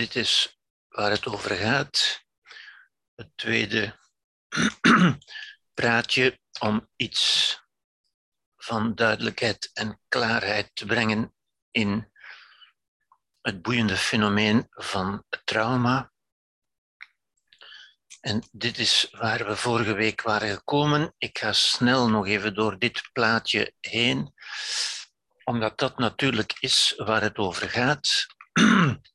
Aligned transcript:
dit 0.00 0.16
is 0.16 0.58
waar 0.88 1.10
het 1.10 1.26
over 1.26 1.56
gaat. 1.56 2.24
Het 3.14 3.30
tweede 3.34 3.98
praatje 5.80 6.40
om 6.60 6.88
iets 6.96 7.58
van 8.56 8.94
duidelijkheid 8.94 9.70
en 9.72 10.00
klaarheid 10.08 10.70
te 10.74 10.86
brengen 10.86 11.34
in 11.70 12.12
het 13.40 13.62
boeiende 13.62 13.96
fenomeen 13.96 14.66
van 14.70 15.24
trauma. 15.44 16.12
En 18.20 18.48
dit 18.52 18.78
is 18.78 19.08
waar 19.10 19.46
we 19.46 19.56
vorige 19.56 19.92
week 19.92 20.22
waren 20.22 20.54
gekomen. 20.54 21.14
Ik 21.18 21.38
ga 21.38 21.52
snel 21.52 22.08
nog 22.08 22.26
even 22.26 22.54
door 22.54 22.78
dit 22.78 23.08
plaatje 23.12 23.74
heen, 23.80 24.34
omdat 25.44 25.78
dat 25.78 25.98
natuurlijk 25.98 26.56
is 26.60 26.94
waar 26.96 27.22
het 27.22 27.36
over 27.36 27.68
gaat. 27.68 28.26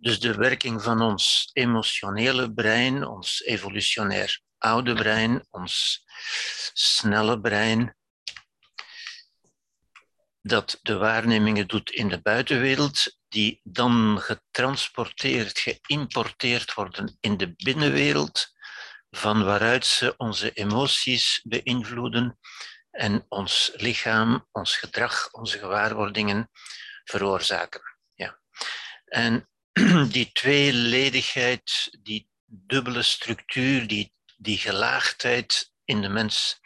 Dus 0.00 0.20
de 0.20 0.34
werking 0.34 0.82
van 0.82 1.00
ons 1.00 1.50
emotionele 1.52 2.52
brein, 2.52 3.06
ons 3.06 3.42
evolutionair 3.44 4.40
oude 4.58 4.94
brein, 4.94 5.46
ons 5.50 6.04
snelle 6.72 7.40
brein, 7.40 7.96
dat 10.42 10.78
de 10.82 10.96
waarnemingen 10.96 11.68
doet 11.68 11.90
in 11.90 12.08
de 12.08 12.20
buitenwereld, 12.20 13.16
die 13.28 13.60
dan 13.62 14.20
getransporteerd, 14.20 15.58
geïmporteerd 15.58 16.74
worden 16.74 17.16
in 17.20 17.36
de 17.36 17.54
binnenwereld, 17.56 18.46
van 19.10 19.44
waaruit 19.44 19.86
ze 19.86 20.14
onze 20.16 20.52
emoties 20.52 21.40
beïnvloeden 21.44 22.38
en 22.90 23.24
ons 23.28 23.70
lichaam, 23.74 24.48
ons 24.52 24.76
gedrag, 24.76 25.32
onze 25.32 25.58
gewaarwordingen 25.58 26.50
veroorzaken. 27.04 27.82
Ja. 28.14 28.40
En 29.04 29.48
die 30.16 30.32
tweeledigheid, 30.32 31.88
die 32.02 32.28
dubbele 32.44 33.02
structuur, 33.02 33.86
die, 33.86 34.12
die 34.36 34.58
gelaagdheid 34.58 35.72
in 35.84 36.02
de 36.02 36.08
mens, 36.08 36.60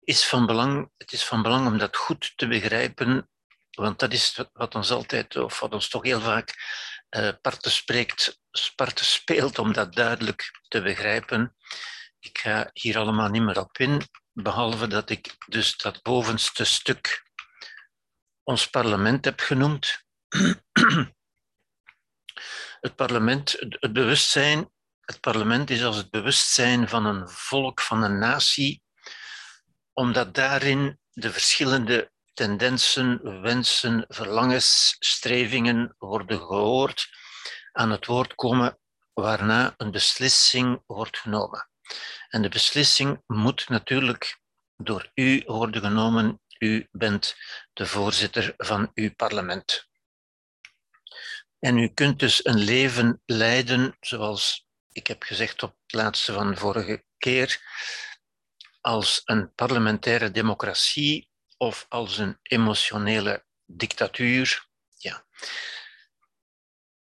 is 0.00 0.24
van 0.26 0.46
belang. 0.46 0.90
Het 0.96 1.12
is 1.12 1.24
van 1.24 1.42
belang 1.42 1.66
om 1.66 1.78
dat 1.78 1.96
goed 1.96 2.32
te 2.36 2.46
begrijpen, 2.46 3.30
want 3.70 3.98
dat 3.98 4.12
is 4.12 4.40
wat 4.52 4.74
ons 4.74 4.90
altijd, 4.90 5.36
of 5.36 5.60
wat 5.60 5.72
ons 5.72 5.88
toch 5.88 6.02
heel 6.02 6.20
vaak 6.20 6.54
uh, 7.16 7.30
parten 7.40 7.70
spreekt, 7.70 8.40
parten 8.74 9.06
speelt, 9.06 9.58
om 9.58 9.72
dat 9.72 9.94
duidelijk 9.94 10.60
te 10.68 10.82
begrijpen. 10.82 11.56
Ik 12.18 12.38
ga 12.38 12.70
hier 12.72 12.98
allemaal 12.98 13.28
niet 13.28 13.42
meer 13.42 13.60
op 13.60 13.78
in, 13.78 14.02
behalve 14.32 14.86
dat 14.86 15.10
ik 15.10 15.34
dus 15.46 15.76
dat 15.76 16.02
bovenste 16.02 16.64
stuk 16.64 17.24
ons 18.42 18.70
parlement 18.70 19.24
heb 19.24 19.40
genoemd. 19.40 20.04
Het 22.80 22.94
parlement, 22.94 23.56
het 23.58 23.92
bewustzijn, 23.92 24.70
het 25.00 25.20
parlement 25.20 25.70
is 25.70 25.84
als 25.84 25.96
het 25.96 26.10
bewustzijn 26.10 26.88
van 26.88 27.06
een 27.06 27.28
volk, 27.28 27.80
van 27.80 28.02
een 28.02 28.18
natie, 28.18 28.82
omdat 29.92 30.34
daarin 30.34 30.98
de 31.10 31.32
verschillende 31.32 32.10
tendensen, 32.34 33.40
wensen, 33.40 34.04
verlangens, 34.08 34.96
strevingen 34.98 35.94
worden 35.98 36.38
gehoord, 36.38 37.08
aan 37.72 37.90
het 37.90 38.06
woord 38.06 38.34
komen, 38.34 38.78
waarna 39.12 39.74
een 39.76 39.90
beslissing 39.90 40.82
wordt 40.86 41.18
genomen. 41.18 41.68
En 42.28 42.42
de 42.42 42.48
beslissing 42.48 43.22
moet 43.26 43.68
natuurlijk 43.68 44.40
door 44.76 45.10
u 45.14 45.42
worden 45.46 45.82
genomen. 45.82 46.40
U 46.58 46.88
bent 46.90 47.36
de 47.72 47.86
voorzitter 47.86 48.54
van 48.56 48.90
uw 48.94 49.14
parlement. 49.14 49.88
En 51.66 51.78
u 51.78 51.88
kunt 51.88 52.18
dus 52.18 52.44
een 52.44 52.58
leven 52.58 53.22
leiden, 53.24 53.96
zoals 54.00 54.66
ik 54.92 55.06
heb 55.06 55.22
gezegd 55.22 55.62
op 55.62 55.76
het 55.82 55.92
laatste 55.92 56.32
van 56.32 56.50
de 56.50 56.56
vorige 56.56 57.04
keer, 57.18 57.60
als 58.80 59.22
een 59.24 59.54
parlementaire 59.54 60.30
democratie 60.30 61.30
of 61.56 61.86
als 61.88 62.18
een 62.18 62.38
emotionele 62.42 63.46
dictatuur. 63.64 64.68
Ja. 64.96 65.26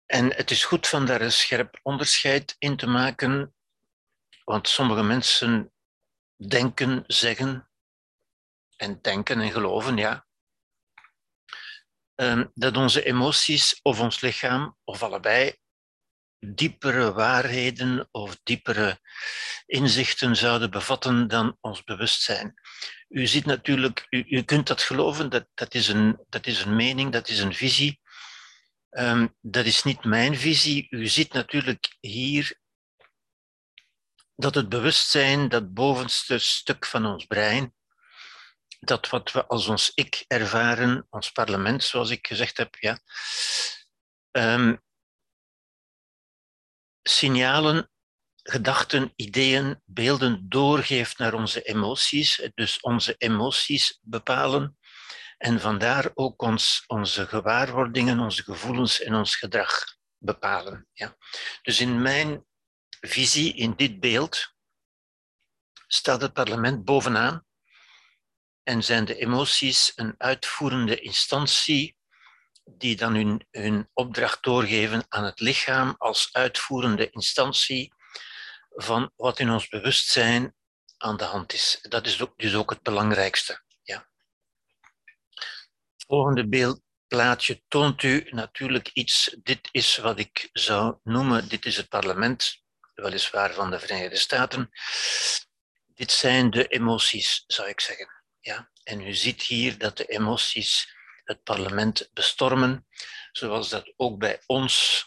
En 0.05 0.35
het 0.35 0.51
is 0.51 0.65
goed 0.65 0.87
van 0.87 1.05
daar 1.05 1.21
een 1.21 1.31
scherp 1.31 1.79
onderscheid 1.83 2.55
in 2.59 2.77
te 2.77 2.87
maken, 2.87 3.55
want 4.43 4.67
sommige 4.67 5.03
mensen 5.03 5.73
denken, 6.35 7.03
zeggen 7.07 7.69
en 8.75 9.01
denken 9.01 9.41
en 9.41 9.51
geloven, 9.51 9.97
ja, 9.97 10.27
dat 12.53 12.77
onze 12.77 13.03
emoties 13.03 13.79
of 13.81 13.99
ons 13.99 14.21
lichaam, 14.21 14.77
of 14.83 15.03
allebei, 15.03 15.55
diepere 16.39 17.13
waarheden 17.13 18.07
of 18.11 18.39
diepere 18.43 18.99
inzichten 19.65 20.35
zouden 20.35 20.71
bevatten 20.71 21.27
dan 21.27 21.57
ons 21.61 21.83
bewustzijn. 21.83 22.53
U 23.07 23.27
ziet 23.27 23.45
natuurlijk, 23.45 24.05
u, 24.09 24.41
kunt 24.41 24.67
dat 24.67 24.81
geloven, 24.81 25.29
dat, 25.29 25.47
dat, 25.53 25.73
is 25.73 25.87
een, 25.87 26.25
dat 26.29 26.47
is 26.47 26.61
een 26.61 26.75
mening, 26.75 27.11
dat 27.11 27.29
is 27.29 27.39
een 27.39 27.53
visie. 27.53 27.99
Um, 28.89 29.35
dat 29.41 29.65
is 29.65 29.83
niet 29.83 30.03
mijn 30.03 30.37
visie. 30.37 30.87
U 30.89 31.07
ziet 31.07 31.33
natuurlijk 31.33 31.97
hier 31.99 32.59
dat 34.35 34.55
het 34.55 34.69
bewustzijn, 34.69 35.49
dat 35.49 35.73
bovenste 35.73 36.37
stuk 36.37 36.85
van 36.85 37.05
ons 37.05 37.25
brein, 37.25 37.73
dat 38.79 39.09
wat 39.09 39.31
we 39.31 39.45
als 39.45 39.67
ons 39.67 39.91
ik 39.93 40.25
ervaren, 40.27 41.07
ons 41.09 41.31
parlement, 41.31 41.83
zoals 41.83 42.09
ik 42.09 42.27
gezegd 42.27 42.57
heb, 42.57 42.75
ja, 42.75 42.99
um, 44.31 44.81
signalen, 47.01 47.91
gedachten, 48.43 49.13
ideeën, 49.15 49.81
beelden 49.85 50.49
doorgeeft 50.49 51.17
naar 51.17 51.33
onze 51.33 51.61
emoties, 51.61 52.49
dus 52.53 52.79
onze 52.79 53.15
emoties 53.17 53.99
bepalen 54.01 54.77
en 55.37 55.59
vandaar 55.59 56.11
ook 56.13 56.41
ons, 56.41 56.83
onze 56.87 57.27
gewaarwordingen, 57.27 58.19
onze 58.19 58.43
gevoelens 58.43 59.01
en 59.01 59.15
ons 59.15 59.35
gedrag 59.35 59.97
bepalen. 60.17 60.87
Ja. 60.93 61.17
Dus 61.61 61.79
in 61.79 62.01
mijn 62.01 62.45
visie, 62.99 63.53
in 63.53 63.73
dit 63.75 63.99
beeld, 63.99 64.53
staat 65.87 66.21
het 66.21 66.33
parlement 66.33 66.85
bovenaan 66.85 67.47
en 68.69 68.83
zijn 68.83 69.05
de 69.05 69.15
emoties 69.15 69.91
een 69.95 70.15
uitvoerende 70.17 70.99
instantie 70.99 71.97
die 72.65 72.95
dan 72.95 73.15
hun, 73.15 73.47
hun 73.51 73.89
opdracht 73.93 74.43
doorgeven 74.43 75.05
aan 75.07 75.23
het 75.23 75.39
lichaam 75.39 75.95
als 75.97 76.29
uitvoerende 76.31 77.09
instantie 77.09 77.93
van 78.69 79.11
wat 79.15 79.39
in 79.39 79.49
ons 79.49 79.67
bewustzijn 79.67 80.55
aan 80.97 81.17
de 81.17 81.23
hand 81.23 81.53
is. 81.53 81.79
Dat 81.81 82.05
is 82.05 82.23
dus 82.35 82.55
ook 82.55 82.69
het 82.69 82.81
belangrijkste. 82.81 83.61
Ja. 83.81 84.07
Volgende 86.07 86.47
beeldplaatje 86.47 87.61
toont 87.67 88.03
u 88.03 88.27
natuurlijk 88.29 88.89
iets. 88.93 89.35
Dit 89.43 89.69
is 89.71 89.97
wat 89.97 90.19
ik 90.19 90.49
zou 90.53 90.97
noemen, 91.03 91.49
dit 91.49 91.65
is 91.65 91.77
het 91.77 91.89
parlement, 91.89 92.63
weliswaar 92.93 93.53
van 93.53 93.71
de 93.71 93.79
Verenigde 93.79 94.17
Staten. 94.17 94.69
Dit 95.85 96.11
zijn 96.11 96.49
de 96.49 96.67
emoties, 96.67 97.43
zou 97.47 97.69
ik 97.69 97.79
zeggen. 97.79 98.18
Ja? 98.39 98.71
En 98.83 99.01
u 99.01 99.13
ziet 99.13 99.41
hier 99.41 99.77
dat 99.77 99.97
de 99.97 100.05
emoties 100.05 100.95
het 101.23 101.43
parlement 101.43 102.09
bestormen, 102.13 102.87
zoals 103.31 103.69
dat 103.69 103.93
ook 103.95 104.19
bij 104.19 104.41
ons, 104.45 105.03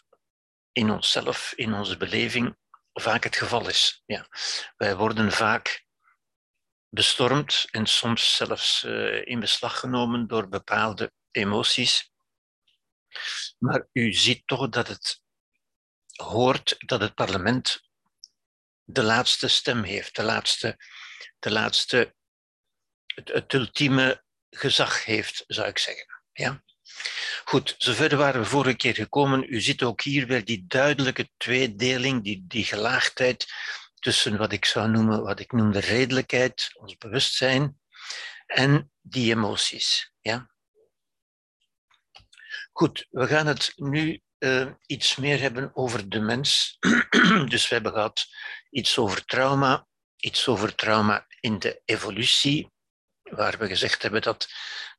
in 0.73 0.91
onszelf, 0.91 1.53
in 1.57 1.75
onze 1.75 1.97
beleving, 1.97 2.57
vaak 2.93 3.25
het 3.25 3.37
geval 3.37 3.69
is. 3.69 4.03
Ja. 4.07 4.27
Wij 4.77 4.97
worden 4.97 5.33
vaak 5.33 5.85
bestormd 6.89 7.65
en 7.71 7.87
soms 7.87 8.37
zelfs 8.37 8.85
uh, 8.85 9.27
in 9.27 9.41
beslag 9.41 9.79
genomen 9.79 10.27
door 10.27 10.49
bepaalde 10.49 11.13
emoties. 11.31 12.13
Maar 13.59 13.89
u 13.93 14.13
ziet 14.13 14.47
toch 14.47 14.69
dat 14.69 14.89
het 14.89 15.23
hoort 16.13 16.75
dat 16.79 17.01
het 17.01 17.15
parlement 17.15 17.81
de 18.85 19.03
laatste 19.03 19.49
stem 19.49 19.83
heeft, 19.83 20.17
de 20.17 20.23
laatste, 20.23 20.77
de 21.39 21.51
laatste 21.51 22.15
het, 23.15 23.53
ultieme 23.53 24.25
gezag 24.51 25.05
heeft, 25.05 25.45
zou 25.47 25.69
ik 25.69 25.79
zeggen. 25.79 26.07
Ja? 26.33 26.63
Goed, 27.45 27.75
zover 27.79 28.17
waren 28.17 28.41
we 28.41 28.47
vorige 28.47 28.77
keer 28.77 28.95
gekomen. 28.95 29.45
U 29.49 29.61
ziet 29.61 29.83
ook 29.83 30.03
hier 30.03 30.27
weer 30.27 30.45
die 30.45 30.65
duidelijke 30.67 31.29
tweedeling, 31.37 32.25
die, 32.25 32.45
die 32.47 32.65
gelaagdheid 32.65 33.47
tussen 33.99 34.37
wat 34.37 34.53
ik 34.53 34.65
zou 34.65 34.89
noemen, 34.89 35.23
wat 35.23 35.41
ik 35.41 35.53
noem 35.53 35.73
de 35.73 35.81
redelijkheid, 35.81 36.71
ons 36.73 36.97
bewustzijn, 36.97 37.81
en 38.47 38.93
die 39.01 39.35
emoties. 39.35 40.13
Ja? 40.21 40.51
Goed, 42.73 43.07
we 43.11 43.27
gaan 43.27 43.47
het 43.47 43.73
nu 43.77 44.21
uh, 44.39 44.71
iets 44.87 45.17
meer 45.17 45.41
hebben 45.41 45.71
over 45.75 46.09
de 46.09 46.21
mens. 46.21 46.77
dus 47.53 47.69
we 47.69 47.75
hebben 47.75 47.93
gehad 47.93 48.27
iets 48.71 48.99
over 48.99 49.25
trauma, 49.25 49.87
iets 50.17 50.49
over 50.49 50.75
trauma 50.75 51.27
in 51.41 51.59
de 51.59 51.83
evolutie, 51.85 52.71
waar 53.35 53.59
we 53.59 53.67
gezegd 53.67 54.03
hebben 54.03 54.23
dat 54.23 54.49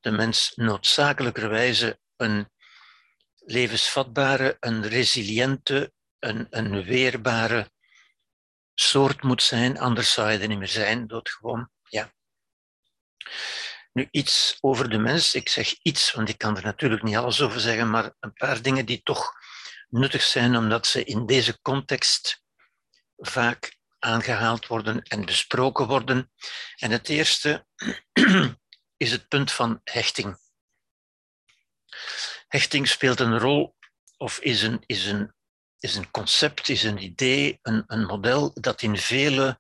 de 0.02 0.12
mens 0.12 0.52
noodzakelijkerwijze 0.56 2.00
een 2.16 2.50
levensvatbare, 3.36 4.58
een 4.60 4.88
resiliente, 4.88 5.94
een, 6.20 6.48
een 6.50 6.84
weerbare 6.84 7.72
soort 8.74 9.24
moet 9.24 9.44
zijn, 9.44 9.80
anders 9.80 10.14
zou 10.14 10.32
je 10.32 10.40
er 10.40 10.48
niet 10.48 10.58
meer 10.58 10.68
zijn, 10.68 11.08
doodgewoon. 11.08 11.70
Ja. 11.84 12.14
Nu, 13.94 14.08
iets 14.12 14.58
over 14.62 14.90
de 14.90 14.98
mens. 14.98 15.36
Ik 15.36 15.50
zeg 15.50 15.74
iets, 15.82 16.12
want 16.12 16.30
ik 16.30 16.38
kan 16.38 16.58
er 16.58 16.64
natuurlijk 16.64 17.04
niet 17.04 17.16
alles 17.16 17.42
over 17.42 17.60
zeggen, 17.60 17.90
maar 17.90 18.14
een 18.20 18.34
paar 18.34 18.62
dingen 18.62 18.86
die 18.86 19.02
toch 19.04 19.34
nuttig 19.90 20.22
zijn, 20.22 20.56
omdat 20.56 20.88
ze 20.88 21.04
in 21.04 21.26
deze 21.26 21.62
context 21.62 22.44
vaak 23.18 23.78
aangehaald 24.04 24.68
worden 24.68 25.02
en 25.02 25.26
besproken 25.26 25.88
worden. 25.88 26.32
En 26.76 26.92
het 26.92 27.10
eerste 27.10 27.66
is 28.98 29.12
het 29.12 29.28
punt 29.28 29.52
van 29.52 29.82
hechting. 29.84 30.38
Hechting 32.48 32.88
speelt 32.88 33.20
een 33.20 33.40
rol 33.40 33.76
of 34.18 34.40
is 34.40 34.62
een, 34.62 34.84
is 34.86 35.06
een, 35.06 35.34
is 35.80 35.96
een 35.96 36.12
concept, 36.12 36.70
is 36.70 36.84
een 36.84 37.04
idee, 37.04 37.60
een, 37.62 37.84
een 37.88 38.06
model 38.06 38.52
dat 38.54 38.82
in 38.82 38.98
vele 38.98 39.60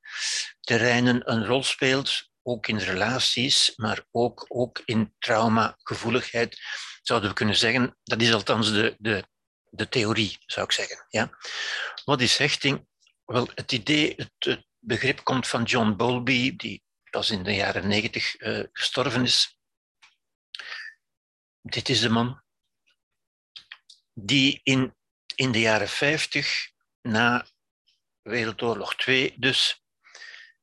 terreinen 0.60 1.32
een 1.32 1.46
rol 1.46 1.64
speelt, 1.64 2.30
ook 2.42 2.68
in 2.68 2.78
relaties, 2.78 3.74
maar 3.76 4.06
ook, 4.12 4.46
ook 4.48 4.82
in 4.86 5.16
trauma, 5.20 5.76
gevoeligheid, 5.78 6.60
zouden 7.02 7.30
we 7.30 7.36
kunnen 7.36 7.56
zeggen. 7.56 7.98
Dat 8.04 8.22
is 8.22 8.34
althans 8.34 8.72
de, 8.72 8.96
de, 9.00 9.24
de 9.70 9.90
theorie, 9.90 10.38
zou 10.46 10.66
ik 10.66 10.72
zeggen. 10.72 11.06
Ja? 11.10 11.38
Wat 12.06 12.22
is 12.22 12.38
hechting? 12.38 12.88
Wel, 13.26 13.48
het 13.56 13.72
idee, 13.72 14.16
het, 14.16 14.66
begrip 14.80 15.24
komt 15.24 15.48
van 15.48 15.64
John 15.64 15.96
Bowlby, 15.96 16.56
die 16.56 16.84
pas 17.10 17.30
in 17.30 17.44
de 17.44 17.56
jaren 17.56 17.88
negentig 17.88 18.42
uh, 18.42 18.64
gestorven 18.72 19.24
is. 19.24 19.58
Dit 21.62 21.90
is 21.90 22.00
de 22.00 22.10
man 22.10 22.44
die 24.14 24.60
in, 24.64 24.96
in 25.36 25.52
de 25.52 25.60
jaren 25.60 25.90
50, 25.90 26.72
na 27.02 27.48
Wereldoorlog 28.22 28.96
2 28.96 29.34
dus, 29.38 29.84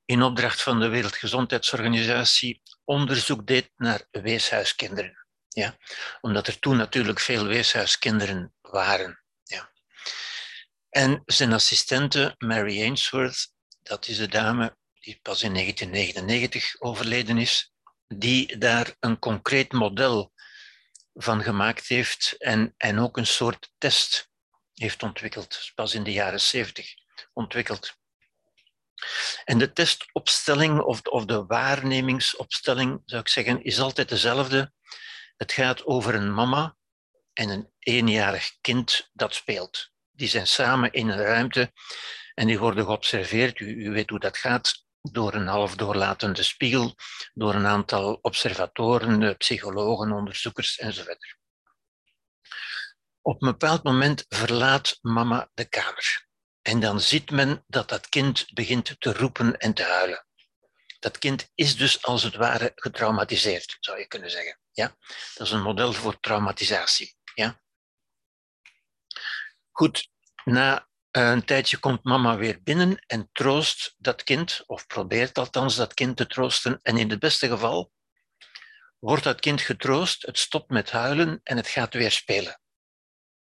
in 0.05 0.23
opdracht 0.23 0.63
van 0.63 0.81
de 0.81 0.89
Wereldgezondheidsorganisatie 0.89 2.63
onderzoek 2.85 3.47
deed 3.47 3.71
naar 3.77 4.07
weeshuiskinderen. 4.11 5.27
Ja? 5.49 5.77
Omdat 6.21 6.47
er 6.47 6.59
toen 6.59 6.77
natuurlijk 6.77 7.21
veel 7.21 7.47
weeshuiskinderen 7.47 8.55
waren. 8.61 9.23
En 10.91 11.23
zijn 11.27 11.53
assistente, 11.53 12.35
Mary 12.39 12.83
Ainsworth, 12.83 13.53
dat 13.83 14.09
is 14.09 14.17
de 14.17 14.29
dame 14.29 14.77
die 15.01 15.19
pas 15.23 15.43
in 15.43 15.53
1999 15.53 16.81
overleden 16.81 17.39
is, 17.39 17.73
die 18.09 18.59
daar 18.59 18.97
een 19.01 19.19
concreet 19.19 19.73
model 19.73 20.33
van 21.15 21.43
gemaakt 21.43 21.87
heeft 21.87 22.35
en, 22.39 22.75
en 22.77 22.99
ook 22.99 23.17
een 23.17 23.27
soort 23.27 23.73
test 23.79 24.31
heeft 24.75 25.03
ontwikkeld, 25.03 25.73
pas 25.75 25.95
in 25.95 26.03
de 26.03 26.13
jaren 26.13 26.41
70 26.41 26.95
ontwikkeld. 27.33 27.99
En 29.45 29.59
de 29.59 29.73
testopstelling 29.73 30.81
of, 30.81 31.03
of 31.03 31.25
de 31.25 31.47
waarnemingsopstelling, 31.47 33.03
zou 33.05 33.21
ik 33.21 33.29
zeggen, 33.29 33.63
is 33.65 33.81
altijd 33.81 34.09
dezelfde. 34.09 34.73
Het 35.37 35.53
gaat 35.53 35.85
over 35.85 36.15
een 36.15 36.35
mama 36.35 36.77
en 37.33 37.49
een 37.49 37.71
eenjarig 37.79 38.57
kind 38.61 39.11
dat 39.13 39.35
speelt. 39.35 39.90
Die 40.21 40.29
zijn 40.29 40.47
samen 40.47 40.93
in 40.93 41.09
een 41.09 41.23
ruimte 41.23 41.73
en 42.35 42.47
die 42.47 42.59
worden 42.59 42.85
geobserveerd. 42.85 43.61
U, 43.61 43.85
u 43.85 43.91
weet 43.91 44.11
hoe 44.11 44.19
dat 44.19 44.37
gaat 44.37 44.85
door 45.03 45.35
een 45.35 45.47
half 45.47 45.75
doorlatende 45.75 46.43
spiegel, 46.43 46.95
door 47.33 47.55
een 47.55 47.67
aantal 47.67 48.19
observatoren, 48.23 49.23
eh, 49.23 49.37
psychologen, 49.37 50.13
onderzoekers 50.13 50.79
enzovoort. 50.79 51.39
Op 53.21 53.43
een 53.43 53.51
bepaald 53.51 53.83
moment 53.83 54.25
verlaat 54.29 54.99
mama 55.01 55.51
de 55.55 55.65
kamer. 55.65 56.27
En 56.63 56.81
dan 56.81 57.01
ziet 57.01 57.31
men 57.31 57.65
dat 57.67 57.89
dat 57.89 58.09
kind 58.09 58.47
begint 58.53 59.01
te 59.01 59.13
roepen 59.13 59.59
en 59.59 59.75
te 59.75 59.83
huilen. 59.83 60.27
Dat 60.99 61.19
kind 61.19 61.51
is 61.55 61.77
dus 61.77 62.03
als 62.03 62.23
het 62.23 62.35
ware 62.35 62.73
getraumatiseerd, 62.75 63.77
zou 63.81 63.99
je 63.99 64.07
kunnen 64.07 64.31
zeggen. 64.31 64.61
Ja? 64.73 64.97
Dat 65.35 65.47
is 65.47 65.53
een 65.53 65.63
model 65.63 65.93
voor 65.93 66.21
traumatisatie. 66.21 67.17
Ja? 67.35 67.61
Goed, 69.71 70.10
na 70.45 70.89
een 71.11 71.45
tijdje 71.45 71.79
komt 71.79 72.05
mama 72.05 72.37
weer 72.37 72.63
binnen 72.63 73.05
en 73.07 73.29
troost 73.33 73.95
dat 73.99 74.23
kind, 74.23 74.63
of 74.67 74.87
probeert 74.87 75.39
althans 75.39 75.77
dat 75.77 75.95
kind 75.95 76.17
te 76.17 76.27
troosten. 76.27 76.81
En 76.83 76.97
in 76.97 77.11
het 77.11 77.19
beste 77.19 77.49
geval 77.49 77.93
wordt 78.99 79.25
dat 79.25 79.41
kind 79.41 79.61
getroost, 79.61 80.27
het 80.27 80.39
stopt 80.39 80.71
met 80.71 80.91
huilen 80.91 81.41
en 81.43 81.57
het 81.57 81.69
gaat 81.69 81.95
weer 81.95 82.11
spelen. 82.11 82.61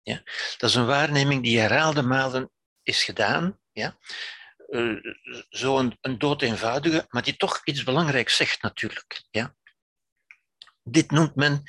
Ja? 0.02 0.22
Dat 0.56 0.70
is 0.70 0.74
een 0.74 0.86
waarneming 0.86 1.42
die 1.42 1.58
herhaalde 1.58 2.02
malen 2.02 2.50
is 2.82 3.04
gedaan. 3.04 3.60
Ja? 3.72 3.98
Uh, 4.68 5.14
zo 5.48 5.78
een, 5.78 5.98
een 6.00 6.18
dood 6.18 6.42
eenvoudige, 6.42 7.06
maar 7.08 7.22
die 7.22 7.36
toch 7.36 7.60
iets 7.64 7.82
belangrijks 7.82 8.36
zegt 8.36 8.62
natuurlijk. 8.62 9.22
Ja? 9.30 9.54
Dit 10.82 11.10
noemt 11.10 11.34
men 11.34 11.62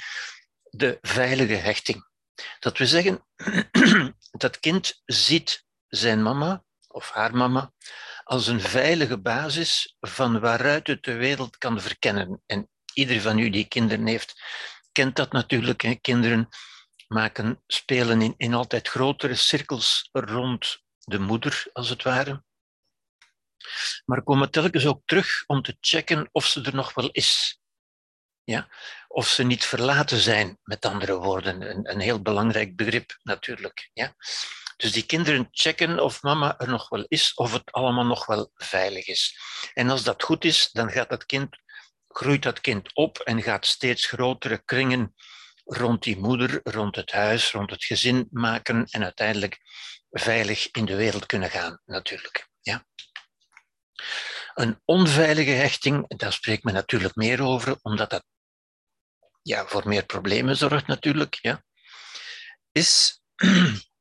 de 0.69 0.97
veilige 1.01 1.53
hechting. 1.53 2.11
Dat 2.59 2.77
we 2.77 2.87
zeggen, 2.87 3.25
dat 4.43 4.59
kind 4.59 5.01
ziet 5.05 5.65
zijn 5.87 6.23
mama 6.23 6.63
of 6.87 7.09
haar 7.09 7.35
mama 7.35 7.73
als 8.23 8.47
een 8.47 8.61
veilige 8.61 9.19
basis 9.19 9.95
van 9.99 10.39
waaruit 10.39 10.87
het 10.87 11.03
de 11.03 11.13
wereld 11.13 11.57
kan 11.57 11.81
verkennen. 11.81 12.41
En 12.45 12.69
ieder 12.93 13.21
van 13.21 13.39
u 13.39 13.49
die 13.49 13.67
kinderen 13.67 14.07
heeft, 14.07 14.41
kent 14.91 15.15
dat 15.15 15.31
natuurlijk. 15.31 15.97
Kinderen 16.01 16.49
maken, 17.07 17.63
spelen 17.67 18.21
in, 18.21 18.33
in 18.37 18.53
altijd 18.53 18.87
grotere 18.87 19.35
cirkels 19.35 20.09
rond 20.11 20.81
de 20.97 21.19
moeder, 21.19 21.65
als 21.73 21.89
het 21.89 22.03
ware. 22.03 22.43
Maar 24.05 24.23
komen 24.23 24.51
telkens 24.51 24.85
ook 24.85 25.01
terug 25.05 25.43
om 25.47 25.61
te 25.61 25.77
checken 25.79 26.29
of 26.31 26.45
ze 26.45 26.61
er 26.61 26.75
nog 26.75 26.93
wel 26.93 27.09
is. 27.11 27.59
Ja? 28.43 28.69
Of 29.13 29.27
ze 29.27 29.43
niet 29.43 29.65
verlaten 29.65 30.17
zijn, 30.17 30.59
met 30.63 30.85
andere 30.85 31.15
woorden. 31.15 31.61
Een, 31.61 31.91
een 31.91 31.99
heel 31.99 32.21
belangrijk 32.21 32.75
begrip 32.75 33.17
natuurlijk. 33.23 33.89
Ja? 33.93 34.15
Dus 34.77 34.91
die 34.91 35.05
kinderen 35.05 35.47
checken 35.51 35.99
of 35.99 36.21
mama 36.21 36.59
er 36.59 36.69
nog 36.69 36.89
wel 36.89 37.05
is, 37.07 37.33
of 37.33 37.53
het 37.53 37.71
allemaal 37.71 38.05
nog 38.05 38.25
wel 38.25 38.51
veilig 38.55 39.07
is. 39.07 39.39
En 39.73 39.89
als 39.89 40.03
dat 40.03 40.23
goed 40.23 40.45
is, 40.45 40.69
dan 40.71 40.91
gaat 40.91 41.09
dat 41.09 41.25
kind, 41.25 41.57
groeit 42.07 42.43
dat 42.43 42.61
kind 42.61 42.95
op 42.95 43.17
en 43.19 43.41
gaat 43.41 43.65
steeds 43.65 44.05
grotere 44.05 44.61
kringen 44.65 45.13
rond 45.63 46.03
die 46.03 46.17
moeder, 46.17 46.59
rond 46.63 46.95
het 46.95 47.11
huis, 47.11 47.51
rond 47.51 47.69
het 47.69 47.83
gezin 47.83 48.27
maken 48.31 48.85
en 48.89 49.03
uiteindelijk 49.03 49.59
veilig 50.09 50.71
in 50.71 50.85
de 50.85 50.95
wereld 50.95 51.25
kunnen 51.25 51.49
gaan, 51.49 51.81
natuurlijk. 51.85 52.47
Ja. 52.61 52.85
Een 54.53 54.81
onveilige 54.85 55.51
hechting, 55.51 56.17
daar 56.17 56.33
spreekt 56.33 56.63
men 56.63 56.73
natuurlijk 56.73 57.15
meer 57.15 57.41
over, 57.41 57.77
omdat 57.81 58.09
dat 58.09 58.23
ja, 59.43 59.67
voor 59.67 59.87
meer 59.87 60.05
problemen 60.05 60.57
zorgt 60.57 60.87
natuurlijk, 60.87 61.35
ja, 61.41 61.63
is 62.71 63.21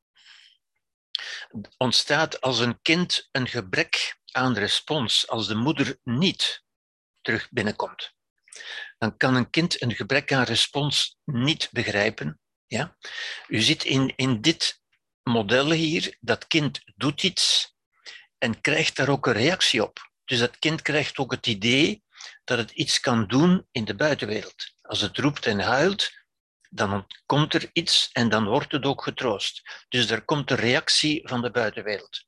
ontstaat 1.77 2.41
als 2.41 2.59
een 2.59 2.83
kind 2.83 3.29
een 3.31 3.49
gebrek 3.49 4.17
aan 4.33 4.55
respons, 4.55 5.29
als 5.29 5.47
de 5.47 5.55
moeder 5.55 5.99
niet 6.03 6.65
terug 7.21 7.49
binnenkomt. 7.51 8.13
Dan 8.99 9.17
kan 9.17 9.35
een 9.35 9.51
kind 9.51 9.83
een 9.83 9.95
gebrek 9.95 10.33
aan 10.33 10.43
respons 10.43 11.17
niet 11.25 11.69
begrijpen. 11.71 12.41
Ja? 12.67 12.97
U 13.49 13.61
ziet 13.61 13.85
in, 13.85 14.13
in 14.17 14.41
dit 14.41 14.81
model 15.23 15.71
hier, 15.71 16.17
dat 16.21 16.47
kind 16.47 16.81
doet 16.97 17.23
iets 17.23 17.75
en 18.39 18.61
krijgt 18.61 18.97
daar 18.97 19.09
ook 19.09 19.27
een 19.27 19.33
reactie 19.33 19.83
op. 19.83 20.11
Dus 20.25 20.39
dat 20.39 20.59
kind 20.59 20.83
krijgt 20.83 21.19
ook 21.19 21.31
het 21.31 21.47
idee 21.47 22.03
dat 22.45 22.59
het 22.59 22.71
iets 22.71 23.01
kan 23.01 23.27
doen 23.27 23.67
in 23.71 23.85
de 23.85 23.95
buitenwereld. 23.95 24.73
Als 24.83 25.01
het 25.01 25.19
roept 25.19 25.47
en 25.47 25.61
huilt, 25.61 26.11
dan 26.71 27.07
komt 27.27 27.55
er 27.55 27.71
iets 27.73 28.11
en 28.13 28.29
dan 28.29 28.45
wordt 28.45 28.73
het 28.73 28.85
ook 28.85 29.03
getroost. 29.03 29.85
Dus 29.89 30.11
er 30.11 30.25
komt 30.25 30.51
een 30.51 30.57
reactie 30.57 31.29
van 31.29 31.43
de 31.43 31.51
buitenwereld. 31.51 32.25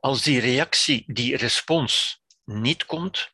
Als 0.00 0.22
die 0.22 0.40
reactie, 0.40 1.04
die 1.06 1.36
respons 1.36 2.22
niet 2.44 2.86
komt, 2.86 3.32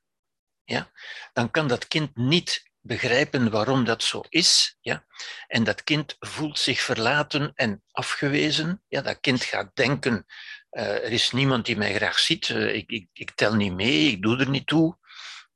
ja, 0.64 0.90
dan 1.32 1.50
kan 1.50 1.68
dat 1.68 1.88
kind 1.88 2.16
niet 2.16 2.70
begrijpen 2.80 3.50
waarom 3.50 3.84
dat 3.84 4.02
zo 4.02 4.22
is. 4.28 4.76
Ja? 4.80 5.04
En 5.46 5.64
dat 5.64 5.84
kind 5.84 6.16
voelt 6.18 6.58
zich 6.58 6.80
verlaten 6.80 7.52
en 7.54 7.82
afgewezen. 7.90 8.82
Ja, 8.88 9.00
dat 9.00 9.20
kind 9.20 9.44
gaat 9.44 9.70
denken, 9.74 10.26
er 10.70 11.12
is 11.12 11.30
niemand 11.30 11.66
die 11.66 11.76
mij 11.76 11.94
graag 11.94 12.18
ziet, 12.18 12.48
uh, 12.48 12.74
ik, 12.74 12.90
ik, 12.90 13.08
ik 13.12 13.30
tel 13.34 13.54
niet 13.54 13.72
mee, 13.72 14.10
ik 14.10 14.22
doe 14.22 14.38
er 14.38 14.48
niet 14.48 14.66
toe. 14.66 14.98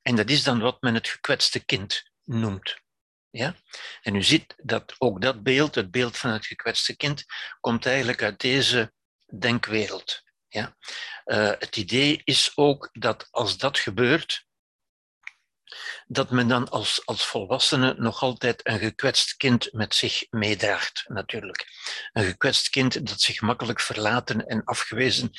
En 0.03 0.17
dat 0.17 0.31
is 0.31 0.43
dan 0.43 0.61
wat 0.61 0.83
men 0.83 0.95
het 0.95 1.09
gekwetste 1.09 1.65
kind 1.65 2.11
noemt. 2.25 2.83
Ja? 3.31 3.55
En 4.03 4.15
u 4.15 4.23
ziet 4.23 4.55
dat 4.57 4.95
ook 4.99 5.21
dat 5.21 5.43
beeld, 5.43 5.75
het 5.75 5.91
beeld 5.91 6.17
van 6.17 6.31
het 6.31 6.47
gekwetste 6.47 6.97
kind, 6.97 7.25
komt 7.61 7.87
eigenlijk 7.87 8.23
uit 8.23 8.41
deze 8.41 8.93
denkwereld. 9.39 10.23
Ja? 10.49 10.77
Uh, 11.25 11.53
het 11.59 11.77
idee 11.77 12.21
is 12.25 12.53
ook 12.55 12.89
dat 12.93 13.29
als 13.31 13.59
dat 13.59 13.79
gebeurt, 13.79 14.47
dat 16.07 16.31
men 16.31 16.49
dan 16.49 16.69
als, 16.69 17.03
als 17.05 17.27
volwassene 17.27 17.95
nog 17.99 18.23
altijd 18.23 18.61
een 18.69 18.79
gekwetst 18.79 19.37
kind 19.37 19.73
met 19.73 19.95
zich 19.95 20.27
meedraagt, 20.31 21.05
natuurlijk. 21.09 21.67
Een 22.13 22.25
gekwetst 22.25 22.69
kind 22.69 23.07
dat 23.07 23.21
zich 23.21 23.41
makkelijk 23.41 23.81
verlaten 23.81 24.47
en 24.47 24.65
afgewezen. 24.65 25.31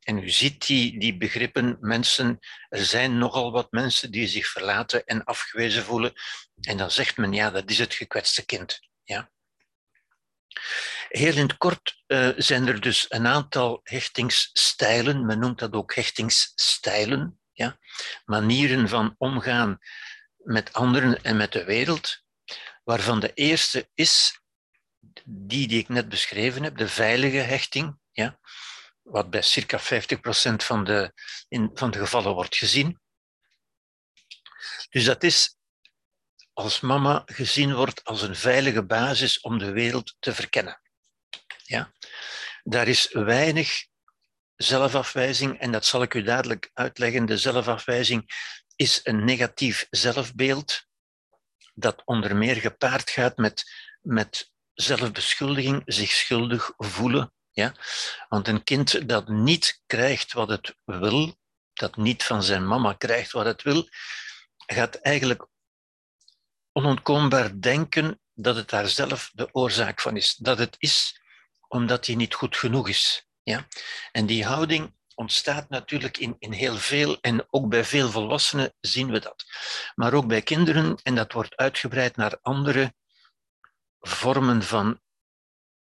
En 0.00 0.18
u 0.18 0.30
ziet 0.30 0.66
die, 0.66 0.98
die 0.98 1.16
begrippen, 1.16 1.76
mensen, 1.80 2.38
er 2.68 2.84
zijn 2.84 3.18
nogal 3.18 3.52
wat 3.52 3.70
mensen 3.70 4.10
die 4.10 4.26
zich 4.26 4.46
verlaten 4.46 5.04
en 5.04 5.24
afgewezen 5.24 5.82
voelen. 5.82 6.12
En 6.60 6.76
dan 6.76 6.90
zegt 6.90 7.16
men, 7.16 7.32
ja, 7.32 7.50
dat 7.50 7.70
is 7.70 7.78
het 7.78 7.94
gekwetste 7.94 8.44
kind. 8.44 8.80
Ja. 9.04 9.30
Heel 11.08 11.36
in 11.36 11.42
het 11.42 11.56
kort 11.56 12.02
uh, 12.06 12.28
zijn 12.36 12.66
er 12.66 12.80
dus 12.80 13.06
een 13.08 13.26
aantal 13.26 13.80
hechtingsstijlen, 13.82 15.26
men 15.26 15.38
noemt 15.38 15.58
dat 15.58 15.72
ook 15.72 15.94
hechtingsstijlen, 15.94 17.40
manieren 18.24 18.88
van 18.88 19.14
omgaan 19.18 19.78
met 20.36 20.72
anderen 20.72 21.22
en 21.22 21.36
met 21.36 21.52
de 21.52 21.64
wereld, 21.64 22.22
waarvan 22.84 23.20
de 23.20 23.32
eerste 23.34 23.88
is 23.94 24.40
die 25.24 25.68
die 25.68 25.78
ik 25.78 25.88
net 25.88 26.08
beschreven 26.08 26.62
heb, 26.62 26.76
de 26.76 26.88
veilige 26.88 27.36
hechting, 27.36 27.98
ja? 28.10 28.38
wat 29.02 29.30
bij 29.30 29.42
circa 29.42 29.80
50% 29.80 29.84
van 30.56 30.84
de, 30.84 31.12
in, 31.48 31.70
van 31.74 31.90
de 31.90 31.98
gevallen 31.98 32.34
wordt 32.34 32.56
gezien. 32.56 33.00
Dus 34.90 35.04
dat 35.04 35.22
is 35.22 35.56
als 36.52 36.80
mama 36.80 37.22
gezien 37.26 37.74
wordt 37.74 38.04
als 38.04 38.22
een 38.22 38.36
veilige 38.36 38.84
basis 38.84 39.40
om 39.40 39.58
de 39.58 39.72
wereld 39.72 40.16
te 40.18 40.34
verkennen. 40.34 40.80
Ja? 41.64 41.92
Daar 42.62 42.88
is 42.88 43.08
weinig 43.12 43.86
zelfafwijzing 44.62 45.58
en 45.58 45.72
dat 45.72 45.84
zal 45.84 46.02
ik 46.02 46.14
u 46.14 46.22
dadelijk 46.22 46.70
uitleggen. 46.74 47.26
De 47.26 47.38
zelfafwijzing 47.38 48.30
is 48.76 49.00
een 49.02 49.24
negatief 49.24 49.86
zelfbeeld 49.90 50.86
dat 51.74 52.02
onder 52.04 52.36
meer 52.36 52.56
gepaard 52.56 53.10
gaat 53.10 53.36
met, 53.36 53.64
met 54.00 54.52
zelfbeschuldiging, 54.74 55.82
zich 55.84 56.10
schuldig 56.10 56.72
voelen. 56.76 57.32
Ja? 57.50 57.74
Want 58.28 58.48
een 58.48 58.64
kind 58.64 59.08
dat 59.08 59.28
niet 59.28 59.82
krijgt 59.86 60.32
wat 60.32 60.48
het 60.48 60.76
wil, 60.84 61.36
dat 61.72 61.96
niet 61.96 62.22
van 62.22 62.42
zijn 62.42 62.66
mama 62.66 62.92
krijgt 62.92 63.32
wat 63.32 63.44
het 63.44 63.62
wil, 63.62 63.88
gaat 64.66 64.94
eigenlijk 64.94 65.46
onontkoombaar 66.72 67.60
denken 67.60 68.20
dat 68.34 68.56
het 68.56 68.68
daar 68.68 68.88
zelf 68.88 69.30
de 69.32 69.48
oorzaak 69.52 70.00
van 70.00 70.16
is. 70.16 70.34
Dat 70.34 70.58
het 70.58 70.76
is 70.78 71.20
omdat 71.68 72.06
hij 72.06 72.14
niet 72.14 72.34
goed 72.34 72.56
genoeg 72.56 72.88
is. 72.88 73.26
Ja? 73.42 73.66
En 74.12 74.26
die 74.26 74.44
houding 74.44 74.94
ontstaat 75.14 75.68
natuurlijk 75.68 76.18
in, 76.18 76.36
in 76.38 76.52
heel 76.52 76.76
veel, 76.76 77.18
en 77.20 77.46
ook 77.50 77.68
bij 77.68 77.84
veel 77.84 78.10
volwassenen 78.10 78.74
zien 78.80 79.10
we 79.10 79.18
dat. 79.18 79.44
Maar 79.94 80.12
ook 80.12 80.26
bij 80.26 80.42
kinderen, 80.42 80.96
en 81.02 81.14
dat 81.14 81.32
wordt 81.32 81.56
uitgebreid 81.56 82.16
naar 82.16 82.38
andere 82.42 82.94
vormen 84.00 84.62
van 84.62 85.00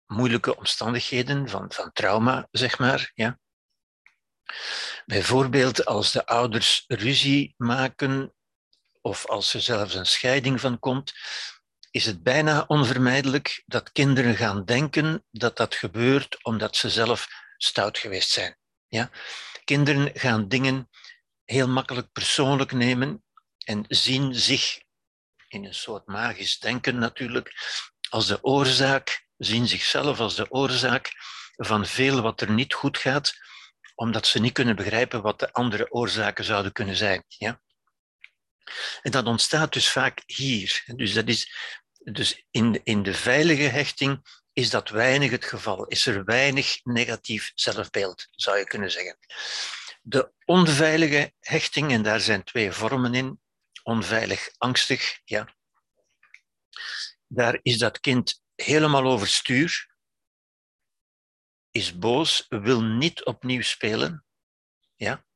moeilijke 0.07 0.57
omstandigheden, 0.57 1.49
van, 1.49 1.73
van 1.73 1.93
trauma, 1.93 2.49
zeg 2.51 2.79
maar. 2.79 3.11
Ja? 3.15 3.39
Bijvoorbeeld 5.07 5.85
als 5.85 6.13
de 6.13 6.27
ouders 6.27 6.85
ruzie 6.87 7.55
maken 7.57 8.35
of 9.01 9.27
als 9.27 9.55
er 9.55 9.61
zelfs 9.61 9.95
een 9.95 10.07
scheiding 10.07 10.61
van 10.61 10.79
komt, 10.79 11.13
is 11.91 12.07
het 12.07 12.23
bijna 12.23 12.65
onvermijdelijk 12.67 13.63
dat 13.67 13.93
kinderen 13.93 14.37
gaan 14.37 14.65
denken 14.65 15.25
dat 15.31 15.57
dat 15.57 15.75
gebeurt 15.75 16.45
omdat 16.45 16.77
ze 16.77 16.91
zelf 16.91 17.29
stout 17.57 17.99
geweest 17.99 18.31
zijn. 18.31 18.57
Ja? 18.89 19.11
Kinderen 19.65 20.11
gaan 20.15 20.49
dingen 20.49 20.89
heel 21.45 21.69
makkelijk 21.69 22.13
persoonlijk 22.13 22.73
nemen 22.73 23.25
en 23.59 23.85
zien 23.89 24.35
zich 24.35 24.81
in 25.49 25.65
een 25.65 25.75
soort 25.75 26.07
magisch 26.07 26.59
denken 26.59 26.99
natuurlijk 26.99 27.53
als 28.09 28.27
de 28.27 28.45
oorzaak, 28.45 29.27
zien 29.37 29.69
zichzelf 29.69 30.21
als 30.21 30.35
de 30.35 30.51
oorzaak 30.51 31.13
van 31.57 31.87
veel 31.87 32.21
wat 32.21 32.41
er 32.41 32.51
niet 32.51 32.75
goed 32.75 32.99
gaat, 32.99 33.35
omdat 33.95 34.27
ze 34.27 34.39
niet 34.39 34.53
kunnen 34.53 34.77
begrijpen 34.77 35.23
wat 35.23 35.39
de 35.39 35.53
andere 35.53 35.91
oorzaken 35.91 36.45
zouden 36.45 36.73
kunnen 36.73 36.97
zijn. 36.97 37.25
Ja? 37.29 37.61
En 39.03 39.11
dat 39.11 39.27
ontstaat 39.27 39.73
dus 39.73 39.89
vaak 39.89 40.23
hier. 40.27 40.83
Dus, 40.97 41.13
dat 41.13 41.29
is, 41.29 41.55
dus 42.05 42.47
in, 42.51 42.73
de, 42.73 42.81
in 42.85 43.03
de 43.03 43.15
veilige 43.15 43.63
hechting 43.63 44.43
is 44.53 44.71
dat 44.71 44.89
weinig 44.89 45.31
het 45.31 45.45
geval. 45.45 45.87
Is 45.87 46.07
er 46.07 46.25
weinig 46.25 46.81
negatief 46.85 47.53
zelfbeeld, 47.55 48.29
zou 48.31 48.59
je 48.59 48.65
kunnen 48.65 48.91
zeggen. 48.91 49.19
De 50.03 50.33
onveilige 50.45 51.33
hechting, 51.41 51.93
en 51.93 52.03
daar 52.03 52.21
zijn 52.21 52.45
twee 52.45 52.73
vormen 52.73 53.15
in, 53.15 53.41
onveilig, 53.83 54.51
angstig, 54.59 55.21
ja. 55.25 55.55
Daar 57.27 57.59
is 57.63 57.79
dat 57.79 58.01
kind 58.01 58.43
helemaal 58.55 59.05
overstuur, 59.05 59.89
is 61.71 61.99
boos, 61.99 62.47
wil 62.49 62.83
niet 62.83 63.25
opnieuw 63.25 63.63
spelen, 63.63 64.25
ja 64.97 65.29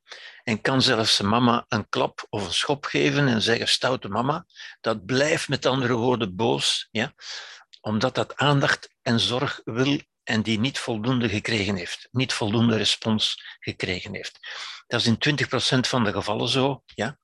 en 0.44 0.60
kan 0.60 0.82
zelfs 0.82 1.16
zijn 1.16 1.28
mama 1.28 1.64
een 1.68 1.88
klap 1.88 2.26
of 2.30 2.46
een 2.46 2.54
schop 2.54 2.84
geven 2.84 3.28
en 3.28 3.42
zeggen 3.42 3.68
stoute 3.68 4.08
mama. 4.08 4.46
Dat 4.80 5.04
blijft 5.04 5.48
met 5.48 5.66
andere 5.66 5.94
woorden 5.94 6.36
boos, 6.36 6.88
ja? 6.90 7.14
omdat 7.80 8.14
dat 8.14 8.36
aandacht 8.36 8.94
en 9.02 9.20
zorg 9.20 9.60
wil 9.64 10.00
en 10.22 10.42
die 10.42 10.58
niet 10.58 10.78
voldoende 10.78 11.28
gekregen 11.28 11.76
heeft, 11.76 12.08
niet 12.10 12.32
voldoende 12.32 12.76
respons 12.76 13.42
gekregen 13.58 14.14
heeft. 14.14 14.38
Dat 14.86 15.00
is 15.00 15.06
in 15.06 15.46
20% 15.76 15.88
van 15.88 16.04
de 16.04 16.12
gevallen 16.12 16.48
zo. 16.48 16.82
Ja? 16.86 17.18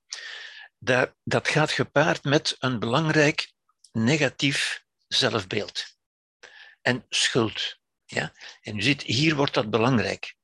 Dat, 0.77 1.13
dat 1.23 1.47
gaat 1.47 1.71
gepaard 1.71 2.23
met 2.23 2.55
een 2.59 2.79
belangrijk 2.79 3.53
negatief 3.91 4.83
zelfbeeld 5.07 5.85
en 6.81 7.05
schuld. 7.09 7.79
Ja? 8.05 8.33
En 8.61 8.77
u 8.77 8.81
ziet, 8.81 9.01
hier 9.01 9.35
wordt 9.35 9.53
dat 9.53 9.69
belangrijk 9.69 10.35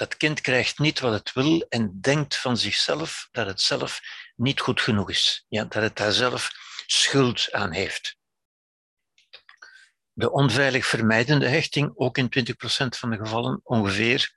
dat 0.00 0.16
kind 0.16 0.40
krijgt 0.40 0.78
niet 0.78 1.00
wat 1.00 1.12
het 1.12 1.32
wil 1.32 1.66
en 1.68 2.00
denkt 2.00 2.36
van 2.36 2.56
zichzelf 2.56 3.28
dat 3.30 3.46
het 3.46 3.60
zelf 3.60 4.00
niet 4.36 4.60
goed 4.60 4.80
genoeg 4.80 5.10
is. 5.10 5.44
Ja, 5.48 5.64
dat 5.64 5.82
het 5.82 5.96
daar 5.96 6.12
zelf 6.12 6.50
schuld 6.86 7.52
aan 7.52 7.72
heeft. 7.72 8.16
De 10.12 10.30
onveilig 10.30 10.86
vermijdende 10.86 11.48
hechting, 11.48 11.92
ook 11.94 12.18
in 12.18 12.28
20% 12.28 12.32
van 12.88 13.10
de 13.10 13.16
gevallen 13.16 13.60
ongeveer, 13.62 14.34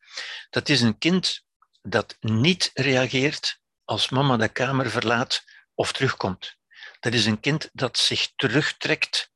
dat 0.50 0.70
is 0.70 0.82
een 0.82 0.98
kind 0.98 1.44
dat 1.82 2.18
niet 2.20 2.72
reageert 2.74 3.60
als 3.84 4.10
mama 4.10 4.38
de 4.38 4.50
kamer 4.50 4.90
verlaat 4.90 5.44
of 5.74 5.92
terugkomt. 5.92 6.56
Dat 7.00 7.14
is 7.14 7.26
een 7.26 7.40
kind 7.40 7.70
dat 7.74 7.98
zich 7.98 8.32
terugtrekt 8.36 9.32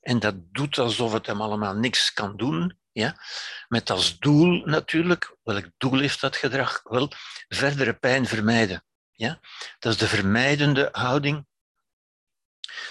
en 0.00 0.18
dat 0.18 0.34
doet 0.52 0.78
alsof 0.78 1.12
het 1.12 1.26
hem 1.26 1.40
allemaal 1.40 1.74
niks 1.74 2.12
kan 2.12 2.36
doen, 2.36 2.79
ja? 2.92 3.16
Met 3.68 3.90
als 3.90 4.18
doel 4.18 4.62
natuurlijk, 4.64 5.36
welk 5.42 5.66
doel 5.76 5.98
heeft 5.98 6.20
dat 6.20 6.36
gedrag? 6.36 6.80
Wel, 6.82 7.12
verdere 7.48 7.94
pijn 7.94 8.26
vermijden. 8.26 8.84
Ja? 9.12 9.40
Dat 9.78 9.92
is 9.92 9.98
de 9.98 10.08
vermijdende 10.08 10.88
houding. 10.92 11.48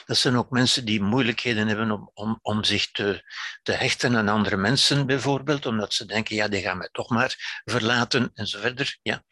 Dat 0.06 0.18
zijn 0.18 0.38
ook 0.38 0.50
mensen 0.50 0.86
die 0.86 1.02
moeilijkheden 1.02 1.68
hebben 1.68 1.92
om, 1.92 2.12
om, 2.14 2.40
om 2.42 2.64
zich 2.64 2.92
te, 2.92 3.34
te 3.64 3.72
hechten 3.72 4.16
aan 4.16 4.28
andere 4.28 4.58
mensen, 4.58 5.06
bijvoorbeeld, 5.06 5.66
omdat 5.66 5.94
ze 5.94 6.06
denken, 6.06 6.36
ja, 6.36 6.48
die 6.48 6.62
gaan 6.62 6.78
mij 6.78 6.90
toch 6.92 7.10
maar 7.10 7.62
verlaten 7.66 8.32
en. 8.34 8.48
Ja. 9.02 9.24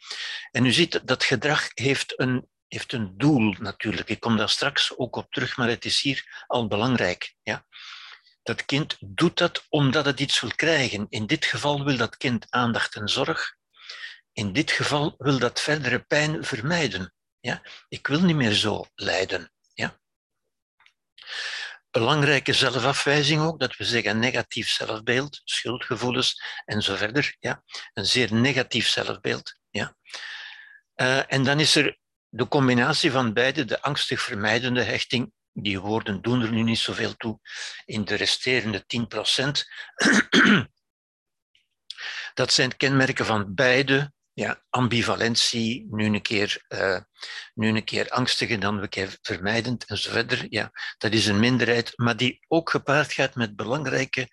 En 0.52 0.66
u 0.66 0.72
ziet, 0.72 1.08
dat 1.08 1.24
gedrag 1.24 1.70
heeft 1.74 2.20
een, 2.20 2.48
heeft 2.68 2.94
een 2.94 3.18
doel 3.18 3.56
natuurlijk. 3.60 4.10
Ik 4.10 4.20
kom 4.20 4.38
daar 4.38 4.50
straks 4.50 4.98
ook 4.98 5.16
op 5.16 5.32
terug, 5.32 5.58
maar 5.58 5.70
het 5.70 5.86
is 5.86 6.02
hier 6.02 6.44
al 6.48 6.68
belangrijk. 6.68 7.36
Ja. 7.44 7.66
Dat 8.48 8.66
kind 8.66 8.98
doet 9.00 9.38
dat 9.38 9.66
omdat 9.70 10.06
het 10.06 10.20
iets 10.20 10.39
wil 10.39 10.51
krijgen. 10.56 11.06
In 11.10 11.25
dit 11.25 11.46
geval 11.46 11.84
wil 11.84 11.98
dat 11.98 12.18
kind 12.18 12.46
aandacht 12.50 12.96
en 12.96 13.08
zorg. 13.08 13.56
In 14.34 14.54
dit 14.54 14.72
geval 14.72 15.16
wil 15.18 15.39
dat 15.39 15.62
verdere 15.62 16.00
pijn 16.00 16.44
vermijden. 16.44 17.13
Ja? 17.39 17.62
Ik 17.88 18.08
wil 18.08 18.22
niet 18.22 18.36
meer 18.36 18.51
zo 18.51 18.86
lijden. 18.96 19.51
Ja? 19.74 20.00
Belangrijke 21.92 22.54
zelfafwijzing 22.54 23.42
ook, 23.42 23.60
dat 23.60 23.77
we 23.77 23.86
zeggen 23.86 24.20
negatief 24.20 24.70
zelfbeeld, 24.70 25.42
schuldgevoelens 25.44 26.42
en 26.66 26.82
zo 26.82 26.96
verder. 26.96 27.36
Ja? 27.39 27.63
Een 27.94 28.06
zeer 28.06 28.34
negatief 28.34 28.88
zelfbeeld. 28.88 29.60
Ja? 29.70 29.96
Uh, 30.96 31.34
en 31.34 31.44
dan 31.44 31.60
is 31.60 31.75
er 31.75 31.98
de 32.30 32.48
combinatie 32.48 33.12
van 33.12 33.34
beide, 33.34 33.66
de 33.66 33.82
angstig 33.82 34.22
vermijdende 34.22 34.84
hechting 34.84 35.32
die 35.62 35.80
woorden 35.80 36.22
doen 36.22 36.42
er 36.42 36.52
nu 36.52 36.64
niet 36.64 36.78
zoveel 36.78 37.16
toe. 37.16 37.40
In 37.86 38.06
de 38.06 38.16
resterende 38.16 38.86
10%. 38.86 38.86
dat 42.34 42.54
zijn 42.54 42.78
kenmerken 42.78 43.26
van 43.26 43.54
beide. 43.54 44.16
Ja, 44.34 44.64
ambivalentie, 44.70 45.88
nu 45.90 46.06
een 46.06 46.22
keer, 46.22 46.66
uh, 46.70 47.00
nu 47.54 47.68
een 47.68 47.84
keer 47.84 48.10
angstig 48.10 48.50
en 48.50 48.60
dan 48.60 48.90
keer 48.90 49.18
vermijdend 49.22 49.86
en 49.86 49.98
verder. 49.98 50.46
Ja, 50.50 50.72
dat 50.98 51.14
is 51.14 51.26
een 51.26 51.40
minderheid, 51.40 51.94
maar 51.96 52.18
die 52.18 52.40
ook 52.48 52.70
gepaard 52.70 53.14
gaat 53.14 53.36
met 53.36 53.56
belangrijke 53.56 54.28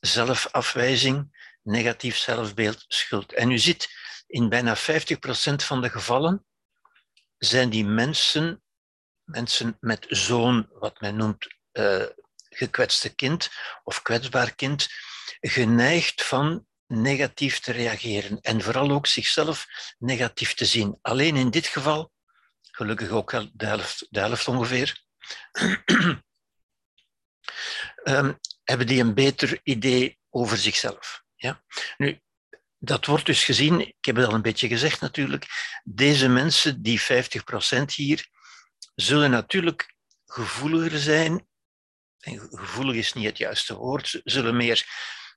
zelfafwijzing, 0.00 1.46
negatief 1.62 2.16
zelfbeeld, 2.16 2.84
schuld. 2.88 3.32
En 3.32 3.50
u 3.50 3.58
ziet, 3.58 3.88
in 4.26 4.48
bijna 4.48 4.76
50% 4.76 4.80
van 5.54 5.80
de 5.82 5.90
gevallen 5.90 6.44
zijn 7.38 7.70
die 7.70 7.84
mensen 7.84 8.62
mensen 9.24 9.76
met 9.80 10.06
zo'n, 10.08 10.68
wat 10.72 11.00
men 11.00 11.16
noemt, 11.16 11.54
uh, 11.72 12.04
gekwetste 12.48 13.14
kind 13.14 13.50
of 13.84 14.02
kwetsbaar 14.02 14.54
kind, 14.54 14.88
geneigd 15.40 16.24
van 16.24 16.66
negatief 16.86 17.60
te 17.60 17.72
reageren 17.72 18.40
en 18.40 18.62
vooral 18.62 18.90
ook 18.90 19.06
zichzelf 19.06 19.66
negatief 19.98 20.54
te 20.54 20.64
zien. 20.64 20.98
Alleen 21.02 21.36
in 21.36 21.50
dit 21.50 21.66
geval, 21.66 22.12
gelukkig 22.60 23.08
ook 23.08 23.30
de 23.52 23.66
helft, 23.66 24.06
de 24.10 24.42
ongeveer, 24.46 25.02
um, 28.04 28.38
hebben 28.64 28.86
die 28.86 29.00
een 29.00 29.14
beter 29.14 29.60
idee 29.62 30.18
over 30.30 30.56
zichzelf. 30.56 31.22
Ja? 31.34 31.64
Nu, 31.96 32.20
dat 32.78 33.06
wordt 33.06 33.26
dus 33.26 33.44
gezien, 33.44 33.80
ik 33.80 34.04
heb 34.04 34.16
het 34.16 34.26
al 34.26 34.34
een 34.34 34.42
beetje 34.42 34.68
gezegd 34.68 35.00
natuurlijk, 35.00 35.46
deze 35.84 36.28
mensen, 36.28 36.82
die 36.82 37.02
50% 37.02 37.04
hier, 37.94 38.28
zullen 38.94 39.30
natuurlijk 39.30 39.94
gevoeliger 40.24 40.98
zijn. 40.98 41.46
En 42.18 42.48
gevoelig 42.50 42.96
is 42.96 43.12
niet 43.12 43.24
het 43.24 43.38
juiste 43.38 43.74
woord, 43.76 44.20
zullen 44.24 44.56
meer 44.56 44.86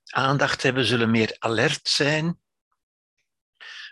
aandacht 0.04 0.62
hebben, 0.62 0.84
zullen 0.84 1.10
meer 1.10 1.36
alert 1.38 1.88
zijn 1.88 2.40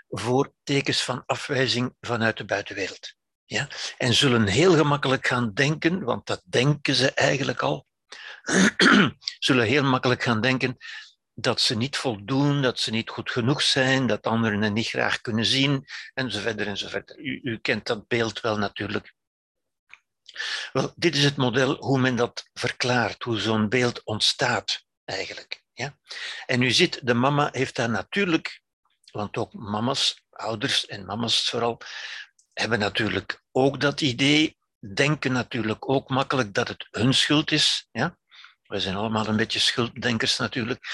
voor 0.09 0.52
tekens 0.62 1.02
van 1.02 1.23
afwijzing 1.26 1.94
vanuit 2.00 2.37
de 2.37 2.44
buitenwereld. 2.44 3.14
Ja? 3.44 3.68
En 3.99 4.14
zullen 4.14 4.47
heel 4.47 4.76
gemakkelijk 4.76 5.26
gaan 5.26 5.54
denken, 5.54 6.02
want 6.02 6.26
dat 6.26 6.42
denken 6.44 6.94
ze 6.94 7.11
eigenlijk 7.11 7.62
al, 7.62 7.87
zullen 9.38 9.66
heel 9.66 9.85
makkelijk 9.85 10.23
gaan 10.23 10.40
denken 10.40 10.76
dat 11.35 11.61
ze 11.61 11.76
niet 11.76 11.97
voldoen, 11.97 12.62
dat 12.62 12.78
ze 12.78 12.90
niet 12.90 13.11
goed 13.11 13.30
genoeg 13.30 13.62
zijn, 13.62 14.06
dat 14.06 14.26
anderen 14.26 14.62
hen 14.62 14.73
niet 14.73 14.87
graag 14.87 15.21
kunnen 15.21 15.47
zien, 15.47 15.85
enzovoort 16.14 16.61
enzovoort. 16.61 17.16
U, 17.16 17.40
u 17.42 17.59
kent 17.59 17.87
dat 17.87 18.06
beeld 18.06 18.40
wel 18.40 18.59
natuurlijk. 18.59 19.14
Wel, 20.73 20.93
dit 20.97 21.17
is 21.17 21.25
het 21.25 21.37
model 21.37 21.76
hoe 21.76 21.99
men 21.99 22.17
dat 22.17 22.49
verklaart, 22.53 23.23
hoe 23.23 23.41
zo'n 23.41 23.69
beeld 23.69 24.05
ontstaat 24.05 24.85
eigenlijk. 25.05 25.62
Ja? 25.73 25.99
En 26.47 26.62
u 26.62 26.71
ziet, 26.71 27.00
de 27.07 27.14
mama 27.14 27.49
heeft 27.53 27.76
daar 27.76 27.91
natuurlijk, 27.91 28.61
want 29.11 29.37
ook 29.37 29.53
mama's, 29.53 30.23
ouders 30.31 30.87
en 30.87 31.05
mama's 31.05 31.49
vooral, 31.49 31.81
hebben 32.53 32.79
natuurlijk 32.79 33.43
ook 33.53 33.81
dat 33.81 34.00
idee, 34.00 34.57
denken 34.95 35.33
natuurlijk 35.33 35.88
ook 35.88 36.09
makkelijk 36.09 36.55
dat 36.55 36.69
het 36.69 36.88
hun 36.91 37.14
schuld 37.14 37.50
is. 37.50 37.88
Ja? 37.93 38.17
We 38.67 38.81
zijn 38.81 38.97
allemaal 38.97 39.26
een 39.26 39.37
beetje 39.37 39.59
schulddenkers 39.59 40.37
natuurlijk. 40.37 40.85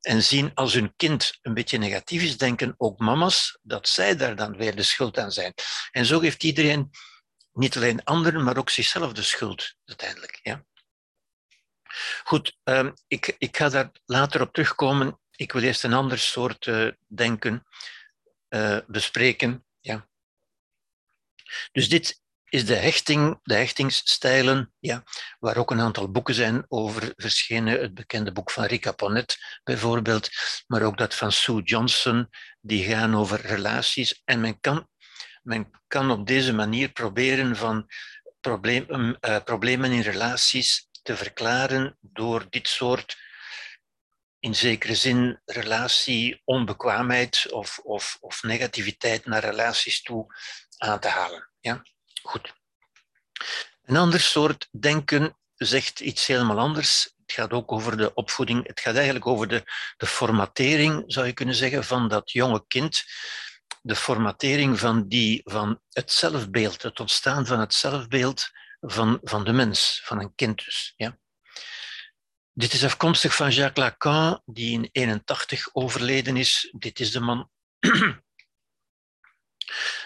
En 0.00 0.22
zien 0.22 0.50
als 0.54 0.72
hun 0.72 0.94
kind 0.96 1.38
een 1.42 1.54
beetje 1.54 1.78
negatief 1.78 2.22
is, 2.22 2.36
denken 2.36 2.74
ook 2.76 2.98
mama's 2.98 3.58
dat 3.62 3.88
zij 3.88 4.16
daar 4.16 4.36
dan 4.36 4.56
weer 4.56 4.76
de 4.76 4.82
schuld 4.82 5.18
aan 5.18 5.32
zijn. 5.32 5.54
En 5.90 6.06
zo 6.06 6.18
geeft 6.18 6.42
iedereen 6.42 6.90
niet 7.52 7.76
alleen 7.76 8.04
anderen, 8.04 8.44
maar 8.44 8.56
ook 8.56 8.70
zichzelf 8.70 9.12
de 9.12 9.22
schuld 9.22 9.74
uiteindelijk. 9.84 10.40
Ja? 10.42 10.64
Goed, 12.24 12.58
um, 12.64 12.94
ik, 13.06 13.34
ik 13.38 13.56
ga 13.56 13.68
daar 13.68 13.90
later 14.04 14.40
op 14.40 14.52
terugkomen. 14.52 15.20
Ik 15.30 15.52
wil 15.52 15.62
eerst 15.62 15.84
een 15.84 15.92
ander 15.92 16.18
soort 16.18 16.66
uh, 16.66 16.90
denken 17.06 17.66
uh, 18.48 18.78
bespreken. 18.86 19.66
Ja. 19.80 20.08
Dus 21.72 21.88
dit 21.88 22.20
is 22.50 22.66
de 22.66 22.74
hechting, 22.74 23.38
de 23.42 23.54
hechtingsstijlen, 23.54 24.72
ja, 24.78 25.02
waar 25.38 25.56
ook 25.56 25.70
een 25.70 25.80
aantal 25.80 26.10
boeken 26.10 26.34
zijn 26.34 26.64
over 26.68 27.12
verschenen. 27.16 27.80
Het 27.80 27.94
bekende 27.94 28.32
boek 28.32 28.50
van 28.50 28.64
Rika 28.64 28.92
Ponet 28.92 29.60
bijvoorbeeld, 29.62 30.28
maar 30.66 30.82
ook 30.82 30.98
dat 30.98 31.14
van 31.14 31.32
Sue 31.32 31.62
Johnson, 31.62 32.28
die 32.60 32.84
gaan 32.84 33.16
over 33.16 33.40
relaties. 33.40 34.22
En 34.24 34.40
men 34.40 34.60
kan, 34.60 34.88
men 35.40 35.70
kan 35.86 36.10
op 36.10 36.26
deze 36.26 36.52
manier 36.52 36.92
proberen 36.92 37.56
van 37.56 37.90
probleem, 38.40 39.16
uh, 39.20 39.36
problemen 39.44 39.92
in 39.92 40.00
relaties 40.00 40.88
te 41.02 41.16
verklaren 41.16 41.96
door 42.00 42.46
dit 42.50 42.68
soort, 42.68 43.18
in 44.38 44.54
zekere 44.54 44.94
zin, 44.94 45.40
relatie, 45.44 46.40
onbekwaamheid 46.44 47.52
of, 47.52 47.78
of, 47.78 48.16
of 48.20 48.42
negativiteit 48.42 49.26
naar 49.26 49.44
relaties 49.44 50.02
toe 50.02 50.26
aan 50.76 51.00
te 51.00 51.08
halen. 51.08 51.50
Ja? 51.60 51.82
Goed. 52.22 52.54
Een 53.82 53.96
ander 53.96 54.20
soort 54.20 54.68
denken 54.70 55.36
zegt 55.54 56.00
iets 56.00 56.26
helemaal 56.26 56.58
anders. 56.58 57.14
Het 57.26 57.32
gaat 57.32 57.52
ook 57.52 57.72
over 57.72 57.96
de 57.96 58.14
opvoeding. 58.14 58.66
Het 58.66 58.80
gaat 58.80 58.94
eigenlijk 58.94 59.26
over 59.26 59.48
de, 59.48 59.62
de 59.96 60.06
formatering, 60.06 61.04
zou 61.06 61.26
je 61.26 61.32
kunnen 61.32 61.54
zeggen, 61.54 61.84
van 61.84 62.08
dat 62.08 62.30
jonge 62.30 62.64
kind. 62.66 63.04
De 63.80 63.96
formatering 63.96 64.78
van, 64.78 65.08
die, 65.08 65.40
van 65.44 65.80
het 65.88 66.12
zelfbeeld, 66.12 66.82
het 66.82 67.00
ontstaan 67.00 67.46
van 67.46 67.60
het 67.60 67.74
zelfbeeld 67.74 68.50
van, 68.80 69.18
van 69.22 69.44
de 69.44 69.52
mens, 69.52 70.00
van 70.04 70.20
een 70.20 70.34
kind 70.34 70.64
dus. 70.64 70.92
Ja. 70.96 71.18
Dit 72.52 72.72
is 72.72 72.84
afkomstig 72.84 73.34
van 73.34 73.50
Jacques 73.50 73.84
Lacan, 73.84 74.42
die 74.44 74.72
in 74.72 74.88
81 74.92 75.74
overleden 75.74 76.36
is. 76.36 76.74
Dit 76.78 77.00
is 77.00 77.12
de 77.12 77.20
man. 77.20 77.50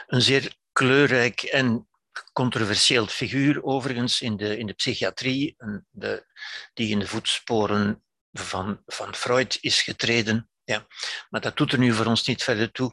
een 0.07 0.23
zeer 0.23 0.57
kleurrijk 0.73 1.43
en 1.43 1.89
controversieel 2.33 3.07
figuur, 3.07 3.63
overigens, 3.63 4.21
in 4.21 4.37
de, 4.37 4.59
in 4.59 4.67
de 4.67 4.73
psychiatrie, 4.73 5.57
de, 5.91 6.27
die 6.75 6.91
in 6.91 6.99
de 6.99 7.07
voetsporen 7.07 8.05
van, 8.33 8.83
van 8.87 9.15
Freud 9.15 9.59
is 9.61 9.83
getreden. 9.83 10.49
Ja. 10.65 10.87
Maar 11.31 11.41
dat 11.41 11.57
doet 11.57 11.73
er 11.73 11.79
nu 11.79 11.93
voor 11.93 12.07
ons 12.07 12.27
niet 12.27 12.43
verder 12.43 12.73
toe. 12.73 12.93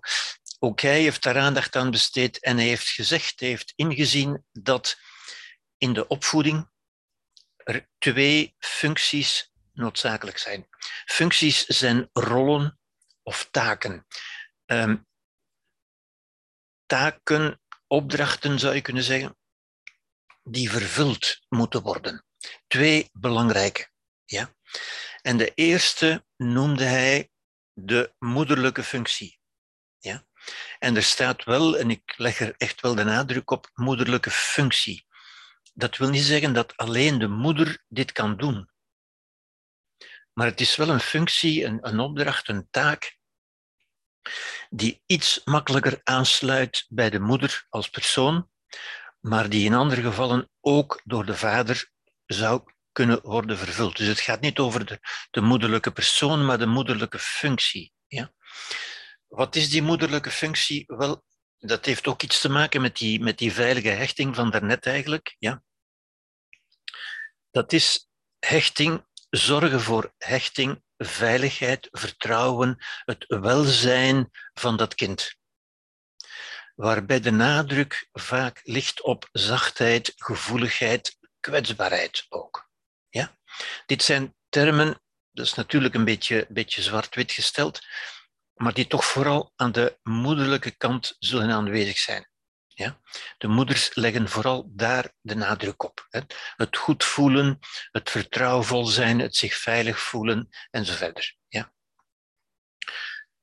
Ook 0.64 0.82
hij 0.82 1.02
heeft 1.02 1.24
daar 1.24 1.38
aandacht 1.38 1.76
aan 1.76 1.92
besteed 1.92 2.40
en 2.40 2.58
hij 2.58 2.66
heeft 2.66 2.90
gezegd, 2.90 3.40
hij 3.40 3.50
heeft 3.50 3.74
ingezien 3.76 4.46
dat 4.52 5.00
in 5.78 5.94
de 5.94 6.08
opvoeding 6.08 6.70
er 7.58 7.90
twee 7.98 8.56
functies 8.60 9.52
noodzakelijk 9.74 10.38
zijn. 10.38 10.68
Functies 11.06 11.66
zijn 11.66 12.10
rollen 12.14 12.80
of 13.24 13.48
taken. 13.52 14.06
Um, 14.66 15.08
taken 16.86 17.62
opdrachten, 17.88 18.60
zou 18.60 18.76
je 18.76 18.82
kunnen 18.82 19.04
zeggen, 19.04 19.38
die 20.44 20.70
vervuld 20.70 21.42
moeten 21.50 21.82
worden. 21.82 22.26
Twee 22.68 23.10
belangrijke. 23.14 23.90
Ja? 24.26 24.56
En 25.22 25.38
de 25.38 25.52
eerste 25.54 26.26
noemde 26.38 26.84
hij 26.84 27.32
de 27.74 28.14
moederlijke 28.20 28.84
functie. 28.84 29.41
En 30.80 30.96
er 30.96 31.04
staat 31.04 31.44
wel, 31.44 31.78
en 31.78 31.90
ik 31.90 32.14
leg 32.18 32.40
er 32.40 32.54
echt 32.58 32.82
wel 32.82 32.96
de 32.96 33.04
nadruk 33.04 33.52
op, 33.52 33.70
moederlijke 33.74 34.32
functie. 34.32 35.06
Dat 35.74 35.98
wil 35.98 36.10
niet 36.10 36.24
zeggen 36.24 36.54
dat 36.54 36.78
alleen 36.78 37.20
de 37.20 37.28
moeder 37.28 37.84
dit 37.88 38.12
kan 38.12 38.38
doen. 38.38 38.70
Maar 40.34 40.46
het 40.46 40.62
is 40.62 40.76
wel 40.76 40.90
een 40.90 41.00
functie, 41.00 41.66
een, 41.66 41.88
een 41.88 42.00
opdracht, 42.00 42.48
een 42.48 42.68
taak 42.70 43.20
die 44.70 45.04
iets 45.06 45.42
makkelijker 45.44 46.02
aansluit 46.04 46.86
bij 46.90 47.10
de 47.10 47.20
moeder 47.20 47.66
als 47.70 47.90
persoon, 47.90 48.50
maar 49.20 49.50
die 49.50 49.66
in 49.66 49.74
andere 49.74 50.02
gevallen 50.02 50.50
ook 50.62 51.02
door 51.04 51.26
de 51.26 51.36
vader 51.36 51.90
zou 52.26 52.64
kunnen 52.92 53.22
worden 53.22 53.58
vervuld. 53.58 53.98
Dus 53.98 54.08
het 54.08 54.20
gaat 54.20 54.42
niet 54.42 54.60
over 54.60 54.86
de, 54.86 55.00
de 55.32 55.42
moederlijke 55.42 55.92
persoon, 55.92 56.46
maar 56.46 56.58
de 56.58 56.66
moederlijke 56.66 57.20
functie. 57.20 57.94
Ja? 58.08 58.34
Wat 59.32 59.56
is 59.56 59.70
die 59.70 59.82
moederlijke 59.82 60.32
functie? 60.32 60.84
Wel, 60.88 61.24
dat 61.58 61.86
heeft 61.86 62.08
ook 62.08 62.22
iets 62.22 62.42
te 62.42 62.50
maken 62.50 62.82
met 62.82 62.98
die, 62.98 63.20
met 63.20 63.38
die 63.38 63.54
veilige 63.54 63.90
hechting 63.90 64.36
van 64.36 64.52
daarnet 64.52 64.86
eigenlijk. 64.86 65.36
Ja? 65.40 65.64
Dat 67.52 67.74
is 67.74 68.10
hechting, 68.40 69.06
zorgen 69.30 69.82
voor 69.82 70.14
hechting 70.18 70.84
veiligheid, 70.98 71.88
vertrouwen, 71.92 72.78
het 73.06 73.26
welzijn 73.28 74.30
van 74.54 74.78
dat 74.78 74.96
kind. 74.96 75.36
Waarbij 76.76 77.20
de 77.20 77.32
nadruk 77.32 78.08
vaak 78.12 78.60
ligt 78.64 79.02
op 79.02 79.30
zachtheid, 79.32 80.14
gevoeligheid, 80.16 81.18
kwetsbaarheid 81.40 82.26
ook. 82.30 82.70
Ja? 83.10 83.38
Dit 83.86 84.04
zijn 84.04 84.36
termen, 84.50 85.02
dat 85.32 85.46
is 85.46 85.54
natuurlijk 85.54 85.94
een 85.94 86.06
beetje, 86.06 86.46
beetje 86.50 86.82
zwart-wit 86.82 87.32
gesteld, 87.32 87.82
maar 88.62 88.74
die 88.74 88.88
toch 88.88 89.06
vooral 89.06 89.54
aan 89.56 89.72
de 89.72 90.00
moederlijke 90.04 90.72
kant 90.72 91.16
zullen 91.20 91.52
aanwezig 91.52 91.98
zijn. 91.98 92.30
Ja? 92.68 93.00
De 93.38 93.48
moeders 93.48 93.96
leggen 93.96 94.30
vooral 94.30 94.70
daar 94.76 95.14
de 95.22 95.36
nadruk 95.36 95.84
op. 95.84 96.08
Hè? 96.10 96.20
Het 96.56 96.78
goed 96.78 97.04
voelen, 97.04 97.60
het 97.92 98.10
vertrouwvol 98.10 98.86
zijn, 98.86 99.20
het 99.20 99.36
zich 99.36 99.56
veilig 99.56 100.00
voelen 100.00 100.50
enzovoort. 100.72 101.38
Ja? 101.48 101.74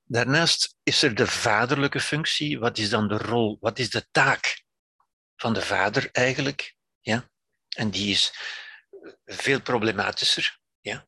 Daarnaast 0.05 0.77
is 0.83 1.03
er 1.03 1.15
de 1.15 1.27
vaderlijke 1.27 2.01
functie. 2.01 2.59
Wat 2.59 2.79
is 2.79 2.91
dan 2.91 3.09
de 3.09 3.19
rol, 3.19 3.57
wat 3.61 3.79
is 3.79 3.91
de 3.91 4.09
taak 4.11 4.65
van 5.37 5.53
de 5.53 5.63
vader 5.63 6.09
eigenlijk? 6.13 6.77
Ja? 7.01 7.31
En 7.77 7.91
die 7.91 8.11
is 8.11 8.33
veel 9.25 9.61
problematischer. 9.61 10.59
Ja? 10.81 11.07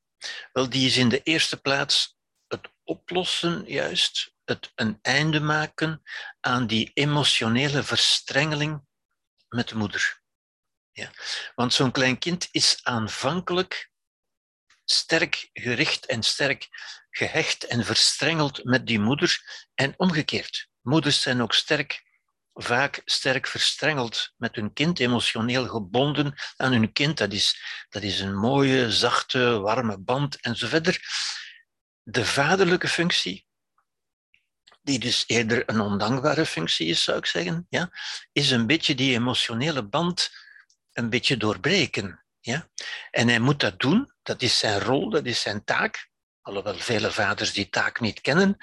Wel, 0.52 0.68
die 0.68 0.86
is 0.86 0.96
in 0.96 1.08
de 1.08 1.22
eerste 1.22 1.60
plaats 1.60 2.18
oplossen 2.90 3.64
juist 3.66 4.34
het 4.44 4.72
een 4.74 4.98
einde 5.02 5.40
maken 5.40 6.02
aan 6.40 6.66
die 6.66 6.90
emotionele 6.94 7.82
verstrengeling 7.82 8.82
met 9.48 9.68
de 9.68 9.76
moeder. 9.76 10.20
Ja? 10.92 11.10
Want 11.54 11.72
zo'n 11.74 11.92
klein 11.92 12.18
kind 12.18 12.48
is 12.50 12.80
aanvankelijk 12.82 13.90
sterk 14.84 15.50
gericht 15.52 16.06
en 16.06 16.22
sterk 16.22 16.68
gehecht 17.10 17.64
en 17.64 17.84
verstrengeld 17.84 18.64
met 18.64 18.86
die 18.86 18.98
moeder 18.98 19.40
en 19.74 19.94
omgekeerd. 19.96 20.68
Moeders 20.82 21.22
zijn 21.22 21.42
ook 21.42 21.54
sterk, 21.54 22.02
vaak 22.54 23.02
sterk 23.04 23.46
verstrengeld 23.46 24.32
met 24.36 24.54
hun 24.54 24.72
kind, 24.72 24.98
emotioneel 24.98 25.68
gebonden 25.68 26.34
aan 26.56 26.72
hun 26.72 26.92
kind. 26.92 27.18
Dat 27.18 27.32
is, 27.32 27.62
dat 27.88 28.02
is 28.02 28.20
een 28.20 28.36
mooie, 28.36 28.92
zachte, 28.92 29.60
warme 29.60 29.98
band 29.98 30.40
en 30.40 30.56
zo 30.56 30.66
verder. 30.66 31.00
De 32.10 32.24
vaderlijke 32.24 32.88
functie, 32.88 33.46
die 34.82 34.98
dus 34.98 35.24
eerder 35.26 35.62
een 35.68 35.80
ondankbare 35.80 36.46
functie 36.46 36.86
is, 36.86 37.04
zou 37.04 37.18
ik 37.18 37.26
zeggen, 37.26 37.66
ja, 37.68 37.90
is 38.32 38.50
een 38.50 38.66
beetje 38.66 38.94
die 38.94 39.14
emotionele 39.14 39.82
band 39.82 40.30
een 40.92 41.10
beetje 41.10 41.36
doorbreken. 41.36 42.24
Ja? 42.40 42.68
En 43.10 43.28
hij 43.28 43.38
moet 43.38 43.60
dat 43.60 43.80
doen, 43.80 44.12
dat 44.22 44.42
is 44.42 44.58
zijn 44.58 44.80
rol, 44.80 45.10
dat 45.10 45.26
is 45.26 45.40
zijn 45.40 45.64
taak. 45.64 46.10
Alhoewel 46.40 46.74
vele 46.74 47.10
vaders 47.10 47.52
die 47.52 47.68
taak 47.68 48.00
niet 48.00 48.20
kennen, 48.20 48.56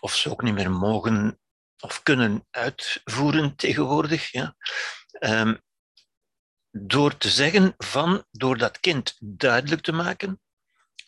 of 0.00 0.14
ze 0.14 0.30
ook 0.30 0.42
niet 0.42 0.54
meer 0.54 0.70
mogen 0.70 1.40
of 1.78 2.02
kunnen 2.02 2.46
uitvoeren 2.50 3.56
tegenwoordig. 3.56 4.30
Ja? 4.30 4.56
Ehm, 5.10 5.56
door 6.70 7.16
te 7.16 7.30
zeggen 7.30 7.74
van, 7.76 8.24
door 8.30 8.58
dat 8.58 8.80
kind 8.80 9.16
duidelijk 9.20 9.82
te 9.82 9.92
maken 9.92 10.40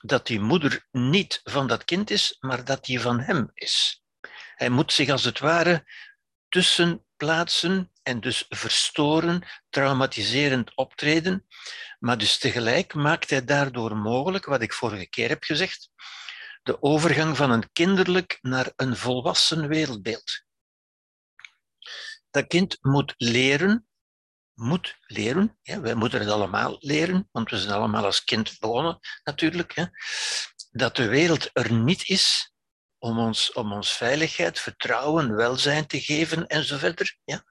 dat 0.01 0.27
die 0.27 0.41
moeder 0.41 0.87
niet 0.91 1.41
van 1.45 1.67
dat 1.67 1.85
kind 1.85 2.11
is, 2.11 2.37
maar 2.41 2.65
dat 2.65 2.85
die 2.85 3.01
van 3.01 3.21
hem 3.21 3.51
is. 3.55 4.03
Hij 4.55 4.69
moet 4.69 4.93
zich 4.93 5.09
als 5.09 5.25
het 5.25 5.39
ware 5.39 5.85
tussen 6.49 7.05
plaatsen 7.17 7.93
en 8.03 8.21
dus 8.21 8.45
verstoren, 8.49 9.43
traumatiserend 9.69 10.75
optreden. 10.75 11.47
Maar 11.99 12.19
dus 12.19 12.39
tegelijk 12.39 12.95
maakt 12.95 13.31
hij 13.31 13.45
daardoor 13.45 13.97
mogelijk, 13.97 14.45
wat 14.45 14.63
ik 14.63 14.73
vorige 14.73 15.09
keer 15.09 15.29
heb 15.29 15.43
gezegd, 15.43 15.91
de 16.63 16.83
overgang 16.83 17.37
van 17.37 17.51
een 17.51 17.73
kinderlijk 17.73 18.39
naar 18.41 18.73
een 18.77 18.97
volwassen 18.97 19.69
wereldbeeld. 19.69 20.45
Dat 22.31 22.47
kind 22.47 22.79
moet 22.81 23.15
leren, 23.17 23.89
moet 24.61 24.99
leren, 25.07 25.59
ja, 25.63 25.81
wij 25.81 25.95
moeten 25.95 26.21
het 26.21 26.29
allemaal 26.29 26.77
leren, 26.81 27.29
want 27.33 27.51
we 27.51 27.59
zijn 27.59 27.75
allemaal 27.75 28.05
als 28.05 28.25
kind 28.25 28.59
begonnen 28.59 28.99
natuurlijk, 29.25 29.75
hè, 29.75 29.85
dat 30.71 30.97
de 30.97 31.09
wereld 31.09 31.51
er 31.53 31.73
niet 31.73 32.09
is 32.09 32.53
om 32.99 33.19
ons, 33.19 33.53
om 33.53 33.73
ons 33.73 33.93
veiligheid, 33.93 34.61
vertrouwen, 34.61 35.37
welzijn 35.37 35.87
te 35.87 36.01
geven 36.01 36.47
en 36.47 36.65
zo 36.65 36.77
verder. 36.79 37.17
Ja? 37.25 37.45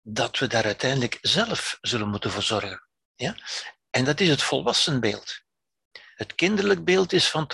Dat 0.00 0.38
we 0.38 0.46
daar 0.46 0.64
uiteindelijk 0.64 1.18
zelf 1.20 1.78
zullen 1.80 2.08
moeten 2.08 2.30
voor 2.30 2.42
zorgen. 2.42 2.88
Ja? 3.14 3.36
En 3.90 4.04
dat 4.04 4.20
is 4.20 4.28
het 4.28 4.42
volwassen 4.42 5.00
beeld. 5.00 5.42
Het 6.20 6.34
kinderlijk 6.34 6.84
beeld 6.84 7.12
is 7.12 7.28
van 7.28 7.46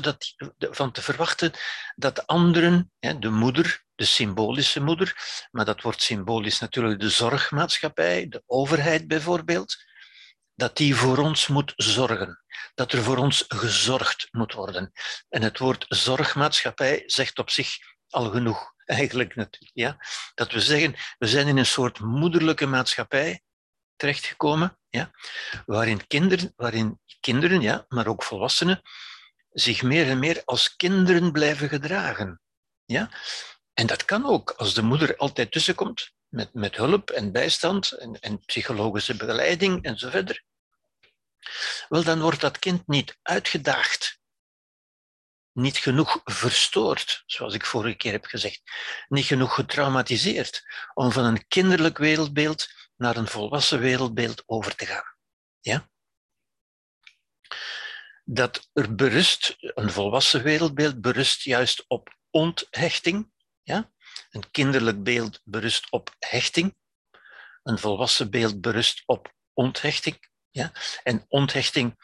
dat, 0.00 0.34
van 0.58 0.92
te 0.92 1.02
verwachten 1.02 1.52
dat 1.94 2.26
anderen, 2.26 2.92
de 2.98 3.30
moeder, 3.30 3.84
de 3.94 4.04
symbolische 4.04 4.80
moeder, 4.80 5.16
maar 5.50 5.64
dat 5.64 5.82
wordt 5.82 6.02
symbolisch 6.02 6.58
natuurlijk 6.58 7.00
de 7.00 7.10
zorgmaatschappij, 7.10 8.28
de 8.28 8.42
overheid 8.46 9.08
bijvoorbeeld, 9.08 9.76
dat 10.54 10.76
die 10.76 10.94
voor 10.94 11.18
ons 11.18 11.46
moet 11.46 11.72
zorgen, 11.76 12.42
dat 12.74 12.92
er 12.92 13.02
voor 13.02 13.16
ons 13.16 13.44
gezorgd 13.48 14.28
moet 14.30 14.52
worden. 14.52 14.92
En 15.28 15.42
het 15.42 15.58
woord 15.58 15.84
zorgmaatschappij 15.88 17.02
zegt 17.06 17.38
op 17.38 17.50
zich 17.50 17.76
al 18.08 18.30
genoeg, 18.30 18.72
eigenlijk 18.84 19.34
natuurlijk. 19.34 19.72
Ja? 19.74 19.96
Dat 20.34 20.52
we 20.52 20.60
zeggen, 20.60 20.94
we 21.18 21.26
zijn 21.26 21.46
in 21.46 21.56
een 21.56 21.66
soort 21.66 22.00
moederlijke 22.00 22.66
maatschappij 22.66 23.42
terechtgekomen, 23.96 24.78
ja? 24.92 25.10
waarin, 25.66 26.06
kinderen, 26.06 26.52
waarin 26.56 27.00
kinderen, 27.20 27.60
ja, 27.60 27.84
maar 27.88 28.06
ook 28.06 28.22
volwassenen, 28.22 28.82
zich 29.50 29.82
meer 29.82 30.08
en 30.08 30.18
meer 30.18 30.42
als 30.44 30.76
kinderen 30.76 31.32
blijven 31.32 31.68
gedragen. 31.68 32.40
Ja? 32.84 33.10
En 33.72 33.86
dat 33.86 34.04
kan 34.04 34.26
ook 34.26 34.50
als 34.50 34.74
de 34.74 34.82
moeder 34.82 35.16
altijd 35.16 35.52
tussenkomt 35.52 36.12
met, 36.28 36.54
met 36.54 36.76
hulp 36.76 37.10
en 37.10 37.32
bijstand 37.32 37.92
en, 37.92 38.20
en 38.20 38.44
psychologische 38.44 39.16
begeleiding 39.16 39.84
en 39.84 39.98
zo 39.98 40.10
verder. 40.10 40.44
Wel, 41.88 42.02
dan 42.02 42.20
wordt 42.20 42.40
dat 42.40 42.58
kind 42.58 42.86
niet 42.86 43.18
uitgedaagd, 43.22 44.20
niet 45.52 45.76
genoeg 45.76 46.20
verstoord, 46.24 47.22
zoals 47.26 47.54
ik 47.54 47.66
vorige 47.66 47.96
keer 47.96 48.12
heb 48.12 48.24
gezegd, 48.24 48.62
niet 49.08 49.24
genoeg 49.24 49.54
getraumatiseerd 49.54 50.62
om 50.94 51.12
van 51.12 51.24
een 51.24 51.46
kinderlijk 51.48 51.98
wereldbeeld 51.98 52.68
naar 53.02 53.16
een 53.16 53.28
volwassen 53.28 53.80
wereldbeeld 53.80 54.42
over 54.46 54.74
te 54.74 54.86
gaan. 54.86 55.16
Ja? 55.60 55.90
Dat 58.24 58.70
er 58.72 58.94
berust, 58.94 59.56
een 59.58 59.90
volwassen 59.90 60.42
wereldbeeld 60.42 61.00
berust 61.00 61.42
juist 61.42 61.84
op 61.88 62.16
onthechting, 62.30 63.32
ja? 63.62 63.90
Een 64.30 64.50
kinderlijk 64.50 65.02
beeld 65.02 65.40
berust 65.44 65.90
op 65.90 66.14
hechting. 66.18 66.76
Een 67.62 67.78
volwassen 67.78 68.30
beeld 68.30 68.60
berust 68.60 69.02
op 69.06 69.34
onthechting. 69.52 70.30
Ja? 70.50 70.72
En 71.02 71.24
onthechting 71.28 71.96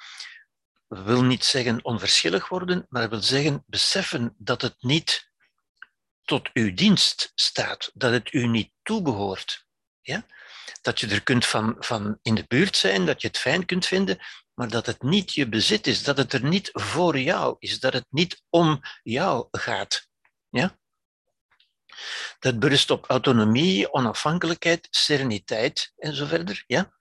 wil 0.86 1.24
niet 1.24 1.44
zeggen 1.44 1.84
onverschillig 1.84 2.48
worden, 2.48 2.86
maar 2.88 3.08
wil 3.08 3.22
zeggen 3.22 3.64
beseffen 3.66 4.34
dat 4.38 4.62
het 4.62 4.76
niet 4.78 5.30
tot 6.22 6.50
uw 6.52 6.74
dienst 6.74 7.32
staat, 7.34 7.90
dat 7.94 8.12
het 8.12 8.32
u 8.32 8.46
niet 8.46 8.72
toebehoort. 8.82 9.66
Ja? 10.00 10.26
Dat 10.82 11.00
je 11.00 11.06
er 11.06 11.22
kunt 11.22 11.46
van, 11.46 11.76
van 11.78 12.18
in 12.22 12.34
de 12.34 12.44
buurt 12.48 12.76
zijn, 12.76 13.06
dat 13.06 13.22
je 13.22 13.28
het 13.28 13.38
fijn 13.38 13.66
kunt 13.66 13.86
vinden, 13.86 14.18
maar 14.54 14.68
dat 14.68 14.86
het 14.86 15.02
niet 15.02 15.32
je 15.32 15.48
bezit 15.48 15.86
is, 15.86 16.02
dat 16.02 16.16
het 16.16 16.32
er 16.32 16.44
niet 16.44 16.70
voor 16.72 17.18
jou 17.18 17.56
is, 17.58 17.80
dat 17.80 17.92
het 17.92 18.06
niet 18.08 18.42
om 18.48 18.80
jou 19.02 19.48
gaat. 19.50 20.08
Ja? 20.50 20.78
Dat 22.38 22.58
berust 22.58 22.90
op 22.90 23.04
autonomie, 23.06 23.92
onafhankelijkheid, 23.92 24.88
sereniteit 24.90 25.92
en 25.96 26.14
zo 26.14 26.26
verder. 26.26 26.64
Ja? 26.66 26.92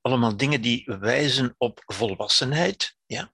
Allemaal 0.00 0.36
dingen 0.36 0.60
die 0.60 0.84
wijzen 0.86 1.54
op 1.58 1.82
volwassenheid. 1.84 2.96
Ja? 3.06 3.32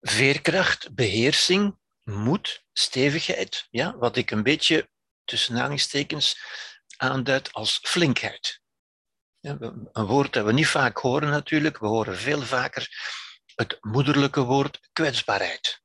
Veerkracht, 0.00 0.94
beheersing, 0.94 1.78
moed, 2.02 2.64
stevigheid. 2.72 3.66
Ja? 3.70 3.96
Wat 3.96 4.16
ik 4.16 4.30
een 4.30 4.42
beetje 4.42 4.90
tussen 5.24 5.54
aanhalingstekens 5.54 6.40
aanduid 6.96 7.52
als 7.52 7.78
flinkheid. 7.82 8.61
Een 9.42 10.06
woord 10.06 10.32
dat 10.32 10.44
we 10.44 10.52
niet 10.52 10.66
vaak 10.66 10.98
horen 10.98 11.30
natuurlijk. 11.30 11.78
We 11.78 11.86
horen 11.86 12.16
veel 12.16 12.42
vaker 12.42 12.88
het 13.54 13.78
moederlijke 13.80 14.42
woord 14.42 14.88
kwetsbaarheid. 14.92 15.82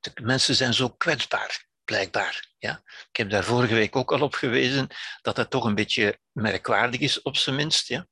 De 0.00 0.12
mensen 0.22 0.54
zijn 0.54 0.74
zo 0.74 0.88
kwetsbaar 0.88 1.68
blijkbaar. 1.84 2.48
Ja? 2.58 2.82
Ik 2.84 3.16
heb 3.16 3.30
daar 3.30 3.44
vorige 3.44 3.74
week 3.74 3.96
ook 3.96 4.12
al 4.12 4.20
op 4.20 4.34
gewezen 4.34 4.88
dat 5.22 5.36
dat 5.36 5.50
toch 5.50 5.64
een 5.64 5.74
beetje 5.74 6.20
merkwaardig 6.32 7.00
is, 7.00 7.22
op 7.22 7.36
zijn 7.36 7.56
minst. 7.56 7.88
Ja? 7.88 8.06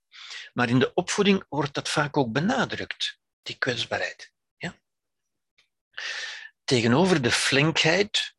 Maar 0.52 0.68
in 0.68 0.78
de 0.78 0.94
opvoeding 0.94 1.44
wordt 1.48 1.74
dat 1.74 1.88
vaak 1.88 2.16
ook 2.16 2.32
benadrukt, 2.32 3.18
die 3.42 3.58
kwetsbaarheid. 3.58 4.32
Ja? 4.56 4.74
Tegenover 6.64 7.22
de 7.22 7.30
flinkheid, 7.30 8.34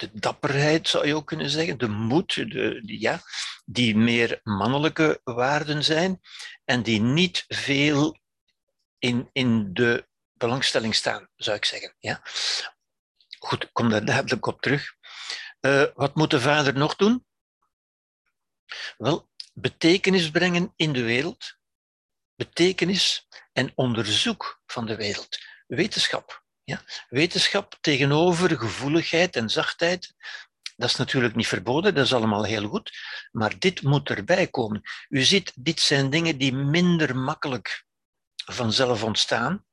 de 0.00 0.10
dapperheid 0.12 0.88
zou 0.88 1.06
je 1.06 1.14
ook 1.14 1.26
kunnen 1.26 1.50
zeggen, 1.50 1.78
de 1.78 1.88
moed, 1.88 2.34
de, 2.34 2.80
ja, 2.84 3.20
die 3.64 3.96
meer 3.96 4.40
mannelijke 4.42 5.20
waarden 5.24 5.84
zijn 5.84 6.20
en 6.64 6.82
die 6.82 7.00
niet 7.00 7.44
veel 7.48 8.18
in, 8.98 9.28
in 9.32 9.72
de 9.72 10.08
belangstelling 10.32 10.94
staan, 10.94 11.28
zou 11.36 11.56
ik 11.56 11.64
zeggen. 11.64 11.94
Ja? 11.98 12.22
Goed, 13.38 13.62
ik 13.62 13.70
kom 13.72 13.88
daar 13.88 14.04
duidelijk 14.04 14.46
op 14.46 14.60
terug. 14.60 14.94
Uh, 15.60 15.84
wat 15.94 16.14
moet 16.14 16.30
de 16.30 16.40
vader 16.40 16.74
nog 16.74 16.96
doen? 16.96 17.26
Wel, 18.96 19.30
betekenis 19.54 20.30
brengen 20.30 20.72
in 20.76 20.92
de 20.92 21.02
wereld. 21.02 21.58
Betekenis 22.34 23.28
en 23.52 23.72
onderzoek 23.74 24.62
van 24.66 24.86
de 24.86 24.96
wereld. 24.96 25.38
Wetenschap. 25.66 26.44
Wetenschap 27.08 27.78
tegenover 27.80 28.58
gevoeligheid 28.58 29.36
en 29.36 29.48
zachtheid. 29.48 30.14
Dat 30.76 30.88
is 30.88 30.96
natuurlijk 30.96 31.34
niet 31.34 31.46
verboden, 31.46 31.94
dat 31.94 32.04
is 32.04 32.14
allemaal 32.14 32.44
heel 32.44 32.68
goed. 32.68 32.92
Maar 33.30 33.58
dit 33.58 33.82
moet 33.82 34.10
erbij 34.10 34.46
komen. 34.46 34.80
U 35.08 35.22
ziet, 35.22 35.52
dit 35.54 35.80
zijn 35.80 36.10
dingen 36.10 36.38
die 36.38 36.52
minder 36.52 37.16
makkelijk 37.16 37.84
vanzelf 38.34 39.04
ontstaan 39.04 39.64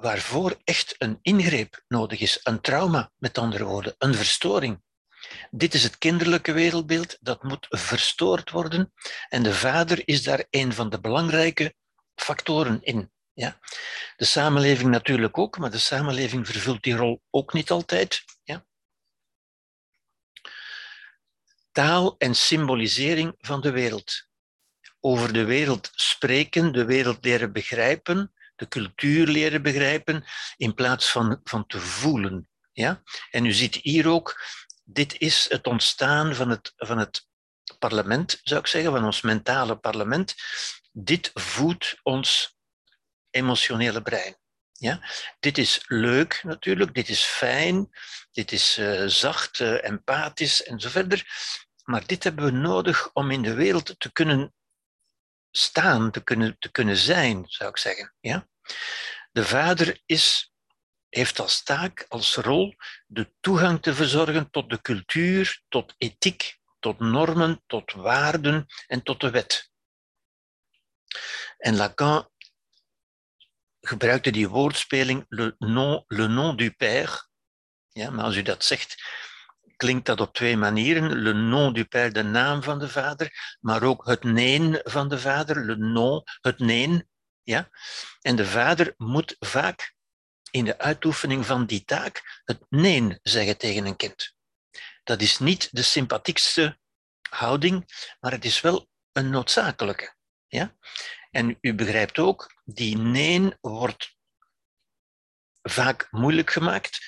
waarvoor 0.00 0.60
echt 0.64 0.94
een 0.98 1.18
ingreep 1.22 1.82
nodig 1.88 2.20
is, 2.20 2.40
een 2.42 2.60
trauma, 2.60 3.10
met 3.16 3.38
andere 3.38 3.64
woorden, 3.64 3.94
een 3.98 4.14
verstoring. 4.14 4.82
Dit 5.50 5.74
is 5.74 5.82
het 5.82 5.98
kinderlijke 5.98 6.52
wereldbeeld, 6.52 7.16
dat 7.20 7.42
moet 7.42 7.66
verstoord 7.68 8.50
worden 8.50 8.92
en 9.28 9.42
de 9.42 9.54
vader 9.54 10.08
is 10.08 10.22
daar 10.22 10.44
een 10.50 10.72
van 10.72 10.90
de 10.90 11.00
belangrijke 11.00 11.74
factoren 12.14 12.82
in. 12.82 13.10
Ja? 13.36 13.58
De 14.16 14.24
samenleving 14.24 14.90
natuurlijk 14.90 15.38
ook, 15.38 15.58
maar 15.58 15.70
de 15.70 15.78
samenleving 15.78 16.46
vervult 16.46 16.82
die 16.82 16.96
rol 16.96 17.22
ook 17.30 17.52
niet 17.52 17.70
altijd. 17.70 18.24
Ja? 18.42 18.66
Taal 21.72 22.14
en 22.18 22.34
symbolisering 22.34 23.34
van 23.38 23.60
de 23.60 23.70
wereld. 23.70 24.24
over 25.00 25.32
de 25.32 25.44
wereld 25.44 25.90
spreken, 25.94 26.72
de 26.72 26.84
wereld 26.84 27.24
leren 27.24 27.52
begrijpen, 27.52 28.32
de 28.54 28.68
cultuur 28.68 29.26
leren 29.26 29.62
begrijpen, 29.62 30.24
in 30.56 30.74
plaats 30.74 31.10
van, 31.10 31.40
van 31.44 31.66
te 31.66 31.80
voelen. 31.80 32.48
Ja? 32.72 33.02
En 33.30 33.44
u 33.44 33.52
ziet 33.52 33.74
hier 33.74 34.08
ook, 34.08 34.42
dit 34.84 35.18
is 35.18 35.46
het 35.48 35.66
ontstaan 35.66 36.34
van 36.34 36.50
het, 36.50 36.72
van 36.76 36.98
het 36.98 37.28
parlement, 37.78 38.40
zou 38.42 38.60
ik 38.60 38.66
zeggen, 38.66 38.92
van 38.92 39.04
ons 39.04 39.20
mentale 39.20 39.76
parlement. 39.76 40.34
Dit 40.92 41.30
voedt 41.34 42.00
ons 42.02 42.55
emotionele 43.36 44.02
brein. 44.02 44.36
Ja? 44.72 45.00
Dit 45.40 45.58
is 45.58 45.84
leuk 45.86 46.40
natuurlijk, 46.42 46.94
dit 46.94 47.08
is 47.08 47.22
fijn, 47.22 47.88
dit 48.32 48.52
is 48.52 48.78
uh, 48.78 49.06
zacht, 49.06 49.58
uh, 49.58 49.84
empathisch 49.84 50.62
en 50.62 50.80
zo 50.80 50.88
verder. 50.88 51.26
Maar 51.84 52.06
dit 52.06 52.24
hebben 52.24 52.44
we 52.44 52.50
nodig 52.50 53.10
om 53.12 53.30
in 53.30 53.42
de 53.42 53.54
wereld 53.54 53.94
te 53.98 54.12
kunnen 54.12 54.54
staan, 55.50 56.10
te 56.10 56.22
kunnen, 56.24 56.56
te 56.58 56.70
kunnen 56.70 56.96
zijn, 56.96 57.44
zou 57.46 57.70
ik 57.70 57.78
zeggen. 57.78 58.14
Ja? 58.20 58.48
De 59.32 59.44
vader 59.44 60.02
is, 60.06 60.52
heeft 61.08 61.38
als 61.38 61.62
taak, 61.62 62.04
als 62.08 62.34
rol, 62.34 62.74
de 63.06 63.32
toegang 63.40 63.82
te 63.82 63.94
verzorgen 63.94 64.50
tot 64.50 64.70
de 64.70 64.80
cultuur, 64.80 65.62
tot 65.68 65.94
ethiek, 65.98 66.58
tot 66.78 66.98
normen, 66.98 67.62
tot 67.66 67.92
waarden 67.92 68.66
en 68.86 69.02
tot 69.02 69.20
de 69.20 69.30
wet. 69.30 69.70
En 71.58 71.76
Lacan 71.76 72.30
gebruikte 73.86 74.30
die 74.30 74.48
woordspeling 74.48 75.24
le 75.28 75.54
nom, 75.58 76.04
le 76.08 76.28
nom 76.28 76.56
du 76.56 76.70
père. 76.70 77.28
Ja, 77.88 78.10
maar 78.10 78.24
als 78.24 78.36
u 78.36 78.42
dat 78.42 78.64
zegt, 78.64 78.94
klinkt 79.76 80.06
dat 80.06 80.20
op 80.20 80.34
twee 80.34 80.56
manieren. 80.56 81.12
Le 81.12 81.32
nom 81.32 81.72
du 81.72 81.84
père, 81.84 82.10
de 82.10 82.22
naam 82.22 82.62
van 82.62 82.78
de 82.78 82.88
vader, 82.88 83.56
maar 83.60 83.82
ook 83.82 84.06
het 84.06 84.24
neen 84.24 84.80
van 84.84 85.08
de 85.08 85.18
vader, 85.18 85.64
le 85.64 85.76
nom, 85.76 86.22
het 86.40 86.58
neen. 86.58 87.08
Ja? 87.42 87.68
En 88.20 88.36
de 88.36 88.46
vader 88.46 88.94
moet 88.96 89.36
vaak 89.38 89.94
in 90.50 90.64
de 90.64 90.78
uitoefening 90.78 91.46
van 91.46 91.66
die 91.66 91.84
taak 91.84 92.42
het 92.44 92.60
neen 92.68 93.18
zeggen 93.22 93.58
tegen 93.58 93.86
een 93.86 93.96
kind. 93.96 94.34
Dat 95.04 95.20
is 95.20 95.38
niet 95.38 95.68
de 95.72 95.82
sympathiekste 95.82 96.78
houding, 97.30 97.84
maar 98.20 98.32
het 98.32 98.44
is 98.44 98.60
wel 98.60 98.88
een 99.12 99.30
noodzakelijke. 99.30 100.14
Ja? 100.46 100.76
En 101.30 101.58
u 101.60 101.74
begrijpt 101.74 102.18
ook, 102.18 102.54
die 102.64 102.98
neen 102.98 103.56
wordt 103.60 104.16
vaak 105.62 106.08
moeilijk 106.10 106.50
gemaakt 106.50 106.98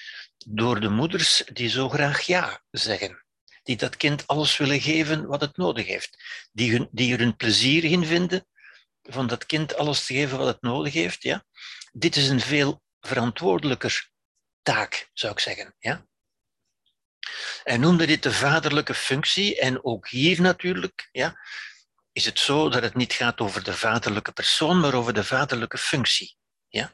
door 0.47 0.81
de 0.81 0.89
moeders 0.89 1.43
die 1.53 1.69
zo 1.69 1.89
graag 1.89 2.21
ja 2.21 2.63
zeggen. 2.71 3.25
Die 3.63 3.77
dat 3.77 3.97
kind 3.97 4.27
alles 4.27 4.57
willen 4.57 4.81
geven 4.81 5.27
wat 5.27 5.41
het 5.41 5.57
nodig 5.57 5.87
heeft. 5.87 6.23
Die, 6.53 6.89
die 6.91 7.15
er 7.15 7.21
een 7.21 7.37
plezier 7.37 7.85
in 7.85 8.05
vinden 8.05 8.47
van 9.03 9.27
dat 9.27 9.47
kind 9.47 9.77
alles 9.77 10.07
te 10.07 10.15
geven 10.15 10.39
wat 10.39 10.47
het 10.47 10.63
nodig 10.63 10.93
heeft. 10.93 11.23
Ja? 11.23 11.45
Dit 11.93 12.17
is 12.17 12.29
een 12.29 12.41
veel 12.41 12.83
verantwoordelijker 13.01 14.11
taak, 14.63 15.11
zou 15.13 15.33
ik 15.33 15.39
zeggen. 15.39 15.75
Ja? 15.79 16.07
Hij 17.63 17.77
noemde 17.77 18.07
dit 18.07 18.23
de 18.23 18.33
vaderlijke 18.33 18.95
functie. 18.95 19.61
En 19.61 19.85
ook 19.85 20.09
hier 20.09 20.41
natuurlijk 20.41 21.09
ja, 21.13 21.39
is 22.13 22.25
het 22.25 22.39
zo 22.39 22.69
dat 22.69 22.83
het 22.83 22.95
niet 22.95 23.13
gaat 23.13 23.41
over 23.41 23.65
de 23.65 23.73
vaderlijke 23.73 24.33
persoon, 24.33 24.81
maar 24.81 24.95
over 24.95 25.13
de 25.13 25.25
vaderlijke 25.25 25.79
functie. 25.79 26.37
Ja, 26.69 26.93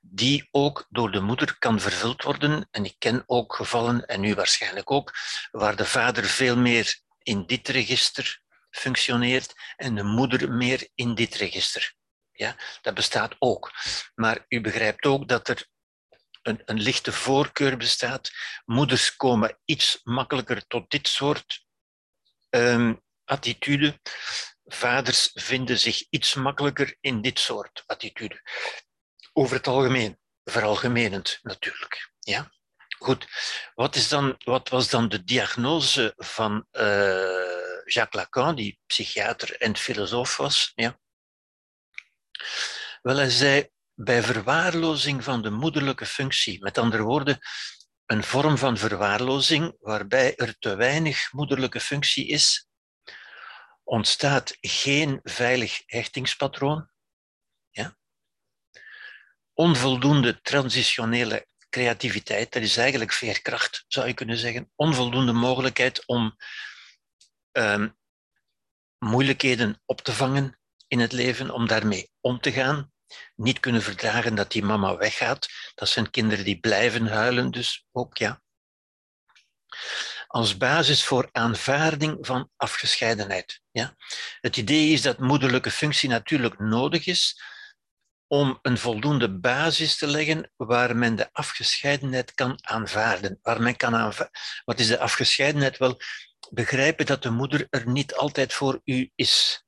die 0.00 0.48
ook 0.50 0.86
door 0.88 1.10
de 1.10 1.20
moeder 1.20 1.58
kan 1.58 1.80
vervuld 1.80 2.22
worden. 2.22 2.68
En 2.70 2.84
ik 2.84 2.94
ken 2.98 3.22
ook 3.26 3.54
gevallen, 3.54 4.06
en 4.06 4.24
u 4.24 4.34
waarschijnlijk 4.34 4.90
ook, 4.90 5.14
waar 5.50 5.76
de 5.76 5.84
vader 5.84 6.24
veel 6.24 6.56
meer 6.56 7.00
in 7.22 7.46
dit 7.46 7.68
register 7.68 8.42
functioneert 8.70 9.54
en 9.76 9.94
de 9.94 10.02
moeder 10.02 10.52
meer 10.52 10.88
in 10.94 11.14
dit 11.14 11.34
register. 11.34 11.94
Ja, 12.32 12.56
dat 12.82 12.94
bestaat 12.94 13.36
ook. 13.38 13.72
Maar 14.14 14.44
u 14.48 14.60
begrijpt 14.60 15.06
ook 15.06 15.28
dat 15.28 15.48
er 15.48 15.66
een, 16.42 16.62
een 16.64 16.80
lichte 16.80 17.12
voorkeur 17.12 17.76
bestaat. 17.76 18.30
Moeders 18.64 19.16
komen 19.16 19.58
iets 19.64 20.00
makkelijker 20.02 20.66
tot 20.66 20.90
dit 20.90 21.08
soort 21.08 21.66
um, 22.50 23.02
attitude. 23.28 24.00
Vaders 24.64 25.30
vinden 25.34 25.78
zich 25.78 26.06
iets 26.10 26.34
makkelijker 26.34 26.96
in 27.00 27.20
dit 27.20 27.38
soort 27.38 27.82
attitude. 27.86 28.40
Over 29.32 29.56
het 29.56 29.66
algemeen, 29.66 30.18
veralgemenend 30.44 31.38
natuurlijk. 31.42 32.12
Ja? 32.18 32.52
Goed, 32.98 33.26
wat, 33.74 33.94
is 33.94 34.08
dan, 34.08 34.34
wat 34.44 34.68
was 34.68 34.88
dan 34.88 35.08
de 35.08 35.24
diagnose 35.24 36.12
van 36.16 36.66
uh, 36.72 36.82
Jacques 37.84 38.22
Lacan, 38.22 38.54
die 38.54 38.78
psychiater 38.86 39.56
en 39.56 39.76
filosoof 39.76 40.36
was? 40.36 40.72
Ja? 40.74 40.98
Wel, 43.02 43.16
hij 43.16 43.30
zei, 43.30 43.68
bij 43.94 44.22
verwaarlozing 44.22 45.24
van 45.24 45.42
de 45.42 45.50
moederlijke 45.50 46.06
functie, 46.06 46.62
met 46.62 46.78
andere 46.78 47.02
woorden, 47.02 47.38
een 48.06 48.24
vorm 48.24 48.58
van 48.58 48.76
verwaarlozing 48.76 49.76
waarbij 49.80 50.36
er 50.36 50.58
te 50.58 50.76
weinig 50.76 51.32
moederlijke 51.32 51.80
functie 51.80 52.26
is, 52.26 52.67
ontstaat 53.88 54.56
geen 54.60 55.20
veilig 55.22 55.82
hechtingspatroon, 55.86 56.90
ja? 57.70 57.96
onvoldoende 59.52 60.40
transitionele 60.40 61.46
creativiteit, 61.68 62.52
dat 62.52 62.62
is 62.62 62.76
eigenlijk 62.76 63.12
veerkracht, 63.12 63.84
zou 63.88 64.06
je 64.06 64.14
kunnen 64.14 64.36
zeggen, 64.36 64.70
onvoldoende 64.74 65.32
mogelijkheid 65.32 66.06
om 66.06 66.36
um, 67.52 67.96
moeilijkheden 68.98 69.82
op 69.84 70.00
te 70.00 70.12
vangen 70.12 70.58
in 70.86 71.00
het 71.00 71.12
leven, 71.12 71.50
om 71.50 71.66
daarmee 71.66 72.10
om 72.20 72.40
te 72.40 72.52
gaan. 72.52 72.92
Niet 73.34 73.60
kunnen 73.60 73.82
verdragen 73.82 74.34
dat 74.34 74.50
die 74.50 74.64
mama 74.64 74.96
weggaat. 74.96 75.48
Dat 75.74 75.88
zijn 75.88 76.10
kinderen 76.10 76.44
die 76.44 76.60
blijven 76.60 77.06
huilen, 77.06 77.50
dus 77.50 77.86
ook 77.92 78.16
ja 78.16 78.42
als 80.28 80.56
basis 80.56 81.04
voor 81.04 81.28
aanvaarding 81.32 82.18
van 82.20 82.50
afgescheidenheid. 82.56 83.60
Ja? 83.70 83.94
Het 84.40 84.56
idee 84.56 84.92
is 84.92 85.02
dat 85.02 85.18
moederlijke 85.18 85.70
functie 85.70 86.08
natuurlijk 86.08 86.58
nodig 86.58 87.06
is 87.06 87.42
om 88.26 88.58
een 88.62 88.78
voldoende 88.78 89.38
basis 89.38 89.96
te 89.96 90.06
leggen 90.06 90.50
waar 90.56 90.96
men 90.96 91.16
de 91.16 91.28
afgescheidenheid 91.32 92.34
kan 92.34 92.58
aanvaarden. 92.60 93.38
Waar 93.42 93.62
men 93.62 93.76
kan 93.76 93.94
aanvaarden. 93.94 94.40
Wat 94.64 94.78
is 94.78 94.86
de 94.86 94.98
afgescheidenheid? 94.98 95.78
Wel, 95.78 96.00
begrijpen 96.50 97.06
dat 97.06 97.22
de 97.22 97.30
moeder 97.30 97.66
er 97.70 97.88
niet 97.88 98.14
altijd 98.14 98.52
voor 98.52 98.80
u 98.84 99.10
is. 99.14 99.64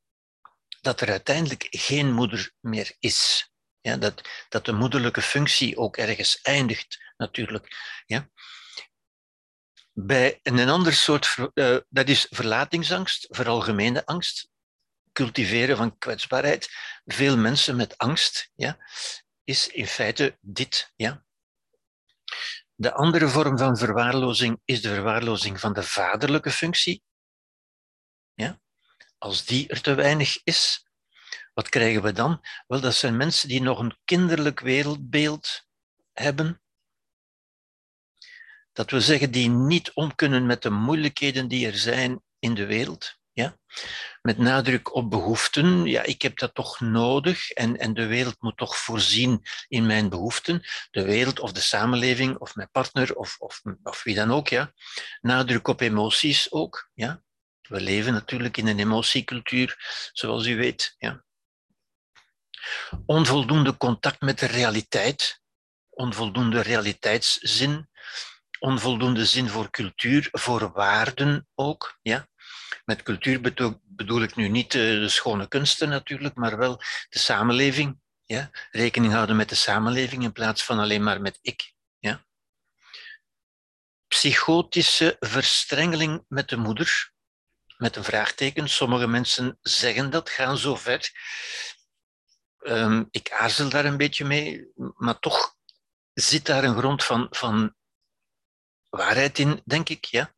Dat 0.81 1.01
er 1.01 1.11
uiteindelijk 1.11 1.67
geen 1.71 2.13
moeder 2.13 2.53
meer 2.61 2.97
is. 2.99 3.51
Ja, 3.81 3.97
dat, 3.97 4.29
dat 4.49 4.65
de 4.65 4.73
moederlijke 4.73 5.23
functie 5.23 5.77
ook 5.77 5.97
ergens 5.97 6.39
eindigt, 6.43 6.99
natuurlijk. 7.17 7.69
Ja. 8.07 8.29
Bij 10.03 10.41
een 10.43 10.69
ander 10.69 10.93
soort, 10.93 11.37
uh, 11.55 11.77
dat 11.89 12.09
is 12.09 12.27
verlatingsangst, 12.31 13.27
veralgemene 13.31 14.07
angst, 14.07 14.49
cultiveren 15.13 15.77
van 15.77 15.99
kwetsbaarheid. 15.99 16.69
Veel 17.05 17.37
mensen 17.37 17.77
met 17.77 17.99
angst, 17.99 18.51
ja, 18.55 18.79
is 19.45 19.69
in 19.69 19.87
feite 19.87 20.39
dit. 20.41 20.93
Ja. 20.97 21.25
De 22.75 22.93
andere 22.93 23.29
vorm 23.29 23.59
van 23.59 23.77
verwaarlozing 23.77 24.61
is 24.65 24.83
de 24.83 24.89
verwaarlozing 24.89 25.61
van 25.61 25.73
de 25.73 25.83
vaderlijke 25.83 26.51
functie. 26.51 27.03
Ja. 28.35 28.61
Als 29.19 29.45
die 29.45 29.69
er 29.69 29.81
te 29.81 29.95
weinig 29.95 30.41
is, 30.45 30.87
wat 31.55 31.69
krijgen 31.69 32.03
we 32.03 32.13
dan? 32.13 32.41
Wel, 32.67 32.81
dat 32.81 32.95
zijn 32.95 33.17
mensen 33.17 33.49
die 33.49 33.63
nog 33.63 33.79
een 33.79 33.99
kinderlijk 34.05 34.61
wereldbeeld 34.61 35.67
hebben, 36.13 36.63
dat 38.81 38.91
we 38.91 39.01
zeggen, 39.01 39.31
die 39.31 39.49
niet 39.49 39.93
om 39.93 40.15
kunnen 40.15 40.47
met 40.47 40.63
de 40.63 40.71
moeilijkheden 40.71 41.49
die 41.49 41.67
er 41.67 41.77
zijn 41.77 42.23
in 42.39 42.55
de 42.55 42.67
wereld. 42.67 43.15
Ja? 43.33 43.59
Met 44.23 44.39
nadruk 44.39 44.95
op 44.95 45.11
behoeften. 45.11 45.85
Ja, 45.85 46.03
ik 46.03 46.23
heb 46.23 46.39
dat 46.39 46.55
toch 46.55 46.81
nodig 46.81 47.51
en, 47.51 47.77
en 47.77 47.95
de 47.95 48.07
wereld 48.07 48.37
moet 48.39 48.57
toch 48.57 48.77
voorzien 48.77 49.43
in 49.69 49.87
mijn 49.87 50.09
behoeften. 50.09 50.63
De 50.91 51.03
wereld 51.03 51.41
of 51.41 51.53
de 51.53 51.61
samenleving 51.61 52.39
of 52.39 52.55
mijn 52.55 52.71
partner 52.71 53.15
of, 53.15 53.37
of, 53.39 53.63
of 53.83 54.03
wie 54.03 54.15
dan 54.15 54.31
ook. 54.31 54.49
Ja? 54.49 54.73
Nadruk 55.21 55.69
op 55.69 55.81
emoties 55.81 56.53
ook. 56.53 56.91
Ja? 56.95 57.23
We 57.69 57.81
leven 57.81 58.13
natuurlijk 58.13 58.57
in 58.57 58.67
een 58.67 58.79
emotiecultuur, 58.79 59.77
zoals 60.13 60.47
u 60.47 60.57
weet. 60.57 60.95
Ja? 60.99 61.25
Onvoldoende 63.07 63.77
contact 63.77 64.21
met 64.21 64.39
de 64.39 64.47
realiteit, 64.47 65.41
onvoldoende 65.89 66.61
realiteitszin, 66.61 67.89
onvoldoende 68.61 69.25
zin 69.25 69.49
voor 69.49 69.71
cultuur, 69.71 70.29
voor 70.33 70.73
waarden 70.73 71.49
ook. 71.55 71.99
Ja? 72.03 72.29
Met 72.85 73.03
cultuur 73.03 73.41
bedoel, 73.83 74.23
ik 74.23 74.37
nu 74.37 74.49
niet 74.49 74.73
de 74.73 75.09
schone 75.09 75.49
kunsten 75.49 75.89
natuurlijk, 75.89 76.35
maar 76.35 76.59
wel 76.59 76.77
de 77.09 77.19
samenleving. 77.19 78.01
Ja? 78.25 78.51
Rekening 78.71 79.13
houden 79.13 79.37
met 79.37 79.49
de 79.49 79.55
samenleving 79.55 80.23
in 80.23 80.33
plaats 80.33 80.65
van 80.65 80.79
alleen 80.79 81.03
maar 81.03 81.21
met 81.21 81.39
ik. 81.43 81.73
Ja? 81.99 82.25
Psychotische 84.09 85.17
verstrengeling 85.21 86.25
met 86.29 86.49
de 86.49 86.57
moeder. 86.57 87.13
met 87.77 87.97
een 87.97 88.05
vraagteken. 88.05 88.69
Sommige 88.69 89.07
mensen 89.07 89.59
zeggen 89.61 90.11
dat, 90.11 90.31
gaan 90.31 90.59
zo 90.59 90.77
ver. 90.77 91.11
Um, 92.59 93.09
ik 93.11 93.31
aarzel 93.31 93.69
daar 93.69 93.85
een 93.85 93.97
beetje 93.97 94.25
mee, 94.25 94.67
maar 94.75 95.19
toch 95.19 95.57
zit 96.13 96.47
daar 96.47 96.65
een 96.65 96.77
grond 96.77 97.05
van, 97.05 97.27
van 97.31 97.75
waarheid 98.91 99.39
in, 99.39 99.63
denk 99.65 99.89
ik. 99.89 100.05
Ja? 100.05 100.35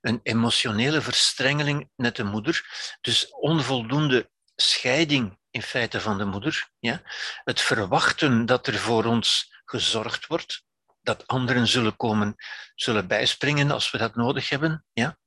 Een 0.00 0.20
emotionele 0.22 1.00
verstrengeling 1.00 1.90
met 1.94 2.16
de 2.16 2.24
moeder. 2.24 2.66
Dus 3.00 3.30
onvoldoende 3.30 4.30
scheiding 4.56 5.38
in 5.50 5.62
feite 5.62 6.00
van 6.00 6.18
de 6.18 6.24
moeder. 6.24 6.70
Ja? 6.78 7.02
Het 7.44 7.60
verwachten 7.60 8.46
dat 8.46 8.66
er 8.66 8.78
voor 8.78 9.04
ons 9.04 9.56
gezorgd 9.64 10.26
wordt, 10.26 10.62
dat 11.02 11.26
anderen 11.26 11.66
zullen 11.66 11.96
komen, 11.96 12.34
zullen 12.74 13.06
bijspringen 13.06 13.70
als 13.70 13.90
we 13.90 13.98
dat 13.98 14.16
nodig 14.16 14.48
hebben. 14.48 14.84
Ja? 14.92 15.18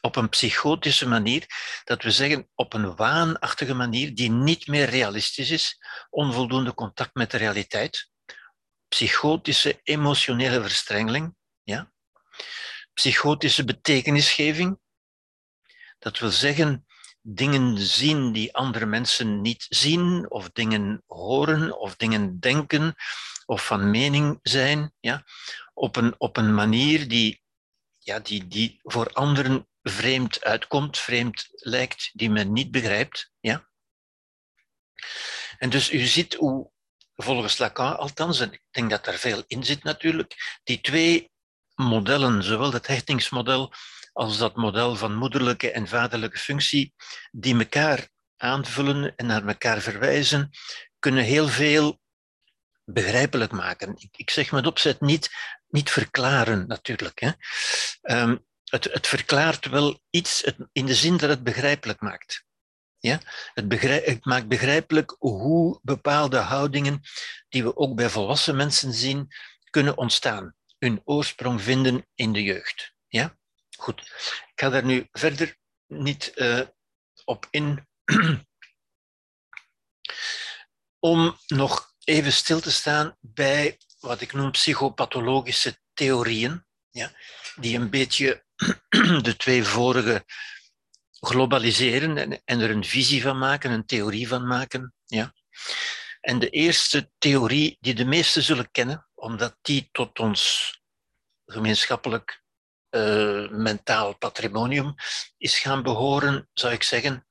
Op 0.00 0.16
een 0.16 0.28
psychotische 0.28 1.08
manier, 1.08 1.46
dat 1.84 2.02
we 2.02 2.10
zeggen 2.10 2.50
op 2.54 2.72
een 2.72 2.96
waanachtige 2.96 3.74
manier 3.74 4.14
die 4.14 4.30
niet 4.30 4.66
meer 4.66 4.88
realistisch 4.88 5.50
is, 5.50 5.78
onvoldoende 6.10 6.74
contact 6.74 7.14
met 7.14 7.30
de 7.30 7.36
realiteit. 7.36 8.10
Psychotische 8.88 9.80
emotionele 9.82 10.62
verstrengeling, 10.62 11.36
ja? 11.62 11.92
Psychotische 12.94 13.64
betekenisgeving. 13.64 14.78
Dat 15.98 16.18
wil 16.18 16.30
zeggen, 16.30 16.86
dingen 17.20 17.78
zien 17.78 18.32
die 18.32 18.54
andere 18.54 18.86
mensen 18.86 19.40
niet 19.40 19.66
zien, 19.68 20.30
of 20.30 20.50
dingen 20.50 21.02
horen, 21.06 21.78
of 21.78 21.96
dingen 21.96 22.40
denken, 22.40 22.94
of 23.46 23.66
van 23.66 23.90
mening 23.90 24.38
zijn, 24.42 24.92
ja, 25.00 25.24
op, 25.74 25.96
een, 25.96 26.14
op 26.18 26.36
een 26.36 26.54
manier 26.54 27.08
die, 27.08 27.42
ja, 27.98 28.18
die, 28.18 28.46
die 28.46 28.80
voor 28.82 29.12
anderen 29.12 29.68
vreemd 29.82 30.44
uitkomt, 30.44 30.98
vreemd 30.98 31.48
lijkt, 31.50 32.10
die 32.12 32.30
men 32.30 32.52
niet 32.52 32.70
begrijpt. 32.70 33.32
Ja. 33.40 33.68
En 35.58 35.70
dus 35.70 35.92
u 35.92 35.98
ziet 35.98 36.34
hoe, 36.34 36.70
volgens 37.14 37.58
Lacan 37.58 37.98
althans, 37.98 38.40
en 38.40 38.52
ik 38.52 38.62
denk 38.70 38.90
dat 38.90 39.04
daar 39.04 39.18
veel 39.18 39.44
in 39.46 39.64
zit 39.64 39.82
natuurlijk, 39.82 40.60
die 40.64 40.80
twee 40.80 41.32
modellen, 41.74 42.42
zowel 42.42 42.72
het 42.72 42.86
hechtingsmodel 42.86 43.72
als 44.12 44.38
dat 44.38 44.56
model 44.56 44.96
van 44.96 45.14
moederlijke 45.14 45.70
en 45.70 45.88
vaderlijke 45.88 46.38
functie, 46.38 46.94
die 47.30 47.58
elkaar 47.58 48.08
aanvullen 48.36 49.16
en 49.16 49.26
naar 49.26 49.46
elkaar 49.46 49.80
verwijzen, 49.80 50.50
kunnen 50.98 51.24
heel 51.24 51.48
veel 51.48 52.00
begrijpelijk 52.84 53.52
maken. 53.52 53.94
Ik, 54.10 54.30
zeg 54.30 54.52
met 54.52 54.66
opzet 54.66 55.00
niet, 55.00 55.30
niet 55.68 55.90
verklaren, 55.90 56.66
natuurlijk. 56.66 57.20
Hè. 57.20 57.30
Um, 58.20 58.44
het, 58.64 58.84
het, 58.84 59.06
verklaart 59.06 59.66
wel 59.66 60.00
iets 60.10 60.42
het, 60.42 60.56
in 60.72 60.86
de 60.86 60.94
zin 60.94 61.16
dat 61.16 61.28
het 61.28 61.42
begrijpelijk 61.42 62.00
maakt. 62.00 62.44
Ja? 62.98 63.20
Het, 63.54 64.24
maakt 64.24 64.48
begrijpelijk 64.48 65.16
hoe 65.18 65.78
bepaalde 65.82 66.36
houdingen, 66.36 67.00
die 67.48 67.62
we 67.62 67.76
ook 67.76 67.94
bij 67.94 68.08
volwassen 68.10 68.56
mensen 68.56 68.92
zien, 68.92 69.28
kunnen 69.70 69.96
ontstaan, 69.96 70.54
hun 70.84 71.00
oorsprong 71.04 71.62
vinden 71.62 72.06
in 72.14 72.32
de 72.32 72.42
jeugd. 72.42 72.94
Ja? 73.08 73.38
Goed, 73.76 74.00
ik 74.00 74.52
ga 74.54 74.68
daar 74.68 74.84
nu 74.84 75.08
verder 75.12 75.56
niet 75.86 76.32
uh, 76.34 76.60
op 77.24 77.46
in. 77.50 77.88
Om 80.98 81.38
nog 81.46 81.94
even 82.04 82.32
stil 82.32 82.60
te 82.60 82.72
staan 82.72 83.16
bij 83.20 83.78
wat 84.00 84.20
ik 84.20 84.32
noem 84.32 84.50
psychopathologische 84.50 85.78
theorieën, 85.92 86.64
ja, 86.90 87.12
die 87.56 87.78
een 87.78 87.90
beetje 87.90 88.44
de 89.22 89.34
twee 89.36 89.64
vorige 89.64 90.24
globaliseren 91.10 92.18
en, 92.18 92.42
en, 92.44 92.60
er 92.60 92.70
een 92.70 92.84
visie 92.84 93.22
van 93.22 93.38
maken, 93.38 93.70
een 93.70 93.86
theorie 93.86 94.28
van 94.28 94.46
maken. 94.46 94.94
Ja. 95.04 95.34
En 96.20 96.38
de 96.38 96.50
eerste 96.50 97.10
theorie 97.18 97.76
die 97.80 97.94
de 97.94 98.04
meesten 98.04 98.42
zullen 98.42 98.70
kennen, 98.70 99.08
omdat 99.24 99.56
die 99.62 99.88
tot 99.92 100.18
ons 100.18 100.72
gemeenschappelijk 101.46 102.42
uh, 102.90 103.48
mentaal 103.50 104.16
patrimonium 104.16 104.94
is 105.36 105.58
gaan 105.58 105.82
behoren, 105.82 106.48
zou 106.52 106.72
ik 106.72 106.82
zeggen, 106.82 107.26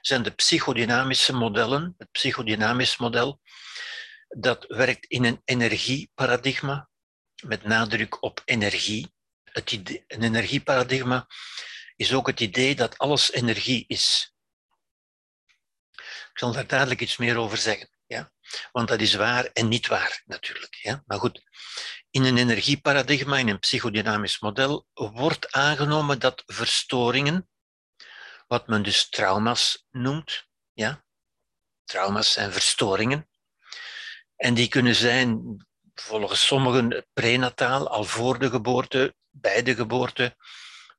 zijn 0.00 0.22
de 0.22 0.30
psychodynamische 0.30 1.32
modellen. 1.32 1.94
Het 1.98 2.10
psychodynamisch 2.10 2.96
model, 2.96 3.40
dat 4.28 4.64
werkt 4.66 5.06
in 5.06 5.24
een 5.24 5.40
energieparadigma, 5.44 6.88
met 7.42 7.64
nadruk 7.64 8.22
op 8.22 8.42
energie. 8.44 9.12
Het 9.44 9.72
idee, 9.72 10.04
een 10.06 10.22
energieparadigma 10.22 11.26
is 11.96 12.12
ook 12.12 12.26
het 12.26 12.40
idee 12.40 12.74
dat 12.74 12.98
alles 12.98 13.32
energie 13.32 13.84
is. 13.86 14.34
Ik 16.32 16.38
zal 16.38 16.52
daar 16.52 16.66
dadelijk 16.66 17.00
iets 17.00 17.16
meer 17.16 17.36
over 17.36 17.58
zeggen. 17.58 17.97
Ja? 18.08 18.32
Want 18.72 18.88
dat 18.88 19.00
is 19.00 19.14
waar 19.14 19.44
en 19.44 19.68
niet 19.68 19.86
waar, 19.86 20.22
natuurlijk. 20.26 20.74
Ja? 20.74 21.02
Maar 21.06 21.18
goed, 21.18 21.42
in 22.10 22.24
een 22.24 22.36
energieparadigma, 22.36 23.36
in 23.36 23.48
een 23.48 23.58
psychodynamisch 23.58 24.40
model, 24.40 24.86
wordt 24.94 25.52
aangenomen 25.52 26.18
dat 26.18 26.42
verstoringen, 26.46 27.48
wat 28.46 28.66
men 28.66 28.82
dus 28.82 29.08
trauma's 29.08 29.86
noemt, 29.90 30.48
ja? 30.72 31.04
trauma's 31.84 32.32
zijn 32.32 32.52
verstoringen, 32.52 33.28
en 34.36 34.54
die 34.54 34.68
kunnen 34.68 34.94
zijn 34.94 35.56
volgens 35.94 36.46
sommigen 36.46 37.06
prenataal, 37.12 37.88
al 37.88 38.04
voor 38.04 38.38
de 38.38 38.50
geboorte, 38.50 39.14
bij 39.30 39.62
de 39.62 39.74
geboorte, 39.74 40.36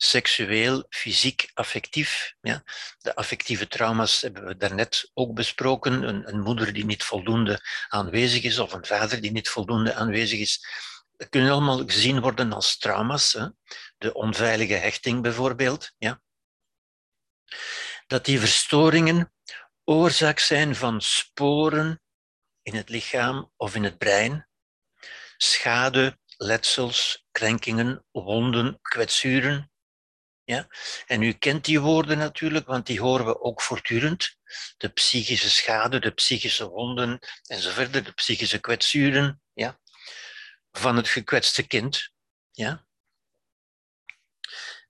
seksueel, 0.01 0.85
fysiek, 0.89 1.51
affectief. 1.53 2.33
Ja. 2.41 2.63
De 2.97 3.15
affectieve 3.15 3.67
trauma's 3.67 4.21
hebben 4.21 4.45
we 4.45 4.57
daarnet 4.57 5.11
ook 5.13 5.33
besproken. 5.33 6.03
Een, 6.03 6.27
een, 6.27 6.39
moeder 6.39 6.73
die 6.73 6.85
niet 6.85 7.03
voldoende 7.03 7.59
aanwezig 7.87 8.43
is 8.43 8.59
of 8.59 8.73
een 8.73 8.85
vader 8.85 9.21
die 9.21 9.31
niet 9.31 9.49
voldoende 9.49 9.93
aanwezig 9.93 10.39
is. 10.39 10.67
Dat 11.17 11.29
kunnen 11.29 11.51
allemaal 11.51 11.83
gezien 11.85 12.19
worden 12.19 12.53
als 12.53 12.77
trauma's. 12.77 13.33
Hè. 13.33 13.47
De 13.97 14.13
onveilige 14.13 14.73
hechting 14.73 15.21
bijvoorbeeld. 15.21 15.91
Ja. 15.97 16.21
Dat 18.07 18.25
die 18.25 18.39
verstoringen 18.39 19.33
oorzaak 19.83 20.39
zijn 20.39 20.75
van 20.75 21.01
sporen 21.01 22.01
in 22.61 22.75
het 22.75 22.89
lichaam 22.89 23.51
of 23.57 23.75
in 23.75 23.83
het 23.83 23.97
brein, 23.97 24.47
schade, 25.37 26.17
letsels, 26.37 27.25
krenkingen, 27.31 28.05
wonden, 28.11 28.79
kwetsuren. 28.81 29.71
Ja? 30.49 30.67
En 31.05 31.21
u 31.21 31.33
kent 31.33 31.65
die 31.65 31.79
woorden 31.79 32.17
natuurlijk, 32.17 32.65
want 32.65 32.85
die 32.85 32.99
horen 32.99 33.25
we 33.25 33.41
ook 33.41 33.61
voortdurend. 33.61 34.37
De 34.77 34.89
psychische 34.89 35.49
schade, 35.49 35.99
de 35.99 36.11
psychische 36.11 36.69
wonden 36.69 37.19
enzovoort, 37.47 37.93
de 37.93 38.11
psychische 38.11 38.59
kwetsuren 38.59 39.41
ja? 39.53 39.79
van 40.71 40.95
het 40.95 41.07
gekwetste 41.07 41.67
kind. 41.67 42.11
Ja? 42.51 42.85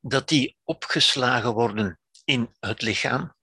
Dat 0.01 0.27
die 0.27 0.57
opgeslagen 0.63 1.53
worden 1.53 1.99
in 2.23 2.55
het 2.59 2.81
lichaam 2.81 3.37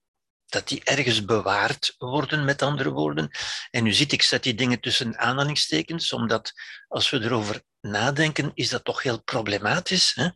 dat 0.47 0.67
die 0.67 0.81
ergens 0.83 1.25
bewaard 1.25 1.95
worden, 1.97 2.45
met 2.45 2.61
andere 2.61 2.91
woorden. 2.91 3.29
En 3.71 3.83
nu 3.83 3.93
ziet 3.93 4.11
ik, 4.11 4.21
zet 4.21 4.43
die 4.43 4.53
dingen 4.53 4.79
tussen 4.79 5.17
aanhalingstekens, 5.17 6.13
omdat 6.13 6.53
als 6.87 7.09
we 7.09 7.21
erover 7.21 7.61
nadenken, 7.81 8.51
is 8.53 8.69
dat 8.69 8.83
toch 8.83 9.03
heel 9.03 9.23
problematisch. 9.23 10.13
Hè? 10.15 10.29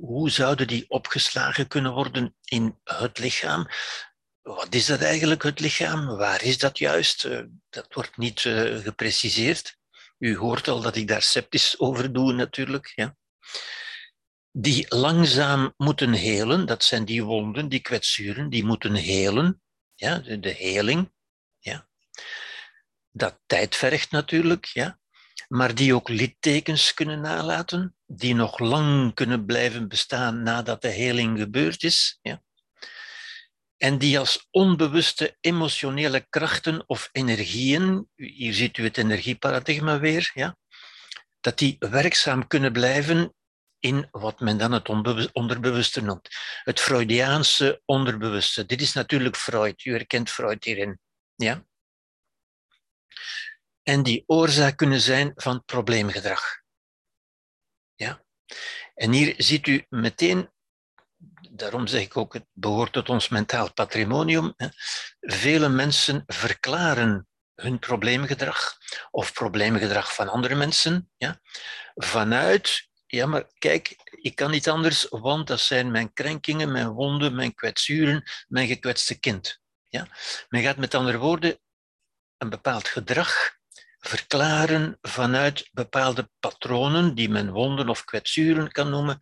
Hoe 0.00 0.30
zouden 0.30 0.66
die 0.66 0.84
opgeslagen 0.88 1.68
kunnen 1.68 1.92
worden 1.92 2.34
in 2.44 2.78
het 2.84 3.18
lichaam? 3.18 3.68
Wat 4.42 4.74
is 4.74 4.86
dat 4.86 5.00
eigenlijk, 5.00 5.42
het 5.42 5.60
lichaam? 5.60 6.06
Waar 6.06 6.42
is 6.42 6.58
dat 6.58 6.78
juist? 6.78 7.24
Eh, 7.24 7.40
dat 7.70 7.86
wordt 7.94 8.16
niet 8.16 8.44
uh, 8.44 8.78
gepreciseerd. 8.78 9.76
U 10.18 10.36
hoort 10.36 10.68
al 10.68 10.80
dat 10.80 10.96
ik 10.96 11.08
daar 11.08 11.22
sceptisch 11.22 11.78
over 11.78 12.12
doe, 12.12 12.32
natuurlijk. 12.32 12.92
Ja 12.94 13.16
die 14.52 14.86
langzaam 14.88 15.74
moeten 15.76 16.12
helen. 16.12 16.66
Dat 16.66 16.84
zijn 16.84 17.04
die 17.04 17.24
wonden, 17.24 17.68
die 17.68 17.80
kwetsuren, 17.80 18.50
die 18.50 18.64
moeten 18.64 18.94
helen. 18.94 19.62
Ja, 19.94 20.18
de, 20.18 20.54
heling. 20.58 21.12
Ja. 21.58 21.88
Dat 23.10 23.40
tijd 23.46 23.76
vergt 23.76 24.10
natuurlijk, 24.10 24.64
ja. 24.64 24.98
maar 25.48 25.74
die 25.74 25.94
ook 25.94 26.08
littekens 26.08 26.94
kunnen 26.94 27.20
nalaten, 27.20 27.96
die 28.06 28.34
nog 28.34 28.58
lang 28.58 29.14
kunnen 29.14 29.46
blijven 29.46 29.88
bestaan 29.88 30.42
nadat 30.42 30.82
de 30.82 30.88
heling 30.88 31.38
gebeurd 31.38 31.82
is. 31.82 32.18
Ja. 32.22 32.42
En 33.76 33.98
die 33.98 34.18
als 34.18 34.48
onbewuste 34.50 35.36
emotionele 35.40 36.26
krachten 36.28 36.88
of 36.88 37.08
energieën, 37.12 38.08
hier 38.14 38.54
ziet 38.54 38.78
u 38.78 38.84
het 38.84 38.98
energieparadigma 38.98 39.98
weer, 39.98 40.30
ja, 40.34 40.56
dat 41.40 41.58
die 41.58 41.76
werkzaam 41.78 42.46
kunnen 42.46 42.72
blijven 42.72 43.34
in 43.82 44.08
wat 44.10 44.40
men 44.40 44.58
dan 44.58 44.72
het 44.72 44.88
onderbewuste 45.32 46.02
noemt. 46.02 46.28
Het 46.64 46.80
Freudiaanse 46.80 47.82
onderbewuste. 47.84 48.66
Dit 48.66 48.80
is 48.80 48.92
natuurlijk 48.92 49.36
Freud. 49.36 49.84
U 49.84 49.90
herkent 49.90 50.30
Freud 50.30 50.64
hierin. 50.64 51.00
Ja? 51.34 51.64
En 53.82 54.02
die 54.02 54.24
oorzaak 54.26 54.76
kunnen 54.76 55.00
zijn 55.00 55.32
van 55.34 55.64
probleemgedrag. 55.64 56.60
Ja? 57.94 58.24
En 58.94 59.12
hier 59.12 59.34
ziet 59.36 59.66
u 59.66 59.86
meteen 59.88 60.50
daarom 61.50 61.86
zeg 61.86 62.02
ik 62.02 62.16
ook, 62.16 62.32
het 62.32 62.46
behoort 62.52 62.92
tot 62.92 63.08
ons 63.08 63.28
mentaal 63.28 63.72
patrimonium. 63.72 64.54
Vele 65.20 65.68
mensen 65.68 66.22
verklaren 66.26 67.26
hun 67.54 67.78
probleemgedrag 67.78 68.76
of 69.10 69.32
probleemgedrag 69.32 70.14
van 70.14 70.28
andere 70.28 70.54
mensen 70.54 71.10
ja, 71.16 71.40
vanuit, 71.94 72.88
ja 73.16 73.26
maar 73.26 73.44
kijk, 73.58 73.96
ik 74.10 74.34
kan 74.34 74.50
niet 74.50 74.68
anders, 74.68 75.06
want 75.10 75.46
dat 75.46 75.60
zijn 75.60 75.90
mijn 75.90 76.12
krenkingen, 76.12 76.72
mijn 76.72 76.88
wonden, 76.88 77.34
mijn 77.34 77.54
kwetsuren, 77.54 78.22
mijn 78.48 78.66
gekwetste 78.66 79.18
kind. 79.18 79.60
Ja? 79.88 80.06
Men 80.48 80.62
gaat 80.62 80.76
met 80.76 80.94
andere 80.94 81.18
woorden 81.18 81.58
een 82.38 82.50
bepaald 82.50 82.88
gedrag 82.88 83.60
verklaren 83.98 84.98
vanuit 85.00 85.68
bepaalde 85.72 86.30
patronen, 86.40 87.14
die 87.14 87.28
men 87.28 87.50
wonden 87.50 87.88
of 87.88 88.04
kwetsuren 88.04 88.72
kan 88.72 88.90
noemen, 88.90 89.18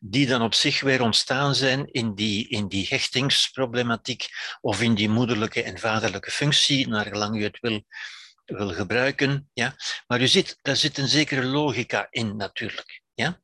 die 0.00 0.26
dan 0.26 0.42
op 0.42 0.54
zich 0.54 0.80
weer 0.80 1.02
ontstaan 1.02 1.54
zijn 1.54 1.92
in 1.92 2.14
die, 2.14 2.48
in 2.48 2.68
die 2.68 2.86
hechtingsproblematiek 2.88 4.28
of 4.60 4.80
in 4.80 4.94
die 4.94 5.08
moederlijke 5.08 5.62
en 5.62 5.78
vaderlijke 5.78 6.30
functie, 6.30 6.88
naar 6.88 7.06
gelang 7.06 7.36
u 7.36 7.42
het 7.42 7.60
wil, 7.60 7.84
wil 8.44 8.72
gebruiken. 8.72 9.50
Ja? 9.52 9.74
Maar 10.06 10.20
u 10.20 10.26
ziet, 10.26 10.58
daar 10.62 10.76
zit 10.76 10.98
een 10.98 11.08
zekere 11.08 11.44
logica 11.44 12.06
in 12.10 12.36
natuurlijk. 12.36 13.01
Ja? 13.22 13.40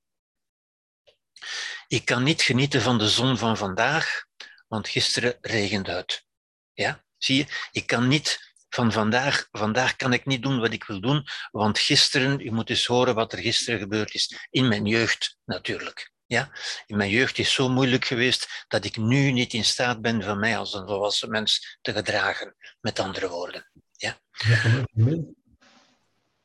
Ik 1.89 2.05
kan 2.05 2.23
niet 2.23 2.43
genieten 2.43 2.83
van 2.83 2.99
de 2.99 3.09
zon 3.09 3.39
van 3.39 3.57
vandaag, 3.57 4.25
want 4.69 4.89
gisteren 4.89 5.39
regent 5.41 5.89
uit. 5.89 6.25
Ja? 6.73 7.05
Zie 7.19 7.37
je, 7.37 7.47
ik 7.73 7.87
kan 7.87 8.09
niet 8.09 8.55
van 8.69 8.93
vandaag, 8.93 9.49
vandaag 9.51 9.97
kan 9.97 10.13
ik 10.13 10.27
niet 10.27 10.43
doen 10.43 10.61
wat 10.61 10.73
ik 10.73 10.85
wil 10.85 11.01
doen, 11.01 11.27
want 11.51 11.79
gisteren, 11.79 12.41
u 12.41 12.51
moet 12.51 12.71
eens 12.71 12.87
horen 12.87 13.15
wat 13.15 13.33
er 13.33 13.39
gisteren 13.39 13.81
gebeurd 13.81 14.15
is. 14.15 14.49
In 14.51 14.69
mijn 14.69 14.87
jeugd 14.87 15.39
natuurlijk. 15.45 16.13
Ja? 16.27 16.51
In 16.87 16.97
mijn 16.97 17.11
jeugd 17.11 17.39
is 17.39 17.53
zo 17.53 17.69
moeilijk 17.69 18.05
geweest 18.05 18.65
dat 18.69 18.85
ik 18.85 18.97
nu 18.97 19.33
niet 19.33 19.53
in 19.53 19.65
staat 19.65 20.01
ben 20.01 20.23
van 20.23 20.39
mij 20.39 20.59
als 20.59 20.75
een 20.75 20.87
volwassen 20.87 21.31
mens 21.31 21.79
te 21.81 21.93
gedragen, 21.93 22.57
met 22.81 22.99
andere 22.99 23.29
woorden. 23.29 23.71
Ja? 23.93 24.21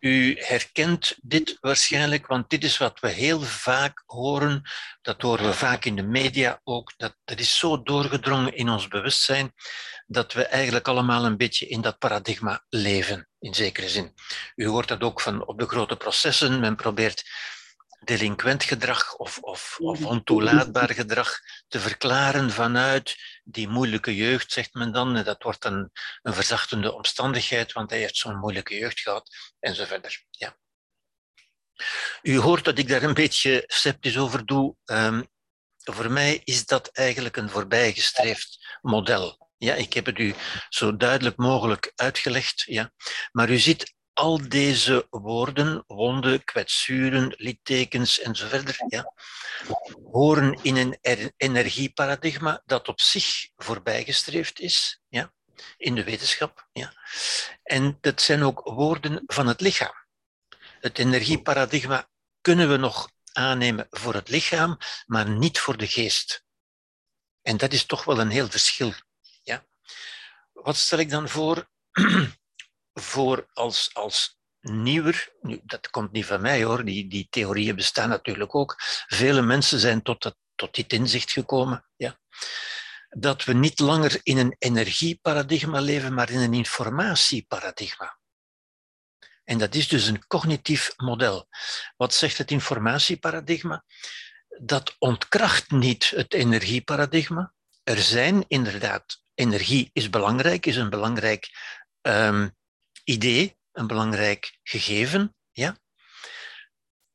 U 0.03 0.35
herkent 0.39 1.15
dit 1.21 1.57
waarschijnlijk, 1.59 2.27
want 2.27 2.49
dit 2.49 2.63
is 2.63 2.77
wat 2.77 2.99
we 2.99 3.09
heel 3.09 3.41
vaak 3.41 4.03
horen. 4.05 4.61
Dat 5.01 5.21
horen 5.21 5.45
we 5.45 5.53
vaak 5.53 5.85
in 5.85 5.95
de 5.95 6.03
media 6.03 6.61
ook. 6.63 6.93
Dat, 6.97 7.15
dat 7.23 7.39
is 7.39 7.57
zo 7.57 7.83
doorgedrongen 7.83 8.55
in 8.55 8.69
ons 8.69 8.87
bewustzijn 8.87 9.53
dat 10.07 10.33
we 10.33 10.45
eigenlijk 10.45 10.87
allemaal 10.87 11.25
een 11.25 11.37
beetje 11.37 11.67
in 11.67 11.81
dat 11.81 11.97
paradigma 11.97 12.63
leven, 12.69 13.27
in 13.39 13.53
zekere 13.53 13.89
zin. 13.89 14.13
U 14.55 14.67
hoort 14.67 14.87
dat 14.87 15.01
ook 15.01 15.21
van 15.21 15.47
op 15.47 15.59
de 15.59 15.67
grote 15.67 15.95
processen. 15.95 16.59
Men 16.59 16.75
probeert 16.75 17.23
delinquent 18.03 18.63
gedrag 18.63 19.15
of, 19.15 19.37
of, 19.41 19.77
of 19.79 20.05
ontoelaatbaar 20.05 20.93
gedrag 20.93 21.39
te 21.67 21.79
verklaren 21.79 22.51
vanuit 22.51 23.15
die 23.43 23.67
moeilijke 23.67 24.15
jeugd, 24.15 24.51
zegt 24.51 24.73
men 24.73 24.91
dan. 24.91 25.23
Dat 25.23 25.43
wordt 25.43 25.65
een, 25.65 25.91
een 26.21 26.33
verzachtende 26.33 26.93
omstandigheid, 26.93 27.73
want 27.73 27.89
hij 27.89 27.99
heeft 27.99 28.17
zo'n 28.17 28.39
moeilijke 28.39 28.75
jeugd 28.75 28.99
gehad, 28.99 29.29
en 29.59 29.75
zo 29.75 29.85
verder. 29.85 30.25
Ja. 30.29 30.57
U 32.21 32.37
hoort 32.37 32.65
dat 32.65 32.77
ik 32.77 32.87
daar 32.87 33.03
een 33.03 33.13
beetje 33.13 33.63
sceptisch 33.67 34.17
over 34.17 34.45
doe. 34.45 34.75
Um, 34.85 35.27
voor 35.83 36.11
mij 36.11 36.41
is 36.43 36.65
dat 36.65 36.87
eigenlijk 36.87 37.37
een 37.37 37.49
voorbijgestreefd 37.49 38.77
model. 38.81 39.51
Ja, 39.57 39.73
ik 39.73 39.93
heb 39.93 40.05
het 40.05 40.19
u 40.19 40.35
zo 40.69 40.97
duidelijk 40.97 41.37
mogelijk 41.37 41.91
uitgelegd. 41.95 42.63
Ja. 42.65 42.91
Maar 43.31 43.49
u 43.49 43.57
ziet 43.57 43.93
al 44.13 44.49
deze 44.49 45.07
woorden, 45.09 45.83
wonden, 45.87 46.43
kwetsuren, 46.43 47.33
littekens 47.37 48.19
enzovoort, 48.19 48.83
ja, 48.87 49.13
horen 50.11 50.59
in 50.61 50.77
een 50.77 50.97
energieparadigma 51.37 52.61
dat 52.65 52.87
op 52.87 53.01
zich 53.01 53.49
voorbijgestreefd 53.55 54.59
is, 54.59 55.01
ja, 55.09 55.33
in 55.77 55.95
de 55.95 56.03
wetenschap. 56.03 56.67
Ja. 56.71 56.93
En 57.63 57.97
dat 58.01 58.21
zijn 58.21 58.43
ook 58.43 58.61
woorden 58.63 59.23
van 59.25 59.47
het 59.47 59.61
lichaam. 59.61 59.93
Het 60.79 60.99
energieparadigma 60.99 62.09
kunnen 62.41 62.69
we 62.69 62.77
nog 62.77 63.11
aannemen 63.33 63.87
voor 63.89 64.13
het 64.13 64.29
lichaam, 64.29 64.77
maar 65.05 65.29
niet 65.29 65.59
voor 65.59 65.77
de 65.77 65.87
geest. 65.87 66.43
En 67.41 67.57
dat 67.57 67.73
is 67.73 67.85
toch 67.85 68.03
wel 68.03 68.19
een 68.19 68.29
heel 68.29 68.49
verschil. 68.49 68.93
Ja. 69.41 69.65
Wat 70.53 70.75
stel 70.75 70.99
ik 70.99 71.09
dan 71.09 71.29
voor? 71.29 71.69
voor 72.93 73.47
als, 73.53 73.89
als 73.93 74.37
nieuwer, 74.61 75.33
nu, 75.41 75.59
dat 75.63 75.89
komt 75.89 76.11
niet 76.11 76.25
van 76.25 76.41
mij 76.41 76.63
hoor, 76.63 76.85
die, 76.85 77.07
die 77.07 77.27
theorieën 77.29 77.75
bestaan 77.75 78.09
natuurlijk 78.09 78.55
ook. 78.55 78.75
Vele 79.07 79.41
mensen 79.41 79.79
zijn 79.79 80.01
tot, 80.01 80.21
dat, 80.21 80.35
tot 80.55 80.75
dit 80.75 80.93
inzicht 80.93 81.31
gekomen. 81.31 81.85
Ja. 81.95 82.19
Dat 83.09 83.43
we 83.43 83.53
niet 83.53 83.79
langer 83.79 84.19
in 84.23 84.37
een 84.37 84.55
energieparadigma 84.59 85.79
leven, 85.79 86.13
maar 86.13 86.29
in 86.29 86.39
een 86.39 86.53
informatieparadigma. 86.53 88.17
En 89.43 89.57
dat 89.57 89.75
is 89.75 89.87
dus 89.87 90.07
een 90.07 90.27
cognitief 90.27 90.93
model. 90.95 91.47
Wat 91.97 92.13
zegt 92.13 92.37
het 92.37 92.51
informatieparadigma? 92.51 93.83
Dat 94.59 94.95
ontkracht 94.99 95.71
niet 95.71 96.09
het 96.09 96.33
energieparadigma. 96.33 97.53
Er 97.83 98.01
zijn 98.01 98.45
inderdaad, 98.47 99.23
energie 99.33 99.89
is 99.93 100.09
belangrijk, 100.09 100.65
is 100.65 100.75
een 100.75 100.89
belangrijk 100.89 101.49
um, 102.01 102.55
idee, 103.03 103.57
een 103.71 103.87
belangrijk 103.87 104.59
gegeven. 104.63 105.35
Ja? 105.51 105.77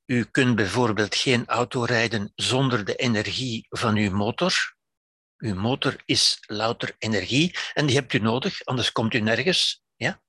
U 0.06 0.24
kunt 0.24 0.56
bijvoorbeeld 0.56 1.14
geen 1.14 1.46
auto 1.46 1.82
rijden 1.82 2.32
zonder 2.34 2.84
de 2.84 2.96
energie 2.96 3.66
van 3.68 3.96
uw 3.96 4.10
motor. 4.10 4.76
Uw 5.36 5.54
motor 5.54 6.02
is 6.04 6.38
louter 6.40 6.94
energie 6.98 7.56
en 7.74 7.86
die 7.86 7.96
hebt 7.96 8.12
u 8.12 8.18
nodig, 8.18 8.64
anders 8.64 8.92
komt 8.92 9.14
u 9.14 9.20
nergens. 9.20 9.82
Ja? 9.96 10.22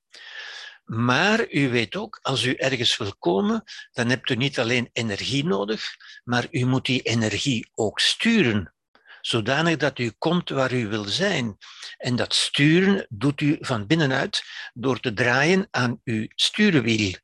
Maar 0.84 1.52
u 1.52 1.70
weet 1.70 1.96
ook, 1.96 2.20
als 2.22 2.44
u 2.44 2.54
ergens 2.54 2.98
wil 2.98 3.16
komen, 3.18 3.64
dan 3.92 4.10
hebt 4.10 4.30
u 4.30 4.36
niet 4.36 4.60
alleen 4.60 4.90
energie 4.92 5.46
nodig, 5.46 5.84
maar 6.24 6.48
u 6.52 6.66
moet 6.66 6.86
die 6.86 7.02
energie 7.02 7.70
ook 7.74 8.00
sturen 8.00 8.74
zodanig 9.22 9.78
dat 9.78 10.00
u 10.00 10.12
komt 10.18 10.50
waar 10.50 10.74
u 10.74 10.88
wil 10.88 11.04
zijn. 11.04 11.58
En 11.98 12.16
dat 12.16 12.34
sturen 12.34 13.06
doet 13.10 13.42
u 13.42 13.58
van 13.60 13.88
binnenuit 13.88 14.44
door 14.74 15.00
te 15.00 15.14
draaien 15.14 15.68
aan 15.72 16.02
uw 16.04 16.28
stuurwiel. 16.36 17.18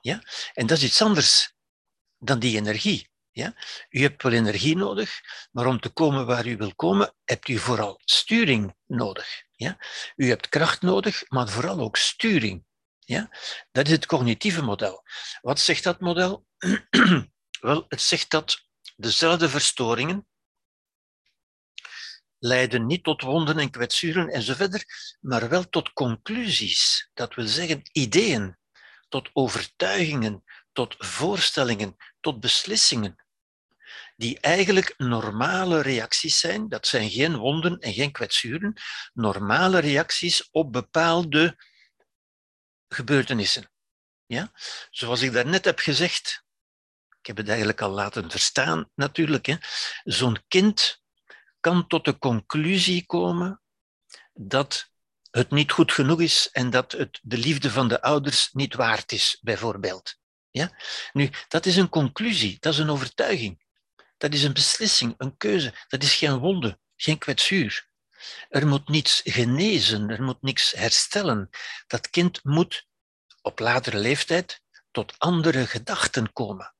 Ja? 0.00 0.22
En 0.52 0.66
dat 0.66 0.78
is 0.78 0.84
iets 0.84 1.02
anders 1.02 1.52
dan 2.18 2.38
die 2.38 2.56
energie. 2.56 3.10
Ja? 3.30 3.54
U 3.90 4.00
hebt 4.00 4.22
wel 4.22 4.32
energie 4.32 4.76
nodig, 4.76 5.20
maar 5.52 5.66
om 5.66 5.80
te 5.80 5.88
komen 5.88 6.26
waar 6.26 6.46
u 6.46 6.56
wil 6.56 6.74
komen, 6.74 7.14
hebt 7.24 7.48
u 7.48 7.58
vooral 7.58 8.00
sturing 8.04 8.74
nodig. 8.86 9.42
Ja? 9.56 9.78
U 10.16 10.28
hebt 10.28 10.48
kracht 10.48 10.82
nodig, 10.82 11.24
maar 11.28 11.48
vooral 11.48 11.80
ook 11.80 11.96
sturing. 11.96 12.64
Ja? 12.98 13.36
Dat 13.72 13.86
is 13.86 13.92
het 13.92 14.06
cognitieve 14.06 14.62
model. 14.62 15.02
Wat 15.40 15.60
zegt 15.60 15.84
dat 15.84 16.00
model? 16.00 16.46
wel, 17.60 17.84
het 17.88 18.00
zegt 18.00 18.30
dat 18.30 18.66
dezelfde 18.96 19.48
verstoringen 19.48 20.26
leiden 22.38 22.86
niet 22.86 23.04
tot 23.04 23.22
wonden 23.22 23.58
en 23.58 23.70
kwetsuren 23.70 24.28
enzovoort, 24.28 24.84
maar 25.20 25.48
wel 25.48 25.68
tot 25.68 25.92
conclusies. 25.92 27.10
Dat 27.14 27.34
wil 27.34 27.46
zeggen 27.46 27.80
ideeën, 27.92 28.56
tot 29.08 29.30
overtuigingen, 29.32 30.44
tot 30.72 30.94
voorstellingen, 30.98 31.96
tot 32.20 32.40
beslissingen. 32.40 33.26
Die 34.16 34.40
eigenlijk 34.40 34.94
normale 34.96 35.80
reacties 35.80 36.38
zijn, 36.38 36.68
dat 36.68 36.86
zijn 36.86 37.10
geen 37.10 37.36
wonden 37.36 37.78
en 37.78 37.92
geen 37.92 38.12
kwetsuren, 38.12 38.72
normale 39.12 39.78
reacties 39.78 40.48
op 40.50 40.72
bepaalde 40.72 41.56
gebeurtenissen. 42.88 43.70
Ja? 44.26 44.50
Zoals 44.90 45.20
ik 45.20 45.32
daarnet 45.32 45.64
heb 45.64 45.78
gezegd, 45.78 46.44
ik 47.20 47.26
heb 47.26 47.36
het 47.36 47.48
eigenlijk 47.48 47.80
al 47.80 47.90
laten 47.90 48.30
verstaan 48.30 48.90
natuurlijk, 48.94 49.56
zo'n 50.04 50.42
kind 50.48 51.02
kan 51.60 51.86
tot 51.86 52.04
de 52.04 52.18
conclusie 52.18 53.06
komen 53.06 53.62
dat 54.32 54.90
het 55.30 55.50
niet 55.50 55.72
goed 55.72 55.92
genoeg 55.92 56.20
is 56.20 56.48
en 56.52 56.70
dat 56.70 56.92
het 56.92 57.20
de 57.22 57.38
liefde 57.38 57.70
van 57.70 57.88
de 57.88 58.02
ouders 58.02 58.48
niet 58.52 58.74
waard 58.74 59.12
is, 59.12 59.38
bijvoorbeeld. 59.40 60.16
Ja? 60.50 60.78
Nu, 61.12 61.30
dat 61.48 61.66
is 61.66 61.76
een 61.76 61.88
conclusie, 61.88 62.56
dat 62.60 62.72
is 62.72 62.78
een 62.78 62.90
overtuiging. 62.90 63.66
Dat 64.16 64.32
is 64.32 64.42
een 64.42 64.52
beslissing, 64.52 65.14
een 65.18 65.36
keuze. 65.36 65.74
Dat 65.88 66.02
is 66.02 66.14
geen 66.14 66.38
wonde, 66.38 66.78
geen 66.96 67.18
kwetsuur. 67.18 67.88
Er 68.48 68.66
moet 68.66 68.88
niets 68.88 69.20
genezen, 69.24 70.10
er 70.10 70.22
moet 70.22 70.42
niets 70.42 70.70
herstellen. 70.70 71.48
Dat 71.86 72.10
kind 72.10 72.44
moet 72.44 72.86
op 73.42 73.58
latere 73.58 73.98
leeftijd 73.98 74.62
tot 74.90 75.18
andere 75.18 75.66
gedachten 75.66 76.32
komen 76.32 76.76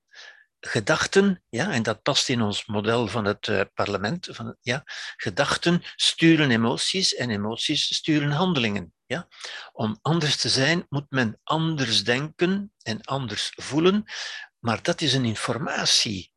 gedachten, 0.60 1.42
ja, 1.48 1.70
en 1.70 1.82
dat 1.82 2.02
past 2.02 2.28
in 2.28 2.42
ons 2.42 2.66
model 2.66 3.06
van 3.06 3.24
het 3.24 3.46
uh, 3.46 3.60
parlement, 3.74 4.28
van, 4.30 4.56
ja, 4.60 4.82
gedachten 5.16 5.82
sturen 5.96 6.50
emoties 6.50 7.14
en 7.14 7.30
emoties 7.30 7.94
sturen 7.94 8.30
handelingen. 8.30 8.92
Ja. 9.06 9.28
Om 9.72 9.98
anders 10.02 10.36
te 10.36 10.48
zijn 10.48 10.86
moet 10.88 11.10
men 11.10 11.40
anders 11.42 12.04
denken 12.04 12.72
en 12.82 13.02
anders 13.02 13.52
voelen, 13.54 14.04
maar 14.58 14.82
dat 14.82 15.00
is 15.00 15.14
een 15.14 15.24
informatie. 15.24 16.32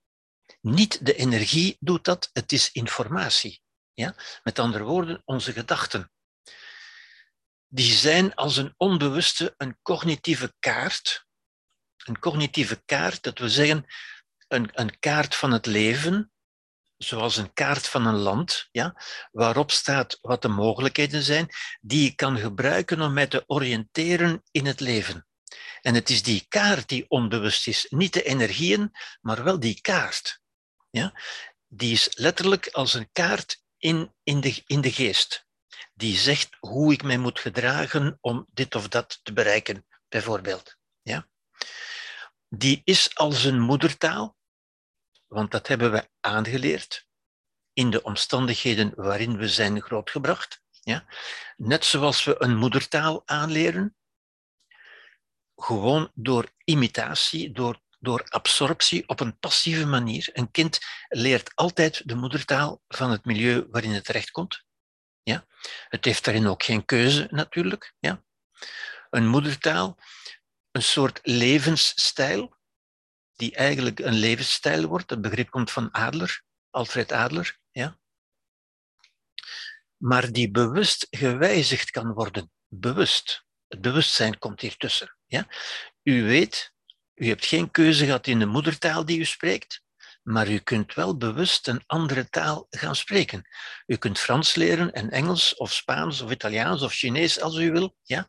Niet 0.61 1.05
de 1.05 1.15
energie 1.15 1.78
doet 1.80 2.03
dat, 2.03 2.30
het 2.34 2.51
is 2.51 2.72
informatie. 2.72 3.61
Ja? 3.93 4.15
Met 4.43 4.59
andere 4.59 4.84
woorden, 4.84 5.22
onze 5.26 5.51
gedachten. 5.51 6.11
Die 7.67 7.93
zijn 7.93 8.36
als 8.36 8.57
een 8.57 8.74
onbewuste, 8.78 9.53
een 9.57 9.78
cognitieve 9.82 10.53
kaart. 10.59 11.26
Een 12.04 12.20
cognitieve 12.20 12.82
kaart, 12.86 13.24
dat 13.24 13.39
we 13.39 13.49
zeggen, 13.49 13.86
een, 14.47 14.70
een 14.74 14.99
kaart 14.99 15.36
van 15.36 15.52
het 15.52 15.66
leven, 15.66 16.32
zoals 16.97 17.38
een 17.38 17.54
kaart 17.54 17.88
van 17.88 18.06
een 18.06 18.16
land, 18.16 18.68
ja, 18.72 19.02
waarop 19.32 19.72
staat 19.72 20.18
wat 20.22 20.41
de 20.41 20.47
mogelijkheden 20.47 21.22
zijn, 21.22 21.47
die 21.82 22.04
je 22.04 22.16
kan 22.16 22.38
gebruiken 22.38 23.02
om 23.02 23.14
mij 23.14 23.28
te 23.28 23.43
oriënteren 23.47 24.41
in 24.52 24.66
het 24.66 24.80
leven. 24.80 25.26
En 25.82 25.95
het 25.95 26.10
is 26.10 26.24
die 26.24 26.45
kaart 26.47 26.89
die 26.89 27.06
onbewust 27.08 27.68
is, 27.68 27.86
niet 27.89 28.14
de 28.14 28.24
energieën, 28.24 28.91
maar 29.22 29.43
wel 29.43 29.60
die 29.60 29.82
kaart. 29.82 30.41
Ja? 30.89 31.20
Die 31.68 31.91
is 31.91 32.10
letterlijk 32.14 32.68
als 32.68 32.93
een 32.93 33.10
kaart 33.12 33.64
in, 33.78 34.14
in, 34.24 34.41
de, 34.41 34.64
in 34.66 34.82
de 34.82 34.91
geest. 34.91 35.45
Die 35.93 36.18
zegt 36.18 36.58
hoe 36.60 36.93
ik 36.93 37.04
mij 37.04 37.18
moet 37.18 37.39
gedragen 37.39 38.18
om 38.22 38.47
dit 38.49 38.76
of 38.76 38.88
dat 38.88 39.20
te 39.24 39.34
bereiken, 39.34 39.86
bijvoorbeeld. 40.08 40.78
Ja? 41.02 41.28
Die 42.54 42.82
is 42.84 43.16
als 43.16 43.43
een 43.43 43.60
moedertaal, 43.60 44.38
want 45.28 45.52
dat 45.52 45.68
hebben 45.68 45.91
we 45.91 46.10
aangeleerd 46.20 47.08
in 47.74 47.89
de 47.89 48.04
omstandigheden 48.04 48.93
waarin 48.95 49.38
we 49.38 49.47
zijn 49.47 49.82
grootgebracht. 49.82 50.62
Ja? 50.70 51.06
Net 51.58 51.86
zoals 51.86 52.24
we 52.24 52.36
een 52.38 52.58
moedertaal 52.58 53.22
aanleren, 53.26 53.95
gewoon 55.56 56.12
door 56.14 56.52
imitatie, 56.64 57.52
door, 57.52 57.82
door 57.99 58.26
absorptie 58.30 59.08
op 59.08 59.20
een 59.20 59.39
passieve 59.39 59.86
manier. 59.86 60.30
Een 60.34 60.52
kind 60.52 60.80
leert 61.08 61.56
altijd 61.56 62.02
de 62.06 62.16
moedertaal 62.16 62.82
van 62.88 63.12
het 63.12 63.26
milieu 63.26 63.68
waarin 63.70 63.91
het 63.91 64.06
terechtkomt. 64.06 64.66
Ja? 65.24 65.45
Het 65.88 66.06
heeft 66.06 66.26
daarin 66.26 66.47
ook 66.47 66.64
geen 66.64 66.86
keuze 66.86 67.28
natuurlijk. 67.30 67.93
Ja? 67.99 68.24
Een 69.10 69.28
moedertaal, 69.28 69.97
een 70.72 70.84
soort 70.84 71.19
levensstijl, 71.24 72.57
die 73.34 73.55
eigenlijk 73.55 73.99
een 73.99 74.13
levensstijl 74.13 74.88
wordt. 74.88 75.09
Het 75.09 75.22
begrip 75.22 75.49
komt 75.49 75.72
van 75.72 75.91
Adler, 75.91 76.43
Alfred 76.69 77.11
Adler. 77.11 77.59
Ja? 77.72 77.99
Maar 79.97 80.32
die 80.32 80.51
bewust 80.51 81.07
gewijzigd 81.09 81.89
kan 81.89 82.13
worden. 82.13 82.51
Bewust. 82.67 83.45
Het 83.67 83.82
bewustzijn 83.82 84.38
komt 84.38 84.61
hier 84.61 84.78
tussen. 84.78 85.17
Ja? 85.26 85.47
U 86.03 86.24
weet, 86.24 86.74
u 87.15 87.28
hebt 87.28 87.45
geen 87.45 87.72
keuze 87.72 88.05
gehad 88.05 88.28
in 88.28 88.39
de 88.39 88.45
moedertaal 88.45 89.05
die 89.05 89.19
u 89.19 89.26
spreekt, 89.26 89.84
maar 90.32 90.47
u 90.47 90.59
kunt 90.59 90.93
wel 90.93 91.17
bewust 91.17 91.67
een 91.67 91.84
andere 91.86 92.29
taal 92.29 92.67
gaan 92.69 92.95
spreken. 92.95 93.47
U 93.86 93.95
kunt 93.95 94.19
Frans 94.19 94.55
leren 94.55 94.93
en 94.93 95.09
Engels 95.09 95.55
of 95.55 95.73
Spaans 95.73 96.21
of 96.21 96.32
Italiaans 96.32 96.82
of 96.82 96.93
Chinees 96.93 97.41
als 97.41 97.57
u 97.57 97.71
wil. 97.71 97.95
Ja? 98.03 98.27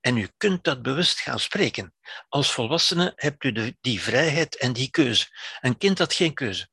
En 0.00 0.16
u 0.16 0.28
kunt 0.36 0.64
dat 0.64 0.82
bewust 0.82 1.20
gaan 1.20 1.40
spreken. 1.40 1.94
Als 2.28 2.52
volwassene 2.52 3.12
hebt 3.16 3.44
u 3.44 3.52
de, 3.52 3.76
die 3.80 4.00
vrijheid 4.00 4.56
en 4.58 4.72
die 4.72 4.90
keuze. 4.90 5.26
Een 5.60 5.78
kind 5.78 5.98
had 5.98 6.12
geen 6.12 6.34
keuze. 6.34 6.68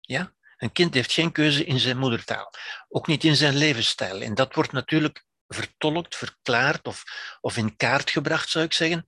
Ja? 0.00 0.34
Een 0.56 0.72
kind 0.72 0.94
heeft 0.94 1.12
geen 1.12 1.32
keuze 1.32 1.64
in 1.64 1.78
zijn 1.78 1.98
moedertaal, 1.98 2.52
ook 2.88 3.06
niet 3.06 3.24
in 3.24 3.36
zijn 3.36 3.56
levensstijl. 3.56 4.20
En 4.20 4.34
dat 4.34 4.54
wordt 4.54 4.72
natuurlijk 4.72 5.24
vertolkt, 5.46 6.16
verklaard 6.16 6.86
of, 6.86 7.04
of 7.40 7.56
in 7.56 7.76
kaart 7.76 8.10
gebracht, 8.10 8.48
zou 8.50 8.64
ik 8.64 8.72
zeggen, 8.72 9.04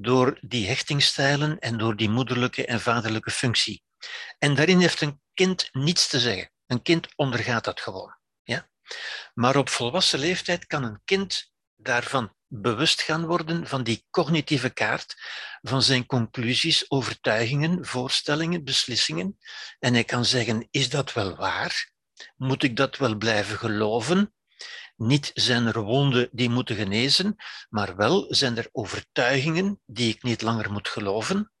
door 0.00 0.38
die 0.40 0.66
hechtingstijlen 0.66 1.58
en 1.58 1.78
door 1.78 1.96
die 1.96 2.08
moederlijke 2.08 2.66
en 2.66 2.80
vaderlijke 2.80 3.30
functie. 3.30 3.82
En 4.38 4.54
daarin 4.54 4.80
heeft 4.80 5.00
een 5.00 5.20
kind 5.34 5.68
niets 5.72 6.08
te 6.08 6.20
zeggen. 6.20 6.50
Een 6.66 6.82
kind 6.82 7.08
ondergaat 7.16 7.64
dat 7.64 7.80
gewoon. 7.80 8.16
Ja? 8.42 8.68
Maar 9.34 9.56
op 9.56 9.68
volwassen 9.68 10.18
leeftijd 10.18 10.66
kan 10.66 10.82
een 10.82 11.00
kind 11.04 11.52
daarvan 11.76 12.34
bewust 12.46 13.02
gaan 13.02 13.26
worden 13.26 13.66
van 13.66 13.82
die 13.82 14.06
cognitieve 14.10 14.70
kaart, 14.70 15.14
van 15.60 15.82
zijn 15.82 16.06
conclusies, 16.06 16.90
overtuigingen, 16.90 17.86
voorstellingen, 17.86 18.64
beslissingen. 18.64 19.38
En 19.78 19.92
hij 19.92 20.04
kan 20.04 20.24
zeggen, 20.24 20.68
is 20.70 20.90
dat 20.90 21.12
wel 21.12 21.36
waar? 21.36 21.92
Moet 22.36 22.62
ik 22.62 22.76
dat 22.76 22.96
wel 22.96 23.16
blijven 23.16 23.58
geloven? 23.58 24.34
Niet 25.02 25.30
zijn 25.34 25.66
er 25.66 25.80
wonden 25.80 26.28
die 26.32 26.48
moeten 26.48 26.76
genezen, 26.76 27.36
maar 27.68 27.96
wel 27.96 28.26
zijn 28.28 28.56
er 28.56 28.68
overtuigingen 28.72 29.80
die 29.86 30.14
ik 30.14 30.22
niet 30.22 30.42
langer 30.42 30.72
moet 30.72 30.88
geloven. 30.88 31.52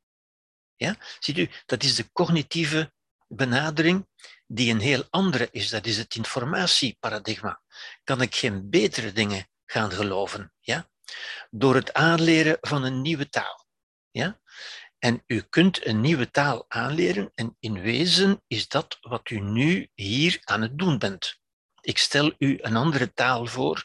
Ja? 0.76 0.96
Ziet 1.18 1.38
u, 1.38 1.50
dat 1.66 1.82
is 1.82 1.94
de 1.94 2.12
cognitieve 2.12 2.92
benadering 3.28 4.06
die 4.46 4.72
een 4.72 4.80
heel 4.80 5.04
andere 5.10 5.48
is. 5.50 5.68
Dat 5.68 5.86
is 5.86 5.96
het 5.96 6.14
informatieparadigma. 6.14 7.62
Kan 8.04 8.20
ik 8.20 8.34
geen 8.34 8.70
betere 8.70 9.12
dingen 9.12 9.48
gaan 9.66 9.90
geloven? 9.90 10.52
Ja? 10.60 10.90
Door 11.50 11.74
het 11.74 11.92
aanleren 11.92 12.58
van 12.60 12.84
een 12.84 13.02
nieuwe 13.02 13.28
taal. 13.28 13.66
Ja? 14.10 14.40
En 14.98 15.22
u 15.26 15.40
kunt 15.40 15.86
een 15.86 16.00
nieuwe 16.00 16.30
taal 16.30 16.64
aanleren 16.68 17.30
en 17.34 17.56
in 17.58 17.80
wezen 17.80 18.42
is 18.46 18.68
dat 18.68 18.98
wat 19.00 19.30
u 19.30 19.40
nu 19.40 19.88
hier 19.94 20.40
aan 20.44 20.62
het 20.62 20.78
doen 20.78 20.98
bent. 20.98 21.39
Ik 21.90 21.98
stel 21.98 22.32
u 22.38 22.58
een 22.60 22.76
andere 22.76 23.12
taal 23.12 23.46
voor, 23.46 23.84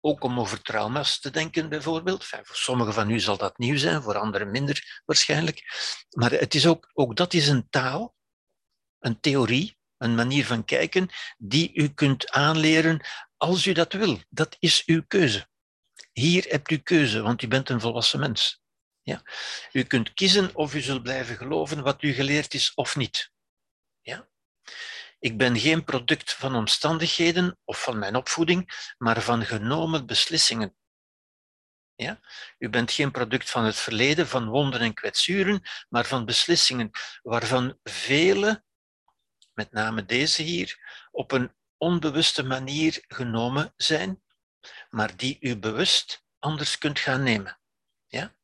ook 0.00 0.24
om 0.24 0.40
over 0.40 0.62
trauma's 0.62 1.20
te 1.20 1.30
denken 1.30 1.68
bijvoorbeeld. 1.68 2.24
voor 2.24 2.56
sommigen 2.56 2.94
van 2.94 3.10
u 3.10 3.20
zal 3.20 3.36
dat 3.36 3.58
nieuw 3.58 3.76
zijn, 3.76 4.02
voor 4.02 4.18
anderen 4.18 4.50
minder 4.50 5.02
waarschijnlijk. 5.04 5.62
Maar 6.10 6.30
het 6.30 6.54
is 6.54 6.66
ook, 6.66 6.90
ook 6.92 7.16
dat 7.16 7.34
is 7.34 7.48
een 7.48 7.68
taal, 7.68 8.14
een 8.98 9.20
theorie, 9.20 9.76
een 9.96 10.14
manier 10.14 10.46
van 10.46 10.64
kijken 10.64 11.08
die 11.38 11.70
u 11.74 11.88
kunt 11.88 12.30
aanleren 12.30 13.06
als 13.36 13.66
u 13.66 13.72
dat 13.72 13.92
wil. 13.92 14.20
Dat 14.28 14.56
is 14.58 14.82
uw 14.86 15.02
keuze. 15.06 15.48
Hier 16.12 16.44
hebt 16.48 16.70
u 16.70 16.76
keuze, 16.76 17.22
want 17.22 17.42
u 17.42 17.48
bent 17.48 17.68
een 17.68 17.80
volwassen 17.80 18.20
mens. 18.20 18.62
Ja? 19.00 19.22
U 19.72 19.82
kunt 19.82 20.14
kiezen 20.14 20.54
of 20.54 20.74
u 20.74 20.80
zult 20.80 21.02
blijven 21.02 21.36
geloven 21.36 21.82
wat 21.82 22.02
u 22.02 22.12
geleerd 22.12 22.54
is 22.54 22.74
of 22.74 22.96
niet. 22.96 23.32
Ja? 24.00 24.30
Ik 25.22 25.38
ben 25.38 25.58
geen 25.58 25.84
product 25.84 26.32
van 26.32 26.54
omstandigheden 26.54 27.58
of 27.64 27.82
van 27.82 27.98
mijn 27.98 28.16
opvoeding, 28.16 28.92
maar 28.98 29.22
van 29.22 29.44
genomen 29.44 30.06
beslissingen. 30.06 30.76
Ja? 31.94 32.20
U 32.58 32.68
bent 32.68 32.92
geen 32.92 33.10
product 33.10 33.50
van 33.50 33.64
het 33.64 33.76
verleden, 33.76 34.28
van 34.28 34.48
wonden 34.48 34.80
en 34.80 34.94
kwetsuren, 34.94 35.62
maar 35.88 36.04
van 36.04 36.24
beslissingen 36.24 36.90
waarvan 37.22 37.78
vele, 37.82 38.64
met 39.52 39.72
name 39.72 40.04
deze 40.04 40.42
hier, 40.42 40.78
op 41.10 41.32
een 41.32 41.54
onbewuste 41.76 42.42
manier 42.42 43.04
genomen 43.08 43.72
zijn, 43.76 44.22
maar 44.90 45.16
die 45.16 45.36
u 45.40 45.58
bewust 45.58 46.24
anders 46.38 46.78
kunt 46.78 46.98
gaan 46.98 47.22
nemen. 47.22 47.60
Ja? 48.06 48.36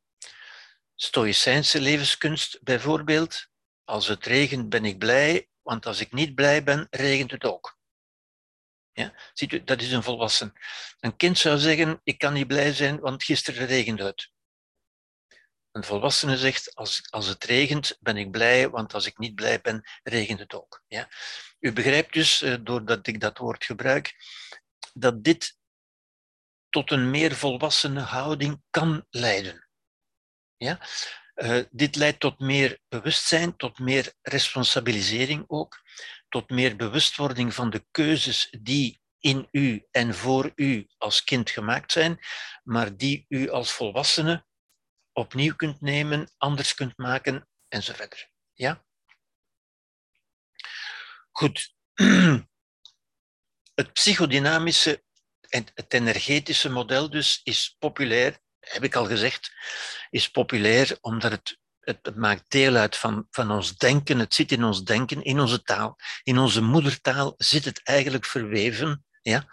Stoïcijnse 0.94 1.80
levenskunst 1.80 2.62
bijvoorbeeld. 2.62 3.48
Als 3.84 4.08
het 4.08 4.26
regent 4.26 4.68
ben 4.68 4.84
ik 4.84 4.98
blij, 4.98 5.48
want 5.68 5.86
als 5.86 6.00
ik 6.00 6.12
niet 6.12 6.34
blij 6.34 6.62
ben, 6.62 6.86
regent 6.90 7.30
het 7.30 7.44
ook. 7.44 7.78
Ja? 8.92 9.14
Ziet 9.32 9.52
u, 9.52 9.64
dat 9.64 9.80
is 9.80 9.92
een 9.92 10.02
volwassen. 10.02 10.52
Een 11.00 11.16
kind 11.16 11.38
zou 11.38 11.58
zeggen, 11.58 12.00
ik 12.04 12.18
kan 12.18 12.32
niet 12.32 12.46
blij 12.46 12.72
zijn, 12.72 13.00
want 13.00 13.24
gisteren 13.24 13.66
regende 13.66 14.04
het. 14.04 14.30
Een 15.70 15.84
volwassene 15.84 16.36
zegt, 16.36 16.74
als, 16.74 17.10
als 17.10 17.26
het 17.26 17.44
regent, 17.44 17.96
ben 18.00 18.16
ik 18.16 18.30
blij, 18.30 18.70
want 18.70 18.94
als 18.94 19.06
ik 19.06 19.18
niet 19.18 19.34
blij 19.34 19.60
ben, 19.60 19.88
regent 20.02 20.38
het 20.38 20.54
ook. 20.54 20.82
Ja? 20.86 21.08
U 21.58 21.72
begrijpt 21.72 22.12
dus, 22.12 22.42
eh, 22.42 22.56
doordat 22.60 23.06
ik 23.06 23.20
dat 23.20 23.38
woord 23.38 23.64
gebruik, 23.64 24.14
dat 24.92 25.24
dit 25.24 25.58
tot 26.68 26.90
een 26.90 27.10
meer 27.10 27.34
volwassene 27.34 28.00
houding 28.00 28.62
kan 28.70 29.06
leiden. 29.10 29.68
Ja? 30.56 30.80
Uh, 31.38 31.62
dit 31.70 31.96
leidt 31.96 32.20
tot 32.20 32.38
meer 32.38 32.78
bewustzijn, 32.88 33.56
tot 33.56 33.78
meer 33.78 34.12
responsabilisering 34.22 35.44
ook, 35.46 35.82
tot 36.28 36.50
meer 36.50 36.76
bewustwording 36.76 37.54
van 37.54 37.70
de 37.70 37.86
keuzes 37.90 38.54
die 38.60 39.00
in 39.18 39.48
u 39.50 39.86
en 39.90 40.14
voor 40.14 40.52
u 40.54 40.86
als 40.96 41.24
kind 41.24 41.50
gemaakt 41.50 41.92
zijn, 41.92 42.18
maar 42.62 42.96
die 42.96 43.24
u 43.28 43.50
als 43.50 43.72
volwassene 43.72 44.46
opnieuw 45.12 45.54
kunt 45.54 45.80
nemen, 45.80 46.30
anders 46.36 46.74
kunt 46.74 46.96
maken 46.96 47.48
enzovoort. 47.68 48.30
Ja? 48.54 48.84
Goed. 51.30 51.74
Het 53.74 53.92
psychodynamische 53.92 55.04
en 55.48 55.66
het 55.74 55.94
energetische 55.94 56.68
model 56.68 57.10
dus 57.10 57.40
is 57.42 57.76
populair 57.78 58.38
heb 58.68 58.84
ik 58.84 58.94
al 58.94 59.06
gezegd, 59.06 59.52
is 60.10 60.30
populair 60.30 60.98
omdat 61.00 61.30
het, 61.30 61.58
het, 61.80 62.16
maakt 62.16 62.44
deel 62.50 62.74
uit 62.74 62.96
van, 62.96 63.26
van 63.30 63.50
ons 63.50 63.76
denken. 63.76 64.18
Het 64.18 64.34
zit 64.34 64.52
in 64.52 64.64
ons 64.64 64.84
denken, 64.84 65.22
in 65.22 65.40
onze 65.40 65.62
taal. 65.62 65.96
In 66.22 66.38
onze 66.38 66.62
moedertaal 66.62 67.34
zit 67.36 67.64
het 67.64 67.80
eigenlijk 67.82 68.24
verweven. 68.24 69.04
Ja? 69.22 69.46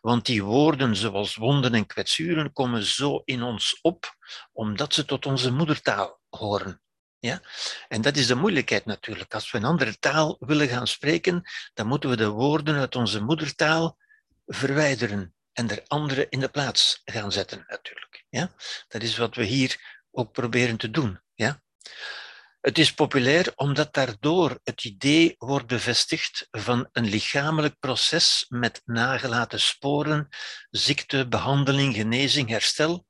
Want 0.00 0.26
die 0.26 0.44
woorden 0.44 0.96
zoals 0.96 1.36
wonden 1.36 1.74
en 1.74 1.86
kwetsuren 1.86 2.52
komen 2.52 2.82
zo 2.82 3.22
in 3.24 3.42
ons 3.42 3.78
op, 3.80 4.16
omdat 4.52 4.94
ze 4.94 5.04
tot 5.04 5.26
onze 5.26 5.52
moedertaal 5.52 6.20
horen. 6.28 6.82
Ja? 7.18 7.40
En 7.88 8.02
dat 8.02 8.16
is 8.16 8.26
de 8.26 8.34
moeilijkheid 8.34 8.84
natuurlijk. 8.84 9.34
Als 9.34 9.50
we 9.50 9.58
een 9.58 9.64
andere 9.64 9.98
taal 9.98 10.36
willen 10.38 10.68
gaan 10.68 10.86
spreken, 10.86 11.42
dan 11.74 11.86
moeten 11.86 12.10
we 12.10 12.16
de 12.16 12.28
woorden 12.28 12.76
uit 12.76 12.96
onze 12.96 13.20
moedertaal 13.20 13.98
verwijderen 14.46 15.34
en 15.52 15.70
er 15.70 15.82
andere 15.86 16.26
in 16.28 16.40
de 16.40 16.48
plaats 16.48 17.00
gaan 17.04 17.32
zetten 17.32 17.64
natuurlijk. 17.68 18.24
Ja? 18.28 18.52
Dat 18.88 19.02
is 19.02 19.16
wat 19.16 19.34
we 19.34 19.44
hier 19.44 20.00
ook 20.10 20.32
proberen 20.32 20.76
te 20.76 20.90
doen. 20.90 21.20
Ja? 21.34 21.62
Het 22.60 22.78
is 22.78 22.94
populair 22.94 23.52
omdat 23.54 23.94
daardoor 23.94 24.60
het 24.64 24.84
idee 24.84 25.34
wordt 25.38 25.66
bevestigd 25.66 26.48
van 26.50 26.88
een 26.92 27.08
lichamelijk 27.08 27.78
proces 27.78 28.46
met 28.48 28.82
nagelaten 28.84 29.60
sporen, 29.60 30.28
ziekte, 30.70 31.28
behandeling, 31.28 31.94
genezing, 31.94 32.48
herstel. 32.48 33.06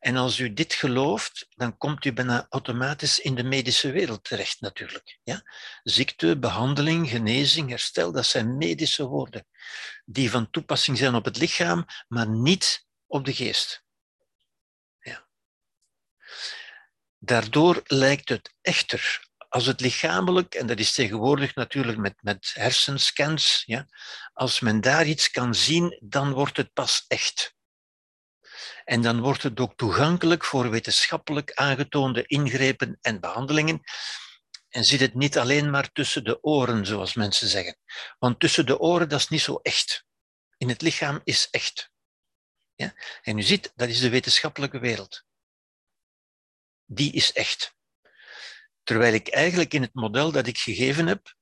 En 0.00 0.16
als 0.16 0.38
u 0.38 0.52
dit 0.52 0.74
gelooft, 0.74 1.46
dan 1.50 1.76
komt 1.76 2.04
u 2.04 2.12
bijna 2.12 2.46
automatisch 2.50 3.18
in 3.18 3.34
de 3.34 3.42
medische 3.42 3.90
wereld 3.90 4.24
terecht 4.24 4.60
natuurlijk. 4.60 5.18
Ja? 5.22 5.42
Ziekte, 5.82 6.38
behandeling, 6.38 7.08
genezing, 7.08 7.68
herstel, 7.68 8.12
dat 8.12 8.26
zijn 8.26 8.56
medische 8.56 9.06
woorden 9.06 9.46
die 10.04 10.30
van 10.30 10.50
toepassing 10.50 10.98
zijn 10.98 11.14
op 11.14 11.24
het 11.24 11.36
lichaam, 11.36 11.86
maar 12.08 12.28
niet 12.28 12.86
op 13.06 13.24
de 13.24 13.34
geest. 13.34 13.84
Daardoor 17.22 17.82
lijkt 17.84 18.28
het 18.28 18.54
echter 18.60 19.28
als 19.48 19.66
het 19.66 19.80
lichamelijk, 19.80 20.54
en 20.54 20.66
dat 20.66 20.78
is 20.78 20.92
tegenwoordig 20.92 21.54
natuurlijk 21.54 21.98
met, 21.98 22.14
met 22.20 22.50
hersenscans, 22.54 23.62
ja, 23.66 23.86
als 24.32 24.60
men 24.60 24.80
daar 24.80 25.06
iets 25.06 25.30
kan 25.30 25.54
zien, 25.54 25.98
dan 26.02 26.32
wordt 26.32 26.56
het 26.56 26.72
pas 26.72 27.04
echt. 27.08 27.54
En 28.84 29.02
dan 29.02 29.20
wordt 29.20 29.42
het 29.42 29.60
ook 29.60 29.76
toegankelijk 29.76 30.44
voor 30.44 30.70
wetenschappelijk 30.70 31.52
aangetoonde 31.52 32.26
ingrepen 32.26 32.98
en 33.00 33.20
behandelingen. 33.20 33.80
En 34.68 34.84
zit 34.84 35.00
het 35.00 35.14
niet 35.14 35.38
alleen 35.38 35.70
maar 35.70 35.92
tussen 35.92 36.24
de 36.24 36.42
oren, 36.42 36.86
zoals 36.86 37.14
mensen 37.14 37.48
zeggen. 37.48 37.76
Want 38.18 38.40
tussen 38.40 38.66
de 38.66 38.78
oren, 38.78 39.08
dat 39.08 39.20
is 39.20 39.28
niet 39.28 39.40
zo 39.40 39.58
echt. 39.62 40.04
In 40.56 40.68
het 40.68 40.82
lichaam 40.82 41.20
is 41.24 41.48
echt. 41.50 41.90
Ja? 42.74 42.94
En 43.22 43.38
u 43.38 43.42
ziet, 43.42 43.72
dat 43.74 43.88
is 43.88 44.00
de 44.00 44.08
wetenschappelijke 44.08 44.78
wereld 44.78 45.28
die 46.92 47.12
is 47.12 47.32
echt. 47.32 47.74
Terwijl 48.82 49.14
ik 49.14 49.28
eigenlijk 49.28 49.74
in 49.74 49.82
het 49.82 49.94
model 49.94 50.32
dat 50.32 50.46
ik 50.46 50.58
gegeven 50.58 51.06
heb, 51.06 51.34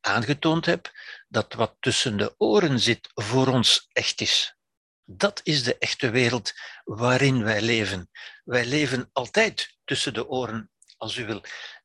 aangetoond 0.00 0.66
heb, 0.66 0.92
dat 1.28 1.52
wat 1.52 1.76
tussen 1.80 2.16
de 2.16 2.34
oren 2.38 2.80
zit 2.80 3.10
voor 3.14 3.46
ons 3.46 3.88
echt 3.92 4.20
is. 4.20 4.56
Dat 5.04 5.40
is 5.42 5.62
de 5.62 5.78
echte 5.78 6.10
wereld 6.10 6.52
waarin 6.84 7.42
wij 7.42 7.62
leven. 7.62 8.10
Wij 8.44 8.66
leven 8.66 9.10
altijd 9.12 9.76
tussen 9.84 10.14
de 10.14 10.28
oren, 10.28 10.70
als 10.96 11.16
u 11.16 11.26
wil. 11.26 11.42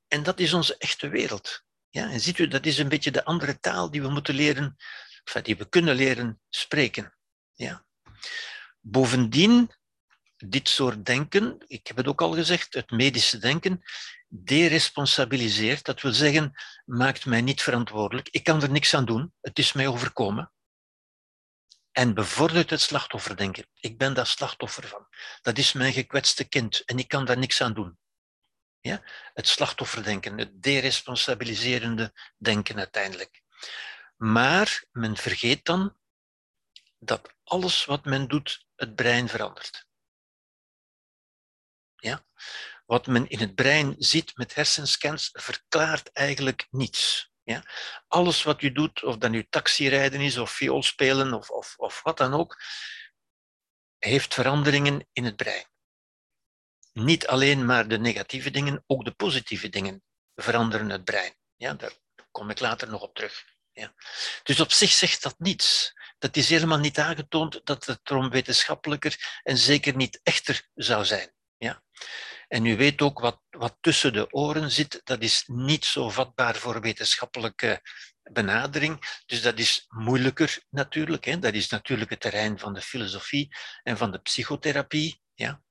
En 0.08 0.24
dat 0.24 0.40
is 0.40 0.54
onze 0.54 0.78
echte 0.78 1.08
wereld. 1.08 1.64
Ja, 1.90 2.10
en 2.10 2.20
ziet 2.20 2.38
u, 2.38 2.48
dat 2.48 2.66
is 2.66 2.78
een 2.78 2.90
beetje 2.90 3.12
de 3.12 3.26
andere 3.26 3.60
taal 3.60 3.92
die 3.92 4.02
we 4.02 4.10
moeten 4.10 4.36
leren, 4.36 4.76
die 5.44 5.58
we 5.58 5.70
kunnen 5.70 5.96
leren 5.96 6.42
spreken. 6.50 7.18
Ja. 7.54 7.86
Bovendien 8.80 9.72
dit 10.38 10.70
soort 10.70 11.06
denken, 11.06 11.56
ik 11.68 11.88
heb 11.88 11.98
het 11.98 12.08
ook 12.08 12.22
al 12.22 12.34
gezegd, 12.34 12.74
het 12.74 12.92
medische 12.92 13.38
denken, 13.38 13.82
deresponsabiliseert. 14.28 15.86
Dat 15.86 16.02
wil 16.02 16.14
zeggen, 16.14 16.54
maakt 16.86 17.26
mij 17.26 17.42
niet 17.42 17.62
verantwoordelijk. 17.62 18.30
Ik 18.30 18.44
kan 18.44 18.62
er 18.62 18.72
niks 18.72 18.94
aan 18.94 19.06
doen. 19.06 19.34
Het 19.42 19.60
is 19.60 19.74
mij 19.74 19.88
overkomen. 19.88 20.52
En 22.00 22.14
bevordert 22.14 22.70
het 22.70 22.82
slachtofferdenken. 22.82 23.68
Ik 23.74 23.98
ben 23.98 24.14
daar 24.14 24.28
slachtoffer 24.28 24.88
van. 24.88 25.08
Dat 25.42 25.58
is 25.58 25.74
mijn 25.74 25.94
gekwetste 25.94 26.44
kind 26.44 26.86
en 26.86 27.00
ik 27.00 27.08
kan 27.08 27.26
daar 27.26 27.38
niks 27.38 27.62
aan 27.62 27.74
doen. 27.74 28.00
Ja? 28.80 29.04
Het 29.34 29.48
slachtofferdenken, 29.48 30.38
het 30.38 30.62
deresponsabiliserende 30.62 32.14
denken 32.38 32.78
uiteindelijk. 32.78 33.42
Maar 34.18 34.84
men 34.92 35.18
vergeet 35.18 35.66
dan 35.66 35.98
dat 37.00 37.34
alles 37.44 37.86
wat 37.86 38.06
men 38.06 38.28
doet 38.28 38.66
het 38.76 38.96
brein 38.96 39.30
verandert. 39.30 39.88
Ja? 41.96 42.26
Wat 42.86 43.08
men 43.08 43.30
in 43.30 43.40
het 43.40 43.56
brein 43.56 43.96
ziet 43.98 44.38
met 44.38 44.56
hersenscans 44.56 45.30
verklaart 45.32 46.12
eigenlijk 46.12 46.68
niets. 46.70 47.29
Ja? 47.50 47.64
Alles 48.08 48.44
wat 48.44 48.62
u 48.62 48.72
doet, 48.72 49.04
of 49.04 49.18
dat 49.18 49.32
nu 49.32 49.48
taxirijden 49.50 50.22
is, 50.22 50.38
of 50.38 50.52
viool 50.52 50.84
spelen, 50.84 51.34
of, 51.34 51.50
of, 51.50 51.74
of 51.78 52.02
wat 52.04 52.18
dan 52.18 52.34
ook, 52.34 52.62
heeft 53.98 54.34
veranderingen 54.34 55.08
in 55.12 55.24
het 55.24 55.36
brein. 55.36 55.66
Niet 56.94 57.28
alleen 57.28 57.66
maar 57.66 57.88
de 57.88 58.00
negatieve 58.00 58.52
dingen, 58.52 58.84
ook 58.88 59.06
de 59.06 59.12
positieve 59.12 59.70
dingen 59.70 60.04
veranderen 60.36 60.90
het 60.90 61.04
brein. 61.04 61.36
Ja, 61.56 61.74
daar 61.74 61.94
kom 62.32 62.50
ik 62.50 62.60
later 62.60 62.90
nog 62.90 63.02
op 63.02 63.16
terug. 63.16 63.46
Ja. 63.72 63.94
Dus 64.44 64.60
op 64.60 64.72
zich 64.72 64.92
zegt 64.92 65.24
dat 65.24 65.40
niets. 65.40 65.94
Dat 66.18 66.36
is 66.36 66.50
helemaal 66.50 66.78
niet 66.80 67.00
aangetoond 67.00 67.62
dat 67.64 67.86
het 67.86 68.00
erom 68.04 68.30
wetenschappelijker 68.30 69.40
en 69.44 69.58
zeker 69.58 69.96
niet 69.96 70.20
echter 70.24 70.68
zou 70.74 71.06
zijn. 71.06 71.34
Ja? 71.58 71.84
En 72.50 72.66
u 72.66 72.78
weet 72.78 73.02
ook 73.02 73.20
wat, 73.20 73.42
wat 73.50 73.78
tussen 73.82 74.14
de 74.14 74.32
oren 74.32 74.72
zit, 74.72 75.02
dat 75.04 75.22
is 75.22 75.44
niet 75.48 75.86
zo 75.86 76.10
vatbaar 76.10 76.56
voor 76.56 76.82
wetenschappelijke 76.82 77.82
benadering. 78.24 79.22
Dus 79.26 79.42
dat 79.42 79.60
is 79.60 79.86
moeilijker 79.90 80.60
natuurlijk. 80.70 81.26
Hè? 81.26 81.40
Dat 81.40 81.54
is 81.54 81.70
natuurlijk 81.70 82.10
het 82.10 82.20
terrein 82.20 82.60
van 82.60 82.74
de 82.74 82.82
filosofie 82.82 83.56
en 83.84 83.98
van 83.98 84.12
de 84.12 84.18
psychotherapie. 84.18 85.22
Ja? 85.34 85.62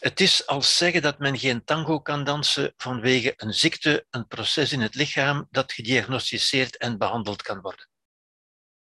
Het 0.00 0.20
is 0.20 0.46
als 0.46 0.76
zeggen 0.76 1.02
dat 1.02 1.18
men 1.18 1.38
geen 1.38 1.64
tango 1.64 2.00
kan 2.00 2.24
dansen 2.24 2.72
vanwege 2.76 3.34
een 3.36 3.54
ziekte, 3.54 4.06
een 4.10 4.26
proces 4.26 4.72
in 4.72 4.80
het 4.80 4.94
lichaam 4.94 5.48
dat 5.50 5.72
gediagnosticeerd 5.72 6.76
en 6.76 6.98
behandeld 6.98 7.42
kan 7.42 7.60
worden. 7.60 7.88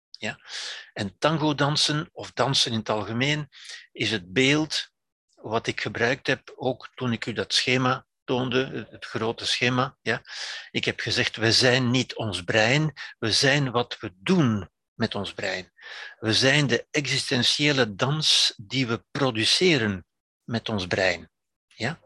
Ja? 0.09 0.39
En 0.93 1.17
tango 1.17 1.55
dansen, 1.55 2.09
of 2.11 2.31
dansen 2.31 2.71
in 2.71 2.77
het 2.77 2.89
algemeen, 2.89 3.49
is 3.91 4.11
het 4.11 4.33
beeld 4.33 4.93
wat 5.49 5.67
ik 5.67 5.81
gebruikt 5.81 6.27
heb, 6.27 6.53
ook 6.55 6.89
toen 6.95 7.11
ik 7.11 7.25
u 7.25 7.33
dat 7.33 7.53
schema 7.53 8.05
toonde, 8.23 8.87
het 8.89 9.05
grote 9.05 9.45
schema. 9.45 9.97
Ja. 10.01 10.21
Ik 10.71 10.85
heb 10.85 10.99
gezegd, 10.99 11.35
we 11.35 11.51
zijn 11.51 11.91
niet 11.91 12.15
ons 12.15 12.43
brein, 12.43 12.93
we 13.19 13.31
zijn 13.31 13.71
wat 13.71 13.97
we 13.99 14.11
doen 14.15 14.69
met 14.93 15.15
ons 15.15 15.33
brein. 15.33 15.71
We 16.19 16.33
zijn 16.33 16.67
de 16.67 16.87
existentiële 16.91 17.95
dans 17.95 18.53
die 18.57 18.87
we 18.87 19.03
produceren 19.11 20.05
met 20.43 20.69
ons 20.69 20.87
brein. 20.87 21.29
Ja? 21.67 21.99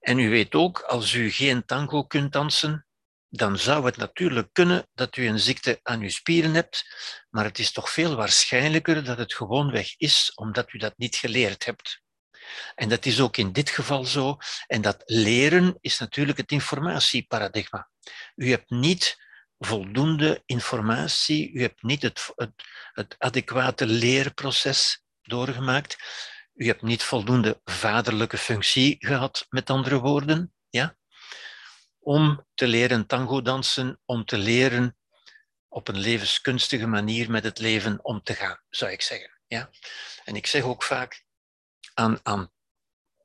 En 0.00 0.18
u 0.18 0.30
weet 0.30 0.54
ook, 0.54 0.80
als 0.80 1.12
u 1.12 1.30
geen 1.30 1.64
tango 1.64 2.04
kunt 2.04 2.32
dansen, 2.32 2.86
dan 3.28 3.58
zou 3.58 3.84
het 3.84 3.96
natuurlijk 3.96 4.48
kunnen 4.52 4.88
dat 4.92 5.16
u 5.16 5.26
een 5.26 5.38
ziekte 5.38 5.80
aan 5.82 6.00
uw 6.00 6.08
spieren 6.08 6.54
hebt, 6.54 6.84
maar 7.30 7.44
het 7.44 7.58
is 7.58 7.72
toch 7.72 7.90
veel 7.90 8.16
waarschijnlijker 8.16 9.04
dat 9.04 9.18
het 9.18 9.34
gewoonweg 9.34 9.94
is 9.96 10.32
omdat 10.34 10.72
u 10.72 10.78
dat 10.78 10.92
niet 10.96 11.16
geleerd 11.16 11.64
hebt. 11.64 12.02
En 12.74 12.88
dat 12.88 13.06
is 13.06 13.20
ook 13.20 13.36
in 13.36 13.52
dit 13.52 13.70
geval 13.70 14.04
zo. 14.04 14.36
En 14.66 14.80
dat 14.80 15.02
leren 15.04 15.78
is 15.80 15.98
natuurlijk 15.98 16.38
het 16.38 16.50
informatieparadigma. 16.50 17.88
U 18.34 18.50
hebt 18.50 18.70
niet 18.70 19.22
voldoende 19.58 20.42
informatie, 20.46 21.52
u 21.52 21.60
hebt 21.60 21.82
niet 21.82 22.02
het, 22.02 22.32
het, 22.92 23.14
adequate 23.18 23.86
leerproces 23.86 25.04
doorgemaakt, 25.22 25.96
u 26.54 26.66
hebt 26.66 26.82
niet 26.82 27.02
voldoende 27.02 27.60
vaderlijke 27.64 28.38
functie 28.38 28.96
gehad, 28.98 29.46
met 29.48 29.70
andere 29.70 30.00
woorden, 30.00 30.54
ja? 30.68 30.96
om 31.98 32.46
te 32.54 32.66
leren 32.66 33.06
tango 33.06 33.42
dansen, 33.42 34.00
om 34.04 34.24
te 34.24 34.38
leren 34.38 34.96
op 35.68 35.88
een 35.88 35.98
levenskunstige 35.98 36.86
manier 36.86 37.30
met 37.30 37.44
het 37.44 37.58
leven 37.58 38.04
om 38.04 38.22
te 38.22 38.34
gaan, 38.34 38.60
zou 38.68 38.90
ik 38.92 39.02
zeggen. 39.02 39.40
Ja? 39.46 39.70
En 40.24 40.36
ik 40.36 40.46
zeg 40.46 40.62
ook 40.62 40.82
vaak, 40.82 41.23
aan, 41.94 42.52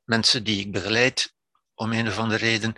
mensen 0.04 0.44
die 0.44 0.60
ik 0.60 0.72
begeleid, 0.72 1.34
om 1.74 1.92
een 1.92 2.08
of 2.08 2.18
andere 2.18 2.44
reden, 2.44 2.74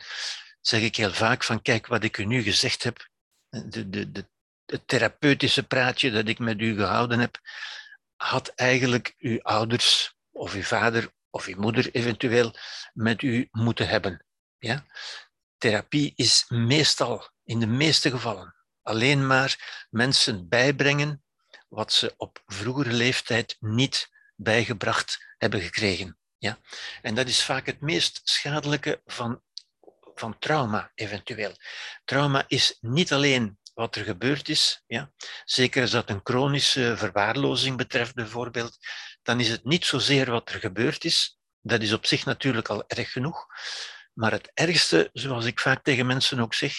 zeg 0.60 0.80
ik 0.80 0.96
heel 0.96 1.12
vaak 1.12 1.44
van 1.44 1.62
kijk 1.62 1.86
wat 1.86 2.04
ik 2.04 2.18
u 2.18 2.24
nu 2.24 2.42
gezegd 2.42 2.82
heb, 2.82 3.08
de, 3.48 3.88
de, 3.90 4.12
de, 4.12 4.26
het 4.66 4.88
therapeutische 4.88 5.62
praatje 5.62 6.10
dat 6.10 6.28
ik 6.28 6.38
met 6.38 6.60
u 6.60 6.74
gehouden 6.74 7.18
heb, 7.18 7.40
had 8.16 8.48
eigenlijk 8.48 9.14
uw 9.18 9.42
ouders 9.42 10.14
of 10.30 10.54
uw 10.54 10.62
vader 10.62 11.12
of 11.30 11.46
uw 11.46 11.60
moeder 11.60 11.94
eventueel 11.94 12.54
met 12.92 13.22
u 13.22 13.48
moeten 13.50 13.88
hebben. 13.88 14.26
Ja? 14.58 14.86
Therapie 15.58 16.12
is 16.16 16.44
meestal, 16.48 17.28
in 17.44 17.60
de 17.60 17.66
meeste 17.66 18.10
gevallen, 18.10 18.54
alleen 18.82 19.26
maar 19.26 19.86
mensen 19.90 20.48
bijbrengen 20.48 21.24
wat 21.68 21.92
ze 21.92 22.14
op 22.16 22.42
vroegere 22.46 22.92
leeftijd 22.92 23.56
niet 23.60 24.10
bijgebracht 24.42 25.34
hebben 25.38 25.60
gekregen. 25.60 26.18
Ja? 26.38 26.58
En 27.02 27.14
dat 27.14 27.28
is 27.28 27.42
vaak 27.42 27.66
het 27.66 27.80
meest 27.80 28.20
schadelijke 28.24 29.00
van, 29.06 29.42
van 30.14 30.38
trauma, 30.38 30.92
eventueel. 30.94 31.56
Trauma 32.04 32.44
is 32.46 32.76
niet 32.80 33.12
alleen 33.12 33.58
wat 33.74 33.96
er 33.96 34.04
gebeurd 34.04 34.48
is, 34.48 34.82
ja? 34.86 35.12
zeker 35.44 35.82
als 35.82 35.90
dat 35.90 36.10
een 36.10 36.20
chronische 36.24 36.96
verwaarlozing 36.96 37.76
betreft 37.76 38.14
bijvoorbeeld, 38.14 38.78
dan 39.22 39.40
is 39.40 39.48
het 39.48 39.64
niet 39.64 39.84
zozeer 39.84 40.30
wat 40.30 40.48
er 40.48 40.60
gebeurd 40.60 41.04
is, 41.04 41.38
dat 41.60 41.82
is 41.82 41.92
op 41.92 42.06
zich 42.06 42.24
natuurlijk 42.24 42.68
al 42.68 42.84
erg 42.86 43.12
genoeg, 43.12 43.46
Maar 44.12 44.32
het 44.32 44.50
ergste, 44.54 45.10
zoals 45.12 45.44
ik 45.44 45.60
vaak 45.60 45.82
tegen 45.82 46.06
mensen 46.06 46.40
ook 46.40 46.54
zeg, 46.54 46.74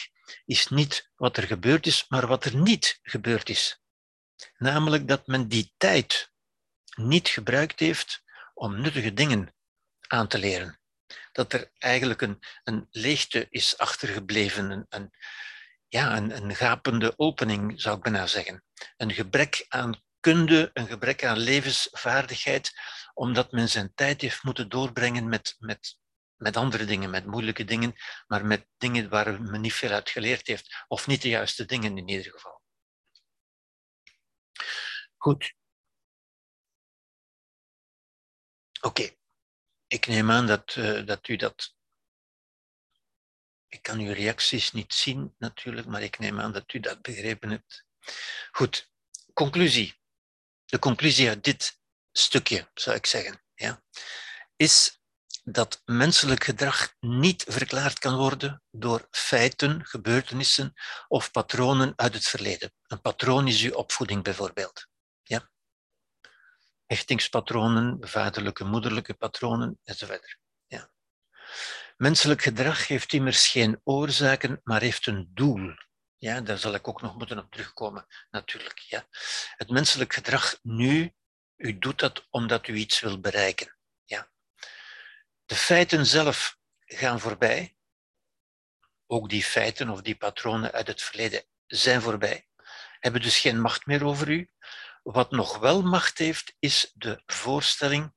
is 0.46 0.68
niet 0.68 1.10
wat 1.16 1.38
er 1.38 1.44
gebeurd 1.44 1.86
is, 1.86 2.06
maar 2.08 2.28
wat 2.28 2.46
er 2.46 2.56
niet 2.56 3.00
gebeurd 3.02 3.50
is. 3.50 3.82
Namelijk 4.58 5.08
dat 5.08 5.28
men 5.28 5.48
die 5.48 5.74
tijd 5.78 6.33
niet 6.96 7.28
gebruikt 7.28 7.80
heeft 7.80 8.24
om 8.54 8.82
nuttige 8.82 9.14
dingen 9.14 9.56
aan 10.08 10.28
te 10.28 10.38
leren. 10.38 10.80
Dat 11.32 11.54
er 11.54 11.72
eigenlijk 11.78 12.22
een, 12.22 12.40
een 12.64 12.88
leegte 12.90 13.48
is 13.50 13.78
achtergebleven, 13.78 14.72
een, 14.72 14.86
een, 14.90 15.12
ja, 15.88 16.18
een, 16.18 16.36
een 16.36 16.56
gapende 16.56 17.14
opening, 17.18 17.82
zou 17.82 17.98
ik 17.98 18.04
bijna 18.04 18.28
zeggen. 18.28 18.64
Een 18.98 19.12
gebrek 19.12 19.66
aan 19.68 20.02
kunde, 20.20 20.70
een 20.74 20.88
gebrek 20.88 21.24
aan 21.24 21.38
levensvaardigheid, 21.38 22.72
omdat 23.14 23.52
men 23.52 23.70
zijn 23.70 23.94
tijd 23.96 24.22
heeft 24.22 24.44
moeten 24.44 24.70
doorbrengen 24.70 25.30
met, 25.30 25.56
met, 25.60 25.98
met 26.36 26.58
andere 26.58 26.86
dingen, 26.86 27.10
met 27.10 27.26
moeilijke 27.26 27.66
dingen, 27.66 27.96
maar 28.28 28.46
met 28.46 28.68
dingen 28.78 29.10
waar 29.10 29.42
men 29.42 29.62
niet 29.62 29.74
veel 29.74 29.92
uit 29.92 30.10
geleerd 30.10 30.48
heeft, 30.48 30.84
of 30.88 31.08
niet 31.08 31.22
de 31.22 31.30
juiste 31.30 31.66
dingen 31.66 31.98
in 31.98 32.08
ieder 32.08 32.32
geval. 32.32 32.62
Goed. 35.18 35.54
Oké. 38.86 39.10
Ik 39.88 40.08
neem 40.08 40.32
aan 40.32 40.48
dat, 40.48 40.76
uh, 40.76 41.06
dat 41.06 41.28
u 41.28 41.36
dat. 41.36 41.76
Ik 43.68 43.82
kan 43.82 44.00
uw 44.00 44.14
reacties 44.14 44.72
niet 44.72 44.94
zien 44.94 45.36
natuurlijk, 45.38 45.88
maar 45.88 46.02
ik 46.02 46.20
neem 46.20 46.40
aan 46.40 46.52
dat 46.52 46.74
u 46.74 46.80
dat 46.80 47.02
begrepen 47.02 47.50
hebt. 47.50 47.86
Goed. 48.52 48.92
Conclusie 49.34 50.02
de 50.74 50.80
conclusie 50.80 51.30
uit 51.30 51.44
dit 51.44 51.80
stukje, 52.12 52.70
zou 52.74 52.96
ik 52.96 53.06
zeggen, 53.06 53.44
ja, 53.56 53.84
is 54.56 55.02
dat 55.44 55.82
menselijk 55.86 56.44
gedrag 56.44 56.96
niet 57.00 57.46
verklaard 57.48 58.00
kan 58.00 58.16
worden 58.16 58.64
door 58.72 59.08
feiten, 59.12 59.86
gebeurtenissen 59.86 60.74
of 61.08 61.32
patronen 61.32 61.94
uit 61.96 62.14
het 62.14 62.26
verleden. 62.26 62.74
Een 62.88 63.02
patroon 63.02 63.48
is 63.48 63.62
uw 63.62 63.74
opvoeding 63.74 64.24
bijvoorbeeld. 64.24 64.88
Hechtingspatronen, 66.86 67.98
vaderlijke, 68.02 68.64
moederlijke 68.64 69.14
patronen 69.14 69.80
enzovoort. 69.84 70.38
Ja. 70.68 70.92
Menselijk 71.98 72.42
gedrag 72.42 72.88
heeft 72.88 73.14
immers 73.14 73.48
geen 73.48 73.82
oorzaken, 73.84 74.62
maar 74.64 74.82
heeft 74.82 75.08
een 75.08 75.32
doel. 75.34 75.76
Ja, 76.18 76.42
daar 76.42 76.58
zal 76.58 76.74
ik 76.74 76.88
ook 76.88 77.02
nog 77.02 77.18
moeten 77.18 77.38
op 77.38 77.52
terugkomen, 77.52 78.08
natuurlijk. 78.30 78.80
Ja. 78.80 79.08
Het 79.56 79.70
menselijk 79.70 80.14
gedrag 80.14 80.60
nu, 80.62 81.14
u 81.56 81.78
doet 81.78 82.00
dat 82.00 82.28
omdat 82.30 82.68
u 82.68 82.74
iets 82.74 83.00
wil 83.00 83.20
bereiken. 83.20 83.78
Ja. 84.06 84.32
De 85.46 85.56
feiten 85.56 86.06
zelf 86.06 86.58
gaan 86.86 87.20
voorbij. 87.20 87.76
Ook 89.08 89.30
die 89.30 89.44
feiten 89.44 89.90
of 89.90 90.02
die 90.02 90.16
patronen 90.16 90.72
uit 90.72 90.88
het 90.88 91.02
verleden 91.02 91.44
zijn 91.66 92.02
voorbij. 92.02 92.48
Hebben 93.00 93.22
dus 93.22 93.40
geen 93.40 93.62
macht 93.62 93.86
meer 93.86 94.06
over 94.06 94.30
u. 94.30 94.50
Wat 95.04 95.32
nog 95.32 95.58
wel 95.58 95.82
macht 95.82 96.18
heeft, 96.18 96.56
is 96.60 96.92
de 96.94 97.22
voorstelling, 97.26 98.14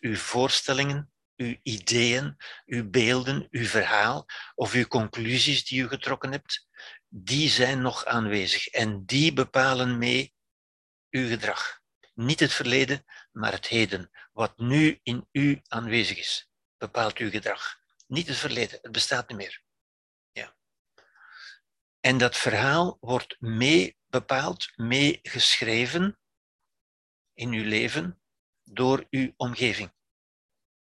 uw 0.00 0.16
voorstellingen, 0.16 1.12
uw 1.36 1.56
ideeën, 1.62 2.36
uw 2.66 2.90
beelden, 2.90 3.46
uw 3.50 3.66
verhaal 3.66 4.26
of 4.54 4.72
uw 4.72 4.86
conclusies 4.86 5.64
die 5.64 5.82
u 5.82 5.88
getrokken 5.88 6.32
hebt 6.32 6.66
die 7.08 7.48
zijn 7.48 7.82
nog 7.82 8.04
aanwezig 8.04 8.68
en 8.68 9.04
die 9.04 9.32
bepalen 9.32 9.98
mee 9.98 10.34
uw 11.10 11.28
gedrag. 11.28 11.80
Niet 12.14 12.40
het 12.40 12.52
verleden, 12.52 13.04
maar 13.32 13.52
het 13.52 13.66
heden. 13.66 14.10
Wat 14.32 14.58
nu 14.58 15.00
in 15.02 15.28
u 15.32 15.60
aanwezig 15.68 16.18
is, 16.18 16.50
bepaalt 16.76 17.18
uw 17.18 17.30
gedrag. 17.30 17.78
Niet 18.06 18.28
het 18.28 18.36
verleden, 18.36 18.78
het 18.82 18.92
bestaat 18.92 19.28
niet 19.28 19.36
meer. 19.36 19.62
Ja. 20.32 20.56
En 22.00 22.18
dat 22.18 22.36
verhaal 22.36 22.96
wordt 23.00 23.40
mee 23.40 23.97
bepaald, 24.08 24.72
mee 24.76 25.18
geschreven 25.22 26.18
in 27.34 27.52
uw 27.52 27.64
leven 27.64 28.20
door 28.64 29.06
uw 29.10 29.32
omgeving 29.36 29.92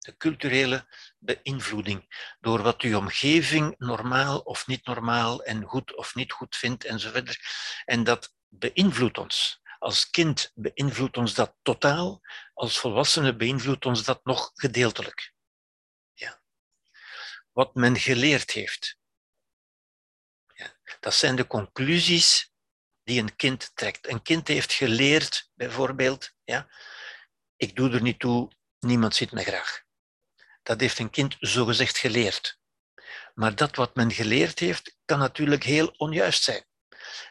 de 0.04 0.16
culturele 0.16 0.86
beïnvloeding, 1.18 2.06
door 2.40 2.62
wat 2.62 2.82
uw 2.82 2.96
omgeving 2.96 3.74
normaal 3.78 4.38
of 4.38 4.66
niet 4.66 4.86
normaal 4.86 5.42
en 5.42 5.62
goed 5.62 5.96
of 5.96 6.14
niet 6.14 6.32
goed 6.32 6.56
vindt 6.56 6.84
enzovoort. 6.84 7.38
En 7.84 8.04
dat 8.04 8.34
beïnvloedt 8.48 9.18
ons. 9.18 9.62
Als 9.78 10.10
kind 10.10 10.50
beïnvloedt 10.54 11.16
ons 11.16 11.34
dat 11.34 11.56
totaal, 11.62 12.20
als 12.54 12.78
volwassene 12.78 13.36
beïnvloedt 13.36 13.86
ons 13.86 14.04
dat 14.04 14.24
nog 14.24 14.50
gedeeltelijk. 14.54 15.34
Ja. 16.12 16.42
Wat 17.52 17.74
men 17.74 17.96
geleerd 17.96 18.50
heeft. 18.50 18.98
Ja. 20.54 20.76
Dat 21.00 21.14
zijn 21.14 21.36
de 21.36 21.46
conclusies 21.46 22.53
die 23.04 23.20
een 23.20 23.36
kind 23.36 23.70
trekt. 23.74 24.08
Een 24.08 24.22
kind 24.22 24.48
heeft 24.48 24.72
geleerd, 24.72 25.50
bijvoorbeeld, 25.54 26.32
ja, 26.44 26.68
ik 27.56 27.76
doe 27.76 27.90
er 27.90 28.02
niet 28.02 28.18
toe, 28.18 28.50
niemand 28.80 29.14
ziet 29.14 29.32
me 29.32 29.42
graag. 29.42 29.82
Dat 30.62 30.80
heeft 30.80 30.98
een 30.98 31.10
kind 31.10 31.36
zogezegd 31.38 31.98
geleerd. 31.98 32.58
Maar 33.34 33.54
dat 33.54 33.76
wat 33.76 33.94
men 33.94 34.12
geleerd 34.12 34.58
heeft, 34.58 34.96
kan 35.04 35.18
natuurlijk 35.18 35.62
heel 35.62 35.86
onjuist 35.96 36.42
zijn. 36.42 36.64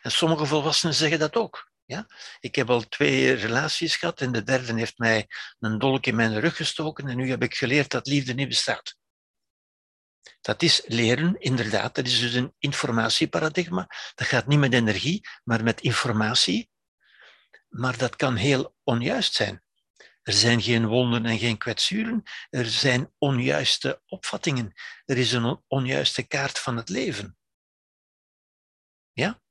En 0.01 0.11
sommige 0.11 0.45
volwassenen 0.45 0.95
zeggen 0.95 1.19
dat 1.19 1.35
ook. 1.35 1.71
Ja? 1.85 2.07
Ik 2.39 2.55
heb 2.55 2.69
al 2.69 2.87
twee 2.87 3.33
relaties 3.33 3.95
gehad 3.95 4.21
en 4.21 4.31
de 4.31 4.43
derde 4.43 4.73
heeft 4.73 4.97
mij 4.97 5.27
een 5.59 5.79
dolk 5.79 6.05
in 6.05 6.15
mijn 6.15 6.39
rug 6.39 6.55
gestoken 6.55 7.07
en 7.07 7.17
nu 7.17 7.29
heb 7.29 7.43
ik 7.43 7.55
geleerd 7.55 7.91
dat 7.91 8.07
liefde 8.07 8.33
niet 8.33 8.47
bestaat. 8.47 8.95
Dat 10.41 10.61
is 10.61 10.81
leren, 10.85 11.39
inderdaad. 11.39 11.95
Dat 11.95 12.05
is 12.05 12.19
dus 12.19 12.33
een 12.33 12.53
informatieparadigma. 12.59 13.87
Dat 14.15 14.27
gaat 14.27 14.47
niet 14.47 14.59
met 14.59 14.73
energie, 14.73 15.27
maar 15.43 15.63
met 15.63 15.81
informatie. 15.81 16.69
Maar 17.69 17.97
dat 17.97 18.15
kan 18.15 18.35
heel 18.35 18.75
onjuist 18.83 19.33
zijn. 19.33 19.63
Er 20.23 20.33
zijn 20.33 20.61
geen 20.61 20.87
wonden 20.87 21.25
en 21.25 21.37
geen 21.37 21.57
kwetsuren. 21.57 22.23
Er 22.49 22.65
zijn 22.65 23.13
onjuiste 23.17 24.01
opvattingen. 24.05 24.73
Er 25.05 25.17
is 25.17 25.31
een 25.31 25.63
onjuiste 25.67 26.23
kaart 26.23 26.59
van 26.59 26.77
het 26.77 26.89
leven. 26.89 27.37
Ja? 29.11 29.41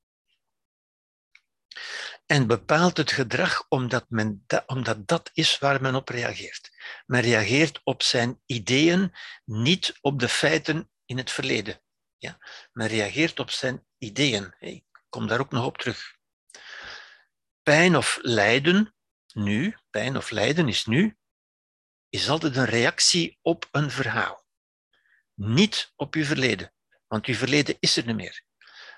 En 2.26 2.46
bepaalt 2.46 2.96
het 2.96 3.12
gedrag 3.12 3.66
omdat, 3.68 4.04
men 4.08 4.44
omdat 4.66 5.06
dat 5.08 5.30
is 5.32 5.58
waar 5.58 5.82
men 5.82 5.94
op 5.94 6.08
reageert. 6.08 6.70
Men 7.06 7.20
reageert 7.20 7.80
op 7.84 8.02
zijn 8.02 8.42
ideeën, 8.46 9.14
niet 9.44 9.98
op 10.00 10.18
de 10.18 10.28
feiten 10.28 10.90
in 11.04 11.16
het 11.16 11.30
verleden. 11.30 11.82
Ja? 12.18 12.38
Men 12.72 12.86
reageert 12.86 13.40
op 13.40 13.50
zijn 13.50 13.86
ideeën. 13.98 14.54
Ik 14.58 14.84
kom 15.08 15.26
daar 15.26 15.40
ook 15.40 15.50
nog 15.50 15.64
op 15.64 15.78
terug. 15.78 16.16
Pijn 17.62 17.96
of 17.96 18.18
lijden 18.22 18.94
nu, 19.32 19.76
pijn 19.90 20.16
of 20.16 20.30
lijden 20.30 20.68
is 20.68 20.84
nu, 20.84 21.16
is 22.08 22.28
altijd 22.28 22.56
een 22.56 22.64
reactie 22.64 23.38
op 23.42 23.68
een 23.70 23.90
verhaal. 23.90 24.46
Niet 25.34 25.92
op 25.96 26.14
uw 26.14 26.24
verleden, 26.24 26.74
want 27.06 27.26
uw 27.26 27.34
verleden 27.34 27.76
is 27.80 27.96
er 27.96 28.06
niet 28.06 28.16
meer. 28.16 28.42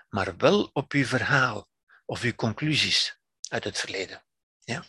Maar 0.09 0.37
wel 0.37 0.71
op 0.73 0.93
uw 0.93 1.05
verhaal 1.05 1.69
of 2.05 2.23
uw 2.23 2.35
conclusies 2.35 3.19
uit 3.49 3.65
het 3.65 3.79
verleden. 3.79 4.25
Ja? 4.61 4.85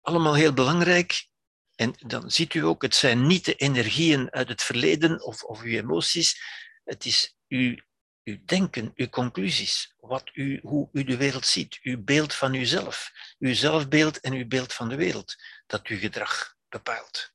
Allemaal 0.00 0.34
heel 0.34 0.52
belangrijk. 0.52 1.28
En 1.74 1.94
dan 1.98 2.30
ziet 2.30 2.54
u 2.54 2.64
ook, 2.64 2.82
het 2.82 2.94
zijn 2.94 3.26
niet 3.26 3.44
de 3.44 3.54
energieën 3.54 4.32
uit 4.32 4.48
het 4.48 4.62
verleden 4.62 5.24
of, 5.24 5.42
of 5.42 5.62
uw 5.62 5.78
emoties. 5.78 6.42
Het 6.84 7.04
is 7.04 7.36
uw 7.48 7.76
uw 8.24 8.44
denken, 8.44 8.92
uw 8.94 9.08
conclusies, 9.08 9.94
wat 9.96 10.30
u, 10.32 10.60
hoe 10.62 10.88
u 10.92 11.04
de 11.04 11.16
wereld 11.16 11.46
ziet, 11.46 11.78
uw 11.82 12.02
beeld 12.02 12.34
van 12.34 12.54
uzelf, 12.54 13.12
uw 13.38 13.54
zelfbeeld 13.54 14.20
en 14.20 14.32
uw 14.32 14.46
beeld 14.46 14.72
van 14.72 14.88
de 14.88 14.96
wereld, 14.96 15.34
dat 15.66 15.86
uw 15.86 15.98
gedrag 15.98 16.56
bepaalt. 16.68 17.32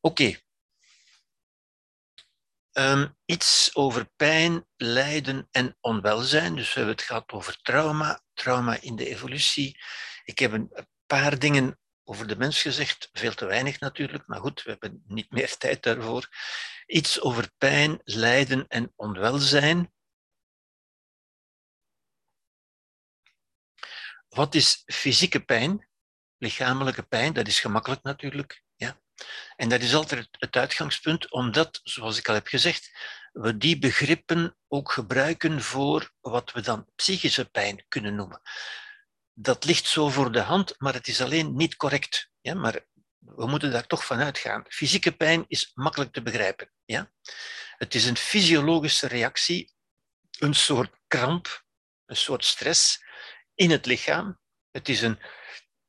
Oké. 0.00 0.38
Ehm, 2.78 3.08
iets 3.24 3.74
over 3.74 4.10
pijn, 4.16 4.66
lijden 4.76 5.48
en 5.50 5.76
onwelzijn. 5.80 6.56
Dus 6.56 6.68
we 6.68 6.74
hebben 6.74 6.94
het 6.94 7.04
gehad 7.04 7.32
over 7.32 7.60
trauma, 7.62 8.22
trauma 8.34 8.80
in 8.80 8.96
de 8.96 9.08
evolutie. 9.08 9.80
Ik 10.24 10.38
heb 10.38 10.52
een 10.52 10.72
paar 11.06 11.38
dingen 11.38 11.78
over 12.04 12.26
de 12.26 12.36
mens 12.36 12.62
gezegd, 12.62 13.08
veel 13.12 13.34
te 13.34 13.46
weinig 13.46 13.80
natuurlijk, 13.80 14.26
maar 14.26 14.40
goed, 14.40 14.62
we 14.62 14.70
hebben 14.70 15.02
niet 15.06 15.30
meer 15.30 15.56
tijd 15.58 15.82
daarvoor. 15.82 16.28
Iets 16.86 17.20
over 17.20 17.50
pijn, 17.56 18.00
lijden 18.04 18.68
en 18.68 18.92
onwelzijn. 18.96 19.92
Wat 24.28 24.54
is 24.54 24.82
fysieke 24.86 25.44
pijn? 25.44 25.88
Lichamelijke 26.36 27.02
pijn, 27.02 27.32
dat 27.32 27.46
is 27.46 27.60
gemakkelijk 27.60 28.02
natuurlijk. 28.02 28.66
En 29.56 29.68
dat 29.68 29.80
is 29.80 29.94
altijd 29.94 30.28
het 30.30 30.56
uitgangspunt, 30.56 31.30
omdat, 31.30 31.80
zoals 31.82 32.18
ik 32.18 32.28
al 32.28 32.34
heb 32.34 32.46
gezegd, 32.46 32.90
we 33.32 33.56
die 33.56 33.78
begrippen 33.78 34.56
ook 34.68 34.92
gebruiken 34.92 35.62
voor 35.62 36.10
wat 36.20 36.52
we 36.52 36.60
dan 36.60 36.86
psychische 36.94 37.44
pijn 37.44 37.84
kunnen 37.88 38.14
noemen 38.14 38.40
dat 39.40 39.64
ligt 39.64 39.86
zo 39.86 40.08
voor 40.08 40.32
de 40.32 40.40
hand, 40.40 40.74
maar 40.78 40.94
het 40.94 41.08
is 41.08 41.20
alleen 41.20 41.56
niet 41.56 41.76
correct. 41.76 42.30
Ja, 42.40 42.54
maar 42.54 42.86
we 43.18 43.46
moeten 43.46 43.70
daar 43.70 43.86
toch 43.86 44.06
van 44.06 44.18
uitgaan. 44.18 44.64
Fysieke 44.68 45.12
pijn 45.12 45.44
is 45.48 45.70
makkelijk 45.74 46.12
te 46.12 46.22
begrijpen. 46.22 46.70
Ja? 46.84 47.10
Het 47.76 47.94
is 47.94 48.04
een 48.04 48.16
fysiologische 48.16 49.06
reactie, 49.06 49.72
een 50.38 50.54
soort 50.54 50.90
kramp, 51.06 51.64
een 52.06 52.16
soort 52.16 52.44
stress 52.44 53.04
in 53.54 53.70
het 53.70 53.86
lichaam. 53.86 54.38
Het 54.70 54.88
is 54.88 55.02
een, 55.02 55.18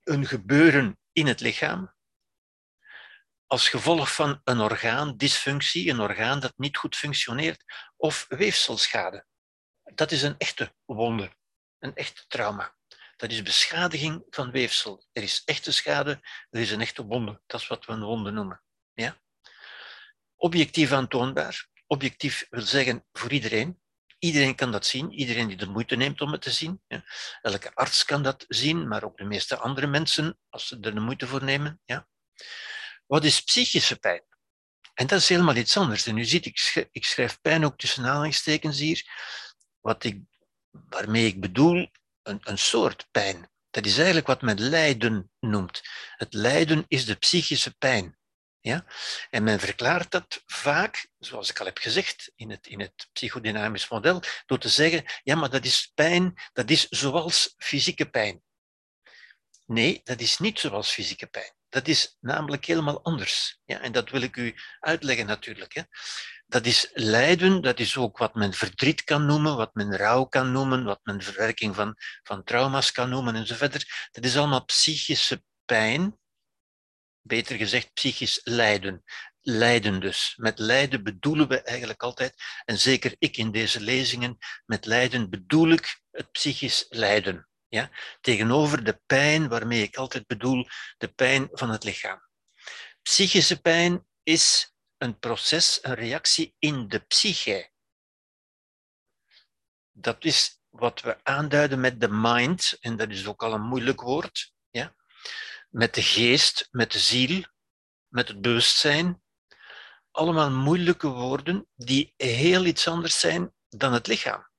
een 0.03 0.25
gebeuren 0.25 0.99
in 1.11 1.27
het 1.27 1.39
lichaam 1.39 1.93
als 3.49 3.69
gevolg 3.69 4.13
van 4.13 4.41
een 4.43 4.59
orgaandysfunctie, 4.59 5.89
een 5.89 5.99
orgaan 5.99 6.39
dat 6.39 6.53
niet 6.55 6.77
goed 6.77 6.95
functioneert, 6.95 7.63
of 7.97 8.25
weefselschade. 8.27 9.25
Dat 9.83 10.11
is 10.11 10.21
een 10.21 10.37
echte 10.37 10.73
wonde, 10.85 11.31
een 11.79 11.95
echte 11.95 12.27
trauma. 12.27 12.75
Dat 13.15 13.31
is 13.31 13.41
beschadiging 13.41 14.23
van 14.29 14.51
weefsel. 14.51 15.05
Er 15.11 15.23
is 15.23 15.41
echte 15.45 15.71
schade, 15.71 16.19
er 16.49 16.59
is 16.59 16.71
een 16.71 16.81
echte 16.81 17.05
wonde. 17.05 17.41
Dat 17.45 17.61
is 17.61 17.67
wat 17.67 17.85
we 17.85 17.91
een 17.91 18.03
wonde 18.03 18.31
noemen. 18.31 18.63
Ja? 18.93 19.17
Objectief 20.35 20.91
aantoonbaar. 20.91 21.67
Objectief 21.87 22.47
wil 22.49 22.61
zeggen 22.61 23.05
voor 23.11 23.31
iedereen. 23.31 23.81
Iedereen 24.19 24.55
kan 24.55 24.71
dat 24.71 24.85
zien, 24.85 25.11
iedereen 25.11 25.47
die 25.47 25.57
de 25.57 25.65
moeite 25.65 25.95
neemt 25.95 26.21
om 26.21 26.31
het 26.31 26.41
te 26.41 26.51
zien. 26.51 26.81
Ja. 26.87 27.03
Elke 27.41 27.75
arts 27.75 28.05
kan 28.05 28.23
dat 28.23 28.45
zien, 28.47 28.87
maar 28.87 29.03
ook 29.03 29.17
de 29.17 29.23
meeste 29.23 29.57
andere 29.57 29.87
mensen, 29.87 30.39
als 30.49 30.67
ze 30.67 30.77
er 30.81 30.93
de 30.93 30.99
moeite 30.99 31.27
voor 31.27 31.43
nemen. 31.43 31.81
Ja. 31.85 32.07
Wat 33.09 33.23
is 33.23 33.43
psychische 33.43 33.99
pijn? 33.99 34.23
En 34.93 35.07
dat 35.07 35.19
is 35.19 35.29
helemaal 35.29 35.55
iets 35.55 35.77
anders. 35.77 36.05
En 36.05 36.17
u 36.17 36.25
ziet, 36.25 36.45
ik 36.45 36.57
schrijf, 36.57 36.87
ik 36.91 37.05
schrijf 37.05 37.41
pijn 37.41 37.65
ook 37.65 37.77
tussen 37.77 38.05
aanhalingstekens 38.05 38.79
hier. 38.79 39.03
Wat 39.79 40.03
ik, 40.03 40.21
waarmee 40.69 41.25
ik 41.25 41.39
bedoel, 41.39 41.89
een, 42.23 42.39
een 42.43 42.57
soort 42.57 43.07
pijn. 43.11 43.51
Dat 43.69 43.85
is 43.85 43.95
eigenlijk 43.95 44.27
wat 44.27 44.41
men 44.41 44.59
lijden 44.59 45.31
noemt. 45.39 45.81
Het 46.15 46.33
lijden 46.33 46.85
is 46.87 47.05
de 47.05 47.15
psychische 47.15 47.75
pijn. 47.77 48.17
Ja? 48.59 48.85
En 49.29 49.43
men 49.43 49.59
verklaart 49.59 50.11
dat 50.11 50.43
vaak, 50.45 51.09
zoals 51.19 51.49
ik 51.49 51.59
al 51.59 51.65
heb 51.65 51.77
gezegd 51.77 52.31
in 52.35 52.49
het, 52.49 52.67
in 52.67 52.79
het 52.79 53.09
psychodynamisch 53.11 53.89
model, 53.89 54.21
door 54.45 54.59
te 54.59 54.69
zeggen, 54.69 55.05
ja, 55.23 55.35
maar 55.35 55.49
dat 55.49 55.65
is 55.65 55.91
pijn, 55.95 56.33
dat 56.53 56.69
is 56.69 56.87
zoals 56.87 57.53
fysieke 57.57 58.09
pijn. 58.09 58.43
Nee, 59.65 60.01
dat 60.03 60.19
is 60.19 60.37
niet 60.37 60.59
zoals 60.59 60.91
fysieke 60.91 61.27
pijn. 61.27 61.57
Dat 61.69 61.87
is 61.87 62.17
namelijk 62.19 62.65
helemaal 62.65 63.03
anders. 63.03 63.59
Ja, 63.65 63.81
en 63.81 63.91
dat 63.91 64.09
wil 64.09 64.21
ik 64.21 64.35
u 64.35 64.55
uitleggen 64.79 65.25
natuurlijk. 65.25 65.73
Hè. 65.73 65.81
Dat 66.47 66.65
is 66.65 66.89
lijden, 66.93 67.61
dat 67.61 67.79
is 67.79 67.97
ook 67.97 68.17
wat 68.17 68.35
men 68.35 68.53
verdriet 68.53 69.03
kan 69.03 69.25
noemen, 69.25 69.55
wat 69.55 69.73
men 69.73 69.97
rouw 69.97 70.25
kan 70.25 70.51
noemen, 70.51 70.83
wat 70.83 70.99
men 71.03 71.21
verwerking 71.21 71.75
van, 71.75 71.95
van 72.23 72.43
trauma's 72.43 72.91
kan 72.91 73.09
noemen 73.09 73.35
enzovoort. 73.35 74.09
Dat 74.11 74.23
is 74.23 74.37
allemaal 74.37 74.65
psychische 74.65 75.43
pijn, 75.65 76.19
beter 77.21 77.57
gezegd 77.57 77.93
psychisch 77.93 78.41
lijden. 78.43 79.03
Lijden 79.41 79.99
dus. 79.99 80.33
Met 80.35 80.59
lijden 80.59 81.03
bedoelen 81.03 81.47
we 81.47 81.61
eigenlijk 81.61 82.01
altijd, 82.01 82.33
en 82.65 82.77
zeker 82.77 83.15
ik 83.19 83.37
in 83.37 83.51
deze 83.51 83.81
lezingen, 83.81 84.37
met 84.65 84.85
lijden 84.85 85.29
bedoel 85.29 85.69
ik 85.69 86.01
het 86.11 86.31
psychisch 86.31 86.85
lijden. 86.89 87.48
Ja? 87.69 87.89
Tegenover 88.21 88.83
de 88.83 89.01
pijn 89.05 89.47
waarmee 89.47 89.81
ik 89.81 89.95
altijd 89.95 90.27
bedoel 90.27 90.67
de 90.97 91.07
pijn 91.07 91.49
van 91.51 91.69
het 91.69 91.83
lichaam. 91.83 92.21
Psychische 93.01 93.61
pijn 93.61 94.07
is 94.23 94.73
een 94.97 95.19
proces, 95.19 95.79
een 95.81 95.93
reactie 95.93 96.55
in 96.59 96.87
de 96.87 96.99
psyche. 96.99 97.71
Dat 99.91 100.25
is 100.25 100.61
wat 100.69 101.01
we 101.01 101.23
aanduiden 101.23 101.79
met 101.79 102.01
de 102.01 102.09
mind, 102.11 102.77
en 102.79 102.97
dat 102.97 103.09
is 103.09 103.27
ook 103.27 103.43
al 103.43 103.53
een 103.53 103.61
moeilijk 103.61 104.01
woord. 104.01 104.53
Ja? 104.69 104.95
Met 105.69 105.93
de 105.93 106.01
geest, 106.01 106.67
met 106.71 106.91
de 106.91 106.99
ziel, 106.99 107.43
met 108.07 108.27
het 108.27 108.41
bewustzijn. 108.41 109.21
Allemaal 110.11 110.51
moeilijke 110.51 111.07
woorden 111.07 111.67
die 111.75 112.13
heel 112.17 112.65
iets 112.65 112.87
anders 112.87 113.19
zijn 113.19 113.53
dan 113.69 113.93
het 113.93 114.07
lichaam. 114.07 114.49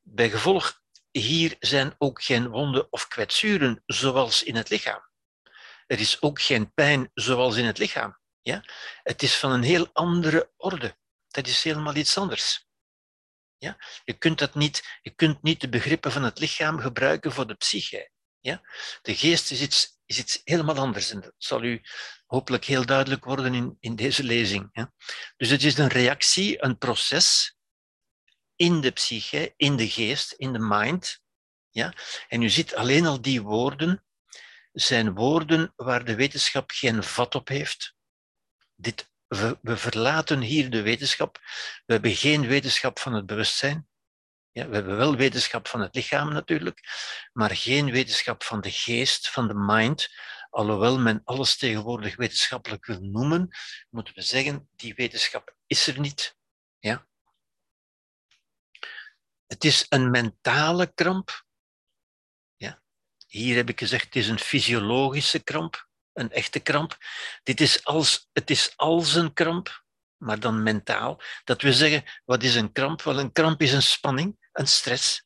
Bij 0.00 0.30
gevolg 0.30 0.82
hier 1.18 1.56
zijn 1.58 1.94
ook 1.98 2.22
geen 2.22 2.48
wonden 2.48 2.92
of 2.92 3.08
kwetsuren 3.08 3.82
zoals 3.86 4.42
in 4.42 4.56
het 4.56 4.68
lichaam. 4.68 5.08
Er 5.86 6.00
is 6.00 6.22
ook 6.22 6.40
geen 6.40 6.72
pijn 6.72 7.10
zoals 7.14 7.56
in 7.56 7.64
het 7.64 7.78
lichaam. 7.78 8.18
Ja? 8.40 8.64
Het 9.02 9.22
is 9.22 9.36
van 9.38 9.50
een 9.50 9.62
heel 9.62 9.88
andere 9.92 10.52
orde. 10.56 10.96
Dat 11.28 11.46
is 11.46 11.62
helemaal 11.62 11.94
iets 11.94 12.18
anders. 12.18 12.66
Ja? 13.56 13.76
Je, 14.04 14.12
kunt 14.12 14.38
dat 14.38 14.54
niet, 14.54 14.98
je 15.02 15.10
kunt 15.10 15.42
niet 15.42 15.60
de 15.60 15.68
begrippen 15.68 16.12
van 16.12 16.22
het 16.22 16.38
lichaam 16.38 16.78
gebruiken 16.78 17.32
voor 17.32 17.46
de 17.46 17.54
psyche. 17.54 18.10
Ja? 18.40 18.62
De 19.02 19.14
geest 19.14 19.50
is 19.50 19.60
iets, 19.60 19.98
is 20.06 20.18
iets 20.18 20.40
helemaal 20.44 20.76
anders. 20.76 21.10
En 21.10 21.20
dat 21.20 21.34
zal 21.38 21.62
u 21.62 21.82
hopelijk 22.26 22.64
heel 22.64 22.86
duidelijk 22.86 23.24
worden 23.24 23.54
in, 23.54 23.76
in 23.80 23.96
deze 23.96 24.24
lezing. 24.24 24.68
Ja? 24.72 24.92
Dus 25.36 25.48
het 25.48 25.64
is 25.64 25.78
een 25.78 25.88
reactie, 25.88 26.64
een 26.64 26.78
proces 26.78 27.56
in 28.56 28.80
de 28.80 28.90
psyche, 28.90 29.54
in 29.56 29.76
de 29.76 29.88
geest, 29.88 30.32
in 30.32 30.52
de 30.52 30.58
mind. 30.58 31.22
Ja? 31.70 31.92
En 32.28 32.42
u 32.42 32.48
ziet 32.48 32.74
alleen 32.74 33.06
al 33.06 33.20
die 33.20 33.42
woorden, 33.42 34.04
zijn 34.72 35.14
woorden 35.14 35.72
waar 35.76 36.04
de 36.04 36.14
wetenschap 36.14 36.70
geen 36.70 37.02
vat 37.02 37.34
op 37.34 37.48
heeft. 37.48 37.94
Dit, 38.74 39.10
we, 39.26 39.58
we 39.62 39.76
verlaten 39.76 40.40
hier 40.40 40.70
de 40.70 40.82
wetenschap. 40.82 41.38
We 41.86 41.92
hebben 41.92 42.14
geen 42.14 42.46
wetenschap 42.46 42.98
van 42.98 43.12
het 43.12 43.26
bewustzijn. 43.26 43.88
Ja, 44.50 44.68
we 44.68 44.74
hebben 44.74 44.96
wel 44.96 45.16
wetenschap 45.16 45.68
van 45.68 45.80
het 45.80 45.94
lichaam 45.94 46.32
natuurlijk, 46.32 46.80
maar 47.32 47.56
geen 47.56 47.90
wetenschap 47.90 48.42
van 48.42 48.60
de 48.60 48.70
geest, 48.70 49.30
van 49.30 49.48
de 49.48 49.54
mind. 49.54 50.08
Alhoewel 50.50 50.98
men 50.98 51.20
alles 51.24 51.56
tegenwoordig 51.56 52.16
wetenschappelijk 52.16 52.86
wil 52.86 53.00
noemen, 53.00 53.48
moeten 53.90 54.14
we 54.14 54.22
zeggen, 54.22 54.68
die 54.76 54.94
wetenschap 54.94 55.56
is 55.66 55.86
er 55.86 56.00
niet. 56.00 56.36
Ja? 56.78 57.06
Het 59.46 59.64
is 59.64 59.86
een 59.88 60.10
mentale 60.10 60.92
kramp. 60.94 61.44
Ja. 62.56 62.82
Hier 63.26 63.56
heb 63.56 63.68
ik 63.68 63.78
gezegd, 63.78 64.04
het 64.04 64.16
is 64.16 64.28
een 64.28 64.38
fysiologische 64.38 65.42
kramp, 65.42 65.88
een 66.12 66.30
echte 66.30 66.60
kramp. 66.60 66.98
Dit 67.42 67.60
is 67.60 67.84
als, 67.84 68.28
het 68.32 68.50
is 68.50 68.76
als 68.76 69.14
een 69.14 69.32
kramp, 69.32 69.84
maar 70.16 70.40
dan 70.40 70.62
mentaal. 70.62 71.22
Dat 71.44 71.62
we 71.62 71.72
zeggen, 71.72 72.04
wat 72.24 72.42
is 72.42 72.54
een 72.54 72.72
kramp? 72.72 73.02
Wel, 73.02 73.18
een 73.18 73.32
kramp 73.32 73.62
is 73.62 73.72
een 73.72 73.82
spanning, 73.82 74.48
een 74.52 74.68
stress. 74.68 75.24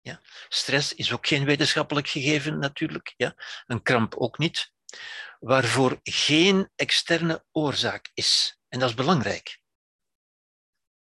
Ja. 0.00 0.20
Stress 0.48 0.94
is 0.94 1.12
ook 1.12 1.26
geen 1.26 1.44
wetenschappelijk 1.44 2.08
gegeven 2.08 2.58
natuurlijk. 2.58 3.14
Ja. 3.16 3.34
Een 3.66 3.82
kramp 3.82 4.14
ook 4.14 4.38
niet. 4.38 4.72
Waarvoor 5.38 6.00
geen 6.02 6.70
externe 6.74 7.44
oorzaak 7.52 8.10
is. 8.14 8.58
En 8.68 8.78
dat 8.78 8.88
is 8.88 8.94
belangrijk. 8.94 9.60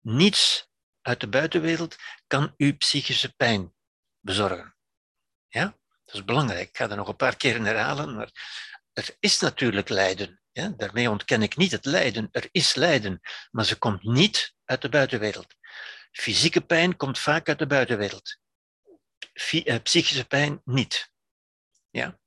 Niets 0.01 0.68
uit 1.09 1.21
de 1.21 1.29
buitenwereld 1.29 1.97
kan 2.27 2.55
u 2.57 2.73
psychische 2.73 3.35
pijn 3.35 3.75
bezorgen. 4.21 4.77
Ja? 5.49 5.65
Dat 6.05 6.15
is 6.15 6.25
belangrijk. 6.25 6.69
Ik 6.69 6.77
ga 6.77 6.87
dat 6.87 6.97
nog 6.97 7.09
een 7.09 7.17
paar 7.17 7.37
keer 7.37 7.65
herhalen, 7.65 8.17
maar 8.17 8.31
er 8.93 9.17
is 9.21 9.41
natuurlijk 9.41 9.89
lijden. 9.89 10.41
Ja? 10.53 10.69
Daarmee 10.77 11.11
ontken 11.11 11.43
ik 11.43 11.57
niet 11.57 11.73
het 11.73 11.85
lijden. 11.85 12.29
Er 12.33 12.49
is 12.53 12.75
lijden, 12.75 13.21
maar 13.51 13.65
ze 13.65 13.79
komt 13.79 14.03
niet 14.03 14.55
uit 14.65 14.83
de 14.83 14.89
buitenwereld. 14.89 15.55
Fysieke 16.13 16.61
pijn 16.61 16.97
komt 16.97 17.19
vaak 17.19 17.49
uit 17.49 17.59
de 17.59 17.67
buitenwereld. 17.67 18.39
Eh, 19.33 19.83
psychische 19.83 20.25
pijn 20.25 20.61
niet. 20.65 21.13
Ja? 21.91 22.19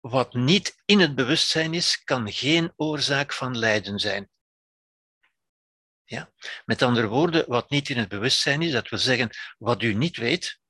Wat 0.00 0.34
niet 0.34 0.82
in 0.84 1.00
het 1.00 1.14
bewustzijn 1.14 1.74
is, 1.74 2.04
kan 2.04 2.32
geen 2.32 2.72
oorzaak 2.76 3.32
van 3.32 3.58
lijden 3.58 3.98
zijn. 3.98 4.29
Ja? 6.10 6.30
Met 6.64 6.82
andere 6.82 7.06
woorden, 7.06 7.44
wat 7.48 7.70
niet 7.70 7.88
in 7.88 7.98
het 7.98 8.08
bewustzijn 8.08 8.62
is, 8.62 8.72
dat 8.72 8.88
wil 8.88 8.98
zeggen, 8.98 9.30
wat 9.58 9.82
u 9.82 9.94
niet 9.94 10.16
weet, 10.16 10.60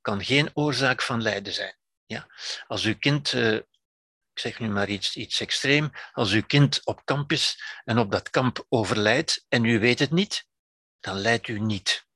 kan 0.00 0.24
geen 0.24 0.50
oorzaak 0.54 1.02
van 1.02 1.22
lijden 1.22 1.52
zijn. 1.52 1.76
Ja? 2.06 2.26
Als 2.66 2.84
uw 2.84 2.98
kind, 2.98 3.32
uh, 3.32 3.54
ik 3.54 4.38
zeg 4.38 4.58
nu 4.58 4.68
maar 4.68 4.88
iets, 4.88 5.16
iets 5.16 5.40
extreem, 5.40 5.90
als 6.12 6.32
uw 6.32 6.42
kind 6.42 6.86
op 6.86 7.04
kamp 7.04 7.32
is 7.32 7.62
en 7.84 7.98
op 7.98 8.10
dat 8.10 8.30
kamp 8.30 8.66
overlijdt 8.68 9.44
en 9.48 9.64
u 9.64 9.78
weet 9.78 9.98
het 9.98 10.10
niet, 10.10 10.46
dan 11.00 11.16
lijdt 11.16 11.48
u 11.48 11.58
niet. 11.60 12.06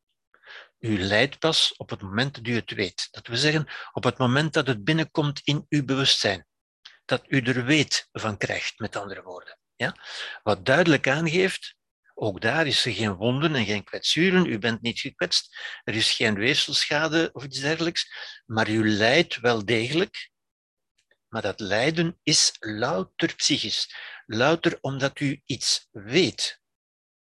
U 0.78 0.98
lijdt 0.98 1.38
pas 1.38 1.76
op 1.76 1.90
het 1.90 2.02
moment 2.02 2.34
dat 2.34 2.46
u 2.46 2.54
het 2.54 2.70
weet. 2.70 3.08
Dat 3.10 3.26
wil 3.26 3.36
zeggen, 3.36 3.68
op 3.92 4.04
het 4.04 4.18
moment 4.18 4.52
dat 4.52 4.66
het 4.66 4.84
binnenkomt 4.84 5.40
in 5.44 5.66
uw 5.68 5.84
bewustzijn. 5.84 6.46
Dat 7.04 7.24
u 7.28 7.40
er 7.40 7.64
weet 7.64 8.08
van 8.12 8.36
krijgt, 8.36 8.78
met 8.78 8.96
andere 8.96 9.22
woorden. 9.22 9.58
Ja? 9.76 9.96
Wat 10.42 10.66
duidelijk 10.66 11.08
aangeeft 11.08 11.76
ook 12.20 12.40
daar 12.40 12.66
is 12.66 12.84
er 12.84 12.92
geen 12.92 13.14
wonden 13.14 13.54
en 13.54 13.64
geen 13.64 13.84
kwetsuren. 13.84 14.46
U 14.46 14.58
bent 14.58 14.82
niet 14.82 15.00
gekwetst. 15.00 15.56
Er 15.84 15.94
is 15.94 16.12
geen 16.12 16.34
weefselschade 16.34 17.30
of 17.32 17.44
iets 17.44 17.60
dergelijks. 17.60 18.12
Maar 18.46 18.68
u 18.68 18.88
lijdt 18.88 19.40
wel 19.40 19.64
degelijk. 19.64 20.30
Maar 21.28 21.42
dat 21.42 21.60
lijden 21.60 22.18
is 22.22 22.56
louter 22.58 23.34
psychisch. 23.34 23.94
Louter 24.26 24.78
omdat 24.80 25.20
u 25.20 25.42
iets 25.44 25.88
weet. 25.90 26.60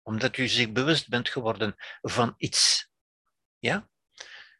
Omdat 0.03 0.37
u 0.37 0.49
zich 0.49 0.73
bewust 0.73 1.09
bent 1.09 1.29
geworden 1.29 1.75
van 2.01 2.35
iets. 2.37 2.91
Ja? 3.59 3.89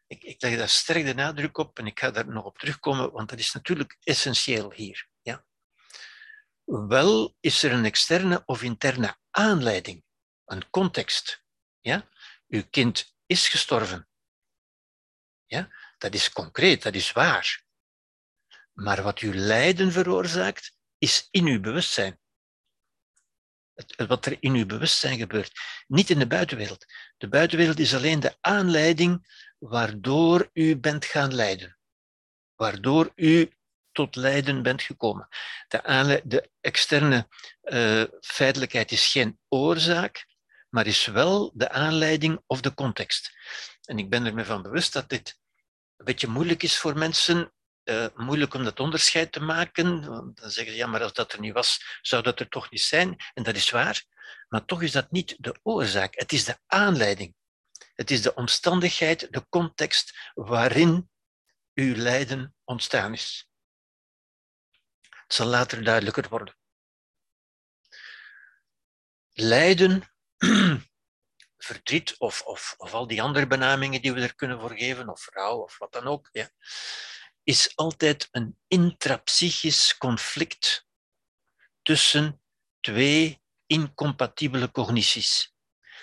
Ik, 0.07 0.23
ik 0.23 0.41
leg 0.41 0.57
daar 0.57 0.69
sterk 0.69 1.05
de 1.05 1.13
nadruk 1.13 1.57
op 1.57 1.79
en 1.79 1.85
ik 1.87 1.99
ga 1.99 2.11
daar 2.11 2.27
nog 2.27 2.45
op 2.45 2.57
terugkomen, 2.57 3.11
want 3.11 3.29
dat 3.29 3.39
is 3.39 3.53
natuurlijk 3.53 3.97
essentieel 4.03 4.71
hier. 4.71 5.07
Ja? 5.21 5.45
Wel 6.63 7.35
is 7.39 7.63
er 7.63 7.71
een 7.71 7.85
externe 7.85 8.43
of 8.45 8.63
interne 8.63 9.17
aanleiding, 9.29 10.03
een 10.51 10.69
context. 10.69 11.43
Ja? 11.79 12.07
Uw 12.47 12.63
kind 12.69 13.15
is 13.25 13.47
gestorven. 13.47 14.07
Ja? 15.45 15.69
Dat 15.97 16.13
is 16.13 16.31
concreet, 16.31 16.83
dat 16.83 16.95
is 16.95 17.11
waar. 17.11 17.63
Maar 18.73 19.03
wat 19.03 19.19
uw 19.19 19.33
lijden 19.33 19.91
veroorzaakt, 19.91 20.77
is 20.97 21.27
in 21.31 21.45
uw 21.45 21.59
bewustzijn. 21.59 22.19
Wat 24.07 24.25
er 24.25 24.37
in 24.39 24.53
uw 24.53 24.65
bewustzijn 24.65 25.17
gebeurt, 25.17 25.59
niet 25.87 26.09
in 26.09 26.19
de 26.19 26.27
buitenwereld. 26.27 26.85
De 27.17 27.27
buitenwereld 27.27 27.79
is 27.79 27.95
alleen 27.95 28.19
de 28.19 28.37
aanleiding 28.41 29.27
waardoor 29.57 30.49
u 30.53 30.77
bent 30.77 31.05
gaan 31.05 31.33
lijden. 31.33 31.77
Waardoor 32.55 33.11
u 33.15 33.53
tot 33.91 34.15
lijden 34.15 34.63
bent 34.63 34.81
gekomen. 34.81 35.27
De, 35.67 36.21
de 36.25 36.51
externe 36.59 37.27
uh, 37.63 38.03
feitelijkheid 38.21 38.91
is 38.91 39.11
geen 39.11 39.39
oorzaak, 39.47 40.27
maar 40.69 40.87
is 40.87 41.05
wel 41.05 41.51
de 41.53 41.69
aanleiding 41.69 42.41
of 42.45 42.61
de 42.61 42.73
context. 42.73 43.31
En 43.85 43.99
ik 43.99 44.09
ben 44.09 44.25
er 44.25 44.33
me 44.33 44.45
van 44.45 44.61
bewust 44.61 44.93
dat 44.93 45.09
dit 45.09 45.39
een 45.97 46.05
beetje 46.05 46.27
moeilijk 46.27 46.63
is 46.63 46.77
voor 46.77 46.97
mensen, 46.97 47.53
uh, 47.83 48.07
moeilijk 48.15 48.53
om 48.53 48.63
dat 48.63 48.79
onderscheid 48.79 49.31
te 49.31 49.39
maken. 49.39 50.07
Want 50.09 50.41
dan 50.41 50.49
zeggen 50.49 50.73
ze, 50.73 50.79
ja, 50.79 50.87
maar 50.87 51.03
als 51.03 51.13
dat 51.13 51.33
er 51.33 51.39
niet 51.39 51.53
was, 51.53 51.99
zou 52.01 52.23
dat 52.23 52.39
er 52.39 52.49
toch 52.49 52.71
niet 52.71 52.81
zijn. 52.81 53.15
En 53.33 53.43
dat 53.43 53.55
is 53.55 53.69
waar. 53.69 54.03
Maar 54.47 54.65
toch 54.65 54.81
is 54.81 54.91
dat 54.91 55.11
niet 55.11 55.35
de 55.37 55.59
oorzaak, 55.63 56.15
het 56.15 56.31
is 56.31 56.43
de 56.43 56.59
aanleiding. 56.65 57.35
Het 57.93 58.11
is 58.11 58.21
de 58.21 58.33
omstandigheid, 58.33 59.27
de 59.31 59.45
context 59.49 60.31
waarin 60.33 61.09
uw 61.73 61.95
lijden 61.95 62.55
ontstaan 62.63 63.13
is. 63.13 63.49
Het 65.09 65.33
zal 65.33 65.47
later 65.47 65.83
duidelijker 65.83 66.29
worden. 66.29 66.57
Lijden, 69.31 70.13
verdriet 71.57 72.15
of, 72.17 72.41
of, 72.41 72.75
of 72.77 72.93
al 72.93 73.07
die 73.07 73.21
andere 73.21 73.47
benamingen 73.47 74.01
die 74.01 74.13
we 74.13 74.21
er 74.21 74.35
kunnen 74.35 74.59
voor 74.59 74.77
geven, 74.77 75.09
of 75.09 75.29
rouw 75.31 75.57
of 75.57 75.77
wat 75.77 75.91
dan 75.91 76.03
ook, 76.03 76.29
ja, 76.31 76.49
is 77.43 77.75
altijd 77.75 78.27
een 78.31 78.57
intrapsychisch 78.67 79.97
conflict 79.97 80.87
tussen 81.81 82.41
twee 82.79 83.41
incompatibele 83.65 84.71
cognities. 84.71 85.53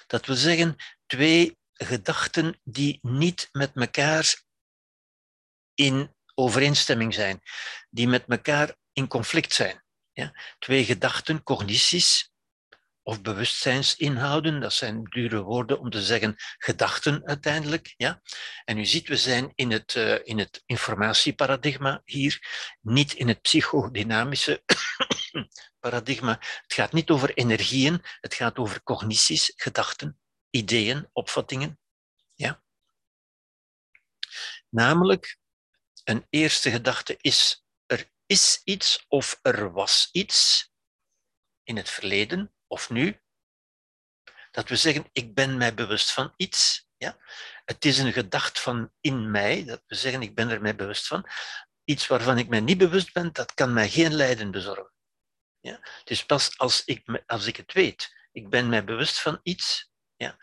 Dat 0.06 0.26
wil 0.26 0.36
zeggen, 0.36 0.76
twee 1.06 1.58
gedachten 1.72 2.60
die 2.64 2.98
niet 3.02 3.48
met 3.52 3.70
elkaar 3.74 4.42
in 5.74 6.14
overeenstemming 6.34 7.14
zijn, 7.14 7.40
die 7.90 8.08
met 8.08 8.24
elkaar 8.28 8.76
in 8.92 9.08
conflict 9.08 9.52
zijn. 9.52 9.84
Ja? 10.12 10.32
Twee 10.58 10.84
gedachten, 10.84 11.42
cognities 11.42 12.30
of 13.06 13.22
bewustzijnsinhouden, 13.22 14.60
dat 14.60 14.72
zijn 14.72 15.04
dure 15.04 15.42
woorden 15.42 15.78
om 15.78 15.90
te 15.90 16.02
zeggen 16.02 16.34
gedachten 16.58 17.26
uiteindelijk. 17.26 17.94
Ja? 17.96 18.22
En 18.64 18.78
u 18.78 18.84
ziet, 18.84 19.08
we 19.08 19.16
zijn 19.16 19.52
in 19.54 19.70
het, 19.70 19.94
uh, 19.94 20.18
in 20.22 20.38
het 20.38 20.62
informatieparadigma 20.66 22.02
hier, 22.04 22.40
niet 22.80 23.12
in 23.12 23.28
het 23.28 23.40
psychodynamische 23.40 24.62
paradigma. 25.80 26.36
Het 26.40 26.72
gaat 26.72 26.92
niet 26.92 27.10
over 27.10 27.34
energieën, 27.34 28.02
het 28.20 28.34
gaat 28.34 28.58
over 28.58 28.82
cognities, 28.82 29.52
gedachten, 29.56 30.18
ideeën, 30.50 31.08
opvattingen. 31.12 31.78
Ja? 32.34 32.62
Namelijk, 34.68 35.38
een 36.04 36.26
eerste 36.30 36.70
gedachte 36.70 37.16
is, 37.20 37.64
er 37.86 38.10
is 38.26 38.60
iets 38.64 39.04
of 39.08 39.38
er 39.42 39.72
was 39.72 40.08
iets 40.12 40.70
in 41.62 41.76
het 41.76 41.90
verleden 41.90 42.50
of 42.66 42.90
nu. 42.90 43.20
Dat 44.50 44.68
we 44.68 44.76
zeggen, 44.76 45.08
ik 45.12 45.34
ben 45.34 45.56
mij 45.56 45.74
bewust 45.74 46.12
van 46.12 46.32
iets. 46.36 46.88
Ja? 46.96 47.18
Het 47.64 47.84
is 47.84 47.98
een 47.98 48.12
gedachte 48.12 48.60
van 48.60 48.92
in 49.00 49.30
mij, 49.30 49.64
dat 49.64 49.82
we 49.86 49.94
zeggen, 49.94 50.22
ik 50.22 50.34
ben 50.34 50.50
er 50.50 50.60
mij 50.60 50.76
bewust 50.76 51.06
van. 51.06 51.26
Iets 51.84 52.06
waarvan 52.06 52.38
ik 52.38 52.48
mij 52.48 52.60
niet 52.60 52.78
bewust 52.78 53.12
ben, 53.12 53.32
dat 53.32 53.54
kan 53.54 53.72
mij 53.72 53.88
geen 53.88 54.14
lijden 54.14 54.50
bezorgen. 54.50 54.92
Ja? 55.60 55.78
Het 55.80 56.10
is 56.10 56.24
pas 56.26 56.58
als 56.58 56.84
ik, 56.84 57.22
als 57.26 57.46
ik 57.46 57.56
het 57.56 57.72
weet, 57.72 58.14
ik 58.32 58.50
ben 58.50 58.68
mij 58.68 58.84
bewust 58.84 59.20
van 59.20 59.40
iets, 59.42 59.90
ja. 60.16 60.36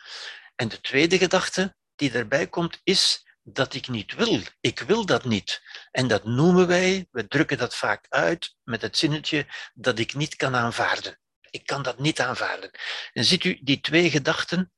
En 0.56 0.68
de 0.68 0.82
tweede 0.82 1.18
gedachte 1.18 1.76
die 1.96 2.12
erbij 2.12 2.48
komt 2.48 2.80
is 2.84 3.28
dat 3.44 3.74
ik 3.74 3.88
niet 3.88 4.14
wil. 4.14 4.42
Ik 4.60 4.80
wil 4.80 5.06
dat 5.06 5.24
niet. 5.24 5.62
En 5.92 6.08
dat 6.08 6.24
noemen 6.24 6.68
wij, 6.68 7.08
we 7.12 7.28
drukken 7.28 7.58
dat 7.58 7.76
vaak 7.76 8.06
uit 8.10 8.56
met 8.64 8.82
het 8.82 8.98
zinnetje 8.98 9.48
dat 9.74 10.00
ik 10.00 10.14
niet 10.14 10.36
kan 10.36 10.56
aanvaarden. 10.56 11.20
Ik 11.54 11.66
kan 11.66 11.84
dat 11.84 12.00
niet 12.00 12.20
aanvaarden. 12.20 12.72
En 13.14 13.26
ziet 13.26 13.44
u, 13.44 13.60
die 13.62 13.80
twee 13.80 14.10
gedachten, 14.10 14.74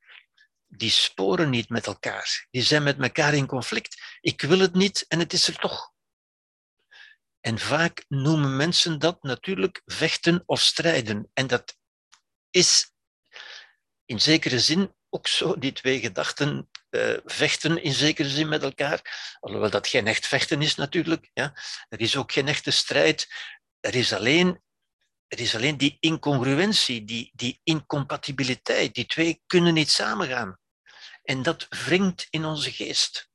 die 0.66 0.90
sporen 0.90 1.50
niet 1.50 1.68
met 1.68 1.86
elkaar. 1.86 2.46
Die 2.50 2.62
zijn 2.62 2.82
met 2.82 2.98
elkaar 2.98 3.34
in 3.34 3.46
conflict. 3.46 4.18
Ik 4.20 4.42
wil 4.42 4.58
het 4.58 4.74
niet 4.74 5.04
en 5.08 5.18
het 5.18 5.32
is 5.32 5.48
er 5.48 5.56
toch. 5.56 5.92
En 7.40 7.58
vaak 7.58 8.04
noemen 8.08 8.56
mensen 8.56 8.98
dat 8.98 9.22
natuurlijk 9.22 9.82
vechten 9.84 10.42
of 10.46 10.60
strijden. 10.60 11.30
En 11.32 11.46
dat 11.46 11.76
is 12.50 12.92
in 14.04 14.20
zekere 14.20 14.60
zin 14.60 14.94
ook 15.10 15.26
zo, 15.26 15.58
die 15.58 15.72
twee 15.72 16.00
gedachten 16.00 16.70
uh, 16.90 17.18
vechten 17.24 17.82
in 17.82 17.92
zekere 17.92 18.28
zin 18.28 18.48
met 18.48 18.62
elkaar. 18.62 19.00
Alhoewel 19.40 19.70
dat 19.70 19.88
geen 19.88 20.06
echt 20.06 20.26
vechten 20.26 20.62
is 20.62 20.74
natuurlijk. 20.74 21.30
Ja. 21.32 21.56
Er 21.88 22.00
is 22.00 22.16
ook 22.16 22.32
geen 22.32 22.48
echte 22.48 22.70
strijd. 22.70 23.28
Er 23.80 23.94
is 23.94 24.12
alleen, 24.12 24.62
er 25.28 25.40
is 25.40 25.54
alleen 25.54 25.76
die 25.76 25.96
incongruentie, 26.00 27.04
die, 27.04 27.30
die 27.34 27.60
incompatibiliteit. 27.62 28.94
Die 28.94 29.06
twee 29.06 29.42
kunnen 29.46 29.74
niet 29.74 29.90
samengaan. 29.90 30.58
En 31.22 31.42
dat 31.42 31.66
wringt 31.68 32.26
in 32.30 32.44
onze 32.44 32.72
geest. 32.72 33.30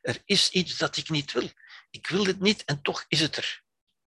Er 0.00 0.22
is 0.24 0.50
iets 0.50 0.76
dat 0.76 0.96
ik 0.96 1.08
niet 1.08 1.32
wil. 1.32 1.50
Ik 1.90 2.06
wil 2.06 2.26
het 2.26 2.40
niet 2.40 2.64
en 2.64 2.82
toch 2.82 3.04
is 3.08 3.20
het 3.20 3.36
er. 3.36 3.62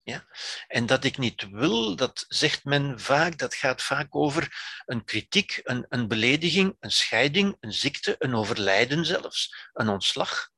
Ja? 0.04 0.26
En 0.68 0.86
dat 0.86 1.04
ik 1.04 1.18
niet 1.18 1.50
wil, 1.50 1.96
dat 1.96 2.26
zegt 2.28 2.64
men 2.64 3.00
vaak, 3.00 3.38
dat 3.38 3.56
gaat 3.56 3.82
vaak 3.82 4.16
over 4.16 4.58
een 4.86 5.04
kritiek, 5.04 5.60
een, 5.64 5.86
een 5.90 6.08
belediging, 6.08 6.76
een 6.80 6.92
scheiding, 6.92 7.58
een 7.60 7.74
ziekte, 7.74 8.16
een 8.20 8.36
overlijden 8.36 9.06
zelfs, 9.06 9.70
een 9.74 9.90
ontslag. 9.90 10.54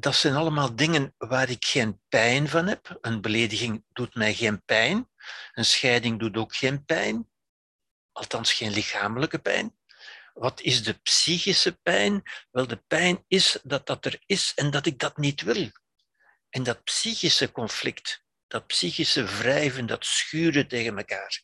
Dat 0.00 0.14
zijn 0.14 0.34
allemaal 0.34 0.76
dingen 0.76 1.14
waar 1.16 1.50
ik 1.50 1.64
geen 1.64 2.00
pijn 2.08 2.48
van 2.48 2.66
heb. 2.66 2.98
Een 3.00 3.20
belediging 3.20 3.84
doet 3.92 4.14
mij 4.14 4.34
geen 4.34 4.64
pijn. 4.64 5.08
Een 5.52 5.64
scheiding 5.64 6.18
doet 6.18 6.36
ook 6.36 6.56
geen 6.56 6.84
pijn. 6.84 7.28
Althans, 8.12 8.52
geen 8.52 8.72
lichamelijke 8.72 9.38
pijn. 9.38 9.76
Wat 10.34 10.60
is 10.60 10.82
de 10.82 10.92
psychische 10.92 11.72
pijn? 11.82 12.22
Wel, 12.50 12.66
de 12.66 12.82
pijn 12.86 13.24
is 13.28 13.58
dat 13.62 13.86
dat 13.86 14.04
er 14.04 14.22
is 14.26 14.52
en 14.54 14.70
dat 14.70 14.86
ik 14.86 14.98
dat 14.98 15.16
niet 15.16 15.42
wil. 15.42 15.70
En 16.50 16.62
dat 16.62 16.84
psychische 16.84 17.52
conflict, 17.52 18.24
dat 18.46 18.66
psychische 18.66 19.24
wrijven, 19.24 19.86
dat 19.86 20.04
schuren 20.04 20.68
tegen 20.68 20.98
elkaar, 20.98 21.42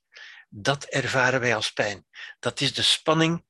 dat 0.48 0.84
ervaren 0.84 1.40
wij 1.40 1.54
als 1.54 1.72
pijn. 1.72 2.06
Dat 2.38 2.60
is 2.60 2.74
de 2.74 2.82
spanning, 2.82 3.44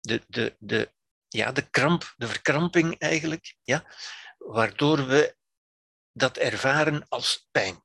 de, 0.00 0.22
de, 0.26 0.56
de, 0.58 0.92
ja, 1.28 1.52
de 1.52 1.70
kramp, 1.70 2.14
de 2.16 2.28
verkramping 2.28 2.98
eigenlijk, 2.98 3.54
ja, 3.62 3.84
waardoor 4.52 5.06
we 5.06 5.36
dat 6.12 6.36
ervaren 6.36 7.08
als 7.08 7.48
pijn. 7.50 7.84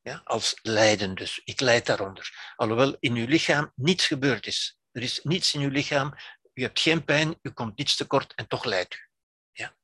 Ja, 0.00 0.20
als 0.24 0.58
lijden 0.62 1.14
dus. 1.14 1.40
Ik 1.44 1.60
lijd 1.60 1.86
daaronder. 1.86 2.52
Alhoewel 2.56 2.96
in 3.00 3.14
uw 3.14 3.26
lichaam 3.26 3.72
niets 3.74 4.06
gebeurd 4.06 4.46
is. 4.46 4.78
Er 4.90 5.02
is 5.02 5.20
niets 5.22 5.54
in 5.54 5.60
uw 5.60 5.70
lichaam. 5.70 6.14
U 6.54 6.62
hebt 6.62 6.80
geen 6.80 7.04
pijn, 7.04 7.38
u 7.42 7.50
komt 7.50 7.76
niets 7.76 7.96
tekort 7.96 8.34
en 8.34 8.46
toch 8.46 8.64
lijdt 8.64 8.94
u. 8.94 8.98
Ja. 9.52 9.76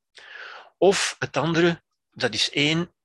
Of 0.77 1.15
het 1.19 1.37
andere, 1.37 1.83
dat 2.11 2.33
is 2.33 2.49
één, 2.49 2.95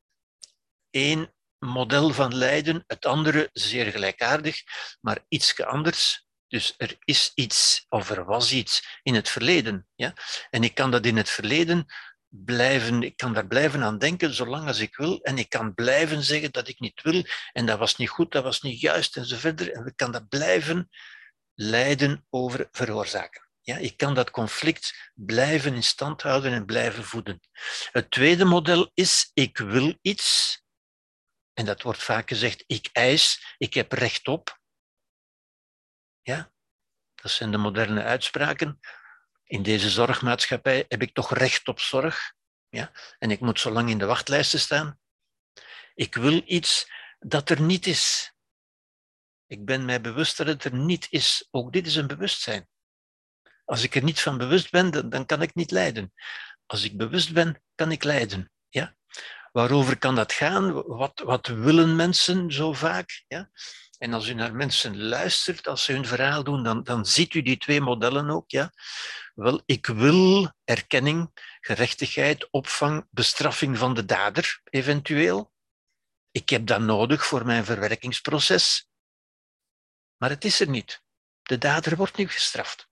één 0.90 1.34
model 1.58 2.10
van 2.12 2.34
lijden, 2.34 2.84
het 2.86 3.06
andere 3.06 3.48
zeer 3.52 3.86
gelijkaardig, 3.86 4.62
maar 5.00 5.24
iets 5.28 5.60
anders. 5.60 6.28
Dus 6.46 6.74
er 6.76 6.96
is 7.04 7.32
iets, 7.34 7.86
of 7.88 8.10
er 8.10 8.24
was 8.24 8.52
iets 8.52 8.98
in 9.02 9.14
het 9.14 9.28
verleden. 9.28 9.88
Ja? 9.94 10.14
En 10.50 10.64
ik 10.64 10.74
kan 10.74 10.90
dat 10.90 11.06
in 11.06 11.16
het 11.16 11.30
verleden 11.30 11.86
blijven, 12.30 13.02
ik 13.02 13.16
kan 13.16 13.32
daar 13.32 13.46
blijven 13.46 13.82
aan 13.82 13.98
denken 13.98 14.34
zolang 14.34 14.66
als 14.66 14.78
ik 14.78 14.96
wil. 14.96 15.20
En 15.22 15.38
ik 15.38 15.48
kan 15.48 15.74
blijven 15.74 16.22
zeggen 16.22 16.52
dat 16.52 16.68
ik 16.68 16.80
niet 16.80 17.02
wil. 17.02 17.24
En 17.52 17.66
dat 17.66 17.78
was 17.78 17.96
niet 17.96 18.08
goed, 18.08 18.32
dat 18.32 18.42
was 18.42 18.60
niet 18.60 18.80
juist 18.80 19.16
en 19.16 19.24
zo 19.24 19.36
verder. 19.36 19.72
En 19.72 19.84
we 19.84 19.94
kan 19.94 20.12
dat 20.12 20.28
blijven 20.28 20.88
lijden 21.54 22.26
over 22.30 22.68
veroorzaken. 22.70 23.48
Ja, 23.60 23.76
ik 23.76 23.96
kan 23.96 24.14
dat 24.14 24.30
conflict 24.30 25.10
blijven 25.14 25.74
in 25.74 25.82
stand 25.82 26.22
houden 26.22 26.52
en 26.52 26.66
blijven 26.66 27.04
voeden. 27.04 27.40
Het 27.92 28.10
tweede 28.10 28.44
model 28.44 28.90
is, 28.94 29.30
ik 29.34 29.58
wil 29.58 29.98
iets. 30.02 30.58
En 31.52 31.64
dat 31.64 31.82
wordt 31.82 32.02
vaak 32.02 32.28
gezegd, 32.28 32.64
ik 32.66 32.88
eis, 32.92 33.54
ik 33.58 33.74
heb 33.74 33.92
recht 33.92 34.28
op. 34.28 34.58
Ja, 36.22 36.52
dat 37.14 37.30
zijn 37.30 37.50
de 37.50 37.56
moderne 37.56 38.02
uitspraken. 38.02 38.80
In 39.50 39.62
deze 39.62 39.90
zorgmaatschappij 39.90 40.84
heb 40.88 41.02
ik 41.02 41.14
toch 41.14 41.34
recht 41.34 41.68
op 41.68 41.80
zorg. 41.80 42.32
Ja? 42.68 42.92
En 43.18 43.30
ik 43.30 43.40
moet 43.40 43.60
zo 43.60 43.70
lang 43.70 43.90
in 43.90 43.98
de 43.98 44.04
wachtlijsten 44.04 44.60
staan. 44.60 44.98
Ik 45.94 46.14
wil 46.14 46.42
iets 46.44 46.90
dat 47.18 47.50
er 47.50 47.60
niet 47.60 47.86
is. 47.86 48.32
Ik 49.46 49.64
ben 49.64 49.84
mij 49.84 50.00
bewust 50.00 50.36
dat 50.36 50.46
het 50.46 50.64
er 50.64 50.74
niet 50.74 51.06
is. 51.10 51.48
Ook 51.50 51.72
dit 51.72 51.86
is 51.86 51.96
een 51.96 52.06
bewustzijn. 52.06 52.68
Als 53.64 53.82
ik 53.82 53.94
er 53.94 54.02
niet 54.02 54.20
van 54.20 54.38
bewust 54.38 54.70
ben, 54.70 54.90
dan, 54.90 55.10
dan 55.10 55.26
kan 55.26 55.42
ik 55.42 55.54
niet 55.54 55.70
lijden. 55.70 56.12
Als 56.66 56.84
ik 56.84 56.96
bewust 56.96 57.32
ben, 57.32 57.62
kan 57.74 57.92
ik 57.92 58.04
lijden. 58.04 58.50
Ja? 58.68 58.96
Waarover 59.52 59.98
kan 59.98 60.14
dat 60.14 60.32
gaan? 60.32 60.72
Wat, 60.72 61.18
wat 61.18 61.46
willen 61.46 61.96
mensen 61.96 62.52
zo 62.52 62.72
vaak? 62.72 63.24
Ja? 63.28 63.50
En 64.02 64.12
als 64.12 64.28
u 64.28 64.34
naar 64.34 64.54
mensen 64.54 65.02
luistert, 65.02 65.66
als 65.66 65.84
ze 65.84 65.92
hun 65.92 66.06
verhaal 66.06 66.44
doen, 66.44 66.62
dan, 66.62 66.82
dan 66.82 67.06
ziet 67.06 67.34
u 67.34 67.42
die 67.42 67.56
twee 67.56 67.80
modellen 67.80 68.30
ook. 68.30 68.50
Ja? 68.50 68.72
Wel, 69.34 69.62
ik 69.66 69.86
wil 69.86 70.52
erkenning, 70.64 71.30
gerechtigheid, 71.60 72.50
opvang, 72.50 73.06
bestraffing 73.10 73.78
van 73.78 73.94
de 73.94 74.04
dader, 74.04 74.60
eventueel. 74.64 75.52
Ik 76.30 76.48
heb 76.48 76.66
dat 76.66 76.80
nodig 76.80 77.26
voor 77.26 77.46
mijn 77.46 77.64
verwerkingsproces. 77.64 78.88
Maar 80.16 80.30
het 80.30 80.44
is 80.44 80.60
er 80.60 80.68
niet. 80.68 81.02
De 81.42 81.58
dader 81.58 81.96
wordt 81.96 82.16
niet 82.16 82.30
gestraft. 82.30 82.88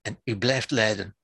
En 0.00 0.20
u 0.24 0.38
blijft 0.38 0.70
lijden. 0.70 1.16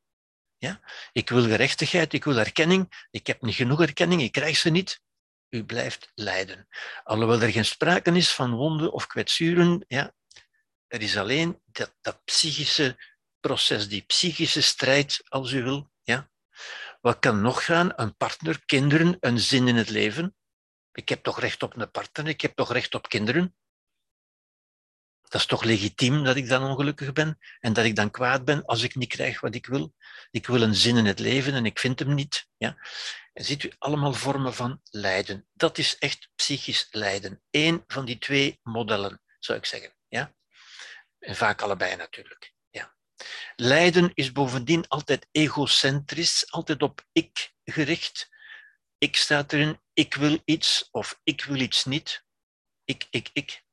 Ja? 0.57 0.81
Ik 1.13 1.29
wil 1.29 1.43
gerechtigheid, 1.43 2.13
ik 2.13 2.25
wil 2.25 2.39
erkenning. 2.39 3.07
Ik 3.11 3.27
heb 3.27 3.43
niet 3.43 3.55
genoeg 3.55 3.81
erkenning, 3.81 4.23
ik 4.23 4.33
krijg 4.33 4.57
ze 4.57 4.71
niet. 4.71 5.05
U 5.49 5.65
blijft 5.65 6.11
lijden. 6.15 6.69
Alhoewel 7.05 7.41
er 7.41 7.51
geen 7.51 7.65
sprake 7.65 8.11
is 8.11 8.33
van 8.33 8.55
wonden 8.55 8.93
of 8.93 9.07
kwetsuren, 9.07 9.85
ja, 9.89 10.15
er 10.87 11.03
is 11.03 11.17
alleen 11.17 11.61
dat, 11.65 11.95
dat 12.01 12.25
psychische 12.25 12.97
proces, 13.41 13.89
die 13.89 14.03
psychische 14.03 14.63
strijd, 14.63 15.23
als 15.29 15.53
u 15.53 15.63
wil. 15.63 15.91
Ja. 16.03 16.31
Wat 17.01 17.19
kan 17.19 17.41
nog 17.41 17.65
gaan? 17.65 17.93
Een 17.97 18.17
partner, 18.17 18.65
kinderen, 18.65 19.17
een 19.21 19.41
zin 19.41 19.69
in 19.69 19.77
het 19.77 19.89
leven. 19.89 20.37
Ik 20.93 21.09
heb 21.09 21.23
toch 21.23 21.41
recht 21.41 21.63
op 21.63 21.77
een 21.77 21.91
partner, 21.91 22.29
ik 22.29 22.41
heb 22.41 22.55
toch 22.55 22.73
recht 22.73 22.95
op 22.95 23.09
kinderen. 23.09 23.57
Dat 25.29 25.41
is 25.41 25.47
toch 25.47 25.65
legitiem 25.65 26.25
dat 26.25 26.37
ik 26.37 26.49
dan 26.49 26.71
ongelukkig 26.71 27.13
ben 27.13 27.39
en 27.61 27.73
dat 27.73 27.85
ik 27.85 27.97
dan 27.97 28.11
kwaad 28.11 28.45
ben 28.45 28.65
als 28.65 28.83
ik 28.83 28.95
niet 28.95 29.09
krijg 29.09 29.41
wat 29.41 29.55
ik 29.55 29.67
wil. 29.67 29.95
Ik 30.31 30.47
wil 30.47 30.63
een 30.63 30.75
zin 30.75 30.97
in 30.97 31.07
het 31.07 31.19
leven 31.19 31.55
en 31.55 31.67
ik 31.67 31.79
vind 31.79 31.99
hem 31.99 32.15
niet. 32.15 32.47
Ja? 32.57 32.77
En 33.33 33.45
ziet 33.45 33.63
u 33.63 33.73
allemaal 33.79 34.13
vormen 34.13 34.55
van 34.55 34.81
lijden. 34.91 35.49
Dat 35.53 35.79
is 35.79 35.99
echt 35.99 36.29
psychisch 36.35 36.87
lijden. 36.91 37.43
Eén 37.51 37.85
van 37.87 38.05
die 38.05 38.19
twee 38.19 38.61
modellen, 38.63 39.21
zou 39.39 39.59
ik 39.59 39.65
zeggen. 39.65 39.95
Ja? 40.09 40.35
En 41.19 41.37
vaak 41.37 41.63
allebei 41.63 41.97
natuurlijk. 41.97 42.53
Ja. 42.71 42.97
Lijden 43.57 44.11
is 44.15 44.33
bovendien 44.33 44.89
altijd 44.89 45.27
egocentrisch, 45.31 46.53
altijd 46.53 46.83
op 46.83 47.05
ik 47.13 47.53
gericht. 47.65 48.29
Ik 48.99 49.17
staat 49.17 49.53
erin, 49.53 49.81
ik 49.93 50.15
wil 50.15 50.39
iets 50.45 50.89
of 50.91 51.21
ik 51.23 51.45
wil 51.45 51.61
iets 51.61 51.85
niet. 51.85 52.25
Ik, 52.85 53.07
ik, 53.11 53.31
ik. 53.33 53.65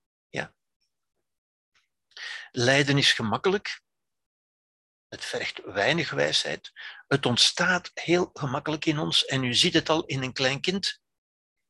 Lijden 2.52 2.98
is 2.98 3.14
gemakkelijk. 3.14 3.82
Het 5.08 5.26
vergt 5.26 5.62
weinig 5.66 6.10
wijsheid. 6.12 6.72
Het 7.08 7.26
ontstaat 7.26 7.92
heel 7.94 8.30
gemakkelijk 8.34 8.86
in 8.86 9.00
ons 9.00 9.26
en 9.26 9.44
u 9.44 9.54
ziet 9.54 9.74
het 9.74 9.90
al 9.90 10.06
in 10.06 10.24
een 10.24 10.34
klein 10.34 10.62
kind 10.62 11.02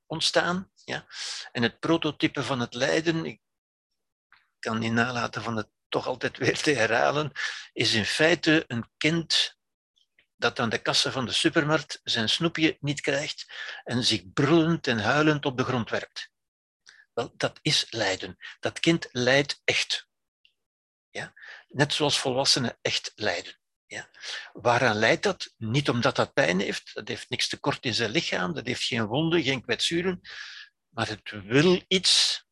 ontstaan. 0.05 0.71
Ja? 0.85 1.05
En 1.51 1.63
het 1.63 1.79
prototype 1.79 2.43
van 2.43 2.59
het 2.59 2.73
lijden, 2.73 3.25
ik 3.25 3.41
kan 4.59 4.79
niet 4.79 4.91
nalaten 4.91 5.43
van 5.43 5.55
het 5.55 5.69
toch 5.89 6.07
altijd 6.07 6.37
weer 6.37 6.61
te 6.61 6.71
herhalen, 6.71 7.31
is 7.73 7.93
in 7.93 8.05
feite 8.05 8.63
een 8.67 8.89
kind 8.97 9.57
dat 10.35 10.59
aan 10.59 10.69
de 10.69 10.81
kassen 10.81 11.11
van 11.11 11.25
de 11.25 11.31
supermarkt 11.31 11.99
zijn 12.03 12.29
snoepje 12.29 12.77
niet 12.79 13.01
krijgt 13.01 13.53
en 13.83 14.03
zich 14.03 14.33
brullend 14.33 14.87
en 14.87 14.99
huilend 14.99 15.45
op 15.45 15.57
de 15.57 15.63
grond 15.63 15.89
werpt. 15.89 16.31
Wel, 17.13 17.33
dat 17.37 17.59
is 17.61 17.87
lijden. 17.89 18.37
Dat 18.59 18.79
kind 18.79 19.07
lijdt 19.11 19.61
echt. 19.63 20.07
Ja? 21.13 21.33
Net 21.67 21.93
zoals 21.93 22.19
volwassenen 22.19 22.77
echt 22.81 23.11
lijden. 23.15 23.59
Ja? 23.85 24.09
Waaraan 24.53 24.95
leidt 24.95 25.23
dat? 25.23 25.53
Niet 25.57 25.89
omdat 25.89 26.15
dat 26.15 26.33
pijn 26.33 26.59
heeft, 26.59 26.93
dat 26.93 27.07
heeft 27.07 27.29
niks 27.29 27.47
tekort 27.47 27.85
in 27.85 27.93
zijn 27.93 28.11
lichaam, 28.11 28.53
dat 28.53 28.65
heeft 28.65 28.83
geen 28.83 29.05
wonden, 29.05 29.43
geen 29.43 29.61
kwetsuren, 29.61 30.21
maar 30.89 31.07
het 31.07 31.31
wil 31.31 31.81
iets 31.87 32.43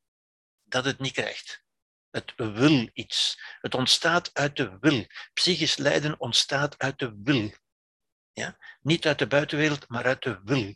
dat 0.64 0.86
het 0.86 1.00
niet 1.00 1.14
krijgt. 1.14 1.64
Het 2.10 2.34
wil 2.36 2.90
iets. 2.94 3.42
Het 3.62 3.74
ontstaat 3.74 4.30
uit 4.34 4.56
de 4.56 4.78
wil. 4.80 5.06
Psychisch 5.34 5.78
lijden 5.78 6.20
ontstaat 6.20 6.78
uit 6.78 7.00
de 7.00 7.20
wil. 7.24 7.54
Ja? 8.34 8.58
Niet 8.82 9.08
uit 9.08 9.20
de 9.20 9.28
buitenwereld, 9.28 9.88
maar 9.90 10.06
uit 10.06 10.24
de 10.24 10.42
wil. 10.44 10.74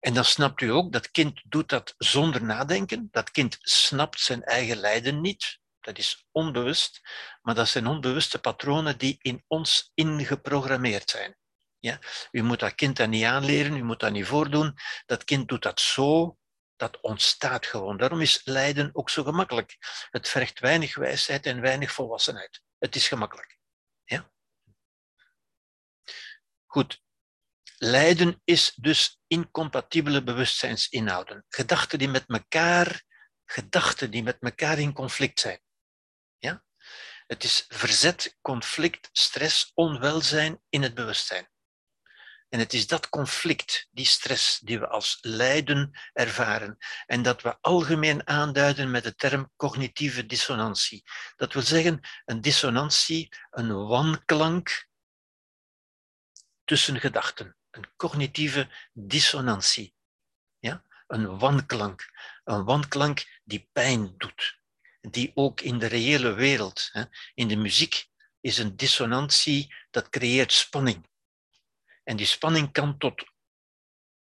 En 0.00 0.14
dan 0.14 0.24
snapt 0.24 0.60
u 0.60 0.70
ook, 0.70 0.92
dat 0.92 1.10
kind 1.10 1.42
doet 1.44 1.68
dat 1.68 1.94
zonder 1.98 2.44
nadenken. 2.44 3.08
Dat 3.10 3.30
kind 3.30 3.58
snapt 3.60 4.20
zijn 4.20 4.42
eigen 4.42 4.76
lijden 4.76 5.20
niet. 5.20 5.58
Dat 5.80 5.98
is 5.98 6.26
onbewust, 6.30 7.00
maar 7.42 7.54
dat 7.54 7.68
zijn 7.68 7.86
onbewuste 7.86 8.38
patronen 8.38 8.98
die 8.98 9.16
in 9.20 9.44
ons 9.46 9.90
ingeprogrammeerd 9.94 11.10
zijn. 11.10 11.36
Ja? 11.78 11.98
U 12.30 12.42
moet 12.42 12.60
dat 12.60 12.74
kind 12.74 12.96
dat 12.96 13.08
niet 13.08 13.24
aanleren, 13.24 13.76
u 13.76 13.82
moet 13.82 14.00
dat 14.00 14.12
niet 14.12 14.26
voordoen. 14.26 14.74
Dat 15.06 15.24
kind 15.24 15.48
doet 15.48 15.62
dat 15.62 15.80
zo, 15.80 16.38
dat 16.76 17.00
ontstaat 17.00 17.66
gewoon. 17.66 17.96
Daarom 17.96 18.20
is 18.20 18.44
lijden 18.44 18.90
ook 18.92 19.10
zo 19.10 19.22
gemakkelijk. 19.22 19.76
Het 20.10 20.28
vergt 20.28 20.60
weinig 20.60 20.96
wijsheid 20.96 21.46
en 21.46 21.60
weinig 21.60 21.92
volwassenheid. 21.92 22.62
Het 22.78 22.96
is 22.96 23.08
gemakkelijk. 23.08 23.58
Ja? 24.04 24.30
Goed, 26.66 27.02
Lijden 27.78 28.40
is 28.44 28.72
dus 28.74 29.20
incompatibele 29.26 30.24
bewustzijnsinhouden. 30.24 31.44
Gedachten 31.48 31.98
die 31.98 32.08
met 32.08 32.24
elkaar, 32.26 33.02
gedachten 33.44 34.10
die 34.10 34.22
met 34.22 34.36
elkaar 34.40 34.78
in 34.78 34.92
conflict 34.92 35.40
zijn. 35.40 35.60
Ja? 36.38 36.64
Het 37.26 37.44
is 37.44 37.64
verzet, 37.68 38.36
conflict, 38.40 39.08
stress, 39.12 39.70
onwelzijn 39.74 40.60
in 40.68 40.82
het 40.82 40.94
bewustzijn. 40.94 41.48
En 42.48 42.58
het 42.58 42.72
is 42.72 42.86
dat 42.86 43.08
conflict, 43.08 43.88
die 43.90 44.06
stress, 44.06 44.58
die 44.58 44.78
we 44.78 44.88
als 44.88 45.18
lijden 45.20 45.98
ervaren. 46.12 46.76
En 47.06 47.22
dat 47.22 47.42
we 47.42 47.58
algemeen 47.60 48.26
aanduiden 48.26 48.90
met 48.90 49.02
de 49.02 49.14
term 49.14 49.52
cognitieve 49.56 50.26
dissonantie. 50.26 51.02
Dat 51.36 51.52
wil 51.52 51.62
zeggen, 51.62 52.00
een 52.24 52.40
dissonantie, 52.40 53.28
een 53.50 53.86
wanklank 53.86 54.86
tussen 56.64 57.00
gedachten 57.00 57.56
een 57.78 57.96
cognitieve 57.96 58.68
dissonantie. 58.92 59.94
Ja? 60.58 60.84
Een 61.06 61.38
wanklank. 61.38 62.10
Een 62.44 62.64
wanklank 62.64 63.40
die 63.44 63.68
pijn 63.72 64.14
doet. 64.16 64.58
Die 65.00 65.32
ook 65.34 65.60
in 65.60 65.78
de 65.78 65.86
reële 65.86 66.32
wereld, 66.32 66.88
hè, 66.92 67.04
in 67.34 67.48
de 67.48 67.56
muziek, 67.56 68.08
is 68.40 68.58
een 68.58 68.76
dissonantie 68.76 69.74
dat 69.90 70.08
creëert 70.08 70.52
spanning. 70.52 71.06
En 72.04 72.16
die 72.16 72.26
spanning 72.26 72.72
kan 72.72 72.98
tot 72.98 73.24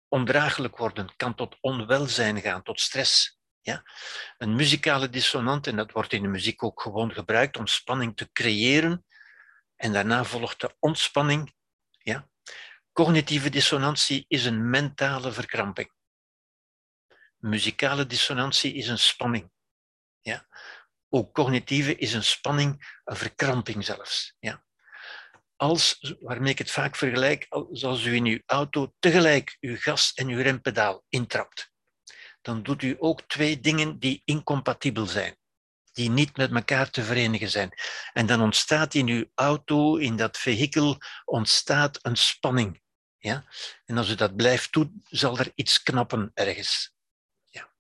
ondraaglijk 0.08 0.76
worden, 0.76 1.16
kan 1.16 1.34
tot 1.34 1.56
onwelzijn 1.60 2.40
gaan, 2.40 2.62
tot 2.62 2.80
stress. 2.80 3.38
Ja? 3.60 3.82
Een 4.38 4.54
muzikale 4.54 5.08
dissonant, 5.08 5.66
en 5.66 5.76
dat 5.76 5.92
wordt 5.92 6.12
in 6.12 6.22
de 6.22 6.28
muziek 6.28 6.62
ook 6.62 6.82
gewoon 6.82 7.12
gebruikt 7.12 7.56
om 7.56 7.66
spanning 7.66 8.16
te 8.16 8.32
creëren, 8.32 9.04
en 9.76 9.92
daarna 9.92 10.24
volgt 10.24 10.60
de 10.60 10.76
ontspanning. 10.78 11.54
Ja? 11.98 12.28
Cognitieve 12.94 13.50
dissonantie 13.50 14.24
is 14.28 14.44
een 14.44 14.70
mentale 14.70 15.32
verkramping. 15.32 15.92
Muzikale 17.36 18.06
dissonantie 18.06 18.74
is 18.74 18.88
een 18.88 18.98
spanning. 18.98 19.50
Ja? 20.20 20.46
Ook 21.08 21.34
cognitieve 21.34 21.96
is 21.96 22.12
een 22.12 22.24
spanning, 22.24 23.00
een 23.04 23.16
verkramping 23.16 23.84
zelfs. 23.84 24.34
Ja? 24.38 24.64
Als, 25.56 26.14
waarmee 26.20 26.52
ik 26.52 26.58
het 26.58 26.70
vaak 26.70 26.96
vergelijk, 26.96 27.46
als 27.48 28.04
u 28.04 28.14
in 28.14 28.24
uw 28.24 28.40
auto 28.46 28.92
tegelijk 28.98 29.56
uw 29.60 29.76
gas 29.76 30.12
en 30.12 30.28
uw 30.28 30.42
rempedaal 30.42 31.04
intrapt, 31.08 31.72
dan 32.40 32.62
doet 32.62 32.82
u 32.82 32.96
ook 32.98 33.22
twee 33.22 33.60
dingen 33.60 33.98
die 33.98 34.22
incompatibel 34.24 35.06
zijn, 35.06 35.36
die 35.92 36.10
niet 36.10 36.36
met 36.36 36.52
elkaar 36.52 36.90
te 36.90 37.02
verenigen 37.02 37.50
zijn. 37.50 37.70
En 38.12 38.26
dan 38.26 38.40
ontstaat 38.40 38.94
in 38.94 39.08
uw 39.08 39.24
auto, 39.34 39.96
in 39.96 40.16
dat 40.16 40.38
vehikel, 40.38 40.98
ontstaat 41.24 41.98
een 42.02 42.16
spanning. 42.16 42.82
Ja? 43.24 43.44
En 43.84 43.98
als 43.98 44.08
u 44.08 44.14
dat 44.14 44.36
blijft 44.36 44.72
doen, 44.72 45.04
zal 45.08 45.38
er 45.38 45.52
iets 45.54 45.82
knappen 45.82 46.30
ergens. 46.34 46.94
Ja. 47.44 47.72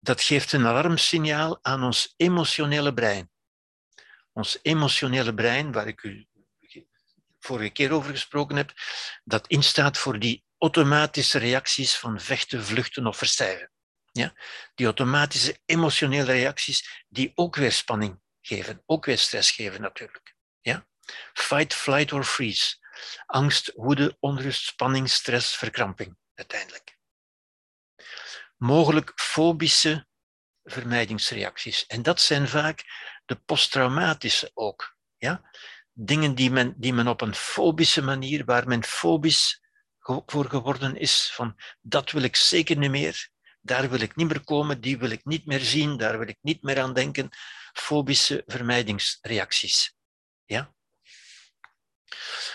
Dat 0.00 0.22
geeft 0.22 0.52
een 0.52 0.66
alarmsignaal 0.66 1.58
aan 1.62 1.82
ons 1.82 2.14
emotionele 2.16 2.94
brein. 2.94 3.30
Ons 4.32 4.58
emotionele 4.62 5.34
brein, 5.34 5.72
waar 5.72 5.86
ik 5.86 6.02
u 6.02 6.26
vorige 7.38 7.70
keer 7.70 7.92
over 7.92 8.10
gesproken 8.10 8.56
heb, 8.56 8.72
dat 9.24 9.46
instaat 9.46 9.98
voor 9.98 10.18
die 10.18 10.44
automatische 10.58 11.38
reacties 11.38 11.96
van 11.96 12.20
vechten, 12.20 12.64
vluchten 12.64 13.06
of 13.06 13.16
verstijven. 13.16 13.70
Ja? 14.12 14.34
Die 14.74 14.86
automatische 14.86 15.60
emotionele 15.64 16.32
reacties 16.32 17.04
die 17.08 17.32
ook 17.34 17.56
weer 17.56 17.72
spanning 17.72 18.20
geven. 18.40 18.82
Ook 18.86 19.04
weer 19.04 19.18
stress 19.18 19.50
geven 19.50 19.80
natuurlijk. 19.80 20.34
Ja? 20.60 20.86
Fight, 21.32 21.74
flight 21.74 22.12
or 22.12 22.24
freeze. 22.24 22.84
Angst, 23.26 23.72
woede, 23.74 24.16
onrust, 24.20 24.66
spanning, 24.66 25.10
stress, 25.10 25.56
verkramping 25.56 26.16
uiteindelijk. 26.34 26.98
Mogelijk 28.56 29.12
fobische 29.14 30.06
vermijdingsreacties. 30.64 31.86
En 31.86 32.02
dat 32.02 32.20
zijn 32.20 32.48
vaak 32.48 32.84
de 33.24 33.36
posttraumatische 33.36 34.50
ook. 34.54 34.96
Ja? 35.16 35.50
Dingen 35.92 36.34
die 36.34 36.50
men, 36.50 36.74
die 36.76 36.92
men 36.92 37.08
op 37.08 37.20
een 37.20 37.34
fobische 37.34 38.02
manier, 38.02 38.44
waar 38.44 38.68
men 38.68 38.84
fobisch 38.84 39.60
voor 40.26 40.48
geworden 40.48 40.96
is, 40.96 41.30
van 41.32 41.60
dat 41.80 42.10
wil 42.10 42.22
ik 42.22 42.36
zeker 42.36 42.76
niet 42.76 42.90
meer, 42.90 43.30
daar 43.60 43.90
wil 43.90 44.00
ik 44.00 44.16
niet 44.16 44.28
meer 44.28 44.44
komen, 44.44 44.80
die 44.80 44.98
wil 44.98 45.10
ik 45.10 45.24
niet 45.24 45.46
meer 45.46 45.60
zien, 45.60 45.96
daar 45.96 46.18
wil 46.18 46.28
ik 46.28 46.38
niet 46.40 46.62
meer 46.62 46.80
aan 46.80 46.92
denken. 46.92 47.28
Fobische 47.72 48.42
vermijdingsreacties. 48.46 49.94
Ja? 50.44 50.74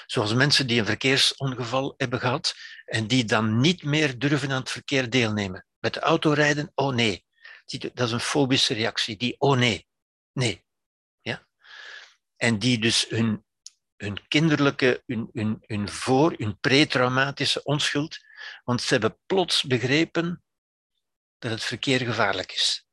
Zoals 0.05 0.33
mensen 0.33 0.67
die 0.67 0.79
een 0.79 0.85
verkeersongeval 0.85 1.93
hebben 1.97 2.19
gehad 2.19 2.55
en 2.85 3.07
die 3.07 3.25
dan 3.25 3.59
niet 3.59 3.83
meer 3.83 4.19
durven 4.19 4.51
aan 4.51 4.59
het 4.59 4.71
verkeer 4.71 5.09
deelnemen. 5.09 5.65
Met 5.79 5.93
de 5.93 5.99
auto 5.99 6.31
rijden, 6.31 6.71
oh 6.75 6.93
nee. 6.93 7.25
Dat 7.93 8.07
is 8.07 8.11
een 8.11 8.19
fobische 8.19 8.73
reactie, 8.73 9.17
die 9.17 9.35
oh 9.39 9.57
nee. 9.57 9.87
Nee. 10.33 10.65
Ja? 11.21 11.47
En 12.35 12.59
die 12.59 12.79
dus 12.79 13.05
hun, 13.09 13.45
hun 13.97 14.27
kinderlijke, 14.27 15.03
hun, 15.05 15.29
hun, 15.33 15.63
hun 15.65 15.89
voor, 15.89 16.33
hun 16.37 16.59
pretraumatische 16.59 17.63
onschuld, 17.63 18.17
want 18.63 18.81
ze 18.81 18.93
hebben 18.93 19.19
plots 19.25 19.63
begrepen 19.63 20.43
dat 21.39 21.51
het 21.51 21.63
verkeer 21.63 21.99
gevaarlijk 21.99 22.51
is. 22.51 22.85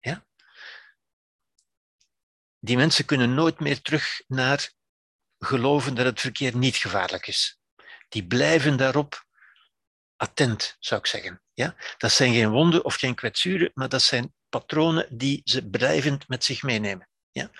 Ja? 0.00 0.26
Die 2.58 2.76
mensen 2.76 3.04
kunnen 3.04 3.34
nooit 3.34 3.60
meer 3.60 3.80
terug 3.80 4.22
naar 4.26 4.72
geloven 5.44 5.94
dat 5.94 6.04
het 6.04 6.20
verkeer 6.20 6.56
niet 6.56 6.76
gevaarlijk 6.76 7.26
is. 7.26 7.58
Die 8.08 8.26
blijven 8.26 8.76
daarop 8.76 9.24
attent, 10.16 10.76
zou 10.80 11.00
ik 11.00 11.06
zeggen. 11.06 11.42
Ja? 11.54 11.76
Dat 11.98 12.12
zijn 12.12 12.32
geen 12.32 12.50
wonden 12.50 12.84
of 12.84 12.94
geen 12.94 13.14
kwetsuren, 13.14 13.70
maar 13.74 13.88
dat 13.88 14.02
zijn 14.02 14.34
patronen 14.48 15.06
die 15.10 15.40
ze 15.44 15.68
blijvend 15.68 16.28
met 16.28 16.44
zich 16.44 16.62
meenemen. 16.62 17.08
Ja? 17.30 17.50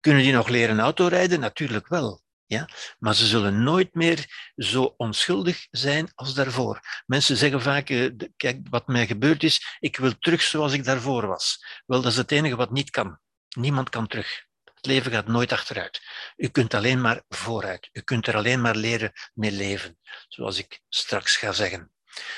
Kunnen 0.00 0.22
die 0.22 0.32
nog 0.32 0.48
leren 0.48 0.80
autorijden? 0.80 1.40
Natuurlijk 1.40 1.88
wel. 1.88 2.22
Ja? 2.46 2.68
Maar 2.98 3.14
ze 3.14 3.26
zullen 3.26 3.62
nooit 3.62 3.94
meer 3.94 4.50
zo 4.56 4.94
onschuldig 4.96 5.66
zijn 5.70 6.12
als 6.14 6.34
daarvoor. 6.34 6.80
Mensen 7.06 7.36
zeggen 7.36 7.62
vaak, 7.62 7.90
eh, 7.90 8.10
kijk, 8.36 8.66
wat 8.70 8.86
mij 8.86 9.06
gebeurd 9.06 9.42
is, 9.42 9.76
ik 9.78 9.96
wil 9.96 10.18
terug 10.18 10.42
zoals 10.42 10.72
ik 10.72 10.84
daarvoor 10.84 11.26
was. 11.26 11.64
Wel, 11.86 12.02
dat 12.02 12.12
is 12.12 12.18
het 12.18 12.32
enige 12.32 12.56
wat 12.56 12.70
niet 12.70 12.90
kan. 12.90 13.18
Niemand 13.56 13.88
kan 13.88 14.06
terug. 14.06 14.44
Het 14.84 14.92
leven 14.92 15.12
gaat 15.12 15.26
nooit 15.26 15.52
achteruit. 15.52 16.00
U 16.36 16.48
kunt 16.48 16.74
alleen 16.74 17.00
maar 17.00 17.22
vooruit. 17.28 17.88
U 17.92 18.00
kunt 18.00 18.26
er 18.26 18.36
alleen 18.36 18.60
maar 18.60 18.76
leren 18.76 19.12
mee 19.34 19.52
leven, 19.52 19.98
zoals 20.28 20.58
ik 20.58 20.80
straks 20.88 21.36
ga 21.36 21.52
zeggen. 21.52 21.92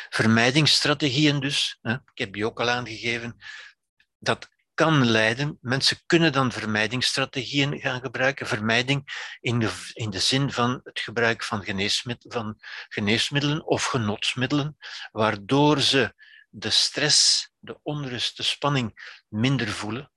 Vermijdingsstrategieën 0.09 1.41
dus, 1.41 1.79
hè, 1.83 1.93
ik 1.93 2.19
heb 2.19 2.33
die 2.33 2.47
ook 2.47 2.61
al 2.61 2.69
aangegeven, 2.69 3.37
dat 4.19 4.49
kan 4.75 5.07
leiden. 5.07 5.59
Mensen 5.61 5.99
kunnen 6.07 6.33
dan 6.33 6.53
vermijdingsstrategieën 6.53 7.81
gaan 7.81 8.01
gebruiken. 8.01 8.47
Vermijding 8.47 9.29
in 9.41 9.59
de, 9.59 9.91
in 9.93 10.11
de 10.11 10.21
zin 10.21 10.53
van 10.53 10.81
het 10.85 11.01
gebruik 11.01 11.43
van, 11.43 11.65
van 12.19 12.61
geneesmiddelen 12.89 13.67
of 13.67 13.85
genotsmiddelen, 13.85 14.77
waardoor 15.13 15.81
ze 15.81 16.15
de 16.49 16.71
stress, 16.71 17.51
de 17.59 17.79
onrust, 17.83 18.37
de 18.37 18.43
spanning 18.43 19.21
minder 19.29 19.69
voelen. 19.69 20.11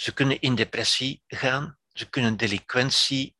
Ze 0.00 0.14
kunnen 0.14 0.40
in 0.40 0.54
depressie 0.54 1.22
gaan, 1.26 1.78
ze 1.92 2.08
kunnen 2.08 2.36
delinquentie, 2.36 3.36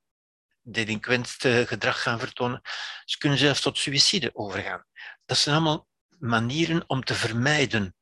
delinquent 0.63 1.29
gedrag 1.67 2.03
gaan 2.03 2.19
vertonen. 2.19 2.61
Ze 3.05 3.19
kunnen 3.19 3.39
zelfs 3.39 3.61
tot 3.61 3.79
suïcide 3.79 4.31
overgaan. 4.35 4.85
Dat 5.25 5.39
zijn 5.39 5.55
allemaal 5.55 5.89
manieren 6.19 6.85
om 6.87 7.05
te 7.05 7.15
vermijden 7.15 7.95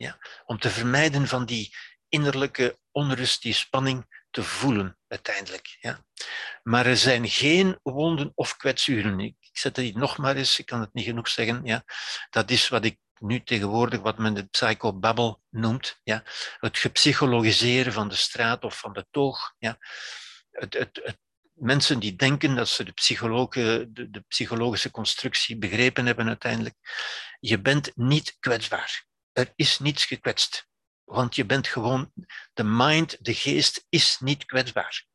ja? 0.00 0.18
Om 0.44 0.58
te 0.58 0.70
vermijden 0.70 1.26
van 1.26 1.46
die 1.46 1.74
innerlijke 2.08 2.78
onrust, 2.90 3.42
die 3.42 3.52
spanning 3.52 4.24
te 4.30 4.42
voelen 4.42 4.98
uiteindelijk. 5.08 5.76
Ja? 5.80 6.04
Maar 6.62 6.86
er 6.86 6.96
zijn 6.96 7.28
geen 7.28 7.78
wonden 7.82 8.32
of 8.34 8.56
kwetsuren. 8.56 9.20
Ik 9.20 9.36
zet 9.52 9.76
het 9.76 9.94
nog 9.94 10.18
maar 10.18 10.36
eens, 10.36 10.58
ik 10.58 10.66
kan 10.66 10.80
het 10.80 10.94
niet 10.94 11.04
genoeg 11.04 11.28
zeggen. 11.28 11.64
Ja? 11.64 11.84
Dat 12.30 12.50
is 12.50 12.68
wat 12.68 12.84
ik 12.84 12.98
nu 13.20 13.42
tegenwoordig 13.42 14.00
wat 14.00 14.18
men 14.18 14.34
de 14.34 14.44
psychobabble 14.44 15.38
noemt. 15.50 16.00
Ja? 16.02 16.22
Het 16.58 16.78
gepsychologiseren 16.78 17.92
van 17.92 18.08
de 18.08 18.14
straat 18.14 18.64
of 18.64 18.78
van 18.78 18.92
de 18.92 19.06
toog. 19.10 19.54
Ja? 19.58 19.78
Het, 20.50 20.74
het, 20.74 21.00
het, 21.02 21.18
mensen 21.52 21.98
die 21.98 22.16
denken 22.16 22.54
dat 22.54 22.68
ze 22.68 22.84
de, 22.84 22.92
de, 23.92 24.10
de 24.10 24.24
psychologische 24.28 24.90
constructie 24.90 25.58
begrepen 25.58 26.06
hebben 26.06 26.28
uiteindelijk. 26.28 26.74
Je 27.40 27.60
bent 27.60 27.96
niet 27.96 28.36
kwetsbaar 28.40 29.08
er 29.32 29.52
is 29.56 29.78
niets 29.78 30.04
gekwetst. 30.04 30.68
Want 31.04 31.34
je 31.34 31.46
bent 31.46 31.66
gewoon, 31.66 32.12
de 32.52 32.64
mind, 32.64 33.24
de 33.24 33.34
geest 33.34 33.86
is 33.88 34.18
niet 34.20 34.44
kwetsbaar. 34.44 35.06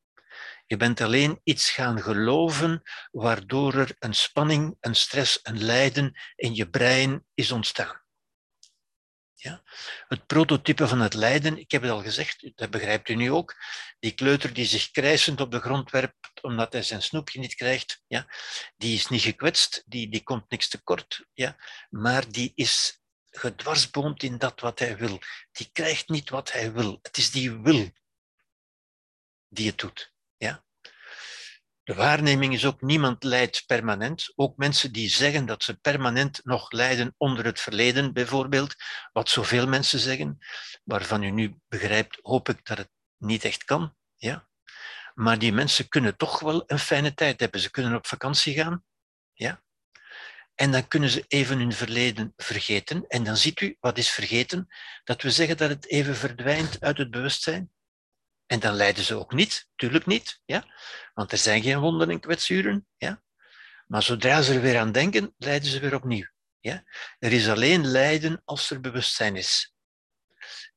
Je 0.65 0.77
bent 0.77 1.01
alleen 1.01 1.39
iets 1.43 1.69
gaan 1.69 2.01
geloven 2.01 2.81
waardoor 3.11 3.73
er 3.73 3.95
een 3.99 4.15
spanning, 4.15 4.77
een 4.79 4.95
stress, 4.95 5.39
een 5.43 5.63
lijden 5.63 6.19
in 6.35 6.55
je 6.55 6.69
brein 6.69 7.25
is 7.33 7.51
ontstaan. 7.51 8.03
Ja? 9.33 9.63
Het 10.07 10.25
prototype 10.25 10.87
van 10.87 10.99
het 10.99 11.13
lijden, 11.13 11.57
ik 11.57 11.71
heb 11.71 11.81
het 11.81 11.91
al 11.91 12.01
gezegd, 12.01 12.51
dat 12.55 12.69
begrijpt 12.69 13.09
u 13.09 13.15
nu 13.15 13.31
ook. 13.31 13.55
Die 13.99 14.11
kleuter 14.11 14.53
die 14.53 14.65
zich 14.65 14.91
krijsend 14.91 15.41
op 15.41 15.51
de 15.51 15.59
grond 15.59 15.91
werpt 15.91 16.41
omdat 16.41 16.73
hij 16.73 16.83
zijn 16.83 17.01
snoepje 17.01 17.39
niet 17.39 17.55
krijgt, 17.55 18.03
ja? 18.07 18.27
die 18.77 18.95
is 18.95 19.07
niet 19.07 19.21
gekwetst, 19.21 19.83
die, 19.85 20.09
die 20.09 20.23
komt 20.23 20.49
niks 20.49 20.67
tekort, 20.67 21.25
ja? 21.33 21.57
maar 21.89 22.31
die 22.31 22.51
is 22.55 23.01
gedwarsboomd 23.29 24.23
in 24.23 24.37
dat 24.37 24.59
wat 24.59 24.79
hij 24.79 24.97
wil. 24.97 25.19
Die 25.51 25.69
krijgt 25.71 26.09
niet 26.09 26.29
wat 26.29 26.51
hij 26.51 26.71
wil. 26.71 26.99
Het 27.01 27.17
is 27.17 27.31
die 27.31 27.51
wil 27.51 27.91
die 29.47 29.67
het 29.67 29.77
doet. 29.77 30.14
De 31.85 31.93
waarneming 31.93 32.53
is 32.53 32.65
ook, 32.65 32.81
niemand 32.81 33.23
lijdt 33.23 33.63
permanent. 33.65 34.31
Ook 34.35 34.57
mensen 34.57 34.91
die 34.91 35.09
zeggen 35.09 35.45
dat 35.45 35.63
ze 35.63 35.77
permanent 35.77 36.39
nog 36.43 36.71
lijden 36.71 37.13
onder 37.17 37.45
het 37.45 37.59
verleden, 37.59 38.13
bijvoorbeeld, 38.13 38.75
wat 39.11 39.29
zoveel 39.29 39.67
mensen 39.67 39.99
zeggen, 39.99 40.37
waarvan 40.83 41.23
u 41.23 41.29
nu 41.29 41.55
begrijpt, 41.67 42.19
hoop 42.21 42.49
ik 42.49 42.65
dat 42.65 42.77
het 42.77 42.89
niet 43.17 43.43
echt 43.43 43.63
kan. 43.63 43.95
Ja? 44.15 44.47
Maar 45.13 45.39
die 45.39 45.53
mensen 45.53 45.87
kunnen 45.87 46.17
toch 46.17 46.39
wel 46.39 46.63
een 46.67 46.79
fijne 46.79 47.13
tijd 47.13 47.39
hebben. 47.39 47.59
Ze 47.59 47.71
kunnen 47.71 47.95
op 47.95 48.07
vakantie 48.07 48.53
gaan. 48.53 48.83
Ja? 49.33 49.63
En 50.55 50.71
dan 50.71 50.87
kunnen 50.87 51.09
ze 51.09 51.25
even 51.27 51.57
hun 51.57 51.73
verleden 51.73 52.33
vergeten. 52.35 53.07
En 53.07 53.23
dan 53.23 53.37
ziet 53.37 53.61
u, 53.61 53.77
wat 53.79 53.97
is 53.97 54.09
vergeten? 54.09 54.67
Dat 55.03 55.21
we 55.21 55.31
zeggen 55.31 55.57
dat 55.57 55.69
het 55.69 55.87
even 55.87 56.15
verdwijnt 56.15 56.81
uit 56.81 56.97
het 56.97 57.11
bewustzijn. 57.11 57.71
En 58.45 58.59
dan 58.59 58.73
lijden 58.73 59.03
ze 59.03 59.15
ook 59.15 59.33
niet, 59.33 59.67
tuurlijk 59.75 60.05
niet, 60.05 60.41
ja? 60.45 60.73
want 61.13 61.31
er 61.31 61.37
zijn 61.37 61.61
geen 61.61 61.79
wonden 61.79 62.09
en 62.09 62.19
kwetsuren. 62.19 62.87
Ja? 62.97 63.23
Maar 63.87 64.03
zodra 64.03 64.41
ze 64.41 64.53
er 64.53 64.61
weer 64.61 64.79
aan 64.79 64.91
denken, 64.91 65.33
lijden 65.37 65.69
ze 65.69 65.79
weer 65.79 65.95
opnieuw. 65.95 66.27
Ja? 66.59 66.83
Er 67.19 67.33
is 67.33 67.49
alleen 67.49 67.87
lijden 67.87 68.41
als 68.45 68.69
er 68.69 68.81
bewustzijn 68.81 69.35
is. 69.35 69.73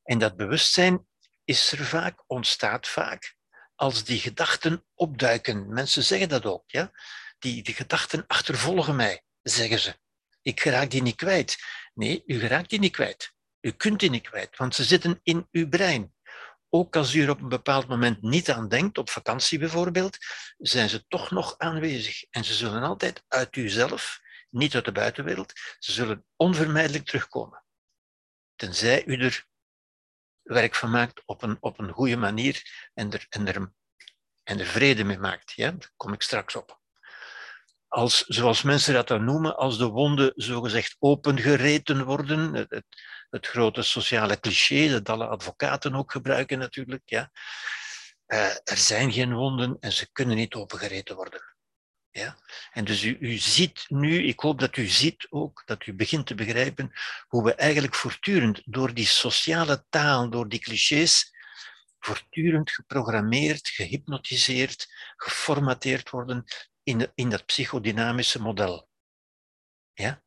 En 0.03 0.17
dat 0.17 0.37
bewustzijn 0.37 1.07
is 1.43 1.71
er 1.71 1.85
vaak, 1.85 2.23
ontstaat 2.27 2.87
vaak, 2.87 3.35
als 3.75 4.03
die 4.03 4.19
gedachten 4.19 4.85
opduiken. 4.93 5.73
Mensen 5.73 6.03
zeggen 6.03 6.29
dat 6.29 6.45
ook. 6.45 6.63
Ja? 6.67 6.91
Die, 7.39 7.63
die 7.63 7.73
gedachten 7.73 8.23
achtervolgen 8.27 8.95
mij 8.95 9.23
zeggen 9.41 9.79
ze. 9.79 9.99
Ik 10.41 10.63
raak 10.63 10.89
die 10.89 11.01
niet 11.01 11.15
kwijt. 11.15 11.57
Nee, 11.93 12.23
u 12.25 12.47
raakt 12.47 12.69
die 12.69 12.79
niet 12.79 12.91
kwijt. 12.91 13.33
U 13.61 13.71
kunt 13.71 13.99
die 13.99 14.09
niet 14.09 14.27
kwijt, 14.27 14.57
want 14.57 14.75
ze 14.75 14.83
zitten 14.83 15.19
in 15.23 15.47
uw 15.51 15.69
brein. 15.69 16.13
Ook 16.69 16.95
als 16.95 17.13
u 17.13 17.23
er 17.23 17.29
op 17.29 17.41
een 17.41 17.49
bepaald 17.49 17.87
moment 17.87 18.21
niet 18.21 18.51
aan 18.51 18.67
denkt, 18.67 18.97
op 18.97 19.09
vakantie 19.09 19.59
bijvoorbeeld, 19.59 20.17
zijn 20.57 20.89
ze 20.89 21.05
toch 21.07 21.31
nog 21.31 21.57
aanwezig. 21.57 22.23
En 22.29 22.43
ze 22.43 22.53
zullen 22.53 22.83
altijd 22.83 23.23
uit 23.27 23.55
uzelf, 23.55 24.19
niet 24.49 24.75
uit 24.75 24.85
de 24.85 24.91
buitenwereld, 24.91 25.53
ze 25.79 25.91
zullen 25.91 26.25
onvermijdelijk 26.35 27.05
terugkomen. 27.05 27.63
Tenzij 28.55 29.05
u 29.05 29.17
er 29.23 29.45
werk 30.41 30.75
van 30.75 30.91
maakt 30.91 31.21
op 31.25 31.41
een, 31.41 31.57
op 31.59 31.79
een 31.79 31.91
goede 31.91 32.17
manier 32.17 32.89
en 32.93 33.11
er, 33.11 33.25
en, 33.29 33.47
er, 33.47 33.71
en 34.43 34.59
er 34.59 34.65
vrede 34.65 35.03
mee 35.03 35.19
maakt. 35.19 35.57
Daar 35.57 35.91
kom 35.95 36.13
ik 36.13 36.21
straks 36.21 36.55
op 36.55 36.79
als, 37.89 38.23
zoals 38.27 38.61
mensen 38.61 38.93
dat 38.93 39.07
dan 39.07 39.23
noemen, 39.23 39.57
als 39.57 39.77
de 39.77 39.87
wonden 39.87 40.31
zogezegd 40.35 40.95
opengereten 40.99 42.05
worden. 42.05 42.53
Het, 42.53 42.85
het, 43.29 43.47
grote 43.47 43.81
sociale 43.81 44.39
cliché 44.39 44.89
dat 44.89 45.09
alle 45.09 45.27
advocaten 45.27 45.95
ook 45.95 46.11
gebruiken 46.11 46.59
natuurlijk. 46.59 47.01
Ja. 47.05 47.31
Uh, 48.27 48.49
er 48.63 48.77
zijn 48.77 49.11
geen 49.11 49.33
wonden 49.33 49.77
en 49.79 49.91
ze 49.91 50.11
kunnen 50.11 50.35
niet 50.35 50.53
opengereten 50.53 51.15
worden. 51.15 51.49
Ja? 52.11 52.37
En 52.71 52.85
dus 52.85 53.03
u, 53.03 53.17
u 53.19 53.37
ziet 53.37 53.85
nu, 53.87 54.23
ik 54.23 54.39
hoop 54.39 54.59
dat 54.59 54.77
u 54.77 54.85
ziet 54.85 55.27
ook, 55.29 55.63
dat 55.65 55.85
u 55.85 55.93
begint 55.93 56.25
te 56.25 56.35
begrijpen 56.35 56.91
hoe 57.27 57.43
we 57.43 57.53
eigenlijk 57.55 57.95
voortdurend 57.95 58.61
door 58.65 58.93
die 58.93 59.05
sociale 59.05 59.85
taal, 59.89 60.29
door 60.29 60.49
die 60.49 60.59
clichés, 60.59 61.31
voortdurend 61.99 62.71
geprogrammeerd, 62.71 63.67
gehypnotiseerd, 63.67 64.87
geformateerd 65.15 66.09
worden 66.09 66.43
in, 66.83 67.11
in 67.15 67.29
dat 67.29 67.45
psychodynamische 67.45 68.41
model. 68.41 68.89
Ja? 69.93 70.21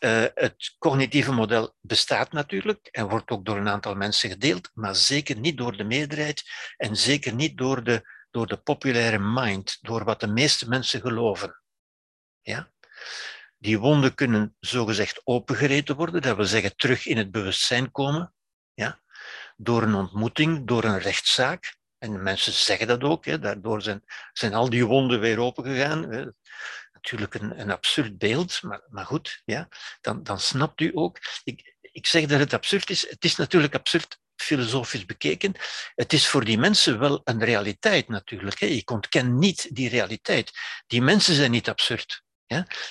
Uh, 0.00 0.24
het 0.34 0.74
cognitieve 0.78 1.32
model 1.32 1.76
bestaat 1.80 2.32
natuurlijk 2.32 2.86
en 2.86 3.08
wordt 3.08 3.30
ook 3.30 3.44
door 3.44 3.56
een 3.56 3.68
aantal 3.68 3.94
mensen 3.94 4.30
gedeeld, 4.30 4.70
maar 4.74 4.96
zeker 4.96 5.36
niet 5.36 5.56
door 5.56 5.76
de 5.76 5.84
meerderheid 5.84 6.42
en 6.76 6.96
zeker 6.96 7.34
niet 7.34 7.56
door 7.56 7.84
de, 7.84 8.02
door 8.30 8.46
de 8.46 8.56
populaire 8.56 9.18
mind, 9.18 9.78
door 9.80 10.04
wat 10.04 10.20
de 10.20 10.26
meeste 10.26 10.68
mensen 10.68 11.00
geloven. 11.00 11.62
Ja? 12.40 12.70
Die 13.58 13.78
wonden 13.78 14.14
kunnen 14.14 14.56
zogezegd 14.60 15.20
opengereten 15.24 15.96
worden, 15.96 16.22
dat 16.22 16.36
wil 16.36 16.44
zeggen 16.44 16.76
terug 16.76 17.06
in 17.06 17.16
het 17.16 17.30
bewustzijn 17.30 17.90
komen, 17.90 18.34
ja? 18.74 19.00
door 19.56 19.82
een 19.82 19.94
ontmoeting, 19.94 20.66
door 20.66 20.84
een 20.84 20.98
rechtszaak. 20.98 21.76
En 21.98 22.22
mensen 22.22 22.52
zeggen 22.52 22.86
dat 22.86 23.02
ook, 23.02 23.24
hè. 23.24 23.38
daardoor 23.38 23.82
zijn, 23.82 24.04
zijn 24.32 24.54
al 24.54 24.70
die 24.70 24.86
wonden 24.86 25.20
weer 25.20 25.38
opengegaan 25.38 26.34
natuurlijk 27.02 27.34
een, 27.34 27.60
een 27.60 27.70
absurd 27.70 28.18
beeld, 28.18 28.62
maar, 28.62 28.82
maar 28.88 29.06
goed, 29.06 29.42
ja, 29.44 29.68
dan, 30.00 30.22
dan 30.22 30.40
snapt 30.40 30.80
u 30.80 30.90
ook. 30.94 31.18
Ik, 31.44 31.76
ik 31.80 32.06
zeg 32.06 32.26
dat 32.26 32.38
het 32.38 32.52
absurd 32.52 32.90
is. 32.90 33.10
Het 33.10 33.24
is 33.24 33.36
natuurlijk 33.36 33.74
absurd 33.74 34.18
filosofisch 34.36 35.04
bekeken. 35.04 35.54
Het 35.94 36.12
is 36.12 36.28
voor 36.28 36.44
die 36.44 36.58
mensen 36.58 36.98
wel 36.98 37.20
een 37.24 37.44
realiteit 37.44 38.08
natuurlijk. 38.08 38.60
Ik 38.60 38.90
ontken 38.90 39.38
niet 39.38 39.74
die 39.74 39.88
realiteit. 39.88 40.52
Die 40.86 41.02
mensen 41.02 41.34
zijn 41.34 41.50
niet 41.50 41.68
absurd. 41.68 42.22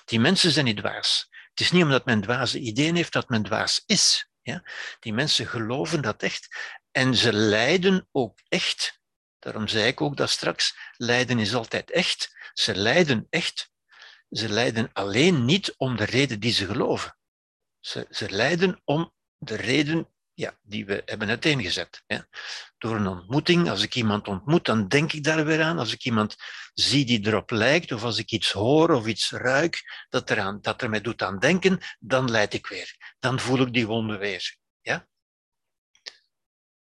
Die 0.05 0.19
mensen 0.19 0.51
zijn 0.51 0.65
niet 0.65 0.77
dwaas. 0.77 1.27
Het 1.49 1.59
is 1.59 1.71
niet 1.71 1.84
omdat 1.84 2.05
men 2.05 2.21
dwaze 2.21 2.59
ideeën 2.59 2.95
heeft 2.95 3.13
dat 3.13 3.29
men 3.29 3.43
dwaas 3.43 3.84
is. 3.85 4.29
Die 4.99 5.13
mensen 5.13 5.47
geloven 5.47 6.01
dat 6.01 6.23
echt 6.23 6.47
en 6.91 7.15
ze 7.15 7.34
lijden 7.34 8.07
ook 8.11 8.39
echt. 8.47 8.99
Daarom 9.39 9.67
zei 9.67 9.88
ik 9.88 10.01
ook 10.01 10.17
dat 10.17 10.29
straks, 10.29 10.77
lijden 10.97 11.39
is 11.39 11.53
altijd 11.53 11.91
echt. 11.91 12.35
Ze 12.53 12.75
lijden 12.75 13.27
echt 13.29 13.71
ze 14.29 14.49
lijden 14.49 14.89
alleen 14.93 15.45
niet 15.45 15.73
om 15.77 15.95
de 15.95 16.03
reden 16.03 16.39
die 16.39 16.51
ze 16.51 16.65
geloven. 16.65 17.17
Ze, 17.79 18.07
ze 18.09 18.29
lijden 18.29 18.81
om 18.83 19.13
de 19.37 19.55
reden 19.55 20.07
ja, 20.37 20.57
die 20.61 20.85
we 20.85 21.01
hebben 21.05 21.29
uiteengezet. 21.29 22.03
Ja. 22.07 22.27
Door 22.77 22.95
een 22.95 23.07
ontmoeting, 23.07 23.69
als 23.69 23.83
ik 23.83 23.95
iemand 23.95 24.27
ontmoet, 24.27 24.65
dan 24.65 24.87
denk 24.87 25.13
ik 25.13 25.23
daar 25.23 25.45
weer 25.45 25.61
aan. 25.61 25.79
Als 25.79 25.93
ik 25.93 26.03
iemand 26.03 26.35
zie 26.73 27.05
die 27.05 27.27
erop 27.27 27.49
lijkt, 27.49 27.91
of 27.91 28.03
als 28.03 28.17
ik 28.17 28.31
iets 28.31 28.51
hoor 28.51 28.89
of 28.89 29.07
iets 29.07 29.31
ruik 29.31 30.05
dat, 30.09 30.29
eraan, 30.29 30.61
dat 30.61 30.81
er 30.81 30.89
mij 30.89 31.01
doet 31.01 31.21
aan 31.21 31.39
denken, 31.39 31.79
dan 31.99 32.31
leid 32.31 32.53
ik 32.53 32.67
weer. 32.67 33.15
Dan 33.19 33.39
voel 33.39 33.59
ik 33.59 33.73
die 33.73 33.87
wonde 33.87 34.17
weer. 34.17 34.57
Ja? 34.81 35.07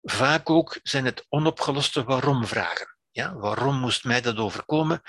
Vaak 0.02 0.50
ook 0.50 0.78
zijn 0.82 1.04
het 1.04 1.26
onopgeloste 1.28 2.04
waarom-vragen. 2.04 2.96
Ja? 3.10 3.34
Waarom 3.34 3.76
moest 3.76 4.04
mij 4.04 4.20
dat 4.20 4.36
overkomen? 4.36 5.02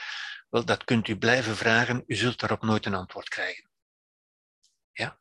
Wel, 0.51 0.65
dat 0.65 0.83
kunt 0.83 1.07
u 1.07 1.17
blijven 1.17 1.55
vragen, 1.55 2.03
u 2.07 2.15
zult 2.15 2.39
daarop 2.39 2.61
nooit 2.61 2.85
een 2.85 2.93
antwoord 2.93 3.29
krijgen. 3.29 3.69
Ja? 4.91 5.19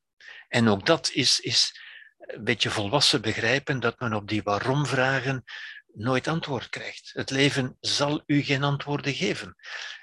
En 0.48 0.68
ook 0.68 0.86
dat 0.86 1.10
is, 1.10 1.40
is 1.40 1.80
een 2.16 2.44
beetje 2.44 2.70
volwassen 2.70 3.22
begrijpen 3.22 3.80
dat 3.80 4.00
men 4.00 4.14
op 4.14 4.28
die 4.28 4.42
waarom-vragen 4.42 5.44
nooit 5.86 6.28
antwoord 6.28 6.68
krijgt. 6.68 7.10
Het 7.12 7.30
leven 7.30 7.76
zal 7.80 8.22
u 8.26 8.42
geen 8.42 8.62
antwoorden 8.62 9.14
geven. 9.14 9.56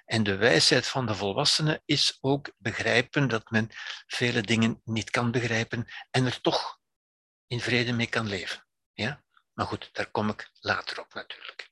En 0.06 0.24
de 0.24 0.36
wijsheid 0.36 0.88
van 0.88 1.06
de 1.06 1.16
volwassenen 1.16 1.82
is 1.86 2.18
ook 2.22 2.54
begrijpen 2.58 3.28
dat 3.28 3.50
men 3.52 3.70
vele 4.08 4.42
dingen 4.42 4.82
niet 4.84 5.10
kan 5.10 5.32
begrijpen 5.32 5.86
en 6.12 6.26
er 6.26 6.42
toch 6.42 6.80
in 7.48 7.60
vrede 7.60 7.94
mee 7.94 8.08
kan 8.08 8.28
leven. 8.28 8.68
Ja? 8.94 9.24
Maar 9.54 9.66
goed, 9.66 9.90
daar 9.94 10.12
kom 10.12 10.30
ik 10.30 10.50
later 10.60 11.00
op 11.00 11.14
natuurlijk. 11.14 11.70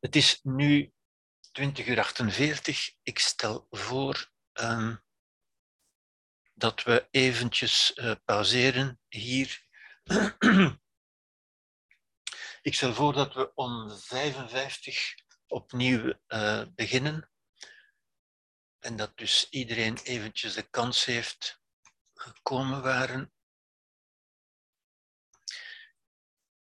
Het 0.00 0.16
is 0.16 0.40
nu 0.42 0.92
20 1.58 1.86
uur 1.86 1.98
48. 1.98 2.94
Ik 3.02 3.18
stel 3.18 3.66
voor 3.70 4.30
um, 4.52 5.04
dat 6.54 6.82
we 6.82 7.08
eventjes 7.10 7.92
uh, 7.94 8.14
pauzeren 8.24 9.00
hier. 9.08 9.66
Ik 12.62 12.74
stel 12.74 12.94
voor 12.94 13.12
dat 13.12 13.34
we 13.34 13.54
om 13.54 13.90
55 13.90 15.14
opnieuw 15.46 16.14
uh, 16.28 16.64
beginnen. 16.74 17.30
En 18.78 18.96
dat 18.96 19.16
dus 19.16 19.46
iedereen 19.50 19.96
eventjes 19.96 20.54
de 20.54 20.68
kans 20.70 21.04
heeft 21.04 21.60
gekomen 22.14 22.82
waren. 22.82 23.32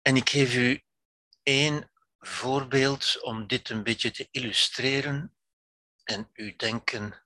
En 0.02 0.16
ik 0.16 0.28
geef 0.28 0.54
u 0.54 0.82
één 1.42 1.92
voorbeeld 2.26 3.22
om 3.22 3.46
dit 3.46 3.68
een 3.68 3.82
beetje 3.82 4.10
te 4.10 4.28
illustreren 4.30 5.36
en 6.04 6.30
uw 6.34 6.56
denken 6.56 7.24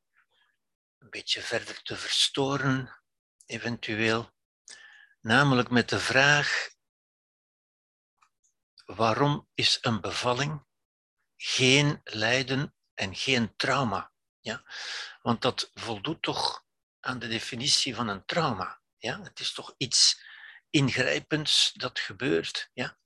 een 0.98 1.10
beetje 1.10 1.40
verder 1.40 1.82
te 1.82 1.96
verstoren, 1.96 3.00
eventueel. 3.46 4.30
Namelijk 5.20 5.70
met 5.70 5.88
de 5.88 6.00
vraag: 6.00 6.70
waarom 8.84 9.48
is 9.54 9.78
een 9.80 10.00
bevalling 10.00 10.66
geen 11.36 12.00
lijden 12.04 12.74
en 12.94 13.14
geen 13.16 13.56
trauma? 13.56 14.12
Ja? 14.40 14.62
Want 15.22 15.42
dat 15.42 15.70
voldoet 15.74 16.22
toch 16.22 16.64
aan 17.00 17.18
de 17.18 17.28
definitie 17.28 17.94
van 17.94 18.08
een 18.08 18.24
trauma. 18.24 18.80
Ja? 18.96 19.22
Het 19.22 19.40
is 19.40 19.52
toch 19.52 19.74
iets 19.76 20.22
ingrijpends 20.70 21.72
dat 21.72 21.98
gebeurt. 21.98 22.70
Ja? 22.72 22.98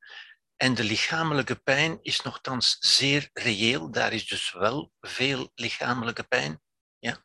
En 0.62 0.74
de 0.74 0.84
lichamelijke 0.84 1.56
pijn 1.56 1.98
is 2.02 2.20
nogthans 2.20 2.76
zeer 2.80 3.30
reëel. 3.32 3.90
Daar 3.90 4.12
is 4.12 4.26
dus 4.26 4.52
wel 4.52 4.92
veel 5.00 5.50
lichamelijke 5.54 6.22
pijn. 6.22 6.62
Ja? 6.98 7.24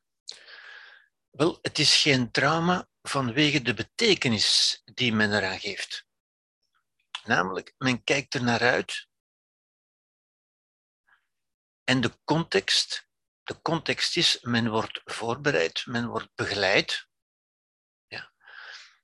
Wel, 1.29 1.59
het 1.61 1.79
is 1.79 2.01
geen 2.01 2.31
trauma 2.31 2.87
vanwege 3.01 3.61
de 3.61 3.73
betekenis 3.73 4.81
die 4.93 5.13
men 5.13 5.33
eraan 5.33 5.59
geeft. 5.59 6.05
Namelijk, 7.23 7.73
men 7.77 8.03
kijkt 8.03 8.33
er 8.33 8.43
naar 8.43 8.61
uit. 8.61 9.07
En 11.83 12.01
de 12.01 12.19
context, 12.23 13.09
de 13.43 13.61
context 13.61 14.17
is, 14.17 14.39
men 14.41 14.69
wordt 14.69 15.01
voorbereid, 15.05 15.85
men 15.85 16.07
wordt 16.07 16.35
begeleid 16.35 17.06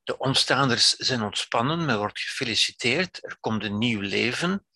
de 0.04 0.18
omstaanders 0.18 0.90
zijn 0.90 1.22
ontspannen, 1.22 1.86
men 1.86 1.98
wordt 1.98 2.20
gefeliciteerd, 2.20 3.26
er 3.26 3.38
komt 3.40 3.64
een 3.64 3.78
nieuw 3.78 4.00
leven. 4.00 4.68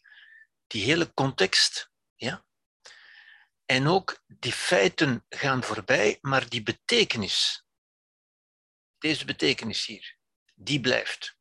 Die 0.67 0.83
hele 0.83 1.13
context, 1.13 1.91
ja. 2.15 2.45
En 3.65 3.87
ook 3.87 4.23
die 4.27 4.51
feiten 4.51 5.25
gaan 5.29 5.63
voorbij, 5.63 6.17
maar 6.21 6.49
die 6.49 6.63
betekenis, 6.63 7.65
deze 8.97 9.25
betekenis 9.25 9.85
hier, 9.85 10.17
die 10.55 10.79
blijft. 10.79 11.37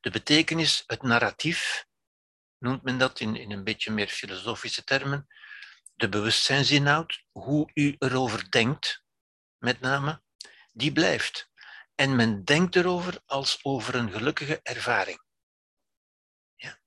De 0.00 0.10
betekenis, 0.10 0.82
het 0.86 1.02
narratief, 1.02 1.86
noemt 2.58 2.82
men 2.82 2.98
dat 2.98 3.20
in, 3.20 3.36
in 3.36 3.52
een 3.52 3.64
beetje 3.64 3.90
meer 3.90 4.08
filosofische 4.08 4.84
termen, 4.84 5.26
de 5.94 6.08
bewustzijnsinhoud, 6.08 7.24
hoe 7.30 7.70
u 7.74 7.96
erover 7.98 8.50
denkt, 8.50 9.02
met 9.58 9.80
name, 9.80 10.22
die 10.72 10.92
blijft. 10.92 11.47
En 12.00 12.16
men 12.16 12.44
denkt 12.44 12.76
erover 12.76 13.22
als 13.26 13.58
over 13.62 13.94
een 13.94 14.10
gelukkige 14.10 14.60
ervaring. 14.62 15.22
Ja. 16.54 16.80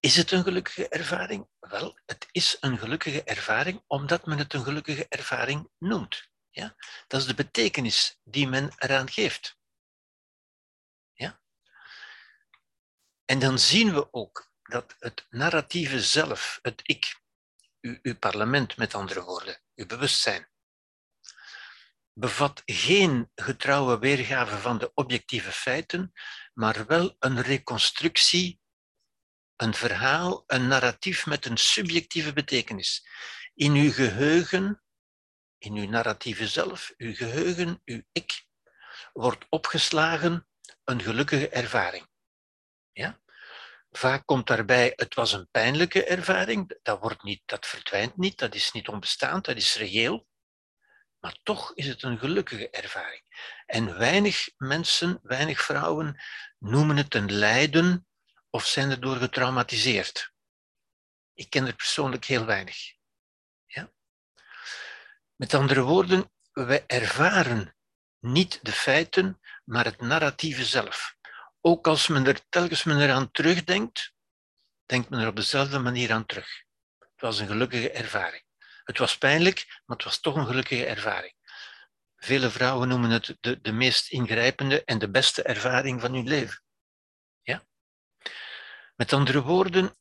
Is 0.00 0.16
het 0.16 0.30
een 0.30 0.42
gelukkige 0.42 0.88
ervaring? 0.88 1.48
Wel, 1.58 1.98
het 2.06 2.26
is 2.30 2.56
een 2.60 2.78
gelukkige 2.78 3.24
ervaring 3.24 3.84
omdat 3.86 4.26
men 4.26 4.38
het 4.38 4.54
een 4.54 4.64
gelukkige 4.64 5.06
ervaring 5.08 5.70
noemt. 5.78 6.28
Ja? 6.50 6.76
Dat 7.06 7.20
is 7.20 7.26
de 7.26 7.34
betekenis 7.34 8.18
die 8.22 8.48
men 8.48 8.72
eraan 8.76 9.10
geeft. 9.10 9.58
Ja? 11.12 11.40
En 13.24 13.38
dan 13.38 13.58
zien 13.58 13.94
we 13.94 14.12
ook 14.12 14.50
dat 14.62 14.96
het 14.98 15.26
narratieve 15.30 16.02
zelf, 16.02 16.58
het 16.62 16.80
ik, 16.82 17.20
uw, 17.80 17.98
uw 18.02 18.18
parlement 18.18 18.76
met 18.76 18.94
andere 18.94 19.22
woorden, 19.22 19.60
uw 19.74 19.86
bewustzijn, 19.86 20.48
bevat 22.14 22.62
geen 22.64 23.30
getrouwe 23.34 23.98
weergave 23.98 24.56
van 24.56 24.78
de 24.78 24.90
objectieve 24.94 25.52
feiten, 25.52 26.12
maar 26.52 26.86
wel 26.86 27.16
een 27.18 27.42
reconstructie, 27.42 28.60
een 29.56 29.74
verhaal, 29.74 30.44
een 30.46 30.68
narratief 30.68 31.26
met 31.26 31.46
een 31.46 31.56
subjectieve 31.56 32.32
betekenis. 32.32 33.06
In 33.54 33.72
uw 33.72 33.92
geheugen, 33.92 34.82
in 35.58 35.74
uw 35.74 35.88
narratieve 35.88 36.48
zelf, 36.48 36.94
uw 36.96 37.14
geheugen, 37.14 37.80
uw 37.84 38.02
ik, 38.12 38.46
wordt 39.12 39.46
opgeslagen 39.48 40.48
een 40.84 41.02
gelukkige 41.02 41.48
ervaring. 41.48 42.08
Ja? 42.92 43.20
Vaak 43.90 44.26
komt 44.26 44.46
daarbij, 44.46 44.92
het 44.96 45.14
was 45.14 45.32
een 45.32 45.48
pijnlijke 45.50 46.04
ervaring, 46.04 46.78
dat, 46.82 47.00
wordt 47.00 47.22
niet, 47.22 47.42
dat 47.46 47.66
verdwijnt 47.66 48.16
niet, 48.16 48.38
dat 48.38 48.54
is 48.54 48.72
niet 48.72 48.88
onbestaand, 48.88 49.44
dat 49.44 49.56
is 49.56 49.74
reëel. 49.74 50.26
Maar 51.24 51.38
toch 51.42 51.74
is 51.74 51.86
het 51.86 52.02
een 52.02 52.18
gelukkige 52.18 52.70
ervaring. 52.70 53.22
En 53.66 53.98
weinig 53.98 54.50
mensen, 54.56 55.18
weinig 55.22 55.60
vrouwen 55.60 56.22
noemen 56.58 56.96
het 56.96 57.14
een 57.14 57.32
lijden 57.32 58.06
of 58.50 58.66
zijn 58.66 58.90
erdoor 58.90 59.16
getraumatiseerd. 59.16 60.32
Ik 61.34 61.50
ken 61.50 61.66
er 61.66 61.74
persoonlijk 61.74 62.24
heel 62.24 62.44
weinig. 62.44 62.76
Ja? 63.66 63.92
Met 65.36 65.54
andere 65.54 65.82
woorden, 65.82 66.30
wij 66.52 66.84
ervaren 66.86 67.76
niet 68.18 68.58
de 68.62 68.72
feiten, 68.72 69.40
maar 69.64 69.84
het 69.84 70.00
narratieve 70.00 70.64
zelf. 70.64 71.16
Ook 71.60 71.86
als 71.86 72.08
men 72.08 72.26
er 72.26 72.48
telkens 72.48 72.84
men 72.84 73.00
eraan 73.00 73.30
terugdenkt, 73.30 74.12
denkt 74.86 75.08
men 75.08 75.20
er 75.20 75.28
op 75.28 75.36
dezelfde 75.36 75.78
manier 75.78 76.12
aan 76.12 76.26
terug. 76.26 76.62
Het 76.98 77.20
was 77.20 77.38
een 77.38 77.46
gelukkige 77.46 77.90
ervaring. 77.90 78.43
Het 78.84 78.98
was 78.98 79.18
pijnlijk, 79.18 79.64
maar 79.84 79.96
het 79.96 80.04
was 80.04 80.20
toch 80.20 80.36
een 80.36 80.46
gelukkige 80.46 80.86
ervaring. 80.86 81.34
Vele 82.16 82.50
vrouwen 82.50 82.88
noemen 82.88 83.10
het 83.10 83.36
de, 83.40 83.60
de 83.60 83.72
meest 83.72 84.10
ingrijpende 84.10 84.84
en 84.84 84.98
de 84.98 85.10
beste 85.10 85.42
ervaring 85.42 86.00
van 86.00 86.14
hun 86.14 86.28
leven. 86.28 86.62
Ja? 87.42 87.66
Met 88.96 89.12
andere 89.12 89.42
woorden, 89.42 89.96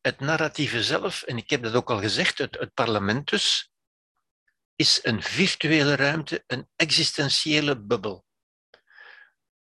het 0.00 0.20
narratieve 0.20 0.82
zelf, 0.82 1.22
en 1.22 1.36
ik 1.36 1.50
heb 1.50 1.62
dat 1.62 1.74
ook 1.74 1.90
al 1.90 1.98
gezegd, 1.98 2.38
het, 2.38 2.58
het 2.58 2.74
parlement 2.74 3.28
dus, 3.28 3.72
is 4.76 5.00
een 5.02 5.22
virtuele 5.22 5.96
ruimte, 5.96 6.44
een 6.46 6.68
existentiële 6.76 7.80
bubbel. 7.80 8.24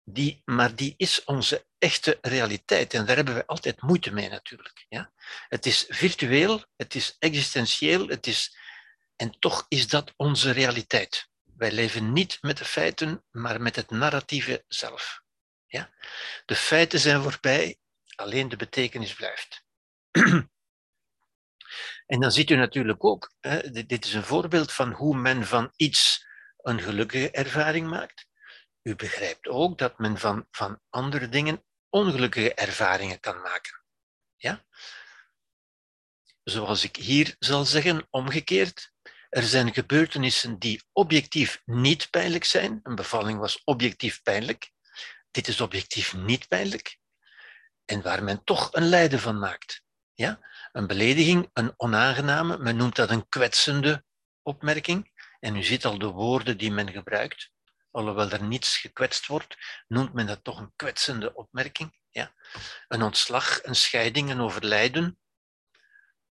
Die, 0.05 0.43
maar 0.45 0.75
die 0.75 0.95
is 0.97 1.25
onze 1.25 1.67
echte 1.79 2.19
realiteit. 2.21 2.95
En 2.95 3.07
daar 3.07 3.17
hebben 3.17 3.35
we 3.35 3.47
altijd 3.47 3.83
moeite 3.83 4.13
mee 4.13 4.29
natuurlijk. 4.29 4.87
Ja? 4.89 5.13
Het 5.49 5.67
is 5.67 5.85
virtueel, 5.89 6.65
het 6.77 6.95
is 6.95 7.17
existentieel, 7.19 8.09
het 8.09 8.27
is, 8.27 8.57
en 9.17 9.39
toch 9.39 9.67
is 9.69 9.89
dat 9.89 10.13
onze 10.17 10.51
realiteit. 10.51 11.29
Wij 11.57 11.73
leven 11.73 12.13
niet 12.13 12.39
met 12.41 12.57
de 12.57 12.65
feiten, 12.65 13.25
maar 13.31 13.61
met 13.61 13.77
het 13.77 13.91
narratieve 13.91 14.65
zelf. 14.69 15.23
Ja? 15.67 15.95
De 16.45 16.57
feiten 16.57 17.01
zijn 17.01 17.23
voorbij, 17.23 17.79
alleen 18.15 18.49
de 18.49 18.57
betekenis 18.57 19.15
blijft. 19.15 19.65
En 22.07 22.21
dan 22.21 22.33
ziet 22.33 22.51
u 22.51 22.57
natuurlijk 22.57 23.05
ook, 23.05 23.33
hè, 23.41 23.71
dit 23.71 24.05
is 24.05 24.15
een 24.15 24.25
voorbeeld 24.25 24.73
van 24.73 24.93
hoe 24.93 25.17
men 25.17 25.47
van 25.47 25.73
iets 25.77 26.27
een 26.57 26.81
gelukkige 26.81 27.31
ervaring 27.31 27.89
maakt. 27.89 28.27
U 28.85 28.95
begrijpt 28.95 29.49
ook 29.49 29.79
dat 29.79 29.99
men 29.99 30.19
van, 30.19 30.47
van 30.51 30.81
andere 30.91 31.29
dingen 31.29 31.65
ongelukkige 31.89 32.55
ervaringen 32.55 33.21
kan 33.21 33.41
maken. 33.41 33.83
Ja? 34.37 34.65
Zoals 36.43 36.85
ik 36.85 36.97
hier 36.97 37.37
zal 37.39 37.65
zeggen, 37.65 38.07
omgekeerd, 38.11 38.93
er 39.29 39.43
zijn 39.43 39.75
gebeurtenissen 39.75 40.59
die 40.59 40.83
objectief 40.93 41.63
niet 41.65 42.11
pijnlijk 42.11 42.45
zijn. 42.45 42.81
Een 42.83 42.95
bevalling 42.95 43.39
was 43.39 43.65
objectief 43.65 44.23
pijnlijk. 44.23 44.71
Dit 45.31 45.49
is 45.49 45.61
objectief 45.61 46.15
niet 46.15 46.49
pijnlijk. 46.49 46.99
En 47.85 48.03
waar 48.03 48.23
men 48.23 48.45
toch 48.45 48.73
een 48.73 48.89
lijden 48.89 49.21
van 49.21 49.39
maakt. 49.39 49.83
Ja? 50.13 50.41
Een 50.73 50.87
belediging, 50.87 51.51
een 51.53 51.75
onaangename, 51.77 52.59
men 52.59 52.77
noemt 52.77 52.97
dat 52.97 53.11
een 53.11 53.29
kwetsende 53.29 54.05
opmerking. 54.43 55.13
En 55.41 55.57
u 55.57 55.63
ziet 55.63 55.85
al 55.85 55.99
de 55.99 56.11
woorden 56.11 56.59
die 56.59 56.71
men 56.71 56.91
gebruikt. 56.91 57.53
Alhoewel 57.95 58.31
er 58.31 58.43
niets 58.43 58.77
gekwetst 58.77 59.27
wordt, 59.27 59.57
noemt 59.89 60.13
men 60.13 60.27
dat 60.27 60.45
toch 60.45 60.59
een 60.59 60.73
kwetsende 60.77 61.35
opmerking. 61.35 61.99
Ja? 62.11 62.35
Een 62.89 63.03
ontslag, 63.03 63.63
een 63.63 63.75
scheiding, 63.75 64.31
een 64.31 64.41
overlijden. 64.41 65.19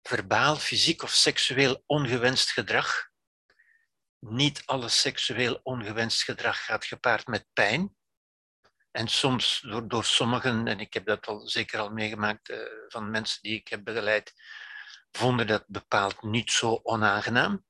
Verbaal, 0.03 0.57
fysiek 0.57 1.03
of 1.03 1.11
seksueel 1.11 1.83
ongewenst 1.87 2.51
gedrag. 2.51 3.09
Niet 4.19 4.63
alle 4.67 4.89
seksueel 4.89 5.61
ongewenst 5.63 6.23
gedrag 6.23 6.65
gaat 6.65 6.85
gepaard 6.85 7.27
met 7.27 7.47
pijn. 7.53 7.97
En 8.91 9.09
soms 9.09 9.61
door, 9.61 9.89
door 9.89 10.05
sommigen, 10.05 10.67
en 10.67 10.81
ik 10.81 10.95
heb 10.95 11.07
dat 11.07 11.27
al 11.27 11.49
zeker 11.49 11.81
al 11.81 11.91
meegemaakt 11.91 12.49
uh, 12.49 12.59
van 12.89 13.11
mensen 13.11 13.43
die 13.43 13.55
ik 13.55 13.69
heb 13.69 13.85
begeleid, 13.85 14.33
vonden 15.11 15.47
dat 15.47 15.65
bepaald 15.67 16.23
niet 16.23 16.51
zo 16.51 16.81
onaangenaam. 16.83 17.65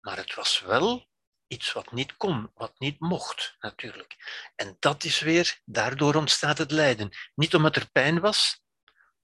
Maar 0.00 0.16
het 0.16 0.34
was 0.34 0.60
wel 0.60 1.10
iets 1.52 1.72
wat 1.72 1.92
niet 1.92 2.16
kon, 2.16 2.50
wat 2.54 2.78
niet 2.78 3.00
mocht, 3.00 3.56
natuurlijk. 3.60 4.16
En 4.54 4.76
dat 4.78 5.04
is 5.04 5.20
weer, 5.20 5.60
daardoor 5.64 6.14
ontstaat 6.14 6.58
het 6.58 6.70
lijden. 6.70 7.10
Niet 7.34 7.54
omdat 7.54 7.76
er 7.76 7.90
pijn 7.90 8.20
was, 8.20 8.62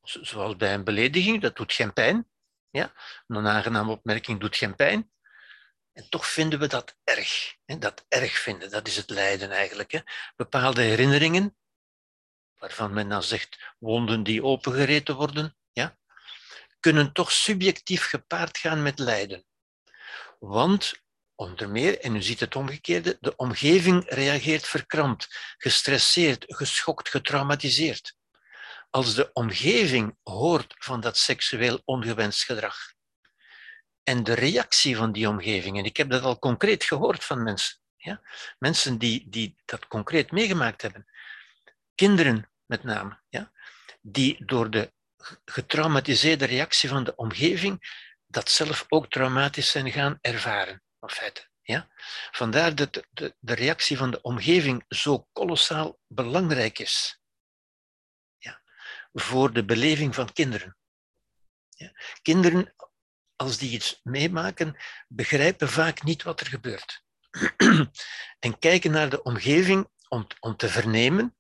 zoals 0.03 0.57
bij 0.57 0.75
een 0.75 0.85
belediging, 0.85 1.43
dat 1.43 1.57
doet 1.57 1.73
geen 1.73 1.93
pijn. 1.93 2.29
Ja? 2.71 2.93
Een 3.27 3.37
onaangename 3.37 3.91
opmerking 3.91 4.41
doet 4.41 4.57
geen 4.57 4.75
pijn. 4.75 5.11
En 5.93 6.09
toch 6.09 6.27
vinden 6.27 6.59
we 6.59 6.67
dat 6.67 6.97
erg. 7.05 7.57
Dat 7.65 8.05
erg 8.09 8.33
vinden, 8.33 8.71
dat 8.71 8.87
is 8.87 8.97
het 8.97 9.11
lijden 9.11 9.51
eigenlijk. 9.51 10.03
Bepaalde 10.37 10.83
herinneringen, 10.83 11.57
waarvan 12.59 12.93
men 12.93 13.09
dan 13.09 13.23
zegt 13.23 13.75
wonden 13.79 14.23
die 14.23 14.45
opengereten 14.45 15.17
worden, 15.17 15.57
ja, 15.73 15.99
kunnen 16.81 17.13
toch 17.13 17.33
subjectief 17.33 18.05
gepaard 18.05 18.59
gaan 18.59 18.83
met 18.83 18.99
lijden. 18.99 19.45
Want, 20.39 21.03
onder 21.39 21.71
meer, 21.71 22.01
en 22.01 22.17
u 22.17 22.23
ziet 22.23 22.41
het 22.41 22.57
omgekeerde, 22.57 23.17
de 23.21 23.37
omgeving 23.37 24.05
reageert 24.09 24.67
verkrampt, 24.67 25.55
gestresseerd, 25.59 26.45
geschokt, 26.49 27.09
getraumatiseerd. 27.09 28.17
Als 28.91 29.15
de 29.15 29.33
omgeving 29.33 30.17
hoort 30.23 30.75
van 30.79 31.01
dat 31.01 31.17
seksueel 31.17 31.83
ongewenst 31.85 32.45
gedrag, 32.45 32.77
en 34.09 34.25
de 34.25 34.35
reactie 34.35 34.97
van 34.97 35.13
die 35.13 35.29
omgeving. 35.29 35.79
En 35.79 35.85
ik 35.85 35.97
heb 35.97 36.11
dat 36.11 36.23
al 36.23 36.39
concreet 36.39 36.85
gehoord 36.85 37.25
van 37.25 37.43
mensen. 37.43 37.79
Ja? 37.97 38.21
Mensen 38.59 38.99
die, 38.99 39.27
die 39.29 39.57
dat 39.65 39.87
concreet 39.87 40.31
meegemaakt 40.31 40.83
hebben. 40.83 41.07
Kinderen 41.95 42.51
met 42.67 42.85
name. 42.85 43.21
Ja? 43.29 43.53
Die 44.01 44.45
door 44.45 44.71
de 44.71 44.93
getraumatiseerde 45.45 46.45
reactie 46.45 46.89
van 46.89 47.05
de 47.05 47.17
omgeving 47.17 48.07
dat 48.27 48.51
zelf 48.51 48.85
ook 48.89 49.11
traumatisch 49.11 49.71
zijn 49.71 49.91
gaan 49.91 50.19
ervaren. 50.21 50.83
In. 51.09 51.33
Ja? 51.63 51.89
Vandaar 52.31 52.75
dat 52.75 52.93
de, 53.11 53.37
de 53.41 53.55
reactie 53.55 53.97
van 53.97 54.11
de 54.11 54.21
omgeving 54.21 54.85
zo 54.89 55.29
kolossaal 55.33 55.99
belangrijk 56.07 56.79
is. 56.79 57.21
Ja? 58.39 58.63
Voor 59.13 59.53
de 59.53 59.65
beleving 59.65 60.15
van 60.15 60.33
kinderen. 60.33 60.77
Ja? 61.69 61.93
Kinderen 62.23 62.75
als 63.37 63.59
die 63.59 63.71
iets 63.71 64.01
meemaken, 64.03 64.77
begrijpen 65.09 65.69
vaak 65.69 66.03
niet 66.03 66.23
wat 66.23 66.41
er 66.41 66.47
gebeurt. 66.47 67.03
en 68.47 68.59
kijken 68.59 68.91
naar 68.91 69.11
de 69.11 69.23
omgeving 69.23 69.89
om, 70.09 70.27
om 70.41 70.57
te 70.57 70.69
vernemen 70.69 71.37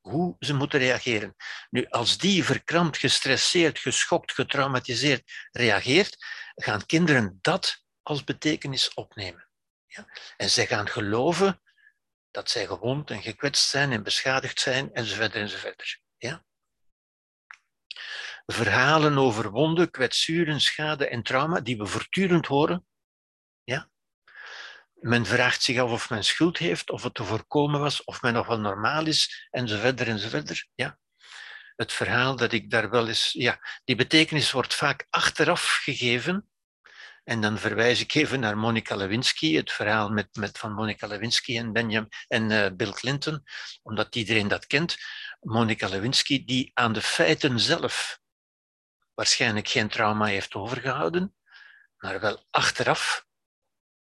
hoe 0.00 0.36
ze 0.38 0.54
moeten 0.54 0.78
reageren. 0.78 1.36
Nu, 1.70 1.86
als 1.86 2.18
die 2.18 2.44
verkrampt, 2.44 2.98
gestresseerd, 2.98 3.78
geschokt, 3.78 4.32
getraumatiseerd 4.32 5.32
reageert, 5.50 6.16
gaan 6.54 6.86
kinderen 6.86 7.38
dat 7.40 7.81
als 8.02 8.24
betekenis 8.24 8.94
opnemen. 8.94 9.48
Ja? 9.86 10.06
En 10.36 10.50
zij 10.50 10.66
gaan 10.66 10.88
geloven 10.88 11.62
dat 12.30 12.50
zij 12.50 12.66
gewond 12.66 13.10
en 13.10 13.22
gekwetst 13.22 13.68
zijn 13.68 13.92
en 13.92 14.02
beschadigd 14.02 14.60
zijn, 14.60 14.92
enzovoort 14.92 15.34
enzovoort. 15.34 16.00
Ja? 16.16 16.44
verhalen 18.46 19.18
over 19.18 19.50
wonden, 19.50 19.90
kwetsuren, 19.90 20.60
schade 20.60 21.08
en 21.08 21.22
trauma 21.22 21.60
die 21.60 21.76
we 21.76 21.86
voortdurend 21.86 22.46
horen. 22.46 22.86
Ja? 23.64 23.90
Men 24.94 25.26
vraagt 25.26 25.62
zich 25.62 25.78
af 25.78 25.90
of 25.90 26.10
men 26.10 26.24
schuld 26.24 26.58
heeft, 26.58 26.90
of 26.90 27.02
het 27.02 27.14
te 27.14 27.24
voorkomen 27.24 27.80
was, 27.80 28.04
of 28.04 28.22
men 28.22 28.32
nog 28.32 28.46
wel 28.46 28.58
normaal 28.60 29.06
is, 29.06 29.48
enzovoort 29.50 30.00
enzovoort. 30.00 30.68
Ja? 30.74 30.98
Het 31.76 31.92
verhaal 31.92 32.36
dat 32.36 32.52
ik 32.52 32.70
daar 32.70 32.90
wel 32.90 33.08
eens... 33.08 33.32
Ja, 33.32 33.60
die 33.84 33.96
betekenis 33.96 34.50
wordt 34.50 34.74
vaak 34.74 35.06
achteraf 35.10 35.80
gegeven. 35.82 36.51
En 37.24 37.40
dan 37.40 37.58
verwijs 37.58 38.00
ik 38.00 38.14
even 38.14 38.40
naar 38.40 38.58
Monica 38.58 38.96
Lewinsky, 38.96 39.54
het 39.54 39.72
verhaal 39.72 40.10
met, 40.10 40.28
met 40.36 40.58
van 40.58 40.72
Monica 40.72 41.06
Lewinsky 41.06 41.58
en, 41.58 41.72
Benjamin, 41.72 42.08
en 42.28 42.50
uh, 42.50 42.66
Bill 42.72 42.92
Clinton, 42.92 43.42
omdat 43.82 44.16
iedereen 44.16 44.48
dat 44.48 44.66
kent. 44.66 44.96
Monica 45.40 45.88
Lewinsky, 45.88 46.44
die 46.44 46.70
aan 46.74 46.92
de 46.92 47.02
feiten 47.02 47.60
zelf 47.60 48.20
waarschijnlijk 49.14 49.68
geen 49.68 49.88
trauma 49.88 50.26
heeft 50.26 50.54
overgehouden, 50.54 51.34
maar 51.96 52.20
wel 52.20 52.46
achteraf 52.50 53.26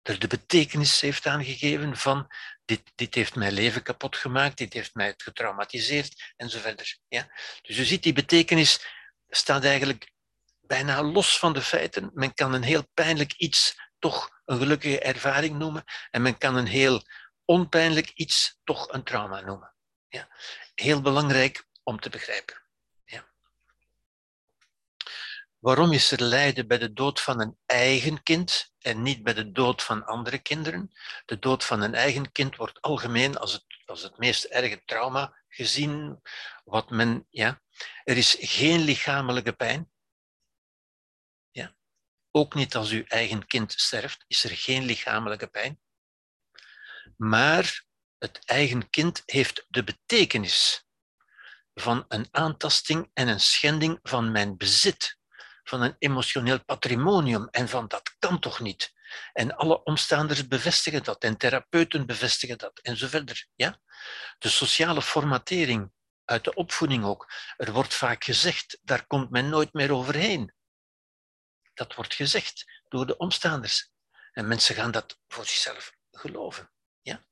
er 0.02 0.18
de 0.18 0.26
betekenis 0.26 1.00
heeft 1.00 1.26
aangegeven 1.26 1.96
van 1.96 2.30
dit, 2.64 2.92
dit 2.94 3.14
heeft 3.14 3.34
mijn 3.34 3.52
leven 3.52 3.82
kapot 3.82 4.16
gemaakt, 4.16 4.58
dit 4.58 4.72
heeft 4.72 4.94
mij 4.94 5.14
getraumatiseerd 5.16 6.32
enzovoort. 6.36 7.00
Ja? 7.08 7.28
Dus 7.62 7.76
je 7.76 7.84
ziet, 7.84 8.02
die 8.02 8.12
betekenis 8.12 8.86
staat 9.28 9.64
eigenlijk 9.64 10.12
bijna 10.66 11.02
los 11.02 11.38
van 11.38 11.52
de 11.52 11.62
feiten. 11.62 12.10
Men 12.14 12.34
kan 12.34 12.54
een 12.54 12.62
heel 12.62 12.86
pijnlijk 12.94 13.32
iets 13.32 13.74
toch 13.98 14.30
een 14.44 14.58
gelukkige 14.58 15.00
ervaring 15.00 15.58
noemen 15.58 15.84
en 16.10 16.22
men 16.22 16.38
kan 16.38 16.56
een 16.56 16.66
heel 16.66 17.02
onpijnlijk 17.44 18.10
iets 18.14 18.58
toch 18.64 18.92
een 18.92 19.04
trauma 19.04 19.40
noemen. 19.40 19.74
Ja? 20.08 20.28
Heel 20.74 21.00
belangrijk 21.00 21.66
om 21.82 22.00
te 22.00 22.10
begrijpen. 22.10 22.64
Waarom 25.64 25.92
is 25.92 26.10
er 26.10 26.22
lijden 26.22 26.66
bij 26.66 26.78
de 26.78 26.92
dood 26.92 27.20
van 27.20 27.40
een 27.40 27.56
eigen 27.66 28.22
kind 28.22 28.72
en 28.78 29.02
niet 29.02 29.22
bij 29.22 29.34
de 29.34 29.52
dood 29.52 29.82
van 29.82 30.04
andere 30.04 30.38
kinderen? 30.38 30.92
De 31.24 31.38
dood 31.38 31.64
van 31.64 31.80
een 31.80 31.94
eigen 31.94 32.32
kind 32.32 32.56
wordt 32.56 32.80
algemeen 32.80 33.36
als 33.36 33.52
het, 33.52 33.64
als 33.84 34.02
het 34.02 34.18
meest 34.18 34.44
erge 34.44 34.82
trauma 34.84 35.36
gezien 35.48 36.20
wat 36.64 36.90
men, 36.90 37.26
ja, 37.30 37.60
er 38.04 38.16
is 38.16 38.36
geen 38.40 38.80
lichamelijke 38.80 39.52
pijn. 39.52 39.90
Ook 42.36 42.54
niet 42.54 42.74
als 42.76 42.90
uw 42.90 43.04
eigen 43.04 43.46
kind 43.46 43.72
sterft, 43.72 44.24
is 44.26 44.44
er 44.44 44.50
geen 44.50 44.84
lichamelijke 44.84 45.46
pijn. 45.46 45.80
Maar 47.16 47.84
het 48.18 48.44
eigen 48.44 48.90
kind 48.90 49.22
heeft 49.26 49.64
de 49.68 49.84
betekenis 49.84 50.84
van 51.74 52.04
een 52.08 52.28
aantasting 52.30 53.10
en 53.12 53.28
een 53.28 53.40
schending 53.40 53.98
van 54.02 54.32
mijn 54.32 54.56
bezit, 54.56 55.18
van 55.62 55.82
een 55.82 55.96
emotioneel 55.98 56.64
patrimonium 56.64 57.48
en 57.48 57.68
van 57.68 57.88
dat 57.88 58.16
kan 58.18 58.40
toch 58.40 58.60
niet. 58.60 58.92
En 59.32 59.56
alle 59.56 59.82
omstaanders 59.82 60.48
bevestigen 60.48 61.02
dat 61.02 61.22
en 61.22 61.36
therapeuten 61.36 62.06
bevestigen 62.06 62.58
dat 62.58 62.78
en 62.78 62.96
zo 62.96 63.06
verder. 63.06 63.46
Ja? 63.54 63.80
De 64.38 64.48
sociale 64.48 65.02
formatering 65.02 65.92
uit 66.24 66.44
de 66.44 66.54
opvoeding 66.54 67.04
ook. 67.04 67.32
Er 67.56 67.72
wordt 67.72 67.94
vaak 67.94 68.24
gezegd, 68.24 68.78
daar 68.82 69.06
komt 69.06 69.30
men 69.30 69.48
nooit 69.48 69.72
meer 69.72 69.92
overheen. 69.92 70.53
Dat 71.74 71.94
wordt 71.94 72.14
gezegd 72.14 72.82
door 72.88 73.06
de 73.06 73.16
omstaanders. 73.16 73.92
En 74.32 74.48
mensen 74.48 74.74
gaan 74.74 74.90
dat 74.90 75.18
voor 75.28 75.46
zichzelf 75.46 75.96
geloven. 76.10 76.72
Ja? 77.02 77.26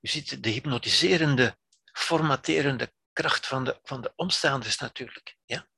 Je 0.00 0.08
ziet 0.08 0.42
de 0.42 0.50
hypnotiserende, 0.50 1.58
formaterende 1.92 2.94
kracht 3.12 3.46
van 3.46 3.64
de, 3.64 3.80
van 3.82 4.00
de 4.00 4.12
omstaanders 4.16 4.78
natuurlijk. 4.78 5.36
Ja? 5.44 5.68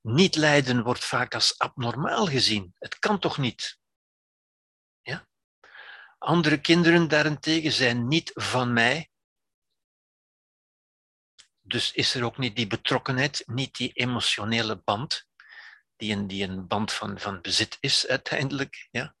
Niet 0.00 0.36
lijden 0.36 0.82
wordt 0.82 1.04
vaak 1.04 1.34
als 1.34 1.58
abnormaal 1.58 2.26
gezien. 2.26 2.74
Het 2.78 2.98
kan 2.98 3.18
toch 3.18 3.38
niet? 3.38 3.78
Ja? 5.00 5.28
Andere 6.18 6.60
kinderen 6.60 7.08
daarentegen 7.08 7.72
zijn 7.72 8.08
niet 8.08 8.30
van 8.34 8.72
mij. 8.72 9.10
Dus 11.60 11.92
is 11.92 12.14
er 12.14 12.24
ook 12.24 12.38
niet 12.38 12.56
die 12.56 12.66
betrokkenheid, 12.66 13.42
niet 13.46 13.74
die 13.76 13.92
emotionele 13.92 14.76
band, 14.76 15.27
die 15.98 16.12
een, 16.12 16.26
die 16.26 16.44
een 16.44 16.66
band 16.66 16.92
van, 16.92 17.18
van 17.18 17.40
bezit 17.40 17.76
is 17.80 18.06
uiteindelijk. 18.06 18.88
Ja? 18.90 19.16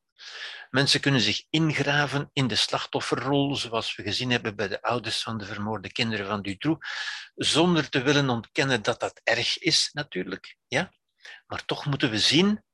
Mensen 0.70 1.00
kunnen 1.00 1.20
zich 1.20 1.44
ingraven 1.50 2.30
in 2.32 2.46
de 2.48 2.54
slachtofferrol, 2.54 3.56
zoals 3.56 3.96
we 3.96 4.02
gezien 4.02 4.30
hebben 4.30 4.56
bij 4.56 4.68
de 4.68 4.82
ouders 4.82 5.22
van 5.22 5.38
de 5.38 5.44
vermoorde 5.44 5.92
kinderen 5.92 6.26
van 6.26 6.42
Dutroux, 6.42 6.86
zonder 7.34 7.88
te 7.88 8.02
willen 8.02 8.28
ontkennen 8.30 8.82
dat 8.82 9.00
dat 9.00 9.20
erg 9.24 9.58
is, 9.58 9.90
natuurlijk. 9.92 10.56
Ja? 10.66 10.92
Maar 11.46 11.64
toch 11.64 11.86
moeten 11.86 12.10
we 12.10 12.18
zien, 12.18 12.64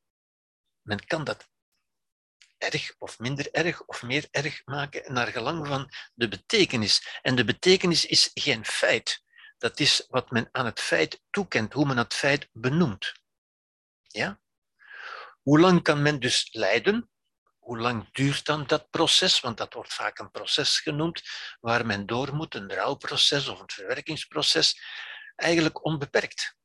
men 0.83 1.07
kan 1.07 1.25
dat 1.25 1.49
erg 2.59 2.95
of 2.99 3.19
minder 3.19 3.51
erg 3.53 3.83
of 3.83 4.03
meer 4.03 4.29
erg 4.31 4.63
maken 4.65 5.13
naar 5.13 5.27
gelang 5.27 5.67
van 5.67 5.91
de 6.15 6.29
betekenis. 6.29 7.19
En 7.23 7.37
de 7.37 7.45
betekenis 7.45 8.07
is 8.07 8.31
geen 8.35 8.65
feit. 8.65 9.23
Dat 9.59 9.81
is 9.81 10.07
wat 10.09 10.31
men 10.31 10.49
aan 10.53 10.65
het 10.65 10.81
feit 10.81 11.23
toekent, 11.31 11.73
hoe 11.73 11.87
men 11.87 11.97
het 11.97 12.15
feit 12.15 12.49
benoemt. 12.53 13.13
Ja? 14.15 14.41
Hoe 15.43 15.61
lang 15.61 15.83
kan 15.83 16.03
men 16.03 16.21
dus 16.21 16.49
lijden? 16.53 17.11
Hoe 17.59 17.79
lang 17.79 18.13
duurt 18.13 18.45
dan 18.45 18.67
dat 18.67 18.91
proces? 18.91 19.41
Want 19.41 19.57
dat 19.57 19.75
wordt 19.75 19.95
vaak 19.95 20.19
een 20.19 20.31
proces 20.31 20.79
genoemd, 20.81 21.23
waar 21.61 21.87
men 21.87 22.07
door 22.07 22.35
moet, 22.35 22.55
een 22.55 22.73
rouwproces 22.73 23.49
of 23.49 23.61
een 23.61 23.71
verwerkingsproces, 23.71 24.83
eigenlijk 25.37 25.85
onbeperkt. 25.85 26.57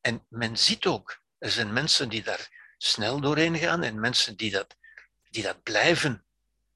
En 0.00 0.26
men 0.28 0.56
ziet 0.56 0.86
ook, 0.86 1.20
er 1.38 1.50
zijn 1.50 1.72
mensen 1.72 2.08
die 2.08 2.22
daar 2.22 2.72
snel 2.76 3.20
doorheen 3.20 3.58
gaan 3.58 3.82
en 3.82 4.00
mensen 4.00 4.36
die 4.36 4.50
dat, 4.50 4.76
die 5.30 5.42
dat 5.42 5.62
blijven, 5.62 6.26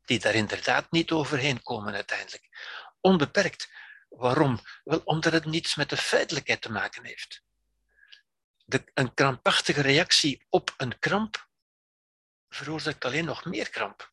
die 0.04 0.18
daar 0.18 0.34
inderdaad 0.34 0.90
niet 0.90 1.10
overheen 1.10 1.62
komen 1.62 1.94
uiteindelijk. 1.94 2.48
Onbeperkt. 3.00 3.70
Waarom? 4.08 4.60
Wel 4.84 5.00
omdat 5.04 5.32
het 5.32 5.44
niets 5.44 5.74
met 5.74 5.90
de 5.90 5.96
feitelijkheid 5.96 6.60
te 6.60 6.70
maken 6.70 7.04
heeft. 7.04 7.42
Een 8.94 9.14
krampachtige 9.14 9.80
reactie 9.80 10.46
op 10.48 10.74
een 10.76 10.98
kramp 10.98 11.50
veroorzaakt 12.48 13.04
alleen 13.04 13.24
nog 13.24 13.44
meer 13.44 13.70
kramp. 13.70 14.12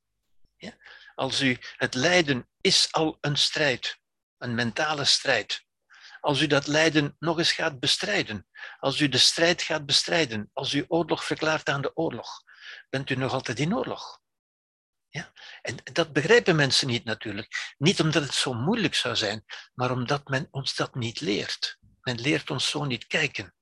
Ja? 0.56 0.78
Als 1.16 1.42
u, 1.42 1.58
het 1.76 1.94
lijden 1.94 2.50
is 2.62 2.92
al 2.92 3.18
een 3.22 3.38
strijd, 3.38 4.00
een 4.38 4.56
mentale 4.56 5.06
strijd. 5.06 5.68
Als 6.20 6.42
u 6.42 6.48
dat 6.48 6.68
lijden 6.68 7.16
nog 7.20 7.38
eens 7.38 7.52
gaat 7.52 7.80
bestrijden, 7.80 8.48
als 8.80 9.00
u 9.00 9.10
de 9.10 9.18
strijd 9.18 9.62
gaat 9.62 9.86
bestrijden, 9.86 10.50
als 10.54 10.74
u 10.74 10.86
oorlog 10.88 11.24
verklaart 11.24 11.70
aan 11.70 11.82
de 11.82 11.96
oorlog, 11.96 12.44
bent 12.90 13.10
u 13.10 13.16
nog 13.16 13.34
altijd 13.34 13.60
in 13.60 13.76
oorlog. 13.76 14.22
Ja? 15.10 15.32
En 15.62 15.76
dat 15.94 16.14
begrijpen 16.14 16.56
mensen 16.56 16.88
niet 16.88 17.04
natuurlijk. 17.04 17.76
Niet 17.78 18.00
omdat 18.00 18.24
het 18.24 18.34
zo 18.34 18.54
moeilijk 18.54 18.96
zou 18.96 19.16
zijn, 19.16 19.46
maar 19.74 19.92
omdat 19.92 20.28
men 20.28 20.48
ons 20.52 20.76
dat 20.76 20.96
niet 20.96 21.20
leert. 21.20 21.78
Men 22.02 22.22
leert 22.22 22.50
ons 22.50 22.70
zo 22.70 22.84
niet 22.84 23.08
kijken. 23.08 23.54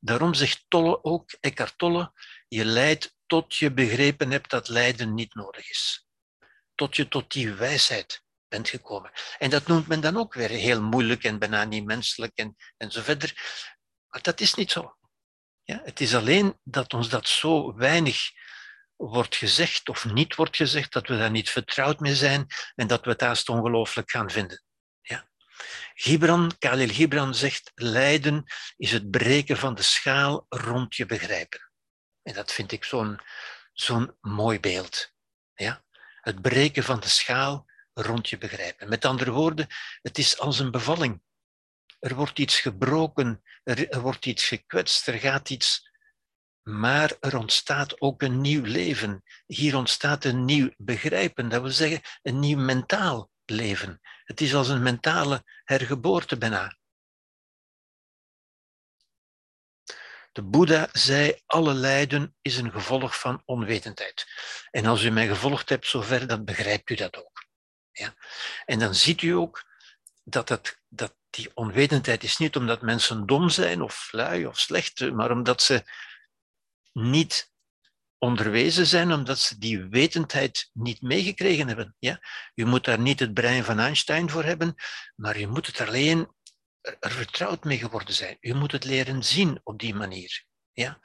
Daarom 0.00 0.34
zegt 0.34 0.64
Tolle 0.68 1.04
ook, 1.04 1.36
Eckhart 1.40 1.78
Tolle, 1.78 2.12
je 2.48 2.64
lijdt 2.64 3.14
tot 3.26 3.56
je 3.56 3.72
begrepen 3.72 4.30
hebt 4.30 4.50
dat 4.50 4.68
lijden 4.68 5.14
niet 5.14 5.34
nodig 5.34 5.70
is. 5.70 6.06
Tot 6.74 6.96
je 6.96 7.08
tot 7.08 7.32
die 7.32 7.52
wijsheid 7.52 8.22
bent 8.48 8.68
gekomen. 8.68 9.10
En 9.38 9.50
dat 9.50 9.66
noemt 9.66 9.86
men 9.86 10.00
dan 10.00 10.16
ook 10.16 10.34
weer 10.34 10.48
heel 10.48 10.82
moeilijk 10.82 11.24
en 11.24 11.38
bijna 11.38 11.64
niet 11.64 11.84
menselijk 11.84 12.32
en, 12.34 12.56
en 12.76 12.90
zo 12.90 13.02
verder. 13.02 13.34
Maar 14.08 14.22
dat 14.22 14.40
is 14.40 14.54
niet 14.54 14.70
zo. 14.70 14.96
Ja, 15.62 15.80
het 15.84 16.00
is 16.00 16.14
alleen 16.14 16.58
dat 16.62 16.94
ons 16.94 17.08
dat 17.08 17.28
zo 17.28 17.74
weinig 17.74 18.30
wordt 18.96 19.36
gezegd 19.36 19.88
of 19.88 20.04
niet 20.04 20.34
wordt 20.34 20.56
gezegd, 20.56 20.92
dat 20.92 21.08
we 21.08 21.16
daar 21.16 21.30
niet 21.30 21.50
vertrouwd 21.50 22.00
mee 22.00 22.14
zijn 22.14 22.46
en 22.74 22.86
dat 22.86 23.04
we 23.04 23.10
het 23.10 23.20
haast 23.20 23.48
ongelooflijk 23.48 24.10
gaan 24.10 24.30
vinden. 24.30 24.62
Gibran, 25.94 26.52
Khalil 26.58 26.88
Gibran 26.88 27.34
zegt, 27.34 27.72
lijden 27.74 28.44
is 28.76 28.92
het 28.92 29.10
breken 29.10 29.56
van 29.56 29.74
de 29.74 29.82
schaal 29.82 30.46
rond 30.48 30.96
je 30.96 31.06
begrijpen. 31.06 31.70
En 32.22 32.34
dat 32.34 32.52
vind 32.52 32.72
ik 32.72 32.84
zo'n 32.84 33.20
zo'n 33.72 34.16
mooi 34.20 34.60
beeld. 34.60 35.12
Ja? 35.54 35.84
Het 36.20 36.42
breken 36.42 36.82
van 36.82 37.00
de 37.00 37.08
schaal 37.08 37.66
rond 37.92 38.28
je 38.28 38.38
begrijpen. 38.38 38.88
Met 38.88 39.04
andere 39.04 39.30
woorden, 39.30 39.66
het 40.02 40.18
is 40.18 40.38
als 40.38 40.58
een 40.58 40.70
bevalling. 40.70 41.22
Er 41.98 42.14
wordt 42.14 42.38
iets 42.38 42.60
gebroken, 42.60 43.42
er, 43.62 44.00
wordt 44.00 44.26
iets 44.26 44.46
gekwetst, 44.46 45.06
er 45.06 45.18
gaat 45.18 45.50
iets. 45.50 45.88
Maar 46.62 47.16
er 47.20 47.36
ontstaat 47.36 48.00
ook 48.00 48.22
een 48.22 48.40
nieuw 48.40 48.64
leven. 48.64 49.22
Hier 49.46 49.76
ontstaat 49.76 50.24
een 50.24 50.44
nieuw 50.44 50.70
begrijpen, 50.76 51.48
dat 51.48 51.62
wil 51.62 51.70
zeggen 51.70 52.00
een 52.22 52.38
nieuw 52.38 52.58
mentaal 52.58 53.30
leven. 53.50 54.00
Het 54.24 54.40
is 54.40 54.54
als 54.54 54.68
een 54.68 54.82
mentale 54.82 55.44
hergeboorte 55.64 56.38
bijna. 56.38 56.78
De 60.32 60.42
Boeddha 60.42 60.88
zei, 60.92 61.40
alle 61.46 61.74
lijden 61.74 62.36
is 62.42 62.56
een 62.56 62.70
gevolg 62.70 63.20
van 63.20 63.42
onwetendheid. 63.44 64.26
En 64.70 64.86
als 64.86 65.02
u 65.02 65.10
mij 65.10 65.26
gevolgd 65.26 65.68
hebt 65.68 65.86
zover, 65.86 66.26
dan 66.26 66.44
begrijpt 66.44 66.90
u 66.90 66.94
dat 66.94 67.16
ook. 67.16 67.46
Ja? 67.92 68.14
En 68.64 68.78
dan 68.78 68.94
ziet 68.94 69.22
u 69.22 69.30
ook 69.30 69.64
dat, 70.24 70.48
het, 70.48 70.80
dat 70.88 71.16
die 71.30 71.50
onwetendheid 71.54 72.22
is 72.22 72.36
niet 72.36 72.56
omdat 72.56 72.82
mensen 72.82 73.26
dom 73.26 73.48
zijn 73.48 73.82
of 73.82 74.08
lui 74.12 74.46
of 74.46 74.58
slecht, 74.58 75.12
maar 75.12 75.30
omdat 75.30 75.62
ze 75.62 75.84
niet 76.92 77.49
onderwezen 78.20 78.86
zijn, 78.86 79.12
omdat 79.12 79.38
ze 79.38 79.58
die 79.58 79.84
wetendheid 79.84 80.70
niet 80.72 81.02
meegekregen 81.02 81.66
hebben. 81.66 81.96
Ja? 81.98 82.20
U 82.54 82.64
moet 82.64 82.84
daar 82.84 82.98
niet 82.98 83.20
het 83.20 83.34
brein 83.34 83.64
van 83.64 83.78
Einstein 83.78 84.30
voor 84.30 84.44
hebben, 84.44 84.74
maar 85.16 85.38
je 85.38 85.46
moet 85.46 85.66
het 85.66 85.80
alleen 85.80 86.28
er 86.80 87.10
vertrouwd 87.10 87.64
mee 87.64 87.78
geworden 87.78 88.14
zijn. 88.14 88.36
U 88.40 88.54
moet 88.54 88.72
het 88.72 88.84
leren 88.84 89.24
zien 89.24 89.60
op 89.62 89.78
die 89.78 89.94
manier. 89.94 90.44
Ja? 90.72 91.00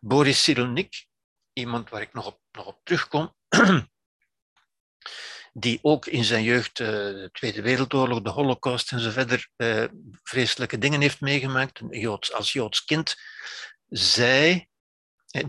Boris 0.00 0.42
Cyrulnik, 0.42 1.06
iemand 1.52 1.90
waar 1.90 2.02
ik 2.02 2.12
nog 2.12 2.26
op, 2.26 2.40
nog 2.52 2.66
op 2.66 2.80
terugkom, 2.82 3.34
die 5.52 5.78
ook 5.82 6.06
in 6.06 6.24
zijn 6.24 6.42
jeugd 6.42 6.78
uh, 6.78 6.88
de 6.88 7.28
Tweede 7.32 7.62
Wereldoorlog, 7.62 8.22
de 8.22 8.30
Holocaust 8.30 8.92
en 8.92 9.00
zo 9.00 9.10
verder 9.10 9.48
uh, 9.56 9.84
vreselijke 10.22 10.78
dingen 10.78 11.00
heeft 11.00 11.20
meegemaakt, 11.20 11.80
als 12.32 12.52
Joods 12.52 12.84
kind, 12.84 13.16
zij, 13.88 14.68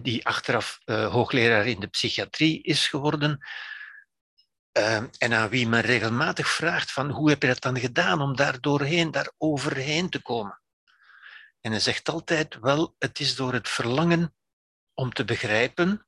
die 0.01 0.25
achteraf 0.25 0.79
uh, 0.85 1.11
hoogleraar 1.11 1.67
in 1.67 1.79
de 1.79 1.87
psychiatrie 1.87 2.63
is 2.63 2.87
geworden, 2.87 3.39
Ehm, 4.75 5.07
en 5.17 5.33
aan 5.33 5.49
wie 5.49 5.67
men 5.67 5.81
regelmatig 5.81 6.47
vraagt 6.47 6.91
van 6.91 7.09
hoe 7.09 7.29
heb 7.29 7.41
je 7.41 7.47
dat 7.47 7.61
dan 7.61 7.79
gedaan 7.79 8.21
om 8.21 8.35
daar 8.35 8.61
doorheen, 8.61 9.11
daar 9.11 9.31
overheen 9.37 10.09
te 10.09 10.21
komen. 10.21 10.61
En 11.61 11.71
hij 11.71 11.79
zegt 11.79 12.09
altijd 12.09 12.55
wel, 12.59 12.95
het 12.97 13.19
is 13.19 13.35
door 13.35 13.53
het 13.53 13.69
verlangen 13.69 14.35
om 14.93 15.13
te 15.13 15.25
begrijpen 15.25 16.07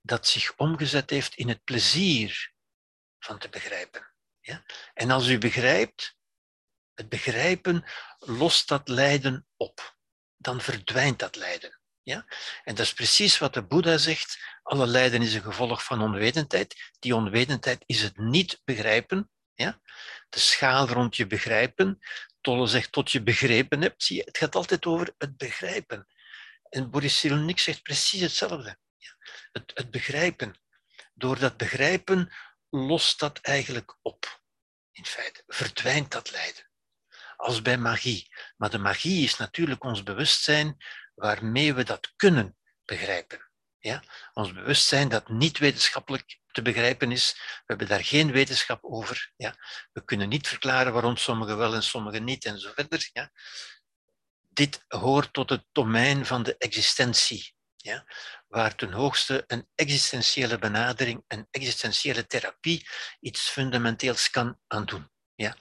dat 0.00 0.26
zich 0.26 0.56
omgezet 0.56 1.10
heeft 1.10 1.34
in 1.34 1.48
het 1.48 1.64
plezier 1.64 2.52
van 3.18 3.38
te 3.38 3.48
begrijpen. 3.48 4.14
Ja? 4.40 4.64
En 4.94 5.10
als 5.10 5.26
u 5.26 5.38
begrijpt, 5.38 6.16
het 6.94 7.08
begrijpen 7.08 7.84
lost 8.18 8.68
dat 8.68 8.88
lijden 8.88 9.46
op. 9.56 9.96
Dan 10.36 10.60
verdwijnt 10.60 11.18
dat 11.18 11.36
lijden. 11.36 11.77
Ja? 12.08 12.24
En 12.64 12.74
dat 12.74 12.86
is 12.86 12.92
precies 12.92 13.38
wat 13.38 13.54
de 13.54 13.66
Boeddha 13.66 13.98
zegt. 13.98 14.38
Alle 14.62 14.86
lijden 14.86 15.22
is 15.22 15.34
een 15.34 15.42
gevolg 15.42 15.84
van 15.84 16.02
onwetendheid. 16.02 16.90
Die 16.98 17.14
onwetendheid 17.14 17.82
is 17.86 18.02
het 18.02 18.16
niet 18.18 18.60
begrijpen. 18.64 19.30
Ja? 19.54 19.80
De 20.28 20.38
schaal 20.38 20.88
rond 20.88 21.16
je 21.16 21.26
begrijpen. 21.26 21.98
Tolle 22.40 22.66
zegt 22.66 22.92
tot 22.92 23.10
je 23.10 23.22
begrepen 23.22 23.80
hebt. 23.80 24.02
Zie 24.02 24.22
het 24.24 24.38
gaat 24.38 24.54
altijd 24.54 24.86
over 24.86 25.14
het 25.18 25.36
begrijpen. 25.36 26.06
En 26.68 26.90
Boris 26.90 27.18
Cyrulnik 27.18 27.58
zegt 27.58 27.82
precies 27.82 28.20
hetzelfde. 28.20 28.78
Ja? 28.96 29.16
Het, 29.52 29.70
het 29.74 29.90
begrijpen. 29.90 30.60
Door 31.14 31.38
dat 31.38 31.56
begrijpen 31.56 32.32
lost 32.70 33.20
dat 33.20 33.38
eigenlijk 33.38 33.98
op. 34.02 34.40
In 34.92 35.04
feite 35.04 35.42
verdwijnt 35.46 36.10
dat 36.10 36.30
lijden. 36.30 36.70
Als 37.36 37.62
bij 37.62 37.78
magie. 37.78 38.28
Maar 38.56 38.70
de 38.70 38.78
magie 38.78 39.24
is 39.24 39.36
natuurlijk 39.36 39.84
ons 39.84 40.02
bewustzijn 40.02 40.76
waarmee 41.18 41.74
we 41.74 41.84
dat 41.84 42.12
kunnen 42.16 42.56
begrijpen. 42.84 43.50
Ja? 43.78 44.02
Ons 44.32 44.52
bewustzijn 44.52 45.08
dat 45.08 45.28
niet 45.28 45.58
wetenschappelijk 45.58 46.38
te 46.46 46.62
begrijpen 46.62 47.12
is. 47.12 47.32
We 47.36 47.62
hebben 47.66 47.88
daar 47.88 48.04
geen 48.04 48.32
wetenschap 48.32 48.84
over. 48.84 49.32
Ja? 49.36 49.54
We 49.92 50.04
kunnen 50.04 50.28
niet 50.28 50.48
verklaren 50.48 50.92
waarom 50.92 51.16
sommigen 51.16 51.58
wel 51.58 51.74
en 51.74 51.82
sommigen 51.82 52.24
niet 52.24 52.44
en 52.44 52.58
zo 52.58 52.70
verder. 52.74 53.10
Ja? 53.12 53.30
Dit 54.48 54.84
hoort 54.88 55.32
tot 55.32 55.50
het 55.50 55.64
domein 55.72 56.26
van 56.26 56.42
de 56.42 56.56
existentie. 56.56 57.54
Ja? 57.76 58.04
Waar 58.48 58.74
ten 58.74 58.92
hoogste 58.92 59.44
een 59.46 59.68
existentiële 59.74 60.58
benadering, 60.58 61.24
een 61.26 61.46
existentiële 61.50 62.26
therapie 62.26 62.88
iets 63.20 63.48
fundamenteels 63.48 64.30
kan 64.30 64.58
aan 64.66 64.84
doen. 64.84 65.10
Ja. 65.38 65.56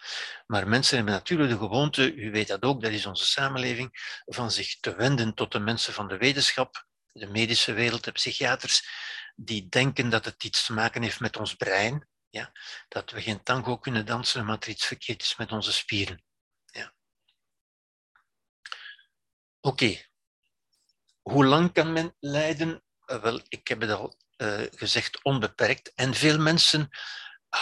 Maar 0.48 0.68
mensen 0.68 0.95
hebben 0.95 1.14
natuurlijk 1.14 1.49
de 1.49 1.58
gewoonte, 1.58 2.14
u 2.14 2.32
weet 2.32 2.48
dat 2.48 2.64
ook, 2.64 2.82
dat 2.82 2.91
is 2.91 3.06
onze 3.06 3.26
samenleving, 3.26 4.22
van 4.26 4.52
zich 4.52 4.80
te 4.80 4.95
wenden 4.95 5.34
tot 5.34 5.52
de 5.52 5.60
mensen 5.60 5.94
van 5.94 6.08
de 6.08 6.18
wetenschap, 6.18 6.88
de 7.12 7.28
medische 7.28 7.74
wereld, 7.74 8.04
de 8.04 8.12
psychiaters, 8.12 8.88
die 9.36 9.70
denken 9.70 10.10
dat 10.10 10.26
het 10.26 10.44
iets 10.44 10.66
te 10.66 10.74
maken 10.74 11.02
heeft 11.02 11.20
met 11.20 11.38
ons 11.38 11.56
brein. 11.56 12.08
Ja? 12.30 12.52
Dat 12.88 13.12
we 13.12 13.22
geen 13.22 13.44
tango 13.44 13.78
kunnen 13.78 14.06
dansen, 14.06 14.45
maar 14.45 14.58
er 14.60 14.70
iets 14.70 14.86
verkeerd 14.86 15.22
is 15.22 15.36
met 15.36 15.52
onze 15.52 15.74
spieren. 15.74 16.24
Ja. 16.66 16.94
Oké. 19.62 20.02
Hoe 21.22 21.45
lang 21.45 21.74
kan 21.74 21.94
men 21.94 22.16
lijden? 22.20 22.84
Eh, 23.06 23.22
wel, 23.22 23.41
ik 23.48 23.68
heb 23.68 23.82
het 23.82 23.91
al 23.91 24.18
uh, 24.38 24.62
gezegd, 24.72 25.24
onbeperkt. 25.24 25.94
En 25.94 26.14
veel 26.14 26.40
mensen 26.40 26.90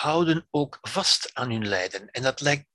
houden 0.02 0.48
ook 0.52 0.78
vast 0.82 1.30
aan 1.34 1.52
hun 1.52 1.68
lijden. 1.68 2.10
En 2.12 2.22
dat 2.22 2.42
lijkt, 2.42 2.66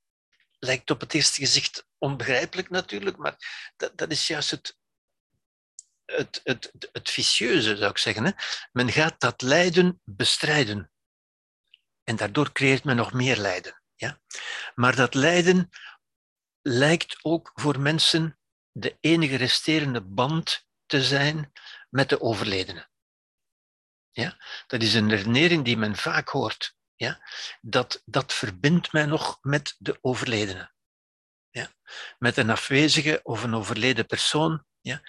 lijkt 0.59 0.91
op 0.91 1.01
het 1.01 1.15
eerste 1.15 1.41
gezicht 1.41 1.87
onbegrijpelijk 1.99 2.71
natuurlijk, 2.71 3.17
maar 3.17 3.37
dat, 3.77 3.99
dat 3.99 4.11
is 4.11 4.27
juist 4.27 4.51
het, 4.51 4.79
het, 6.05 6.41
het, 6.45 6.89
het 6.93 7.11
vicieuze, 7.11 7.77
zou 7.77 7.91
ik 7.91 7.99
zeggen. 7.99 8.25
Hè? 8.25 8.31
Men 8.73 8.93
gaat 8.93 9.21
dat 9.21 9.43
lijden 9.43 10.01
bestrijden. 10.05 10.91
En 12.05 12.17
daardoor 12.17 12.53
creëert 12.53 12.85
men 12.85 12.97
nog 12.97 13.13
meer 13.13 13.37
lijden. 13.37 13.83
Ja? 13.95 14.21
Maar 14.75 14.97
dat 14.97 15.15
lijden 15.15 15.69
lijkt 16.63 17.19
ook 17.23 17.51
voor 17.55 17.81
mensen 17.81 18.39
de 18.73 18.97
enige 19.01 19.37
resterende 19.37 20.01
band 20.01 20.67
te 20.87 21.03
zijn 21.03 21.53
met 21.91 22.09
de 22.09 22.21
overledene. 22.21 22.89
Ja? 24.11 24.37
Dat 24.67 24.83
is 24.83 24.95
een 24.95 25.11
redenering 25.11 25.65
die 25.65 25.77
men 25.77 25.97
vaak 25.97 26.29
hoort. 26.29 26.79
Ja? 27.01 27.21
Dat, 27.61 28.03
dat 28.05 28.33
verbindt 28.33 28.93
mij 28.93 29.07
nog 29.07 29.39
met 29.43 29.75
de 29.79 29.99
overledene. 30.01 30.73
Ja? 31.51 31.71
Met 32.19 32.37
een 32.37 32.51
afwezige 32.51 33.21
of 33.23 33.43
een 33.43 33.55
overleden 33.55 34.07
persoon. 34.07 34.65
Ja? 34.81 35.03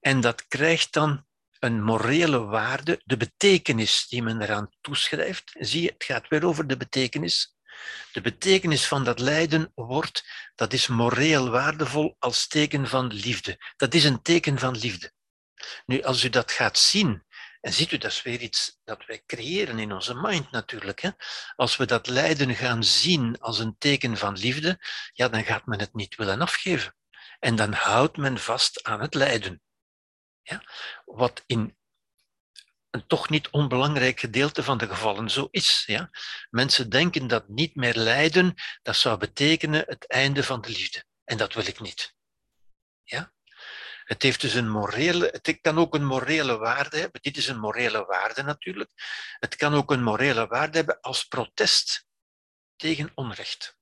En 0.00 0.20
dat 0.20 0.46
krijgt 0.46 0.92
dan 0.92 1.26
een 1.58 1.82
morele 1.82 2.38
waarde, 2.38 3.00
de 3.04 3.16
betekenis 3.16 4.06
die 4.08 4.22
men 4.22 4.42
eraan 4.42 4.70
toeschrijft. 4.80 5.54
Zie 5.58 5.82
je, 5.82 5.88
het 5.88 6.04
gaat 6.04 6.28
weer 6.28 6.46
over 6.46 6.66
de 6.66 6.76
betekenis. 6.76 7.56
De 8.12 8.20
betekenis 8.20 8.86
van 8.86 9.04
dat 9.04 9.18
lijden 9.18 9.72
wordt, 9.74 10.24
dat 10.54 10.72
is 10.72 10.86
moreel 10.86 11.50
waardevol 11.50 12.16
als 12.18 12.46
teken 12.46 12.88
van 12.88 13.06
liefde. 13.12 13.72
Dat 13.76 13.94
is 13.94 14.04
een 14.04 14.22
teken 14.22 14.58
van 14.58 14.76
liefde. 14.76 15.12
Nu, 15.86 16.02
als 16.02 16.24
u 16.24 16.28
dat 16.28 16.52
gaat 16.52 16.78
zien, 16.78 17.24
en 17.66 17.72
ziet 17.72 17.92
u, 17.92 17.98
dat 17.98 18.10
is 18.10 18.22
weer 18.22 18.40
iets 18.40 18.78
dat 18.84 19.06
wij 19.06 19.22
creëren 19.26 19.78
in 19.78 19.92
onze 19.92 20.14
mind 20.14 20.50
natuurlijk. 20.50 21.00
Hè? 21.00 21.10
Als 21.56 21.76
we 21.76 21.86
dat 21.86 22.06
lijden 22.06 22.54
gaan 22.54 22.84
zien 22.84 23.38
als 23.40 23.58
een 23.58 23.78
teken 23.78 24.16
van 24.16 24.38
liefde, 24.38 24.78
ja, 25.12 25.28
dan 25.28 25.44
gaat 25.44 25.66
men 25.66 25.80
het 25.80 25.94
niet 25.94 26.16
willen 26.16 26.40
afgeven. 26.40 26.96
En 27.38 27.56
dan 27.56 27.72
houdt 27.72 28.16
men 28.16 28.38
vast 28.38 28.84
aan 28.84 29.00
het 29.00 29.14
lijden. 29.14 29.62
Ja? 30.42 30.62
Wat 31.04 31.42
in 31.46 31.76
een 32.90 33.06
toch 33.06 33.28
niet 33.28 33.50
onbelangrijk 33.50 34.20
gedeelte 34.20 34.62
van 34.62 34.78
de 34.78 34.86
gevallen 34.86 35.30
zo 35.30 35.48
is. 35.50 35.82
Ja? 35.86 36.10
Mensen 36.50 36.90
denken 36.90 37.26
dat 37.26 37.48
niet 37.48 37.74
meer 37.74 37.94
lijden, 37.94 38.54
dat 38.82 38.96
zou 38.96 39.18
betekenen 39.18 39.84
het 39.86 40.06
einde 40.06 40.42
van 40.42 40.60
de 40.60 40.68
liefde. 40.68 41.04
En 41.24 41.36
dat 41.36 41.54
wil 41.54 41.66
ik 41.66 41.80
niet. 41.80 42.14
Ja? 43.02 43.34
Het 44.06 44.22
heeft 44.22 44.40
dus 44.40 44.54
een 44.54 44.70
morele, 44.70 45.28
het 45.32 45.58
kan 45.60 45.78
ook 45.78 45.94
een 45.94 46.04
morele 46.04 46.56
waarde 46.56 46.98
hebben. 46.98 47.22
Dit 47.22 47.36
is 47.36 47.48
een 47.48 47.58
morele 47.58 48.04
waarde 48.04 48.42
natuurlijk. 48.42 48.90
Het 49.38 49.56
kan 49.56 49.74
ook 49.74 49.90
een 49.90 50.02
morele 50.02 50.46
waarde 50.46 50.76
hebben 50.76 51.00
als 51.00 51.24
protest 51.24 52.06
tegen 52.76 53.12
onrecht. 53.14 53.76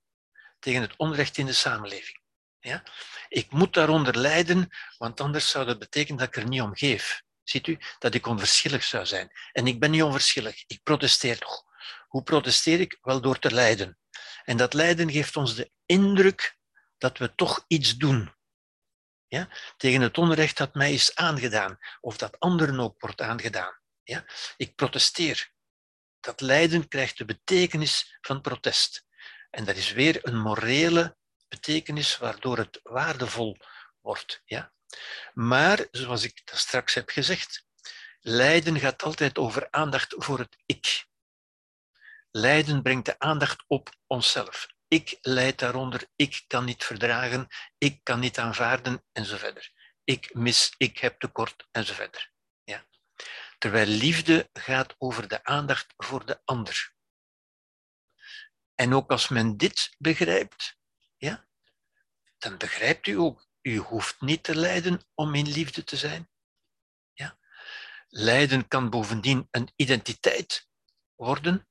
Tegen 0.58 0.80
het 0.80 0.96
onrecht 0.96 1.38
in 1.38 1.46
de 1.46 1.52
samenleving. 1.52 2.20
Ja? 2.58 2.82
Ik 3.28 3.50
moet 3.50 3.74
daaronder 3.74 4.18
lijden, 4.18 4.68
want 4.98 5.20
anders 5.20 5.50
zou 5.50 5.66
dat 5.66 5.78
betekenen 5.78 6.18
dat 6.18 6.28
ik 6.28 6.36
er 6.36 6.48
niet 6.48 6.60
om 6.60 6.76
geef. 6.76 7.22
Ziet 7.42 7.66
u, 7.66 7.78
dat 7.98 8.14
ik 8.14 8.26
onverschillig 8.26 8.84
zou 8.84 9.06
zijn. 9.06 9.30
En 9.52 9.66
ik 9.66 9.80
ben 9.80 9.90
niet 9.90 10.02
onverschillig, 10.02 10.64
ik 10.66 10.82
protesteer 10.82 11.38
toch. 11.38 11.64
Hoe 12.08 12.22
protesteer 12.22 12.80
ik? 12.80 12.98
Wel 13.00 13.20
door 13.20 13.38
te 13.38 13.52
lijden. 13.52 13.98
En 14.44 14.56
dat 14.56 14.74
lijden 14.74 15.10
geeft 15.10 15.36
ons 15.36 15.54
de 15.54 15.70
indruk 15.86 16.56
dat 16.98 17.18
we 17.18 17.34
toch 17.34 17.64
iets 17.66 17.96
doen. 17.96 18.33
Ja? 19.34 19.48
Tegen 19.76 20.00
het 20.00 20.18
onrecht 20.18 20.56
dat 20.56 20.74
mij 20.74 20.92
is 20.92 21.14
aangedaan, 21.14 21.78
of 22.00 22.16
dat 22.16 22.40
anderen 22.40 22.80
ook 22.80 23.00
wordt 23.00 23.20
aangedaan. 23.20 23.78
Ja? 24.02 24.24
Ik 24.56 24.74
protesteer. 24.74 25.52
Dat 26.20 26.40
lijden 26.40 26.88
krijgt 26.88 27.18
de 27.18 27.24
betekenis 27.24 28.18
van 28.20 28.40
protest. 28.40 29.06
En 29.50 29.64
dat 29.64 29.76
is 29.76 29.92
weer 29.92 30.18
een 30.22 30.38
morele 30.38 31.16
betekenis 31.48 32.18
waardoor 32.18 32.58
het 32.58 32.80
waardevol 32.82 33.56
wordt. 34.00 34.42
Ja? 34.44 34.72
Maar, 35.32 35.86
zoals 35.90 36.24
ik 36.24 36.40
dat 36.44 36.58
straks 36.58 36.94
heb 36.94 37.08
gezegd, 37.08 37.66
lijden 38.20 38.80
gaat 38.80 39.02
altijd 39.02 39.38
over 39.38 39.70
aandacht 39.70 40.14
voor 40.18 40.38
het 40.38 40.56
ik. 40.66 41.06
Lijden 42.30 42.82
brengt 42.82 43.06
de 43.06 43.18
aandacht 43.18 43.64
op 43.66 43.94
onszelf. 44.06 44.66
Ik 44.88 45.18
lijd 45.20 45.58
daaronder, 45.58 46.08
ik 46.16 46.44
kan 46.46 46.64
niet 46.64 46.84
verdragen, 46.84 47.48
ik 47.78 48.00
kan 48.02 48.20
niet 48.20 48.38
aanvaarden 48.38 49.04
en 49.12 49.24
zo 49.24 49.36
verder. 49.36 49.72
Ik 50.04 50.34
mis, 50.34 50.74
ik 50.76 50.98
heb 50.98 51.20
tekort 51.20 51.68
en 51.70 51.84
zo 51.84 51.94
verder. 51.94 52.32
Ja. 52.64 52.86
Terwijl 53.58 53.86
liefde 53.86 54.48
gaat 54.52 54.94
over 54.98 55.28
de 55.28 55.44
aandacht 55.44 55.94
voor 55.96 56.26
de 56.26 56.40
ander. 56.44 56.94
En 58.74 58.94
ook 58.94 59.10
als 59.10 59.28
men 59.28 59.56
dit 59.56 59.94
begrijpt, 59.98 60.78
ja, 61.16 61.46
dan 62.38 62.58
begrijpt 62.58 63.06
u 63.06 63.18
ook, 63.18 63.48
u 63.62 63.76
hoeft 63.76 64.20
niet 64.20 64.42
te 64.42 64.56
lijden 64.56 65.00
om 65.14 65.34
in 65.34 65.48
liefde 65.48 65.84
te 65.84 65.96
zijn. 65.96 66.30
Ja? 67.12 67.38
Lijden 68.08 68.68
kan 68.68 68.90
bovendien 68.90 69.48
een 69.50 69.72
identiteit 69.76 70.68
worden. 71.14 71.68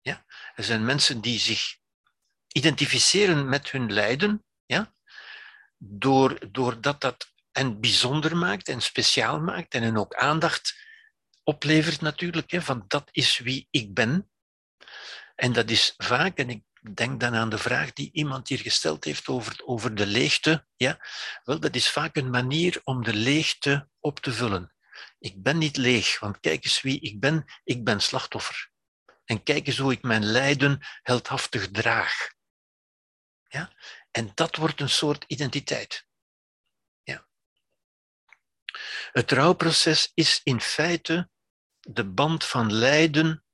Ja? 0.00 0.24
Er 0.54 0.64
zijn 0.64 0.84
mensen 0.84 1.20
die 1.20 1.38
zich 1.38 1.79
identificeren 2.52 3.48
met 3.48 3.70
hun 3.70 3.92
lijden, 3.92 4.44
ja? 4.66 4.94
Door, 5.78 6.52
doordat 6.52 7.00
dat 7.00 7.32
hen 7.52 7.80
bijzonder 7.80 8.36
maakt 8.36 8.68
en 8.68 8.82
speciaal 8.82 9.40
maakt 9.40 9.74
en 9.74 9.82
hen 9.82 9.96
ook 9.96 10.14
aandacht 10.14 10.88
oplevert 11.44 12.00
natuurlijk, 12.00 12.50
hè, 12.50 12.62
van 12.62 12.84
dat 12.86 13.08
is 13.10 13.38
wie 13.38 13.66
ik 13.70 13.94
ben. 13.94 14.30
En 15.34 15.52
dat 15.52 15.70
is 15.70 15.94
vaak, 15.96 16.36
en 16.36 16.50
ik 16.50 16.62
denk 16.94 17.20
dan 17.20 17.34
aan 17.34 17.50
de 17.50 17.58
vraag 17.58 17.92
die 17.92 18.10
iemand 18.12 18.48
hier 18.48 18.58
gesteld 18.58 19.04
heeft 19.04 19.28
over, 19.28 19.62
over 19.64 19.94
de 19.94 20.06
leegte. 20.06 20.66
Ja? 20.76 21.06
Wel, 21.44 21.60
dat 21.60 21.74
is 21.74 21.90
vaak 21.90 22.16
een 22.16 22.30
manier 22.30 22.80
om 22.84 23.04
de 23.04 23.14
leegte 23.14 23.88
op 24.00 24.20
te 24.20 24.32
vullen. 24.32 24.74
Ik 25.18 25.42
ben 25.42 25.58
niet 25.58 25.76
leeg, 25.76 26.18
want 26.18 26.40
kijk 26.40 26.64
eens 26.64 26.80
wie 26.80 27.00
ik 27.00 27.20
ben. 27.20 27.44
Ik 27.64 27.84
ben 27.84 28.00
slachtoffer. 28.00 28.70
En 29.24 29.42
kijk 29.42 29.66
eens 29.66 29.78
hoe 29.78 29.92
ik 29.92 30.02
mijn 30.02 30.24
lijden 30.24 30.78
heldhaftig 31.02 31.70
draag. 31.70 32.32
Ja? 33.50 33.72
En 34.10 34.30
dat 34.34 34.56
wordt 34.56 34.80
een 34.80 34.90
soort 34.90 35.24
identiteit. 35.26 36.06
Ja. 37.02 37.26
Het 39.12 39.30
rouwproces 39.30 40.10
is 40.14 40.40
in 40.42 40.60
feite 40.60 41.30
de 41.80 42.04
band 42.04 42.44
van 42.44 42.72
lijden 42.72 43.44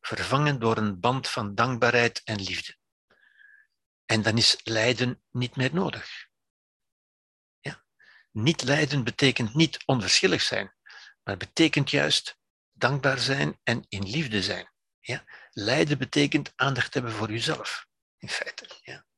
vervangen 0.00 0.60
door 0.60 0.76
een 0.76 1.00
band 1.00 1.28
van 1.28 1.54
dankbaarheid 1.54 2.22
en 2.24 2.40
liefde. 2.40 2.76
En 4.04 4.22
dan 4.22 4.36
is 4.36 4.60
lijden 4.64 5.22
niet 5.30 5.56
meer 5.56 5.74
nodig. 5.74 6.28
Ja? 7.60 7.84
Niet 8.30 8.62
lijden 8.62 9.04
betekent 9.04 9.54
niet 9.54 9.86
onverschillig 9.86 10.42
zijn, 10.42 10.74
maar 11.22 11.36
betekent 11.36 11.90
juist 11.90 12.38
dankbaar 12.72 13.18
zijn 13.18 13.60
en 13.62 13.84
in 13.88 14.10
liefde 14.10 14.42
zijn. 14.42 14.72
Ja? 15.00 15.24
Lijden 15.50 15.98
betekent 15.98 16.52
aandacht 16.56 16.94
hebben 16.94 17.12
voor 17.12 17.30
jezelf, 17.30 17.86
in 18.18 18.28
feite. 18.28 18.66
Ja. 18.82 19.10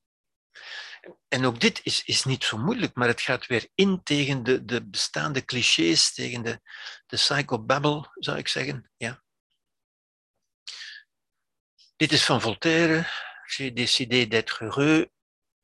En 1.35 1.45
ook 1.45 1.61
dit 1.61 1.81
is, 1.83 2.05
is 2.05 2.25
niet 2.25 2.45
zo 2.45 2.59
moeilijk, 2.59 2.95
maar 2.95 3.09
het 3.09 3.21
gaat 3.21 3.47
weer 3.47 3.69
in 3.75 4.03
tegen 4.03 4.43
de, 4.43 4.65
de 4.65 4.87
bestaande 4.87 5.45
clichés, 5.45 6.13
tegen 6.13 6.43
de, 6.43 6.61
de 7.07 7.17
psychobabble, 7.17 8.11
zou 8.15 8.39
ik 8.39 8.49
zeggen. 8.49 8.91
Ja. 8.97 9.23
Dit 11.97 12.13
is 12.13 12.25
van 12.25 12.41
Voltaire. 12.41 13.09
J'ai 13.47 13.73
décidé 13.73 14.27
d'être 14.27 14.59
heureux. 14.59 15.11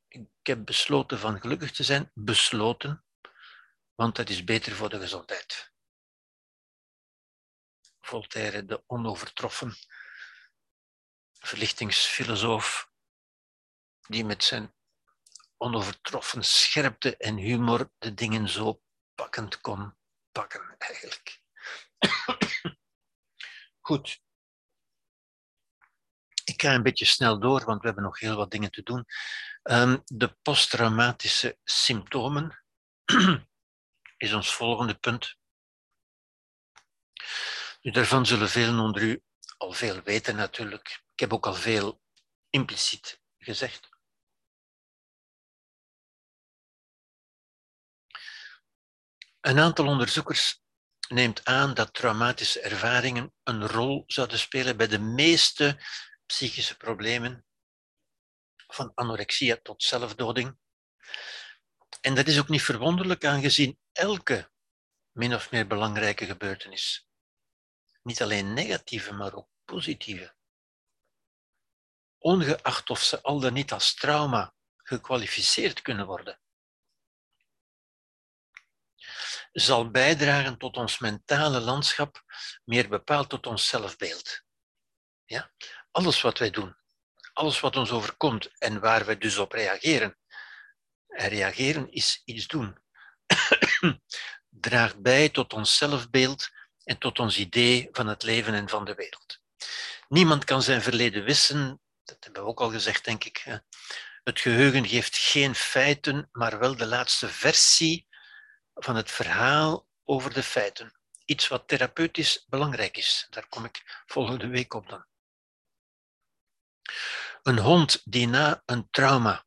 Ik 0.07 0.27
heb 0.41 0.65
besloten 0.65 1.19
van 1.19 1.41
gelukkig 1.41 1.71
te 1.71 1.83
zijn. 1.83 2.11
Besloten, 2.13 3.05
want 3.95 4.15
dat 4.15 4.29
is 4.29 4.43
beter 4.43 4.71
voor 4.71 4.89
de 4.89 4.99
gezondheid. 4.99 5.73
Voltaire, 7.99 8.65
de 8.65 8.83
onovertroffen 8.87 9.77
verlichtingsfilosoof, 11.39 12.91
die 14.07 14.25
met 14.25 14.43
zijn 14.43 14.73
onovertroffen 15.61 16.43
scherpte 16.43 17.17
en 17.17 17.37
humor 17.37 17.91
de 17.97 18.13
dingen 18.13 18.49
zo 18.49 18.81
pakkend 19.15 19.61
kon 19.61 19.95
pakken, 20.31 20.75
eigenlijk. 20.77 21.41
Goed. 23.87 24.21
Ik 26.43 26.61
ga 26.61 26.73
een 26.73 26.83
beetje 26.83 27.05
snel 27.05 27.39
door, 27.39 27.65
want 27.65 27.79
we 27.81 27.85
hebben 27.85 28.03
nog 28.03 28.19
heel 28.19 28.35
wat 28.35 28.51
dingen 28.51 28.71
te 28.71 28.83
doen. 28.83 29.05
Ehm, 29.63 29.97
de 30.05 30.37
posttraumatische 30.41 31.57
symptomen 31.63 32.63
is 34.17 34.33
ons 34.33 34.53
volgende 34.53 34.95
punt. 34.95 35.35
Nu, 37.81 37.91
daarvan 37.91 38.25
zullen 38.25 38.49
velen 38.49 38.79
onder 38.79 39.01
u 39.01 39.23
al 39.57 39.71
veel 39.71 40.01
weten 40.01 40.35
natuurlijk. 40.35 41.03
Ik 41.13 41.19
heb 41.19 41.33
ook 41.33 41.45
al 41.45 41.53
veel 41.53 42.01
impliciet 42.49 43.21
gezegd. 43.37 43.90
Een 49.41 49.59
aantal 49.59 49.87
onderzoekers 49.87 50.61
neemt 51.07 51.45
aan 51.45 51.73
dat 51.73 51.93
traumatische 51.93 52.59
ervaringen 52.59 53.33
een 53.43 53.67
rol 53.67 54.03
zouden 54.07 54.39
spelen 54.39 54.77
bij 54.77 54.87
de 54.87 54.99
meeste 54.99 55.79
psychische 56.25 56.77
problemen, 56.77 57.45
van 58.67 58.91
anorexia 58.93 59.59
tot 59.63 59.83
zelfdoding. 59.83 60.57
En 62.01 62.15
dat 62.15 62.27
is 62.27 62.39
ook 62.39 62.49
niet 62.49 62.61
verwonderlijk, 62.61 63.25
aangezien 63.25 63.79
elke 63.91 64.51
min 65.11 65.35
of 65.35 65.51
meer 65.51 65.67
belangrijke 65.67 66.25
gebeurtenis, 66.25 67.07
niet 68.03 68.21
alleen 68.21 68.53
negatieve, 68.53 69.13
maar 69.13 69.33
ook 69.33 69.49
positieve, 69.65 70.35
ongeacht 72.17 72.89
of 72.89 73.03
ze 73.03 73.21
al 73.21 73.39
dan 73.39 73.53
niet 73.53 73.71
als 73.71 73.93
trauma 73.93 74.53
gekwalificeerd 74.77 75.81
kunnen 75.81 76.05
worden, 76.05 76.39
zal 79.51 79.89
bijdragen 79.89 80.57
tot 80.57 80.77
ons 80.77 80.99
mentale 80.99 81.59
landschap, 81.59 82.23
meer 82.63 82.89
bepaald 82.89 83.29
tot 83.29 83.47
ons 83.47 83.67
zelfbeeld. 83.67 84.41
Ja? 85.25 85.51
Alles 85.91 86.21
wat 86.21 86.37
wij 86.37 86.49
doen, 86.49 86.75
alles 87.33 87.59
wat 87.59 87.75
ons 87.75 87.91
overkomt 87.91 88.57
en 88.57 88.79
waar 88.79 89.05
we 89.05 89.17
dus 89.17 89.37
op 89.37 89.51
reageren, 89.51 90.17
en 91.07 91.29
reageren 91.29 91.91
is 91.91 92.21
iets 92.25 92.47
doen, 92.47 92.77
draagt 94.49 95.01
bij 95.01 95.29
tot 95.29 95.53
ons 95.53 95.77
zelfbeeld 95.77 96.49
en 96.83 96.97
tot 96.97 97.19
ons 97.19 97.37
idee 97.37 97.89
van 97.91 98.07
het 98.07 98.23
leven 98.23 98.53
en 98.53 98.69
van 98.69 98.85
de 98.85 98.93
wereld. 98.93 99.39
Niemand 100.07 100.43
kan 100.43 100.61
zijn 100.61 100.81
verleden 100.81 101.23
wissen, 101.23 101.81
dat 102.03 102.17
hebben 102.23 102.43
we 102.43 102.47
ook 102.47 102.59
al 102.59 102.69
gezegd, 102.69 103.05
denk 103.05 103.23
ik. 103.23 103.61
Het 104.23 104.39
geheugen 104.39 104.87
geeft 104.87 105.17
geen 105.17 105.55
feiten, 105.55 106.29
maar 106.31 106.59
wel 106.59 106.75
de 106.75 106.85
laatste 106.85 107.29
versie 107.29 108.07
van 108.73 108.95
het 108.95 109.11
verhaal 109.11 109.87
over 110.03 110.33
de 110.33 110.43
feiten. 110.43 110.99
Iets 111.25 111.47
wat 111.47 111.67
therapeutisch 111.67 112.45
belangrijk 112.47 112.97
is. 112.97 113.27
Daar 113.29 113.47
kom 113.47 113.65
ik 113.65 114.03
volgende 114.05 114.47
week 114.47 114.73
op 114.73 114.89
dan. 114.89 115.05
Een 117.43 117.59
hond 117.59 118.01
die 118.05 118.27
na 118.27 118.63
een 118.65 118.89
trauma 118.89 119.45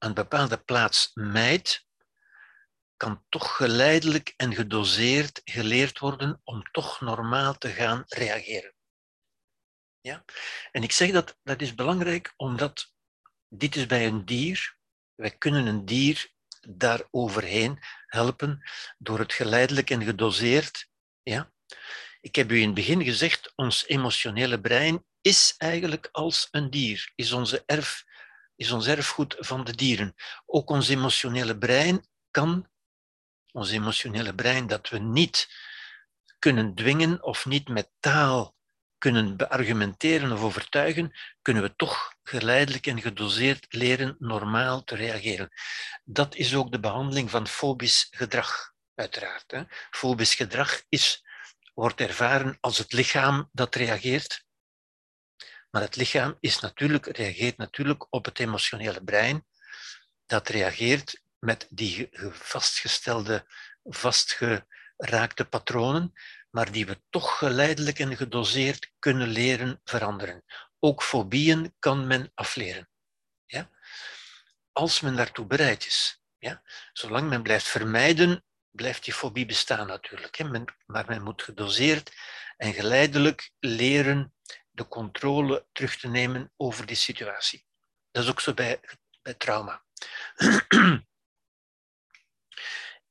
een 0.00 0.14
bepaalde 0.14 0.58
plaats 0.58 1.10
mijdt, 1.14 1.86
kan 2.96 3.24
toch 3.28 3.56
geleidelijk 3.56 4.34
en 4.36 4.54
gedoseerd 4.54 5.40
geleerd 5.44 5.98
worden 5.98 6.40
om 6.44 6.62
toch 6.70 7.00
normaal 7.00 7.58
te 7.58 7.68
gaan 7.68 8.04
reageren. 8.06 8.74
Ja? 10.00 10.24
En 10.72 10.82
ik 10.82 10.92
zeg 10.92 11.10
dat, 11.10 11.38
dat 11.42 11.60
is 11.60 11.74
belangrijk 11.74 12.32
omdat 12.36 12.94
dit 13.48 13.76
is 13.76 13.86
bij 13.86 14.06
een 14.06 14.24
dier. 14.24 14.78
Wij 15.14 15.30
kunnen 15.30 15.66
een 15.66 15.84
dier 15.84 16.32
daar 16.68 17.02
overheen 17.10 17.78
helpen 18.06 18.70
door 18.98 19.18
het 19.18 19.32
geleidelijk 19.32 19.90
en 19.90 20.02
gedoseerd. 20.02 20.88
Ja? 21.22 21.52
Ik 22.20 22.36
heb 22.36 22.50
u 22.50 22.58
in 22.58 22.66
het 22.66 22.74
begin 22.74 23.04
gezegd, 23.04 23.52
ons 23.54 23.86
emotionele 23.86 24.60
brein 24.60 25.04
is 25.20 25.54
eigenlijk 25.58 26.08
als 26.12 26.48
een 26.50 26.70
dier, 26.70 27.12
is, 27.14 27.32
onze 27.32 27.62
erf, 27.66 28.04
is 28.56 28.70
ons 28.70 28.86
erfgoed 28.86 29.36
van 29.38 29.64
de 29.64 29.74
dieren. 29.74 30.14
Ook 30.46 30.70
ons 30.70 30.88
emotionele 30.88 31.58
brein 31.58 32.06
kan, 32.30 32.68
ons 33.52 33.70
emotionele 33.70 34.34
brein 34.34 34.66
dat 34.66 34.88
we 34.88 34.98
niet 34.98 35.48
kunnen 36.38 36.74
dwingen 36.74 37.22
of 37.22 37.46
niet 37.46 37.68
met 37.68 37.90
taal 38.00 38.58
kunnen 39.00 39.36
beargumenteren 39.36 40.32
of 40.32 40.42
overtuigen, 40.42 41.12
kunnen 41.42 41.62
we 41.62 41.76
toch 41.76 42.14
geleidelijk 42.22 42.86
en 42.86 43.00
gedoseerd 43.00 43.66
leren 43.68 44.16
normaal 44.18 44.84
te 44.84 44.94
reageren. 44.94 45.48
Dat 46.04 46.34
is 46.34 46.54
ook 46.54 46.72
de 46.72 46.80
behandeling 46.80 47.30
van 47.30 47.46
fobisch 47.46 48.06
gedrag, 48.10 48.72
uiteraard. 48.94 49.50
Hè. 49.50 49.62
Fobisch 49.90 50.34
gedrag 50.34 50.82
is, 50.88 51.24
wordt 51.74 52.00
ervaren 52.00 52.58
als 52.60 52.78
het 52.78 52.92
lichaam 52.92 53.48
dat 53.52 53.74
reageert. 53.74 54.44
Maar 55.70 55.82
het 55.82 55.96
lichaam 55.96 56.36
is 56.40 56.60
natuurlijk, 56.60 57.06
reageert 57.06 57.56
natuurlijk 57.56 58.06
op 58.10 58.24
het 58.24 58.38
emotionele 58.38 59.04
brein, 59.04 59.46
dat 60.26 60.48
reageert 60.48 61.22
met 61.38 61.66
die 61.70 62.08
vastgestelde, 62.32 63.46
vastgeraakte 63.84 65.44
patronen, 65.44 66.12
maar 66.50 66.72
die 66.72 66.86
we 66.86 67.02
toch 67.10 67.38
geleidelijk 67.38 67.98
en 67.98 68.16
gedoseerd 68.16 68.92
kunnen 68.98 69.28
leren 69.28 69.80
veranderen. 69.84 70.44
Ook 70.78 71.02
fobieën 71.02 71.74
kan 71.78 72.06
men 72.06 72.30
afleren. 72.34 72.88
Ja? 73.46 73.70
Als 74.72 75.00
men 75.00 75.16
daartoe 75.16 75.46
bereid 75.46 75.86
is. 75.86 76.22
Ja? 76.38 76.62
Zolang 76.92 77.28
men 77.28 77.42
blijft 77.42 77.68
vermijden, 77.68 78.44
blijft 78.70 79.04
die 79.04 79.14
fobie 79.14 79.46
bestaan 79.46 79.86
natuurlijk. 79.86 80.36
Hè? 80.36 80.44
Men, 80.44 80.64
maar 80.86 81.04
men 81.06 81.22
moet 81.22 81.42
gedoseerd 81.42 82.12
en 82.56 82.72
geleidelijk 82.72 83.50
leren 83.58 84.34
de 84.70 84.88
controle 84.88 85.66
terug 85.72 85.96
te 85.96 86.08
nemen 86.08 86.52
over 86.56 86.86
die 86.86 86.96
situatie. 86.96 87.64
Dat 88.10 88.22
is 88.24 88.30
ook 88.30 88.40
zo 88.40 88.54
bij, 88.54 88.80
bij 89.22 89.34
trauma. 89.34 89.84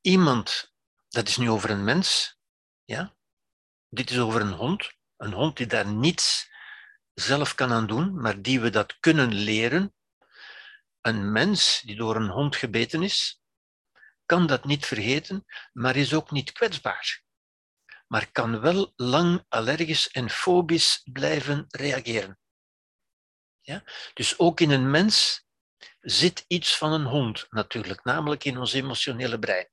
Iemand, 0.01 0.73
dat 1.09 1.27
is 1.27 1.37
nu 1.37 1.49
over 1.49 1.69
een 1.69 1.83
mens, 1.83 2.37
ja? 2.85 3.17
Dit 3.89 4.09
is 4.09 4.19
over 4.19 4.41
een 4.41 4.53
hond. 4.53 4.91
Een 5.17 5.33
hond 5.33 5.57
die 5.57 5.67
daar 5.67 5.87
niets 5.87 6.51
zelf 7.13 7.55
kan 7.55 7.71
aan 7.71 7.87
doen, 7.87 8.21
maar 8.21 8.41
die 8.41 8.59
we 8.59 8.69
dat 8.69 8.99
kunnen 8.99 9.33
leren. 9.33 9.93
Een 11.01 11.31
mens 11.31 11.81
die 11.85 11.95
door 11.95 12.15
een 12.15 12.29
hond 12.29 12.55
gebeten 12.55 13.03
is, 13.03 13.41
kan 14.25 14.47
dat 14.47 14.65
niet 14.65 14.85
vergeten, 14.85 15.45
maar 15.73 15.95
is 15.95 16.13
ook 16.13 16.31
niet 16.31 16.51
kwetsbaar. 16.51 17.21
Maar 18.07 18.31
kan 18.31 18.59
wel 18.59 18.93
lang 18.95 19.45
allergisch 19.47 20.09
en 20.09 20.29
fobisch 20.29 21.01
blijven 21.03 21.65
reageren. 21.67 22.39
Ja? 23.61 23.83
Dus 24.13 24.39
ook 24.39 24.59
in 24.59 24.69
een 24.69 24.91
mens 24.91 25.45
zit 25.99 26.45
iets 26.47 26.77
van 26.77 26.91
een 26.91 27.05
hond 27.05 27.47
natuurlijk, 27.49 28.03
namelijk 28.03 28.43
in 28.43 28.57
ons 28.57 28.73
emotionele 28.73 29.39
brein 29.39 29.69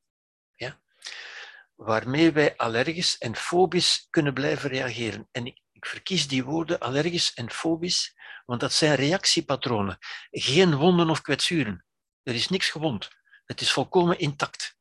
waarmee 1.77 2.33
wij 2.33 2.57
allergisch 2.57 3.19
en 3.19 3.37
fobisch 3.37 4.07
kunnen 4.11 4.35
blijven 4.35 4.71
reageren. 4.71 5.29
En 5.33 5.47
ik, 5.47 5.61
ik 5.73 5.87
verkies 5.87 6.29
die 6.29 6.45
woorden 6.45 6.79
allergisch 6.79 7.35
en 7.35 7.51
fobisch, 7.51 8.15
want 8.45 8.61
dat 8.61 8.73
zijn 8.73 8.95
reactiepatronen. 8.95 9.99
Geen 10.31 10.75
wonden 10.75 11.11
of 11.11 11.21
kwetsuren. 11.21 11.85
Er 12.23 12.35
is 12.35 12.49
niks 12.49 12.71
gewond. 12.71 13.09
Het 13.45 13.61
is 13.61 13.73
volkomen 13.73 14.19
intact. 14.19 14.77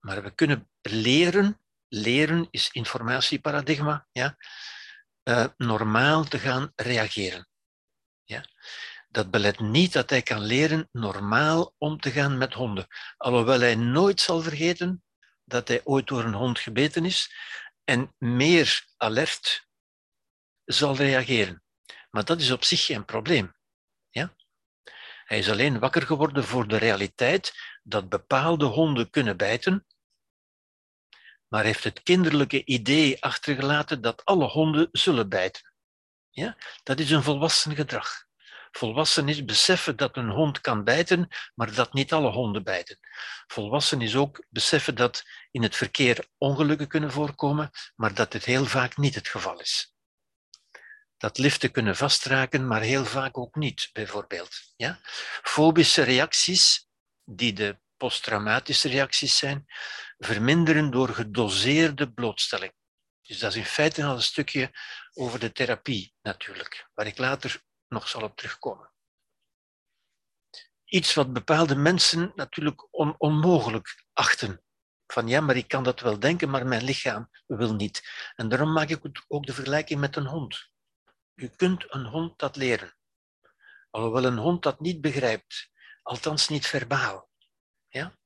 Maar 0.00 0.22
we 0.22 0.34
kunnen 0.34 0.70
leren, 0.80 1.60
leren 1.88 2.48
is 2.50 2.70
informatieparadigma, 2.70 4.06
ja, 4.12 4.36
uh, 5.24 5.46
normaal 5.56 6.24
te 6.24 6.38
gaan 6.38 6.72
reageren. 6.74 7.48
Ja. 8.24 8.44
Dat 9.08 9.30
belet 9.30 9.60
niet 9.60 9.92
dat 9.92 10.10
hij 10.10 10.22
kan 10.22 10.40
leren 10.40 10.88
normaal 10.92 11.74
om 11.78 12.00
te 12.00 12.10
gaan 12.10 12.38
met 12.38 12.54
honden. 12.54 12.86
Alhoewel 13.16 13.60
hij 13.60 13.74
nooit 13.74 14.20
zal 14.20 14.40
vergeten 14.40 15.04
dat 15.54 15.68
hij 15.68 15.80
ooit 15.84 16.06
door 16.06 16.24
een 16.24 16.34
hond 16.34 16.58
gebeten 16.58 17.04
is 17.04 17.34
en 17.84 18.14
meer 18.18 18.84
alert 18.96 19.66
zal 20.64 20.96
reageren. 20.96 21.62
Maar 22.10 22.24
dat 22.24 22.40
is 22.40 22.50
op 22.50 22.64
zich 22.64 22.84
geen 22.84 23.04
probleem. 23.04 23.54
Ja? 24.10 24.34
Hij 25.24 25.38
is 25.38 25.50
alleen 25.50 25.78
wakker 25.78 26.02
geworden 26.02 26.44
voor 26.44 26.68
de 26.68 26.76
realiteit 26.76 27.52
dat 27.82 28.08
bepaalde 28.08 28.64
honden 28.64 29.10
kunnen 29.10 29.36
bijten, 29.36 29.86
maar 31.48 31.64
heeft 31.64 31.84
het 31.84 32.02
kinderlijke 32.02 32.64
idee 32.64 33.22
achtergelaten 33.22 34.00
dat 34.00 34.24
alle 34.24 34.46
honden 34.46 34.88
zullen 34.92 35.28
bijten. 35.28 35.74
Ja? 36.30 36.56
Dat 36.82 36.98
is 36.98 37.10
een 37.10 37.22
volwassen 37.22 37.74
gedrag. 37.74 38.26
Volwassen 38.76 39.28
is 39.28 39.44
beseffen 39.44 39.96
dat 39.96 40.16
een 40.16 40.28
hond 40.28 40.60
kan 40.60 40.84
bijten, 40.84 41.28
maar 41.54 41.74
dat 41.74 41.92
niet 41.92 42.12
alle 42.12 42.30
honden 42.30 42.64
bijten. 42.64 42.98
Volwassen 43.46 44.00
is 44.00 44.16
ook 44.16 44.44
beseffen 44.50 44.94
dat 44.94 45.22
in 45.50 45.62
het 45.62 45.76
verkeer 45.76 46.28
ongelukken 46.38 46.88
kunnen 46.88 47.12
voorkomen, 47.12 47.70
maar 47.96 48.14
dat 48.14 48.32
het 48.32 48.44
heel 48.44 48.64
vaak 48.66 48.96
niet 48.96 49.14
het 49.14 49.28
geval 49.28 49.60
is. 49.60 49.94
Dat 51.16 51.38
liften 51.38 51.70
kunnen 51.70 51.96
vastraken, 51.96 52.66
maar 52.66 52.80
heel 52.80 53.04
vaak 53.04 53.38
ook 53.38 53.54
niet, 53.54 53.90
bijvoorbeeld. 53.92 54.56
Ja? 54.76 54.98
Fobische 55.42 56.02
reacties, 56.02 56.88
die 57.24 57.52
de 57.52 57.78
posttraumatische 57.96 58.88
reacties 58.88 59.36
zijn, 59.36 59.64
verminderen 60.18 60.90
door 60.90 61.08
gedoseerde 61.08 62.12
blootstelling. 62.12 62.72
Dus 63.22 63.38
dat 63.38 63.50
is 63.50 63.56
in 63.56 63.64
feite 63.64 64.04
al 64.04 64.14
een 64.14 64.22
stukje 64.22 64.70
over 65.12 65.38
de 65.38 65.52
therapie 65.52 66.14
natuurlijk, 66.22 66.90
waar 66.94 67.06
ik 67.06 67.18
later 67.18 67.62
nog 67.94 68.08
zal 68.08 68.22
op 68.22 68.36
terugkomen. 68.36 68.92
Iets 70.84 71.14
wat 71.14 71.32
bepaalde 71.32 71.76
mensen 71.76 72.32
natuurlijk 72.34 72.94
on 72.94 73.14
onmogelijk 73.18 74.04
achten. 74.12 74.64
Van 75.06 75.28
ja, 75.28 75.40
maar 75.40 75.56
ik 75.56 75.68
kan 75.68 75.82
dat 75.82 76.00
wel 76.00 76.18
denken, 76.18 76.50
maar 76.50 76.66
mijn 76.66 76.84
lichaam 76.84 77.30
wil 77.46 77.74
niet. 77.74 78.02
En 78.34 78.48
daarom 78.48 78.72
maak 78.72 78.88
ik 78.88 79.24
ook 79.28 79.46
de 79.46 79.54
vergelijking 79.54 80.00
met 80.00 80.16
een 80.16 80.26
hond. 80.26 80.70
Je 81.34 81.56
kunt 81.56 81.94
een 81.94 82.06
hond 82.06 82.38
dat 82.38 82.56
leren. 82.56 82.96
Alhoewel 83.90 84.24
een 84.24 84.38
hond 84.38 84.62
dat 84.62 84.80
niet 84.80 85.00
begrijpt, 85.00 85.70
althans 86.02 86.48
niet 86.48 86.66
verbaal. 86.66 87.30
Ja? 87.88 88.18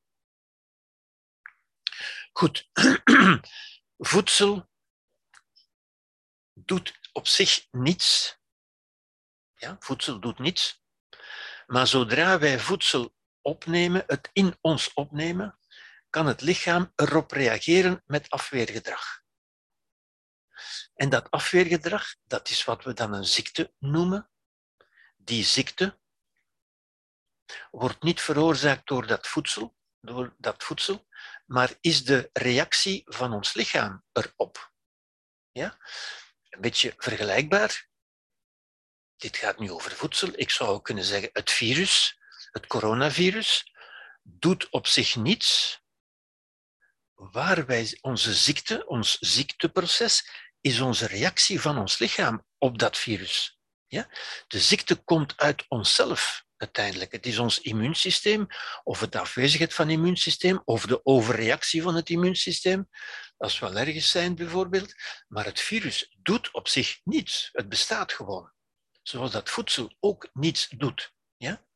Goed. 2.32 2.70
Voedsel 4.12 4.68
doet 6.52 6.98
op 7.12 7.26
zich 7.26 7.66
niets 7.70 8.37
ja, 9.58 9.76
voedsel 9.80 10.20
doet 10.20 10.38
niets. 10.38 10.82
Maar 11.66 11.86
zodra 11.86 12.38
wij 12.38 12.58
voedsel 12.58 13.14
opnemen, 13.40 14.04
het 14.06 14.30
in 14.32 14.58
ons 14.60 14.92
opnemen, 14.94 15.58
kan 16.10 16.26
het 16.26 16.40
lichaam 16.40 16.92
erop 16.96 17.30
reageren 17.30 18.02
met 18.06 18.30
afweergedrag. 18.30 19.22
En 20.94 21.08
dat 21.08 21.30
afweergedrag, 21.30 22.14
dat 22.24 22.48
is 22.48 22.64
wat 22.64 22.84
we 22.84 22.92
dan 22.92 23.12
een 23.12 23.26
ziekte 23.26 23.72
noemen. 23.78 24.30
Die 25.16 25.44
ziekte 25.44 25.98
wordt 27.70 28.02
niet 28.02 28.20
veroorzaakt 28.20 28.86
door 28.86 29.06
dat 29.06 29.26
voedsel, 29.26 29.76
door 30.00 30.34
dat 30.38 30.64
voedsel, 30.64 31.06
maar 31.46 31.74
is 31.80 32.04
de 32.04 32.30
reactie 32.32 33.02
van 33.04 33.32
ons 33.32 33.54
lichaam 33.54 34.04
erop. 34.12 34.72
Ja? 35.50 35.78
Een 36.48 36.60
beetje 36.60 36.94
vergelijkbaar 36.96 37.87
dit 39.18 39.36
gaat 39.36 39.58
nu 39.58 39.70
over 39.70 39.90
voedsel. 39.90 40.28
Ik 40.34 40.50
zou 40.50 40.82
kunnen 40.82 41.04
zeggen, 41.04 41.30
het 41.32 41.50
virus, 41.50 42.18
het 42.50 42.66
coronavirus, 42.66 43.72
doet 44.22 44.70
op 44.70 44.86
zich 44.86 45.16
niets. 45.16 45.80
Waar 47.14 47.66
wij 47.66 47.98
onze 48.00 48.34
ziekte, 48.34 48.86
ons 48.86 49.16
ziekteproces, 49.20 50.28
is 50.60 50.80
onze 50.80 51.06
reactie 51.06 51.60
van 51.60 51.78
ons 51.78 51.98
lichaam 51.98 52.46
op 52.58 52.78
dat 52.78 52.98
virus. 52.98 53.58
Ja? 53.86 54.08
De 54.46 54.60
ziekte 54.60 54.96
komt 54.96 55.36
uit 55.36 55.64
onszelf 55.68 56.44
uiteindelijk. 56.56 57.12
Het 57.12 57.26
is 57.26 57.38
ons 57.38 57.60
immuunsysteem, 57.60 58.46
of 58.84 59.00
het 59.00 59.16
afwezigheid 59.16 59.74
van 59.74 59.88
het 59.88 59.96
immuunsysteem, 59.96 60.62
of 60.64 60.86
de 60.86 61.04
overreactie 61.04 61.82
van 61.82 61.94
het 61.94 62.10
immuunsysteem. 62.10 62.88
Als 63.36 63.58
we 63.58 63.66
allergisch 63.66 64.10
zijn 64.10 64.34
bijvoorbeeld. 64.34 64.94
Maar 65.28 65.44
het 65.44 65.60
virus 65.60 66.14
doet 66.22 66.52
op 66.52 66.68
zich 66.68 67.00
niets. 67.04 67.48
Het 67.52 67.68
bestaat 67.68 68.12
gewoon 68.12 68.52
zoals 69.08 69.30
dat 69.30 69.50
voedsel 69.50 69.96
ook 70.00 70.28
niets 70.32 70.68
doet. 70.68 71.12
Ja? 71.36 71.66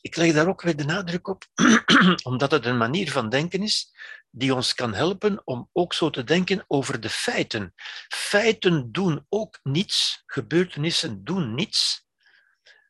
Ik 0.00 0.16
leg 0.16 0.32
daar 0.32 0.48
ook 0.48 0.62
weer 0.62 0.76
de 0.76 0.84
nadruk 0.84 1.28
op, 1.28 1.44
omdat 2.30 2.50
het 2.50 2.66
een 2.66 2.76
manier 2.76 3.10
van 3.10 3.28
denken 3.28 3.62
is 3.62 3.94
die 4.30 4.54
ons 4.54 4.74
kan 4.74 4.94
helpen 4.94 5.40
om 5.44 5.68
ook 5.72 5.94
zo 5.94 6.10
te 6.10 6.24
denken 6.24 6.64
over 6.66 7.00
de 7.00 7.10
feiten. 7.10 7.74
Feiten 8.08 8.92
doen 8.92 9.26
ook 9.28 9.58
niets, 9.62 10.22
gebeurtenissen 10.26 11.24
doen 11.24 11.54
niets, 11.54 12.06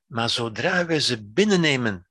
maar 0.07 0.31
zodra 0.31 0.87
wij 0.87 1.01
ze 1.01 1.25
binnennemen, 1.25 2.09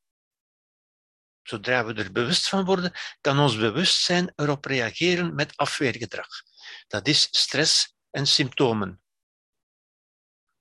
zodra 1.44 1.86
we 1.86 1.94
er 1.94 2.12
bewust 2.12 2.50
van 2.50 2.66
worden, 2.66 2.94
kan 3.22 3.40
ons 3.40 3.58
bewustzijn 3.58 4.34
erop 4.36 4.66
reageren 4.66 5.36
met 5.36 5.58
afweergedrag. 5.58 6.28
Dat 6.88 7.08
is 7.08 7.28
stress 7.32 7.96
en 8.10 8.28
symptomen. 8.28 9.02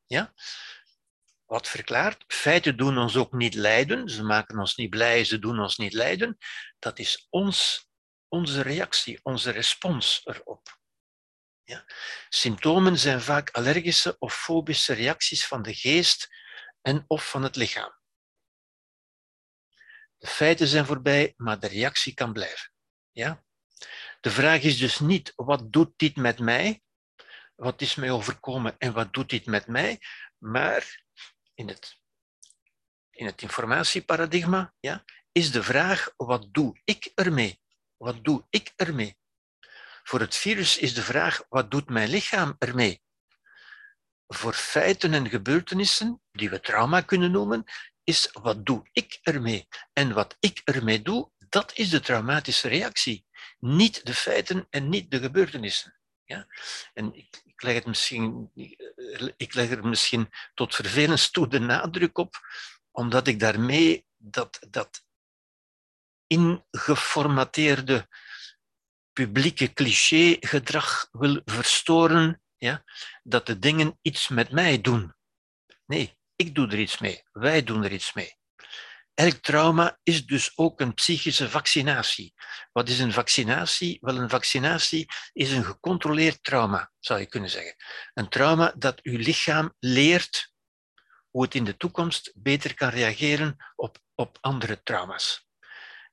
Ja? 0.06 0.34
Wat 1.46 1.68
verklaart, 1.68 2.24
feiten 2.26 2.76
doen 2.76 2.98
ons 2.98 3.16
ook 3.16 3.32
niet 3.32 3.54
lijden, 3.54 4.08
ze 4.08 4.22
maken 4.22 4.58
ons 4.58 4.76
niet 4.76 4.90
blij, 4.90 5.24
ze 5.24 5.38
doen 5.38 5.60
ons 5.60 5.76
niet 5.76 5.92
lijden. 5.92 6.36
Dat 6.78 6.98
is 6.98 7.26
ons, 7.30 7.88
onze 8.28 8.62
reactie, 8.62 9.20
onze 9.22 9.50
respons 9.50 10.20
erop. 10.24 10.78
Ja? 11.62 11.84
Symptomen 12.28 12.98
zijn 12.98 13.20
vaak 13.20 13.50
allergische 13.50 14.16
of 14.18 14.34
fobische 14.34 14.92
reacties 14.92 15.46
van 15.46 15.62
de 15.62 15.74
geest 15.74 16.28
en 16.80 17.04
of 17.06 17.30
van 17.30 17.42
het 17.42 17.56
lichaam. 17.56 17.98
De 20.18 20.26
feiten 20.26 20.66
zijn 20.66 20.86
voorbij, 20.86 21.34
maar 21.36 21.60
de 21.60 21.66
reactie 21.66 22.14
kan 22.14 22.32
blijven. 22.32 22.72
Ja? 23.10 23.44
De 24.20 24.30
vraag 24.30 24.62
is 24.62 24.78
dus 24.78 24.98
niet, 24.98 25.32
wat 25.36 25.72
doet 25.72 25.92
dit 25.96 26.16
met 26.16 26.38
mij? 26.38 26.82
Wat 27.54 27.80
is 27.80 27.94
mij 27.94 28.10
overkomen 28.10 28.74
en 28.78 28.92
wat 28.92 29.12
doet 29.12 29.30
dit 29.30 29.46
met 29.46 29.66
mij? 29.66 30.00
Maar 30.38 31.03
in 31.54 31.68
het, 31.68 31.98
in 33.10 33.26
het 33.26 33.42
informatieparadigma, 33.42 34.74
ja, 34.80 35.04
is 35.32 35.50
de 35.50 35.62
vraag, 35.62 36.12
wat 36.16 36.48
doe 36.50 36.80
ik 36.84 37.12
ermee? 37.14 37.60
Wat 37.96 38.24
doe 38.24 38.46
ik 38.50 38.72
ermee? 38.76 39.16
Voor 40.02 40.20
het 40.20 40.36
virus 40.36 40.78
is 40.78 40.94
de 40.94 41.02
vraag, 41.02 41.44
wat 41.48 41.70
doet 41.70 41.88
mijn 41.88 42.08
lichaam 42.08 42.56
ermee? 42.58 43.02
Voor 44.26 44.52
feiten 44.52 45.14
en 45.14 45.28
gebeurtenissen, 45.28 46.22
die 46.32 46.50
we 46.50 46.60
trauma 46.60 47.00
kunnen 47.00 47.30
noemen, 47.30 47.64
is 48.04 48.28
wat 48.32 48.66
doe 48.66 48.88
ik 48.92 49.18
ermee? 49.22 49.68
En 49.92 50.12
wat 50.12 50.36
ik 50.40 50.60
ermee 50.64 51.02
doe, 51.02 51.30
dat 51.48 51.76
is 51.76 51.90
de 51.90 52.00
traumatische 52.00 52.68
reactie. 52.68 53.26
Niet 53.58 54.06
de 54.06 54.14
feiten 54.14 54.66
en 54.70 54.88
niet 54.88 55.10
de 55.10 55.18
gebeurtenissen. 55.18 55.98
Ja? 56.24 56.46
En 56.92 57.14
ik, 57.14 57.42
leg 57.64 57.84
misschien, 57.84 58.50
ik 59.36 59.54
leg 59.54 59.70
er 59.70 59.86
misschien 59.86 60.30
tot 60.54 60.74
vervelens 60.74 61.30
toe 61.30 61.48
de 61.48 61.58
nadruk 61.58 62.18
op, 62.18 62.40
omdat 62.90 63.26
ik 63.26 63.40
daarmee 63.40 64.06
dat, 64.16 64.58
dat 64.70 65.04
ingeformateerde 66.26 68.08
publieke 69.12 69.72
cliché-gedrag 69.72 71.08
wil 71.12 71.40
verstoren, 71.44 72.42
ja? 72.56 72.84
dat 73.22 73.46
de 73.46 73.58
dingen 73.58 73.98
iets 74.02 74.28
met 74.28 74.50
mij 74.50 74.80
doen. 74.80 75.14
Nee, 75.86 76.18
ik 76.36 76.54
doe 76.54 76.66
er 76.66 76.78
iets 76.78 76.98
mee. 76.98 77.22
Wij 77.32 77.62
doen 77.62 77.84
er 77.84 77.92
iets 77.92 78.12
mee. 78.12 78.36
Elk 79.14 79.36
trauma 79.36 79.98
is 80.02 80.26
dus 80.26 80.52
ook 80.58 80.80
een 80.80 80.94
psychische 80.94 81.50
vaccinatie. 81.50 82.34
Wat 82.72 82.88
is 82.88 82.98
een 82.98 83.12
vaccinatie? 83.12 83.98
Wel, 84.00 84.16
een 84.16 84.28
vaccinatie 84.28 85.06
is 85.32 85.52
een 85.52 85.64
gecontroleerd 85.64 86.42
trauma, 86.42 86.90
zou 87.00 87.20
je 87.20 87.26
kunnen 87.26 87.50
zeggen. 87.50 87.74
Een 88.14 88.28
trauma 88.28 88.74
dat 88.76 89.02
uw 89.02 89.16
lichaam 89.16 89.74
leert 89.78 90.52
hoe 91.30 91.42
het 91.42 91.54
in 91.54 91.64
de 91.64 91.76
toekomst 91.76 92.32
beter 92.34 92.74
kan 92.74 92.88
reageren 92.88 93.56
op, 93.76 93.98
op 94.14 94.38
andere 94.40 94.82
trauma's. 94.82 95.46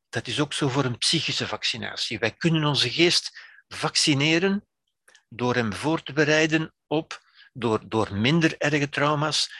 Dat 0.09 0.27
is 0.27 0.39
ook 0.39 0.53
zo 0.53 0.69
voor 0.69 0.85
een 0.85 0.97
psychische 0.97 1.47
vaccinatie. 1.47 2.19
Wij 2.19 2.31
kunnen 2.31 2.63
onze 2.63 2.89
geest 2.89 3.39
vaccineren 3.67 4.67
door 5.29 5.55
hem 5.55 5.73
voor 5.73 6.03
te 6.03 6.13
bereiden 6.13 6.73
op, 6.87 7.21
door, 7.53 7.89
door 7.89 8.13
minder 8.13 8.57
erge 8.57 8.89
trauma's, 8.89 9.53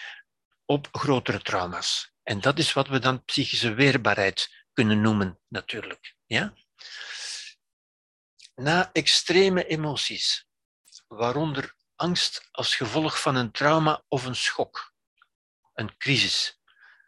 op 0.66 0.88
grotere 0.92 1.42
trauma's. 1.42 2.11
En 2.24 2.42
dat 2.42 2.60
is 2.60 2.74
wat 2.74 2.88
we 2.88 3.00
dan 3.00 3.26
psychische 3.26 3.74
weerbaarheid 3.74 4.66
kunnen 4.74 5.02
noemen, 5.02 5.40
natuurlijk. 5.48 6.16
Ja? 6.26 6.54
Na 8.56 8.90
extreme 8.94 9.66
emoties, 9.66 10.48
waaronder 11.08 11.76
angst 11.96 12.48
als 12.52 12.76
gevolg 12.76 13.22
van 13.22 13.36
een 13.36 13.52
trauma 13.52 14.04
of 14.08 14.26
een 14.26 14.36
schok, 14.36 14.94
een 15.74 15.98
crisis, 15.98 16.60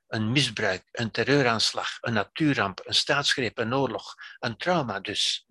een 0.07 0.31
misbruik, 0.31 0.83
een 0.91 1.11
terreuraanslag, 1.11 1.97
een 2.01 2.13
natuurramp, 2.13 2.81
een 2.83 2.95
staatsgreep, 2.95 3.57
een 3.57 3.73
oorlog, 3.73 4.15
een 4.39 4.57
trauma 4.57 4.99
dus. 4.99 5.45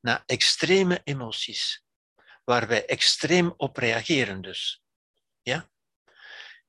Na 0.00 0.22
extreme 0.26 1.00
emoties, 1.04 1.84
waar 2.44 2.68
wij 2.68 2.86
extreem 2.86 3.54
op 3.56 3.76
reageren 3.76 4.40
dus. 4.40 4.82
Ja? 5.42 5.68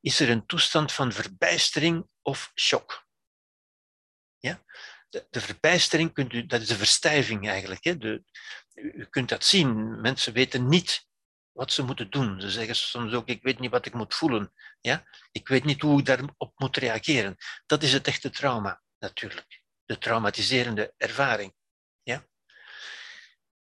is 0.02 0.20
er 0.20 0.30
een 0.30 0.46
toestand 0.46 0.92
van 0.92 1.12
verbijstering 1.12 2.08
of 2.30 2.52
shock. 2.56 3.08
Ja? 4.38 4.64
De, 5.10 5.28
de 5.30 5.42
verbijstering, 5.42 6.14
kunt 6.14 6.34
u, 6.34 6.46
dat 6.46 6.62
is 6.62 6.68
de 6.68 6.76
verstijving 6.76 7.48
eigenlijk. 7.48 7.84
Hè? 7.84 7.98
De, 7.98 8.24
u 8.74 9.06
kunt 9.06 9.30
dat 9.30 9.44
zien. 9.44 10.02
Mensen 10.02 10.34
weten 10.34 10.68
niet 10.68 11.08
wat 11.52 11.72
ze 11.72 11.84
moeten 11.84 12.10
doen. 12.10 12.42
Ze 12.42 12.50
zeggen 12.50 12.76
soms 12.76 13.14
ook, 13.14 13.28
ik 13.28 13.44
weet 13.44 13.60
niet 13.60 13.72
wat 13.72 13.86
ik 13.86 13.94
moet 13.94 14.16
voelen. 14.16 14.54
Ja? 14.82 15.04
Ik 15.32 15.48
weet 15.48 15.64
niet 15.64 15.82
hoe 15.82 16.00
ik 16.00 16.06
daarop 16.06 16.54
moet 16.56 16.78
reageren. 16.78 17.38
Dat 17.66 17.84
is 17.84 17.94
het 17.94 18.08
echte 18.08 18.30
trauma, 18.30 18.82
natuurlijk. 19.00 19.62
De 19.86 19.98
traumatiserende 19.98 20.94
ervaring. 20.98 21.54
Ja? 22.04 22.26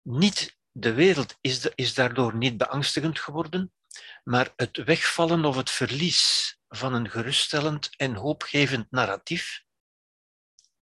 Niet, 0.02 0.58
de 0.70 0.92
wereld 0.92 1.36
is, 1.40 1.66
is 1.74 1.94
daardoor 1.94 2.34
niet 2.34 2.56
beangstigend 2.56 3.18
geworden, 3.18 3.72
maar 4.24 4.52
het 4.56 4.76
wegvallen 4.76 5.44
of 5.44 5.56
het 5.56 5.70
verlies 5.70 6.57
van 6.68 6.94
een 6.94 7.10
geruststellend 7.10 7.90
en 7.96 8.14
hoopgevend 8.14 8.90
narratief 8.90 9.62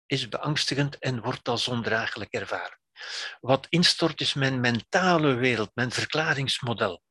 is 0.06 0.30
beangstigend 0.30 0.98
en 0.98 1.22
wordt 1.22 1.48
als 1.48 1.68
ondraaglijk 1.68 2.34
ervaren. 2.34 2.80
Wat 3.40 3.68
instort 3.70 4.22
is 4.22 4.34
mijn 4.34 4.60
mentale 4.60 5.34
wereld, 5.34 5.72
mijn 5.74 5.91
verklaringsmodel. 5.91 7.03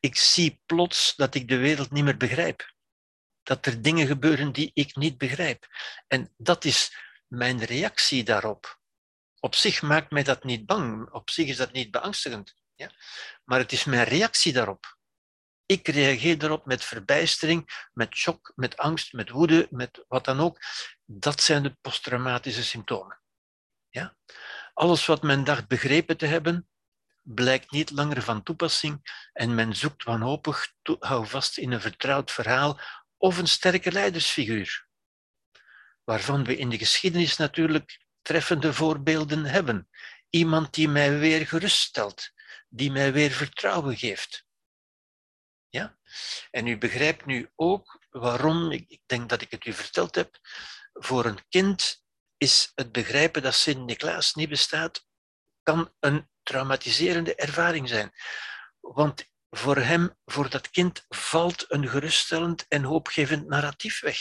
Ik 0.00 0.16
zie 0.16 0.62
plots 0.66 1.16
dat 1.16 1.34
ik 1.34 1.48
de 1.48 1.56
wereld 1.56 1.90
niet 1.90 2.04
meer 2.04 2.16
begrijp. 2.16 2.72
Dat 3.42 3.66
er 3.66 3.82
dingen 3.82 4.06
gebeuren 4.06 4.52
die 4.52 4.70
ik 4.74 4.96
niet 4.96 5.18
begrijp. 5.18 5.66
En 6.06 6.34
dat 6.36 6.64
is 6.64 6.96
mijn 7.26 7.64
reactie 7.64 8.24
daarop. 8.24 8.80
Op 9.40 9.54
zich 9.54 9.82
maakt 9.82 10.10
mij 10.10 10.22
dat 10.22 10.44
niet 10.44 10.66
bang, 10.66 11.10
op 11.10 11.30
zich 11.30 11.48
is 11.48 11.56
dat 11.56 11.72
niet 11.72 11.90
beangstigend. 11.90 12.54
Ja? 12.74 12.90
Maar 13.44 13.58
het 13.58 13.72
is 13.72 13.84
mijn 13.84 14.04
reactie 14.04 14.52
daarop. 14.52 14.97
Ik 15.70 15.88
reageer 15.88 16.38
daarop 16.38 16.66
met 16.66 16.84
verbijstering, 16.84 17.88
met 17.92 18.14
shock, 18.14 18.52
met 18.54 18.76
angst, 18.76 19.12
met 19.12 19.30
woede, 19.30 19.66
met 19.70 20.04
wat 20.08 20.24
dan 20.24 20.40
ook. 20.40 20.58
Dat 21.04 21.40
zijn 21.40 21.62
de 21.62 21.76
posttraumatische 21.80 22.64
symptomen. 22.64 23.20
Ja? 23.88 24.16
Alles 24.74 25.06
wat 25.06 25.22
men 25.22 25.44
dacht 25.44 25.66
begrepen 25.66 26.16
te 26.16 26.26
hebben, 26.26 26.68
blijkt 27.22 27.70
niet 27.70 27.90
langer 27.90 28.22
van 28.22 28.42
toepassing 28.42 29.00
en 29.32 29.54
men 29.54 29.76
zoekt 29.76 30.04
wanhopig 30.04 30.72
houvast 30.98 31.58
in 31.58 31.72
een 31.72 31.80
vertrouwd 31.80 32.30
verhaal 32.30 32.80
of 33.16 33.38
een 33.38 33.48
sterke 33.48 33.92
leidersfiguur, 33.92 34.86
waarvan 36.04 36.44
we 36.44 36.56
in 36.56 36.68
de 36.68 36.78
geschiedenis 36.78 37.36
natuurlijk 37.36 38.04
treffende 38.22 38.72
voorbeelden 38.72 39.44
hebben. 39.44 39.88
Iemand 40.30 40.74
die 40.74 40.88
mij 40.88 41.18
weer 41.18 41.46
geruststelt, 41.46 42.30
die 42.68 42.90
mij 42.90 43.12
weer 43.12 43.30
vertrouwen 43.30 43.96
geeft. 43.96 44.46
En 46.50 46.66
u 46.66 46.78
begrijpt 46.78 47.26
nu 47.26 47.50
ook 47.56 48.06
waarom, 48.10 48.72
ik 48.72 49.00
denk 49.06 49.28
dat 49.28 49.42
ik 49.42 49.50
het 49.50 49.66
u 49.66 49.72
verteld 49.72 50.14
heb, 50.14 50.38
voor 50.92 51.24
een 51.24 51.48
kind 51.48 52.02
is 52.36 52.72
het 52.74 52.92
begrijpen 52.92 53.42
dat 53.42 53.54
Sint-Niklaas 53.54 54.34
niet 54.34 54.48
bestaat, 54.48 55.06
kan 55.62 55.92
een 56.00 56.28
traumatiserende 56.42 57.34
ervaring 57.34 57.88
zijn. 57.88 58.12
Want 58.80 59.24
voor 59.50 59.76
hem, 59.76 60.16
voor 60.24 60.50
dat 60.50 60.70
kind, 60.70 61.04
valt 61.08 61.64
een 61.68 61.88
geruststellend 61.88 62.66
en 62.68 62.82
hoopgevend 62.82 63.46
narratief 63.46 64.00
weg. 64.00 64.18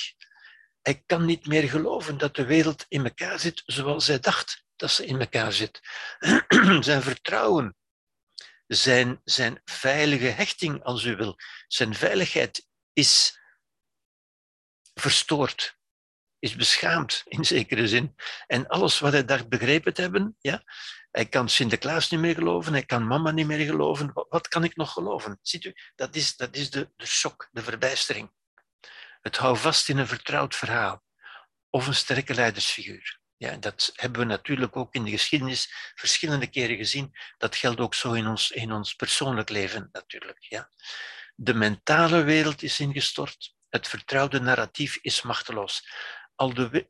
Hij 0.82 1.04
kan 1.06 1.26
niet 1.26 1.48
meer 1.48 1.70
geloven 1.70 2.18
dat 2.18 2.36
de 2.36 2.46
wereld 2.46 2.86
in 2.88 3.04
elkaar 3.04 3.40
zit 3.40 3.64
zoals 3.66 4.08
hij 4.08 4.20
dacht 4.20 4.64
dat 4.76 4.92
ze 4.92 5.06
in 5.06 5.20
elkaar 5.20 5.54
zit. 5.54 5.82
Zijn 6.80 7.02
vertrouwen 7.02 7.76
zijn, 8.68 9.22
zijn 9.24 9.62
veilige 9.66 10.26
hechting, 10.28 10.84
als 10.84 11.04
u 11.04 11.16
wil, 11.16 11.36
zijn 11.68 11.96
veiligheid 11.96 12.68
is 12.94 13.40
verstoord, 14.94 15.78
is 16.40 16.56
beschaamd 16.56 17.24
in 17.26 17.46
zekere 17.56 17.88
zin. 17.88 18.16
En 18.48 18.68
alles 18.68 19.00
wat 19.00 19.12
hij 19.12 19.26
dacht 19.26 19.50
begrepen 19.50 19.94
te 19.94 20.02
hebben, 20.02 20.38
ja, 20.40 20.64
hij 21.12 21.26
kan 21.26 21.50
Sinterklaas 21.50 22.10
niet 22.10 22.20
meer 22.20 22.34
geloven, 22.34 22.74
hij 22.74 22.86
kan 22.86 23.08
mama 23.08 23.32
niet 23.32 23.48
meer 23.48 23.66
geloven. 23.66 24.12
Wat, 24.14 24.48
kan 24.48 24.64
ik 24.64 24.76
nog 24.76 24.92
geloven? 24.92 25.40
Ziet 25.42 25.64
u, 25.64 25.74
dat 25.96 26.16
is, 26.16 26.36
dat 26.36 26.56
is 26.56 26.70
de, 26.70 26.92
de 26.96 27.06
shock, 27.06 27.50
de 27.52 27.64
verbijstering. 27.64 28.32
Het 29.22 29.38
hou 29.38 29.58
vast 29.58 29.90
in 29.90 29.98
een 29.98 30.08
vertrouwd 30.08 30.56
verhaal 30.56 31.04
of 31.70 31.88
een 31.88 31.96
sterke 31.96 32.34
leidersfiguur. 32.34 33.20
Ja, 33.38 33.58
dat 33.58 33.92
hebben 33.94 34.20
we 34.20 34.26
natuurlijk 34.26 34.76
ook 34.76 34.94
in 34.94 35.04
de 35.04 35.12
geschiedenis 35.12 35.92
verschillende 35.96 36.48
keren 36.48 36.78
gezien. 36.78 37.16
Dat 37.38 37.56
geldt 37.56 37.80
ook 37.80 37.94
zo 37.94 38.14
in 38.14 38.28
ons, 38.28 38.52
in 38.52 38.72
ons 38.72 38.94
persoonlijk 38.94 39.50
leven 39.50 39.90
natuurlijk. 39.92 40.38
Ja. 40.40 40.70
De 41.36 41.54
mentale 41.54 42.24
wereld 42.24 42.64
is 42.64 42.80
ingestort. 42.80 43.56
Het 43.70 43.88
vertrouwde 43.88 44.40
narratief 44.40 44.98
is 45.02 45.22
machteloos. 45.22 45.90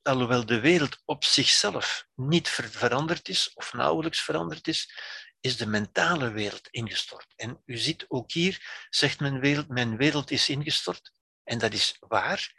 Alhoewel 0.03 0.45
de 0.45 0.59
wereld 0.59 1.01
op 1.05 1.23
zichzelf 1.23 2.07
niet 2.15 2.49
veranderd 2.49 3.29
is, 3.29 3.53
of 3.53 3.73
nauwelijks 3.73 4.21
veranderd 4.21 4.67
is, 4.67 4.91
is 5.39 5.57
de 5.57 5.67
mentale 5.67 6.31
wereld 6.31 6.67
ingestort. 6.67 7.33
En 7.35 7.61
u 7.65 7.77
ziet 7.77 8.05
ook 8.07 8.31
hier, 8.31 8.85
zegt 8.89 9.19
men 9.19 9.39
wereld, 9.39 9.67
mijn 9.67 9.97
wereld 9.97 10.31
is 10.31 10.49
ingestort. 10.49 11.11
En 11.43 11.57
dat 11.57 11.73
is 11.73 11.97
waar 11.99 12.53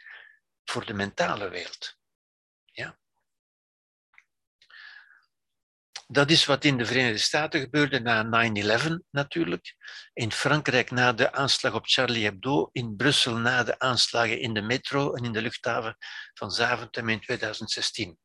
voor 0.63 0.85
de 0.85 0.93
mentale 0.93 1.49
wereld. 1.49 1.97
Ja. 2.65 2.97
Dat 6.11 6.29
is 6.29 6.45
wat 6.45 6.63
in 6.63 6.77
de 6.77 6.85
Verenigde 6.85 7.17
Staten 7.17 7.59
gebeurde 7.59 7.99
na 7.99 8.49
9-11 8.83 8.93
natuurlijk. 9.09 9.75
In 10.13 10.31
Frankrijk 10.31 10.91
na 10.91 11.13
de 11.13 11.31
aanslag 11.31 11.73
op 11.73 11.87
Charlie 11.87 12.23
Hebdo. 12.23 12.69
In 12.71 12.95
Brussel 12.95 13.35
na 13.35 13.63
de 13.63 13.79
aanslagen 13.79 14.39
in 14.39 14.53
de 14.53 14.61
metro 14.61 15.13
en 15.13 15.23
in 15.23 15.31
de 15.31 15.41
luchthaven 15.41 15.97
van 16.33 16.51
Zaventem 16.51 17.09
in 17.09 17.19
2016. 17.19 18.17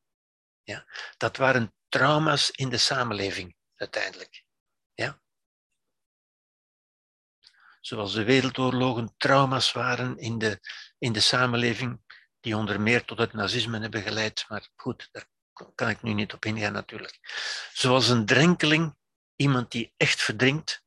Ja, 0.62 0.86
dat 1.16 1.36
waren 1.36 1.74
trauma's 1.89 2.51
in 2.51 2.69
de 2.69 2.78
samenleving 2.78 3.56
uiteindelijk. 3.74 4.44
Ja. 4.94 5.20
Zoals 7.81 8.12
de 8.12 8.24
wereldoorlogen 8.24 9.15
trauma's 9.16 9.73
waren 9.73 10.19
in 10.19 10.39
de, 10.39 10.61
in 10.98 11.12
de 11.12 11.20
samenleving, 11.20 12.01
die 12.40 12.56
onder 12.56 12.81
meer 12.81 13.05
tot 13.05 13.19
het 13.19 13.32
nazisme 13.32 13.81
hebben 13.81 14.02
geleid. 14.02 14.44
Maar 14.48 14.69
goed, 14.74 15.09
daar 15.12 15.32
kan 15.74 15.89
ik 15.89 16.02
nu 16.02 16.12
niet 16.12 16.32
op 16.32 16.44
ingaan 16.44 16.72
natuurlijk. 16.72 17.18
Zoals 17.72 18.09
een 18.09 18.26
drenkeling, 18.26 18.97
iemand 19.36 19.70
die 19.70 19.94
echt 19.97 20.22
verdrinkt, 20.22 20.85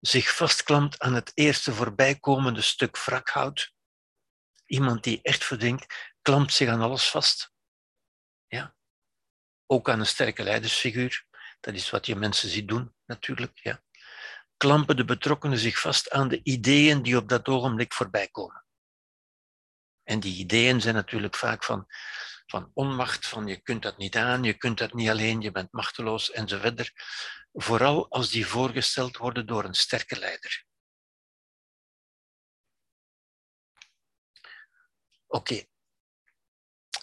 zich 0.00 0.34
vastklampt 0.34 0.98
aan 0.98 1.14
het 1.14 1.32
eerste 1.34 1.72
voorbijkomende 1.72 2.60
stuk 2.60 3.04
wrakhout. 3.04 3.72
Iemand 4.66 5.04
die 5.04 5.22
echt 5.22 5.44
verdrinkt, 5.44 6.14
klampt 6.22 6.52
zich 6.52 6.68
aan 6.68 6.80
alles 6.80 7.10
vast. 7.10 7.52
Ja. 8.46 8.76
Ook 9.66 9.88
aan 9.88 10.00
een 10.00 10.06
sterke 10.06 10.42
leidersfiguur. 10.42 11.26
Dat 11.60 11.74
is 11.74 11.90
wat 11.90 12.06
je 12.06 12.16
mensen 12.16 12.48
ziet 12.48 12.68
doen, 12.68 12.94
natuurlijk. 13.06 13.58
Ja. 13.62 13.82
Klampen 14.56 14.96
de 14.96 15.04
betrokkenen 15.04 15.58
zich 15.58 15.80
vast 15.80 16.10
aan 16.10 16.28
de 16.28 16.40
ideeën 16.42 17.02
die 17.02 17.16
op 17.16 17.28
dat 17.28 17.48
ogenblik 17.48 17.92
voorbij 17.92 18.28
komen. 18.28 18.64
En 20.08 20.20
die 20.20 20.36
ideeën 20.36 20.80
zijn 20.80 20.94
natuurlijk 20.94 21.36
vaak 21.36 21.64
van 21.64 21.86
van 22.50 22.70
onmacht, 22.74 23.26
van 23.26 23.46
je 23.46 23.60
kunt 23.60 23.82
dat 23.82 23.96
niet 23.96 24.16
aan, 24.16 24.42
je 24.42 24.54
kunt 24.54 24.78
dat 24.78 24.92
niet 24.92 25.08
alleen, 25.08 25.40
je 25.40 25.50
bent 25.50 25.72
machteloos 25.72 26.30
enzovoort. 26.30 26.92
Vooral 27.52 28.10
als 28.10 28.30
die 28.30 28.46
voorgesteld 28.46 29.16
worden 29.16 29.46
door 29.46 29.64
een 29.64 29.74
sterke 29.74 30.18
leider. 30.18 30.64
Oké. 35.26 35.64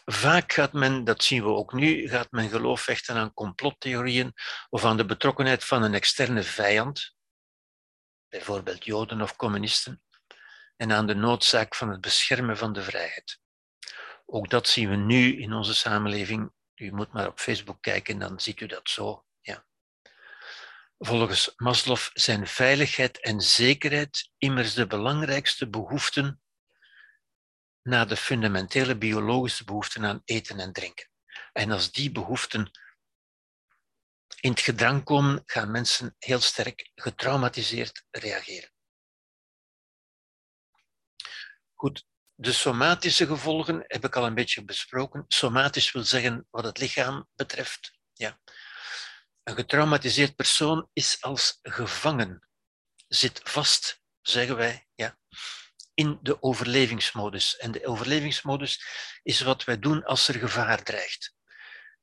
Vaak 0.06 0.53
gaat 0.53 0.73
men, 0.73 1.03
dat 1.03 1.23
zien 1.23 1.44
we 1.44 1.49
ook 1.49 1.73
nu, 1.73 2.07
gaat 2.07 2.32
men 2.32 2.49
geloof 2.49 2.86
hechten 2.86 3.15
aan 3.15 3.34
complottheorieën 3.34 4.34
of 4.69 4.86
aan 4.86 4.98
de 4.98 5.06
betrokkenheid 5.06 5.64
van 5.64 5.84
een 5.84 5.94
externe 5.94 6.44
vijand, 6.44 7.15
bijvoorbeeld 8.30 8.86
Joden 8.86 9.22
of 9.22 9.36
communisten, 9.36 10.02
en 10.76 10.91
aan 10.91 11.07
de 11.07 11.15
noodzaak 11.15 11.76
van 11.76 11.89
het 11.89 12.02
beschermen 12.02 12.57
van 12.57 12.73
de 12.73 12.81
vrijheid. 12.81 13.39
Ook 14.26 14.49
dat 14.49 14.68
zien 14.68 14.89
we 14.89 14.95
nu 14.95 15.41
in 15.41 15.53
onze 15.53 15.76
samenleving. 15.76 16.52
U 16.76 16.91
moet 16.91 17.14
maar 17.14 17.27
op 17.27 17.39
Facebook 17.39 17.81
kijken, 17.81 18.19
dan 18.19 18.39
ziet 18.39 18.60
u 18.60 18.65
dat 18.65 18.89
zo. 18.89 19.26
Ja. 19.41 19.65
Volgens 20.97 21.53
Maslow 21.56 21.99
zijn 22.14 22.47
veiligheid 22.47 23.19
en 23.19 23.41
zekerheid 23.41 24.31
immers 24.38 24.73
de 24.73 24.88
belangrijkste 24.88 25.69
behoeften 25.69 26.41
na 27.81 28.06
de 28.06 28.18
fundamentele 28.18 28.97
biologische 28.97 29.64
behoeften 29.64 30.06
aan 30.06 30.22
eten 30.26 30.60
en 30.60 30.73
drinken. 30.73 31.10
En 31.53 31.72
als 31.72 31.91
die 31.91 32.11
behoeften 32.11 32.72
in 34.39 34.49
het 34.49 34.60
gedrang 34.60 35.03
komen, 35.03 35.43
gaan 35.45 35.72
mensen 35.72 36.15
heel 36.19 36.39
sterk 36.39 36.91
getraumatiseerd 36.95 38.06
reageren. 38.11 38.74
Goed, 41.76 42.06
de 42.35 42.52
somatische 42.52 43.27
gevolgen 43.27 43.84
heb 43.88 44.06
ik 44.06 44.15
al 44.15 44.26
een 44.26 44.34
beetje 44.34 44.65
besproken. 44.65 45.26
Somatisch 45.27 45.91
wil 45.91 46.03
zeggen 46.03 46.47
wat 46.49 46.64
het 46.64 46.77
lichaam 46.77 47.27
betreft. 47.35 47.97
Ja. 48.14 48.39
Een 49.43 49.56
getraumatiseerd 49.56 50.35
persoon 50.35 50.89
is 50.93 51.22
als 51.22 51.60
gevangen, 51.61 52.47
zit 53.07 53.41
vast, 53.43 54.02
zeggen 54.22 54.56
wij. 54.56 54.88
Ja. 54.95 55.18
in 55.93 56.19
de 56.22 56.41
overlevingsmodus. 56.43 57.57
En 57.57 57.72
de 57.72 57.85
overlevingsmodus 57.88 58.85
is 59.23 59.41
wat 59.41 59.64
wij 59.64 59.80
doen 59.80 60.03
als 60.03 60.27
er 60.27 60.35
gevaar 60.35 60.84
dreigt. 60.84 61.35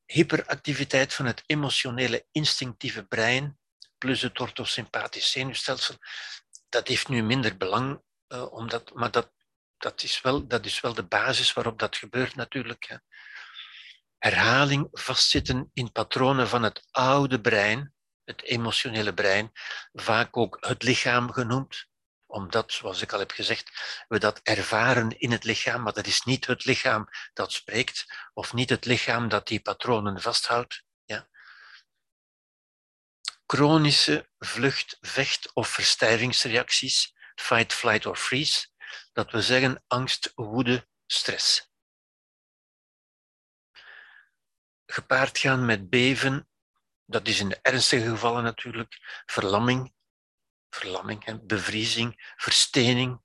Hyperactiviteit 0.07 1.15
van 1.15 1.27
het 1.27 1.43
emotionele 1.47 2.27
instinctieve 2.31 3.05
brein 3.05 3.59
plus 3.99 4.23
het 4.23 4.41
orthosympathisch 4.41 5.31
zenuwstelsel, 5.31 5.97
dat 6.69 6.89
heeft 6.89 7.09
nu 7.09 7.23
minder 7.23 7.57
belang, 7.57 8.03
uh, 8.29 8.53
omdat, 8.53 8.95
maar 8.95 9.11
dat, 9.11 9.33
dat, 9.83 10.03
is 10.03 10.21
wel, 10.21 10.47
dat 10.47 10.65
is 10.65 10.81
wel 10.81 10.95
de 10.95 11.07
basis 11.07 11.53
waarop 11.53 11.79
dat 11.79 11.97
gebeurt 11.97 12.35
natuurlijk. 12.35 12.85
Hè. 12.89 12.97
Herhaling, 14.19 14.89
vastzitten 14.93 15.71
in 15.75 15.93
patronen 15.93 16.49
van 16.49 16.63
het 16.63 16.87
oude 16.91 17.41
brein, 17.41 17.95
het 18.25 18.43
emotionele 18.43 19.15
brein, 19.15 19.53
vaak 19.93 20.37
ook 20.37 20.57
het 20.61 20.83
lichaam 20.83 21.33
genoemd, 21.33 21.87
omdat, 22.27 22.73
zoals 22.73 23.03
ik 23.03 23.13
al 23.13 23.19
heb 23.19 23.31
gezegd, 23.31 23.71
we 24.09 24.19
dat 24.19 24.41
ervaren 24.43 25.19
in 25.19 25.31
het 25.33 25.45
lichaam, 25.45 25.83
maar 25.83 25.93
dat 25.93 26.07
is 26.07 26.23
niet 26.23 26.47
het 26.47 26.65
lichaam 26.65 27.09
dat 27.33 27.53
spreekt, 27.53 28.07
of 28.33 28.53
niet 28.53 28.71
het 28.71 28.85
lichaam 28.85 29.29
dat 29.29 29.47
die 29.47 29.61
patronen 29.61 30.21
vasthoudt. 30.21 30.83
Ja. 31.05 31.29
Chronische 33.47 34.29
vlucht, 34.39 34.97
vecht- 35.01 35.53
of 35.53 35.69
verstijvingsreacties, 35.69 37.15
fight, 37.35 37.73
flight 37.73 38.07
or 38.07 38.17
freeze, 38.17 38.71
dat 39.13 39.31
we 39.31 39.43
zeggen 39.43 39.85
angst, 39.87 40.33
woede, 40.35 40.89
stress. 41.07 41.71
Gepaard 44.87 45.39
gaan 45.39 45.65
met 45.65 45.91
beven, 45.91 46.49
dat 47.07 47.29
is 47.29 47.41
in 47.41 47.49
de 47.49 47.59
ernstige 47.63 48.09
gevallen 48.09 48.43
natuurlijk, 48.43 49.23
verlamming, 49.27 49.95
verlamming, 50.71 51.47
bevriezing, 51.47 52.33
verstening, 52.37 53.21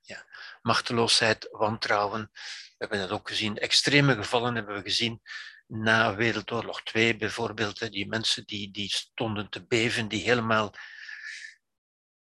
ja, 0.00 0.26
machteloosheid, 0.62 1.48
wantrouwen. 1.50 2.30
We 2.32 2.74
hebben 2.78 2.98
dat 2.98 3.10
ook 3.10 3.28
gezien. 3.28 3.58
Extreme 3.58 4.14
gevallen 4.14 4.54
hebben 4.54 4.74
we 4.74 4.82
gezien 4.82 5.22
na 5.66 6.14
Wereldoorlog 6.14 6.82
2 6.82 7.16
bijvoorbeeld. 7.16 7.92
Die 7.92 8.08
mensen 8.08 8.46
die, 8.46 8.70
die 8.70 8.88
stonden 8.88 9.48
te 9.48 9.66
beven, 9.66 10.08
die 10.08 10.22
helemaal 10.22 10.74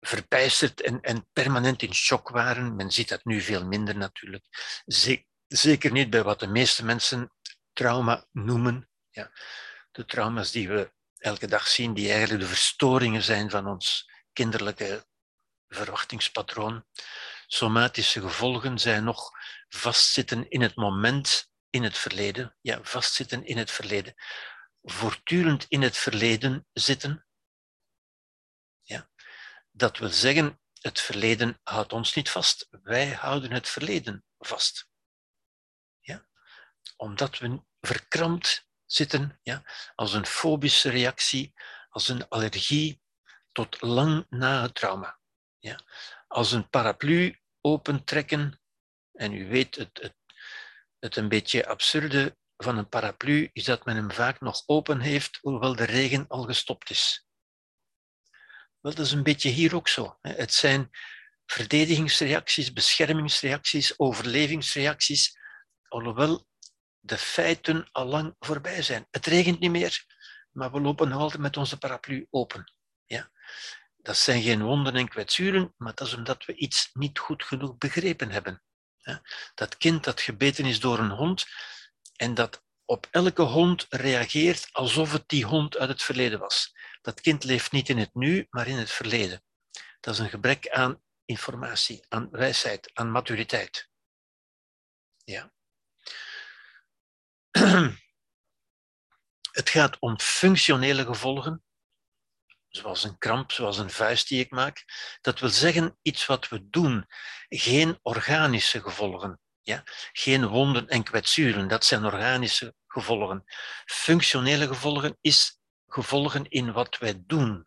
verbijsterd 0.01 0.81
en, 0.81 1.01
en 1.01 1.28
permanent 1.32 1.82
in 1.82 1.94
shock 1.94 2.28
waren. 2.28 2.77
Men 2.77 2.90
ziet 2.90 3.09
dat 3.09 3.24
nu 3.24 3.40
veel 3.40 3.66
minder 3.66 3.97
natuurlijk. 3.97 4.44
Zeker 5.47 5.93
niet 5.93 6.10
bij 6.10 6.22
wat 6.22 6.40
de 6.40 6.47
meeste 6.47 6.85
mensen 6.85 7.32
trauma 7.72 8.27
noemen. 8.32 8.89
Ja. 9.10 9.31
De 9.93 10.05
trauma's 10.05 10.51
die 10.51 10.68
we 10.68 10.93
elke 11.16 11.47
dag 11.47 11.66
zien, 11.66 11.94
die 11.94 12.10
eigenlijk 12.10 12.40
de 12.40 12.48
verstoringen 12.48 13.22
zijn 13.22 13.51
van 13.51 13.66
ons 13.66 14.10
kinderlijke 14.32 15.06
verwachtingspatroon. 15.68 16.85
Somatische 17.47 18.20
gevolgen 18.20 18.78
zijn 18.78 19.05
nog 19.05 19.31
vastzitten 19.68 20.48
in 20.48 20.60
het 20.60 20.77
moment, 20.77 21.51
in 21.70 21.82
het 21.82 21.98
verleden. 21.98 22.56
Ja, 22.60 22.78
vastzitten 22.82 23.44
in 23.44 23.59
het 23.59 23.70
verleden. 23.70 24.14
Voortdurend 24.82 25.66
in 25.68 25.82
het 25.82 25.97
verleden 25.97 26.66
zitten. 26.72 27.27
Dat 29.81 29.98
wil 29.98 30.09
zeggen, 30.09 30.61
het 30.81 31.01
verleden 31.01 31.61
houdt 31.62 31.93
ons 31.93 32.15
niet 32.15 32.31
vast. 32.31 32.69
Wij 32.82 33.11
houden 33.11 33.51
het 33.52 33.69
verleden 33.69 34.24
vast. 34.39 34.89
Ja. 36.01 36.27
Omdat 36.97 37.39
we 37.39 37.62
verkrampt 37.81 38.69
zitten, 38.86 39.39
ja, 39.43 39.62
als 39.94 40.12
een 40.12 40.27
fobische 40.27 40.90
reactie, 40.90 41.52
als 41.89 42.09
een 42.09 42.28
allergie, 42.28 43.02
tot 43.52 43.81
lang 43.81 44.27
na 44.28 44.62
het 44.62 44.74
trauma. 44.74 45.19
Ja? 45.59 45.81
Als 46.28 46.52
een 46.52 46.69
paraplu 46.69 47.40
opentrekken, 47.61 48.61
en 49.12 49.32
u 49.32 49.48
weet 49.48 49.74
het, 49.74 49.98
het, 50.02 50.16
het 50.98 51.16
een 51.16 51.28
beetje 51.28 51.66
absurde 51.66 52.36
van 52.57 52.78
een 52.78 52.89
paraplu 52.89 53.51
is 53.52 53.65
dat 53.65 53.85
men 53.85 53.97
hem 53.97 54.12
vaak 54.12 54.40
nog 54.40 54.62
open 54.66 55.01
heeft, 55.01 55.39
hoewel 55.40 55.77
de 55.77 55.85
regen 55.85 56.28
al 56.28 56.43
gestopt 56.43 56.90
is. 56.90 57.28
Wel, 58.81 58.94
dat 58.94 59.07
is 59.07 59.12
een 59.12 59.23
beetje 59.23 59.48
hier 59.48 59.74
ook 59.74 59.89
zo. 59.89 60.19
Het 60.20 60.52
zijn 60.52 60.90
verdedigingsreacties, 61.47 62.73
beschermingsreacties, 62.73 63.98
overlevingsreacties, 63.98 65.39
alhoewel 65.89 66.47
de 66.98 67.19
feiten 67.19 67.89
al 67.93 68.07
lang 68.07 68.35
voorbij 68.39 68.82
zijn. 68.82 69.07
Het 69.11 69.27
regent 69.27 69.61
niet 69.61 69.70
meer, 69.70 70.05
maar 70.51 70.73
we 70.73 70.81
lopen 70.81 71.09
nog 71.09 71.20
altijd 71.20 71.43
met 71.43 71.57
onze 71.57 71.78
paraplu 71.78 72.27
open. 72.31 72.73
Ja? 73.07 73.31
Dat 73.97 74.16
zijn 74.16 74.43
geen 74.43 74.62
wonden 74.62 74.94
en 74.94 75.09
kwetsuren, 75.09 75.74
maar 75.77 75.94
dat 75.94 76.07
is 76.07 76.15
omdat 76.15 76.44
we 76.44 76.55
iets 76.55 76.90
niet 76.93 77.19
goed 77.19 77.44
genoeg 77.44 77.77
begrepen 77.77 78.31
hebben. 78.31 78.62
Dat 79.55 79.77
kind 79.77 80.05
dat 80.05 80.20
gebeten 80.20 80.65
is 80.65 80.81
door 80.81 80.98
een 80.98 81.11
hond 81.11 81.47
en 82.16 82.35
dat 82.35 82.62
op 82.85 83.07
elke 83.11 83.43
hond 83.43 83.86
reageert 83.89 84.69
alsof 84.73 85.12
het 85.12 85.28
die 85.28 85.44
hond 85.44 85.78
uit 85.78 85.89
het 85.89 86.02
verleden 86.02 86.39
was. 86.39 86.74
Dat 87.01 87.20
kind 87.20 87.44
leeft 87.44 87.72
niet 87.72 87.89
in 87.89 87.98
het 87.98 88.14
nu, 88.14 88.47
maar 88.51 88.66
in 88.66 88.77
het 88.77 88.90
verleden. 88.90 89.44
Dat 90.01 90.14
is 90.14 90.20
een 90.20 90.28
gebrek 90.28 90.68
aan 90.68 91.02
informatie, 91.24 92.05
aan 92.09 92.31
wijsheid, 92.31 92.90
aan 92.94 93.10
maturiteit. 93.10 93.89
Ja. 95.24 95.52
Het 99.51 99.70
gaat 99.70 99.98
om 99.98 100.18
functionele 100.18 101.05
gevolgen 101.05 101.64
zoals 102.70 103.05
een 103.05 103.18
kramp, 103.18 103.52
zoals 103.52 103.78
een 103.78 103.90
vuist 103.90 104.28
die 104.28 104.40
ik 104.40 104.51
maak. 104.51 104.85
Dat 105.20 105.40
wil 105.40 105.48
zeggen 105.48 105.98
iets 106.02 106.27
wat 106.27 106.48
we 106.48 106.68
doen, 106.68 107.06
geen 107.48 107.98
organische 108.02 108.82
gevolgen. 108.82 109.40
Ja? 109.62 109.82
Geen 110.12 110.47
wonden 110.47 110.89
en 110.89 111.02
kwetsuren, 111.02 111.68
dat 111.68 111.85
zijn 111.85 112.05
organische 112.05 112.74
gevolgen. 112.86 113.44
Functionele 113.85 114.66
gevolgen 114.66 115.16
is 115.20 115.60
gevolgen 115.93 116.49
in 116.49 116.73
wat 116.73 116.99
wij 116.99 117.23
doen. 117.27 117.67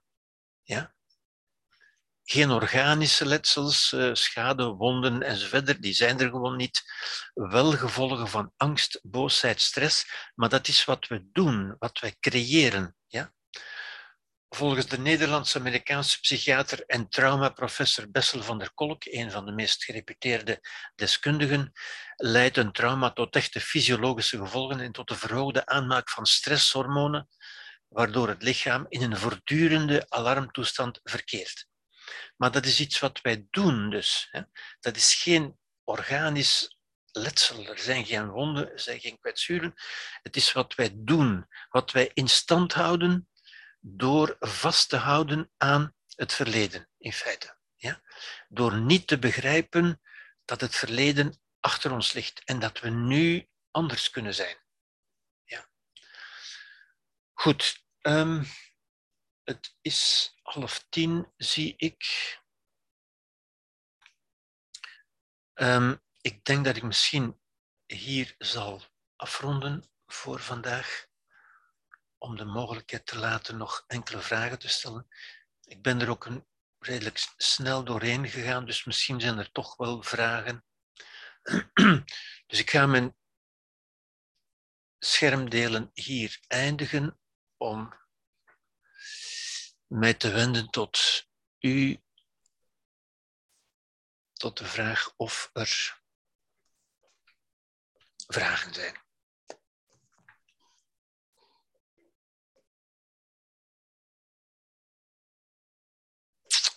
Ja? 0.62 0.94
Geen 2.24 2.52
organische 2.52 3.26
letsels, 3.26 3.94
eh, 3.94 4.10
schade, 4.14 4.66
wonden 4.66 5.22
enzovoort, 5.22 5.82
die 5.82 5.94
zijn 5.94 6.20
er 6.20 6.30
gewoon 6.30 6.56
niet. 6.56 6.82
Wel 7.34 7.72
gevolgen 7.72 8.28
van 8.28 8.54
angst, 8.58 9.00
boosheid, 9.02 9.62
stress, 9.62 10.06
maar 10.36 10.50
dat 10.50 10.68
is 10.68 10.86
wat 10.86 11.08
we 11.08 11.30
doen, 11.32 11.76
wat 11.80 12.00
wij 12.00 12.16
creëren. 12.20 12.95
Ja? 13.08 13.34
Volgens 14.56 14.86
de 14.86 15.00
Nederlands-Amerikaanse 15.00 16.20
psychiater 16.20 16.84
en 16.86 17.10
traumaprofessor 17.10 18.12
Bessel 18.12 18.44
van 18.44 18.58
der 18.58 18.74
Kolk, 18.74 19.06
een 19.06 19.32
van 19.32 19.45
de 19.45 19.52
meest 19.52 19.84
gereputeerde 19.84 20.60
deskundigen, 20.95 21.72
leidt 22.16 22.58
een 22.58 22.72
trauma 22.72 23.12
tot 23.12 23.36
echte 23.36 23.62
fysiologische 23.62 24.38
gevolgen 24.38 24.80
en 24.80 24.91
tot 24.91 25.08
de 25.08 25.16
verhoogde 25.16 25.66
aanmaak 25.66 26.10
van 26.10 26.26
stresshormonen, 26.26 27.28
waardoor 27.94 28.28
het 28.28 28.44
lichaam 28.44 28.86
in 28.90 29.02
een 29.02 29.18
voortdurende 29.18 30.06
alarmtoestand 30.10 30.99
verkeert. 31.03 31.68
Maar 32.38 32.52
dat 32.52 32.65
is 32.65 32.80
iets 32.80 32.99
wat 32.99 33.22
wij 33.22 33.48
doen 33.49 33.90
dus. 33.90 34.28
Hè. 34.32 34.41
Dat 34.80 34.95
is 34.95 35.14
geen 35.14 35.57
organisch 35.84 36.78
letsel, 37.11 37.65
er 37.65 37.80
zijn 37.80 38.06
geen 38.06 38.30
wonden, 38.30 38.72
er 38.72 38.80
zijn 38.80 38.99
geen 38.99 39.20
kwetsuren. 39.20 39.74
Het 40.22 40.36
is 40.36 40.52
wat 40.52 40.76
wij 40.76 40.91
doen, 40.95 41.48
wat 41.70 41.91
wij 41.91 42.11
in 42.14 42.28
stand 42.28 42.74
houden 42.74 43.30
door 43.80 44.36
vast 44.40 44.90
te 44.90 44.98
houden 44.98 45.52
aan 45.57 45.95
het 46.15 46.34
verleden, 46.34 46.90
in 46.98 47.14
feite. 47.14 47.57
Ja? 47.76 48.02
Door 48.48 48.82
niet 48.82 49.07
te 49.07 49.20
begrijpen 49.20 50.02
dat 50.45 50.61
het 50.61 50.76
verleden 50.76 51.40
achter 51.60 51.91
ons 51.91 52.14
ligt 52.14 52.41
en 52.44 52.60
dat 52.60 52.80
we 52.80 52.90
nu 52.90 53.48
anders 53.72 54.10
kunnen 54.10 54.34
zijn. 54.34 54.57
Ja. 55.44 55.70
Goed, 57.34 57.82
um, 58.03 58.43
het 59.43 59.75
is 59.81 60.34
half 60.41 60.85
tien, 60.89 61.31
zie 61.38 61.73
ik. 61.77 62.03
Um, 65.53 66.01
ik 66.21 66.45
denk 66.45 66.65
dat 66.65 66.75
ik 66.75 66.84
misschien 66.84 67.39
hier 67.85 68.35
zal 68.38 68.81
afronden 69.15 69.89
voor 70.05 70.39
vandaag 70.39 71.07
om 72.17 72.38
de 72.38 72.45
mogelijkheid 72.45 73.05
te 73.05 73.17
laten 73.17 73.57
nog 73.57 73.84
enkele 73.88 74.21
vragen 74.21 74.59
te 74.59 74.67
stellen. 74.67 75.07
Ik 75.63 75.81
ben 75.81 76.01
er 76.01 76.09
ook 76.09 76.25
een, 76.25 76.47
redelijk 76.80 77.34
snel 77.38 77.84
doorheen 77.84 78.30
gegaan, 78.30 78.65
dus 78.65 78.84
misschien 78.84 79.21
zijn 79.21 79.38
er 79.38 79.51
toch 79.51 79.75
wel 79.75 80.03
vragen. 80.03 80.65
Dus 82.47 82.59
ik 82.59 82.69
ga 82.69 82.85
mijn 82.85 83.15
schermdelen 84.99 85.91
hier 85.93 86.39
eindigen 86.47 87.19
om 87.64 87.94
mij 89.88 90.14
te 90.14 90.31
wenden 90.31 90.69
tot 90.69 91.27
u, 91.60 92.03
tot 94.34 94.57
de 94.57 94.65
vraag 94.65 95.14
of 95.18 95.49
er 95.53 96.02
vragen 98.27 98.73
zijn. 98.73 99.02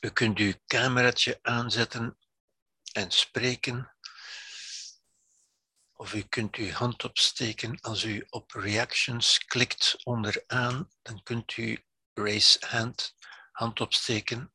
U 0.00 0.10
kunt 0.10 0.38
uw 0.38 0.54
cameraatje 0.66 1.38
aanzetten 1.42 2.18
en 2.92 3.10
spreken. 3.10 3.95
Of 5.98 6.14
u 6.14 6.22
kunt 6.22 6.56
uw 6.56 6.70
hand 6.70 7.04
opsteken. 7.04 7.80
Als 7.80 8.04
u 8.04 8.26
op 8.30 8.50
reactions 8.50 9.38
klikt 9.38 9.96
onderaan, 10.04 10.90
dan 11.02 11.22
kunt 11.22 11.56
u 11.56 11.84
raise 12.14 12.66
hand, 12.66 13.14
hand 13.52 13.80
opsteken. 13.80 14.52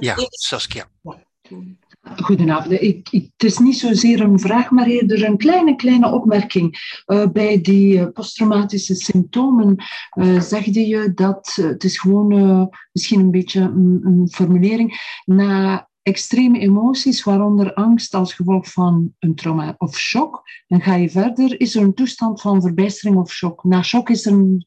ja, 0.00 0.16
Saskia. 0.28 0.90
Goedenavond. 2.16 2.82
Ik, 2.82 3.08
het 3.10 3.44
is 3.44 3.58
niet 3.58 3.78
zozeer 3.78 4.20
een 4.20 4.38
vraag, 4.38 4.70
maar 4.70 4.86
eerder 4.86 5.24
een 5.24 5.36
kleine, 5.36 5.76
kleine 5.76 6.12
opmerking. 6.12 7.00
Uh, 7.06 7.26
bij 7.28 7.60
die 7.60 7.94
uh, 7.94 8.06
posttraumatische 8.12 8.94
symptomen 8.94 9.84
uh, 10.18 10.40
zegde 10.40 10.86
je 10.86 11.12
dat 11.14 11.58
het 11.60 11.84
is 11.84 11.98
gewoon 11.98 12.70
misschien 12.92 13.20
een 13.20 13.30
beetje 13.30 13.60
een, 13.60 14.00
een, 14.04 14.28
formulering. 14.30 15.20
Na 15.24 15.88
extreme 16.02 16.58
emoties, 16.58 17.22
waaronder 17.22 17.74
angst 17.74 18.14
als 18.14 18.34
gevolg 18.34 18.72
van 18.72 19.14
een 19.18 19.34
trauma 19.34 19.74
of 19.78 19.98
shock, 19.98 20.42
dan 20.66 20.80
ga 20.80 20.94
je 20.94 21.10
verder, 21.10 21.60
is 21.60 21.74
er 21.74 21.82
een 21.82 21.94
toestand 21.94 22.40
van 22.40 22.62
verbijstering 22.62 23.16
of 23.16 23.32
shock. 23.32 23.64
Na 23.64 23.82
shock 23.82 24.10
is 24.10 24.26
er 24.26 24.32
een 24.32 24.66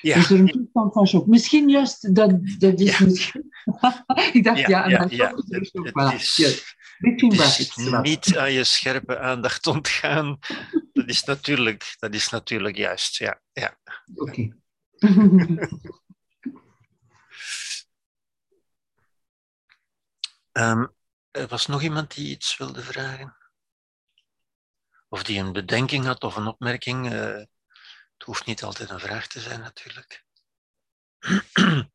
ja. 0.00 0.16
Is 0.16 0.30
er 0.30 0.38
een 0.38 0.46
toestand 0.46 0.92
van 0.92 1.06
shock? 1.06 1.26
Misschien 1.26 1.68
juist, 1.68 2.14
dat, 2.14 2.30
dat 2.58 2.80
is 2.80 2.98
ja. 2.98 3.04
misschien... 3.04 3.52
ik 4.32 4.44
dacht, 4.44 4.58
ja, 4.58 4.68
ja, 4.68 4.88
ja, 4.88 5.06
ja. 5.08 5.34
Het, 5.34 5.70
voilà. 5.90 6.14
is, 6.14 6.36
yes. 6.36 6.76
het 7.00 7.76
is 7.76 7.90
niet 8.02 8.36
aan 8.36 8.52
je 8.52 8.64
scherpe 8.64 9.18
aandacht 9.18 9.66
ontgaan. 9.66 10.38
Dat 10.92 11.08
is 11.08 11.24
natuurlijk, 11.24 11.94
dat 11.98 12.14
is 12.14 12.28
natuurlijk 12.28 12.76
juist, 12.76 13.16
ja. 13.16 13.40
ja. 13.52 13.78
Oké. 14.14 14.30
Okay. 14.30 14.52
um, 20.52 20.92
er 21.30 21.48
was 21.48 21.66
nog 21.66 21.82
iemand 21.82 22.14
die 22.14 22.30
iets 22.30 22.56
wilde 22.56 22.82
vragen? 22.82 23.36
Of 25.08 25.22
die 25.22 25.38
een 25.38 25.52
bedenking 25.52 26.04
had 26.04 26.24
of 26.24 26.36
een 26.36 26.46
opmerking? 26.46 27.12
Uh, 27.12 27.42
het 28.22 28.30
hoeft 28.30 28.46
niet 28.46 28.62
altijd 28.62 28.90
een 28.90 29.00
vraag 29.00 29.26
te 29.26 29.40
zijn, 29.40 29.60
natuurlijk. 29.60 30.24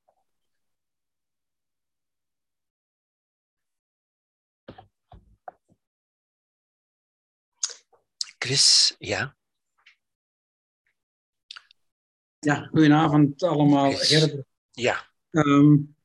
Chris, 8.39 8.95
ja. 8.97 9.35
Ja, 12.39 12.65
goedenavond 12.65 13.43
allemaal. 13.43 13.93
Ja. 14.71 15.11
Um, 15.31 15.95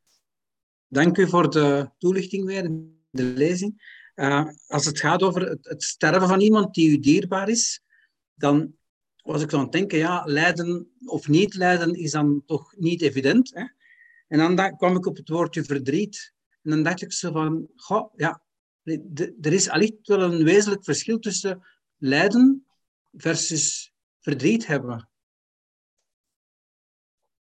dank 0.87 1.19
u 1.19 1.29
voor 1.29 1.51
de 1.51 1.91
toelichting 1.99 2.45
weer, 2.45 2.63
de 3.11 3.23
lezing. 3.23 4.01
Uh, 4.15 4.49
als 4.67 4.85
het 4.85 5.01
gaat 5.01 5.23
over 5.23 5.49
het, 5.49 5.65
het, 5.65 5.83
sterven 5.83 6.29
van 6.29 6.41
iemand 6.41 6.75
die 6.75 6.91
u 6.91 6.99
dierbaar 6.99 7.49
is, 7.49 7.83
dan 8.35 8.77
was 9.23 9.43
ik 9.43 9.51
zo 9.51 9.57
aan 9.57 9.63
het 9.63 9.73
denken, 9.73 9.99
ja, 9.99 10.23
lijden 10.25 10.93
of 11.05 11.29
niet 11.29 11.55
lijden 11.55 11.95
is 11.95 12.11
dan 12.11 12.43
toch 12.47 12.75
niet 12.77 13.03
evident. 13.03 13.55
Hè? 13.55 13.65
En 14.29 14.57
dan 14.57 14.77
kwam 14.77 14.97
ik 14.97 15.07
op 15.07 15.17
het 15.17 15.29
woordje 15.29 15.65
verdriet. 15.65 16.35
En 16.63 16.71
dan 16.71 16.83
dacht 16.83 17.03
ik 17.03 17.13
zo 17.13 17.33
van, 17.33 17.69
goh, 17.77 18.13
ja, 18.17 18.43
er 19.41 19.53
is 19.53 19.69
allicht 19.69 20.07
wel 20.07 20.23
een 20.23 20.45
wezenlijk 20.45 20.85
verschil 20.85 21.19
tussen 21.19 21.67
lijden 21.97 22.67
versus 23.13 23.93
verdriet 24.21 24.67
hebben. 24.67 25.09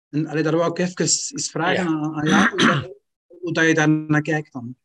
En 0.10 0.28
allee, 0.28 0.44
daar 0.44 0.56
wou 0.56 0.70
ik 0.70 0.78
even 0.78 1.00
eens 1.00 1.50
vragen 1.52 1.88
aan, 1.88 2.16
aan 2.16 2.28
jou, 2.28 2.50
hoe, 2.50 2.58
dat, 2.58 2.96
hoe 3.28 3.54
dat 3.54 3.66
je 3.66 3.74
daar 3.74 3.90
naar 3.90 4.22
kijkt 4.22 4.52
dan. 4.54 4.78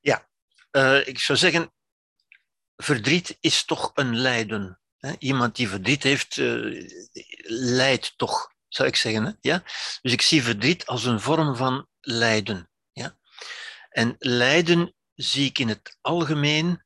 Ja, 0.00 0.28
uh, 0.72 1.06
ik 1.06 1.18
zou 1.18 1.38
zeggen, 1.38 1.72
verdriet 2.76 3.36
is 3.40 3.64
toch 3.64 3.90
een 3.94 4.16
lijden. 4.16 4.81
Iemand 5.18 5.56
die 5.56 5.68
verdriet 5.68 6.02
heeft, 6.02 6.36
uh, 6.36 6.88
lijdt 7.46 8.12
toch, 8.16 8.52
zou 8.68 8.88
ik 8.88 8.96
zeggen. 8.96 9.24
Hè? 9.24 9.32
Ja? 9.40 9.62
Dus 10.02 10.12
ik 10.12 10.22
zie 10.22 10.42
verdriet 10.42 10.86
als 10.86 11.04
een 11.04 11.20
vorm 11.20 11.56
van 11.56 11.86
lijden. 12.00 12.70
Ja? 12.92 13.18
En 13.88 14.16
lijden 14.18 14.94
zie 15.14 15.46
ik 15.46 15.58
in 15.58 15.68
het 15.68 15.98
algemeen. 16.00 16.84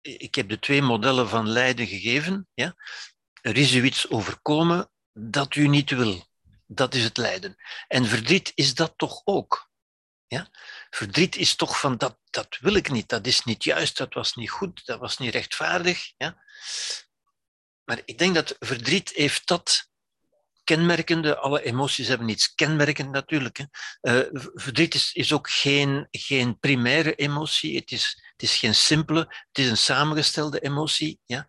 Ik 0.00 0.34
heb 0.34 0.48
de 0.48 0.58
twee 0.58 0.82
modellen 0.82 1.28
van 1.28 1.48
lijden 1.48 1.86
gegeven. 1.86 2.48
Ja? 2.54 2.74
Er 3.40 3.56
is 3.56 3.74
u 3.74 3.84
iets 3.84 4.10
overkomen 4.10 4.90
dat 5.12 5.54
u 5.54 5.68
niet 5.68 5.90
wil. 5.90 6.26
Dat 6.66 6.94
is 6.94 7.04
het 7.04 7.16
lijden. 7.16 7.56
En 7.88 8.06
verdriet 8.06 8.52
is 8.54 8.74
dat 8.74 8.92
toch 8.96 9.20
ook. 9.24 9.70
Ja? 10.26 10.50
Verdriet 10.90 11.36
is 11.36 11.56
toch 11.56 11.80
van 11.80 11.96
dat, 11.96 12.18
dat 12.30 12.58
wil 12.60 12.74
ik 12.74 12.90
niet, 12.90 13.08
dat 13.08 13.26
is 13.26 13.44
niet 13.44 13.64
juist, 13.64 13.96
dat 13.96 14.14
was 14.14 14.34
niet 14.34 14.50
goed, 14.50 14.86
dat 14.86 14.98
was 14.98 15.18
niet 15.18 15.32
rechtvaardig. 15.32 16.12
Ja? 16.16 16.42
Maar 17.84 18.00
ik 18.04 18.18
denk 18.18 18.34
dat 18.34 18.56
verdriet 18.58 19.10
heeft 19.14 19.46
dat 19.46 19.88
kenmerkende, 20.64 21.36
alle 21.36 21.62
emoties 21.62 22.08
hebben 22.08 22.28
iets 22.28 22.54
kenmerkend 22.54 23.10
natuurlijk. 23.10 23.56
Hè. 23.56 23.64
Uh, 24.00 24.42
verdriet 24.54 24.94
is, 24.94 25.12
is 25.12 25.32
ook 25.32 25.50
geen, 25.50 26.08
geen 26.10 26.58
primaire 26.58 27.14
emotie, 27.14 27.76
het 27.76 27.90
is, 27.90 28.22
het 28.32 28.42
is 28.42 28.56
geen 28.56 28.74
simpele, 28.74 29.20
het 29.20 29.58
is 29.58 29.70
een 29.70 29.76
samengestelde 29.76 30.60
emotie. 30.60 31.20
Ja. 31.24 31.46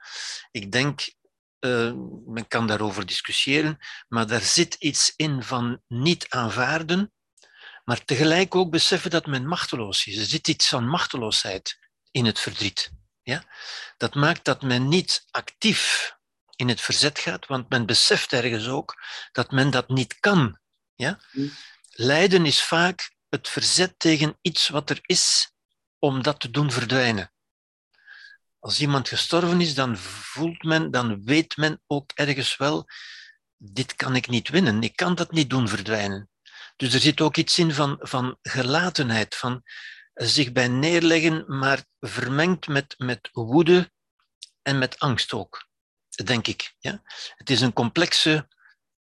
Ik 0.51 0.71
denk, 0.71 1.13
uh, 1.59 1.93
men 2.25 2.47
kan 2.47 2.67
daarover 2.67 3.05
discussiëren, 3.05 3.77
maar 4.07 4.27
daar 4.27 4.41
zit 4.41 4.73
iets 4.73 5.13
in 5.15 5.43
van 5.43 5.81
niet 5.87 6.29
aanvaarden, 6.29 7.11
maar 7.89 8.05
tegelijk 8.05 8.55
ook 8.55 8.71
beseffen 8.71 9.09
dat 9.09 9.25
men 9.25 9.47
machteloos 9.47 10.05
is. 10.05 10.17
Er 10.17 10.25
zit 10.25 10.47
iets 10.47 10.67
van 10.67 10.87
machteloosheid 10.87 11.79
in 12.11 12.25
het 12.25 12.39
verdriet. 12.39 12.91
Ja? 13.21 13.43
Dat 13.97 14.15
maakt 14.15 14.45
dat 14.45 14.61
men 14.61 14.87
niet 14.87 15.25
actief 15.31 16.13
in 16.55 16.67
het 16.67 16.81
verzet 16.81 17.19
gaat, 17.19 17.45
want 17.45 17.69
men 17.69 17.85
beseft 17.85 18.33
ergens 18.33 18.67
ook 18.67 19.03
dat 19.31 19.51
men 19.51 19.69
dat 19.69 19.89
niet 19.89 20.19
kan. 20.19 20.59
Ja? 20.95 21.19
Lijden 21.89 22.45
is 22.45 22.63
vaak 22.63 23.15
het 23.29 23.47
verzet 23.47 23.99
tegen 23.99 24.37
iets 24.41 24.67
wat 24.67 24.89
er 24.89 24.99
is 25.01 25.51
om 25.99 26.21
dat 26.21 26.39
te 26.39 26.51
doen 26.51 26.71
verdwijnen. 26.71 27.33
Als 28.59 28.79
iemand 28.79 29.07
gestorven 29.07 29.61
is, 29.61 29.73
dan 29.73 29.97
voelt 29.97 30.63
men, 30.63 30.91
dan 30.91 31.23
weet 31.23 31.57
men 31.57 31.81
ook 31.87 32.11
ergens 32.15 32.57
wel, 32.57 32.87
dit 33.57 33.95
kan 33.95 34.15
ik 34.15 34.27
niet 34.27 34.49
winnen, 34.49 34.83
ik 34.83 34.95
kan 34.95 35.15
dat 35.15 35.31
niet 35.31 35.49
doen 35.49 35.67
verdwijnen. 35.67 36.28
Dus 36.79 36.93
er 36.93 36.99
zit 36.99 37.21
ook 37.21 37.37
iets 37.37 37.57
in 37.57 37.73
van, 37.73 37.97
van 38.01 38.37
gelatenheid, 38.41 39.35
van 39.35 39.63
zich 40.13 40.51
bij 40.51 40.67
neerleggen, 40.67 41.43
maar 41.47 41.85
vermengd 41.99 42.67
met, 42.67 42.95
met 42.97 43.29
woede 43.31 43.91
en 44.61 44.77
met 44.77 44.99
angst 44.99 45.33
ook, 45.33 45.67
denk 46.23 46.47
ik. 46.47 46.75
Ja? 46.79 47.01
Het 47.35 47.49
is 47.49 47.61
een 47.61 47.73
complexe, 47.73 48.47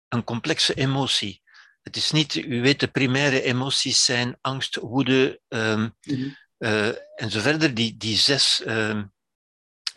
een 0.08 0.24
complexe 0.24 0.74
emotie. 0.74 1.42
Het 1.82 1.96
is 1.96 2.12
niet, 2.12 2.36
u 2.36 2.62
weet, 2.62 2.80
de 2.80 2.88
primaire 2.88 3.42
emoties 3.42 4.06
zijn 4.06 4.38
angst, 4.42 4.76
woede 4.76 5.42
um, 5.48 5.96
mm 6.04 6.36
uh, 6.58 6.88
en 7.16 7.32
zo 7.32 7.40
verder. 7.40 7.74
Die, 7.74 7.98
die 7.98 8.18
zes, 8.18 8.62
uh, 8.66 9.02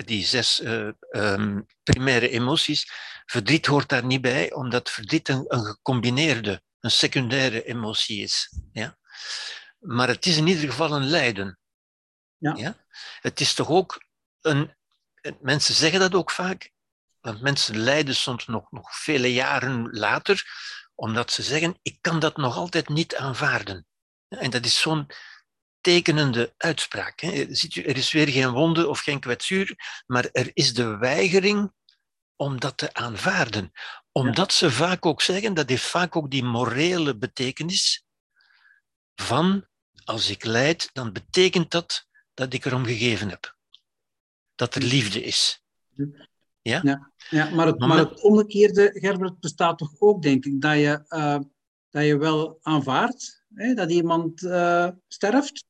die 0.05 0.25
zes 0.25 0.61
uh, 0.61 0.89
um, 1.11 1.67
primaire 1.83 2.29
emoties. 2.29 2.91
Verdriet 3.27 3.67
hoort 3.67 3.89
daar 3.89 4.05
niet 4.05 4.21
bij, 4.21 4.53
omdat 4.53 4.91
verdriet 4.91 5.29
een, 5.29 5.45
een 5.49 5.65
gecombineerde 5.65 6.63
een 6.87 6.93
secundaire 6.93 7.65
emotie 7.65 8.23
is. 8.23 8.53
Ja? 8.73 8.99
Maar 9.79 10.09
het 10.09 10.27
is 10.27 10.37
in 10.37 10.47
ieder 10.47 10.71
geval 10.71 10.93
een 10.93 11.07
lijden. 11.07 11.59
Ja. 12.37 12.55
Ja? 12.57 12.85
Het 13.21 13.41
is 13.41 13.55
toch 13.55 13.69
ook 13.69 14.05
een. 14.41 14.75
Mensen 15.41 15.75
zeggen 15.75 16.01
dat 16.01 16.15
ook 16.15 16.31
vaak, 16.31 16.71
want 17.21 17.43
mensen 17.43 17.79
lijden 17.79 18.15
soms 18.15 18.47
nog, 18.47 18.71
nog 18.71 18.97
vele 18.97 19.33
jaren 19.33 19.89
later, 19.91 20.45
omdat 20.95 21.33
ze 21.33 21.43
zeggen: 21.43 21.79
Ik 21.83 21.99
kan 22.01 22.19
dat 22.19 22.37
nog 22.37 22.57
altijd 22.57 22.89
niet 22.89 23.17
aanvaarden. 23.17 23.87
En 24.29 24.51
dat 24.51 24.65
is 24.65 24.81
zo'n 24.81 25.07
tekenende 25.81 26.55
uitspraak. 26.57 27.21
Hè. 27.21 27.47
Ziet 27.55 27.75
u, 27.75 27.83
er 27.83 27.97
is 27.97 28.13
weer 28.13 28.29
geen 28.29 28.51
wonde 28.51 28.89
of 28.89 29.01
geen 29.01 29.21
kwetsuur, 29.21 29.75
maar 30.07 30.29
er 30.33 30.51
is 30.53 30.75
de 30.75 30.97
weigering 30.97 31.73
om 32.37 32.61
dat 32.61 32.77
te 32.77 32.95
aanvaarden. 32.95 33.73
Omdat 34.17 34.53
ze 34.53 34.71
vaak 34.71 35.07
ook 35.07 35.23
zeggen, 35.23 35.55
dat 35.55 35.69
heeft 35.69 35.87
vaak 35.87 36.17
ook 36.17 36.31
die 36.31 36.45
morele 36.45 37.17
betekenis 37.17 38.05
van 39.15 39.67
als 40.05 40.31
ik 40.31 40.45
leid, 40.45 40.91
dan 40.93 41.13
betekent 41.13 41.71
dat 41.71 42.07
dat 42.35 42.53
ik 42.53 42.65
erom 42.65 42.85
gegeven 42.85 43.29
heb. 43.29 43.57
Dat 44.55 44.75
er 44.75 44.83
liefde 44.83 45.23
is. 45.23 45.63
Ja? 46.63 46.81
Ja, 46.83 47.13
ja 47.31 47.51
maar, 47.51 47.67
het, 47.67 47.79
maar 47.79 47.99
het 47.99 48.21
omgekeerde, 48.23 48.91
Gerbert, 48.93 49.41
bestaat 49.41 49.79
toch 49.79 49.95
ook, 49.99 50.23
denk 50.23 50.45
ik, 50.45 50.61
dat 50.61 50.77
je, 50.77 51.05
uh, 51.09 51.39
dat 51.91 52.05
je 52.05 52.17
wel 52.17 52.59
aanvaardt 52.63 53.45
hè, 53.55 53.75
dat 53.75 53.91
iemand 53.91 54.43
uh, 54.43 54.89
sterft. 55.09 55.65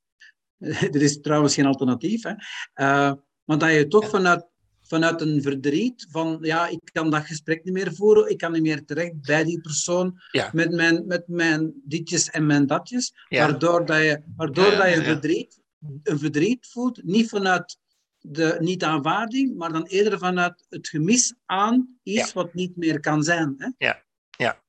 er 0.94 1.02
is 1.02 1.20
trouwens 1.20 1.54
geen 1.54 1.66
alternatief. 1.66 2.22
Hè. 2.22 2.30
Uh, 2.30 3.12
maar 3.44 3.58
dat 3.58 3.72
je 3.72 3.88
toch 3.88 4.08
vanuit 4.08 4.46
vanuit 4.86 5.20
een 5.20 5.42
verdriet 5.42 6.06
van, 6.10 6.38
ja, 6.40 6.66
ik 6.68 6.80
kan 6.92 7.10
dat 7.10 7.24
gesprek 7.24 7.64
niet 7.64 7.74
meer 7.74 7.94
voeren, 7.94 8.30
ik 8.30 8.38
kan 8.38 8.52
niet 8.52 8.62
meer 8.62 8.84
terecht 8.84 9.20
bij 9.20 9.44
die 9.44 9.60
persoon 9.60 10.20
Ja. 10.30 10.50
met, 10.52 10.70
mijn, 10.72 11.06
met 11.06 11.28
mijn 11.28 11.72
ditjes 11.84 12.30
en 12.30 12.46
mijn 12.46 12.66
datjes, 12.66 13.12
Ja. 13.28 13.46
waardoor, 13.48 13.86
dat 13.86 13.98
je, 13.98 14.22
waardoor 14.36 14.70
Ja, 14.70 14.76
dat 14.76 14.88
je 14.90 14.96
ja. 14.96 15.02
verdriet, 15.04 15.60
een 16.02 16.18
verdriet 16.18 16.66
voelt, 16.66 17.02
niet 17.02 17.28
vanuit 17.28 17.78
de 18.18 18.56
niet-aanvaarding, 18.58 19.56
maar 19.56 19.72
dan 19.72 19.86
eerder 19.86 20.18
vanuit 20.18 20.66
het 20.68 20.88
gemis 20.88 21.34
aan 21.44 21.98
iets 22.02 22.32
wat 22.32 22.54
niet 22.54 22.76
meer 22.76 23.00
kan 23.00 23.22
zijn. 23.22 23.54
Hè? 23.56 23.68
Ja, 23.78 24.04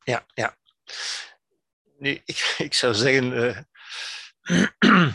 ja, 0.04 0.26
ja. 0.34 0.58
Nu, 2.00 2.10
ik, 2.26 2.56
ik 2.68 2.74
zou 2.74 2.94
zeggen. 2.94 3.34
eh, 3.34 5.08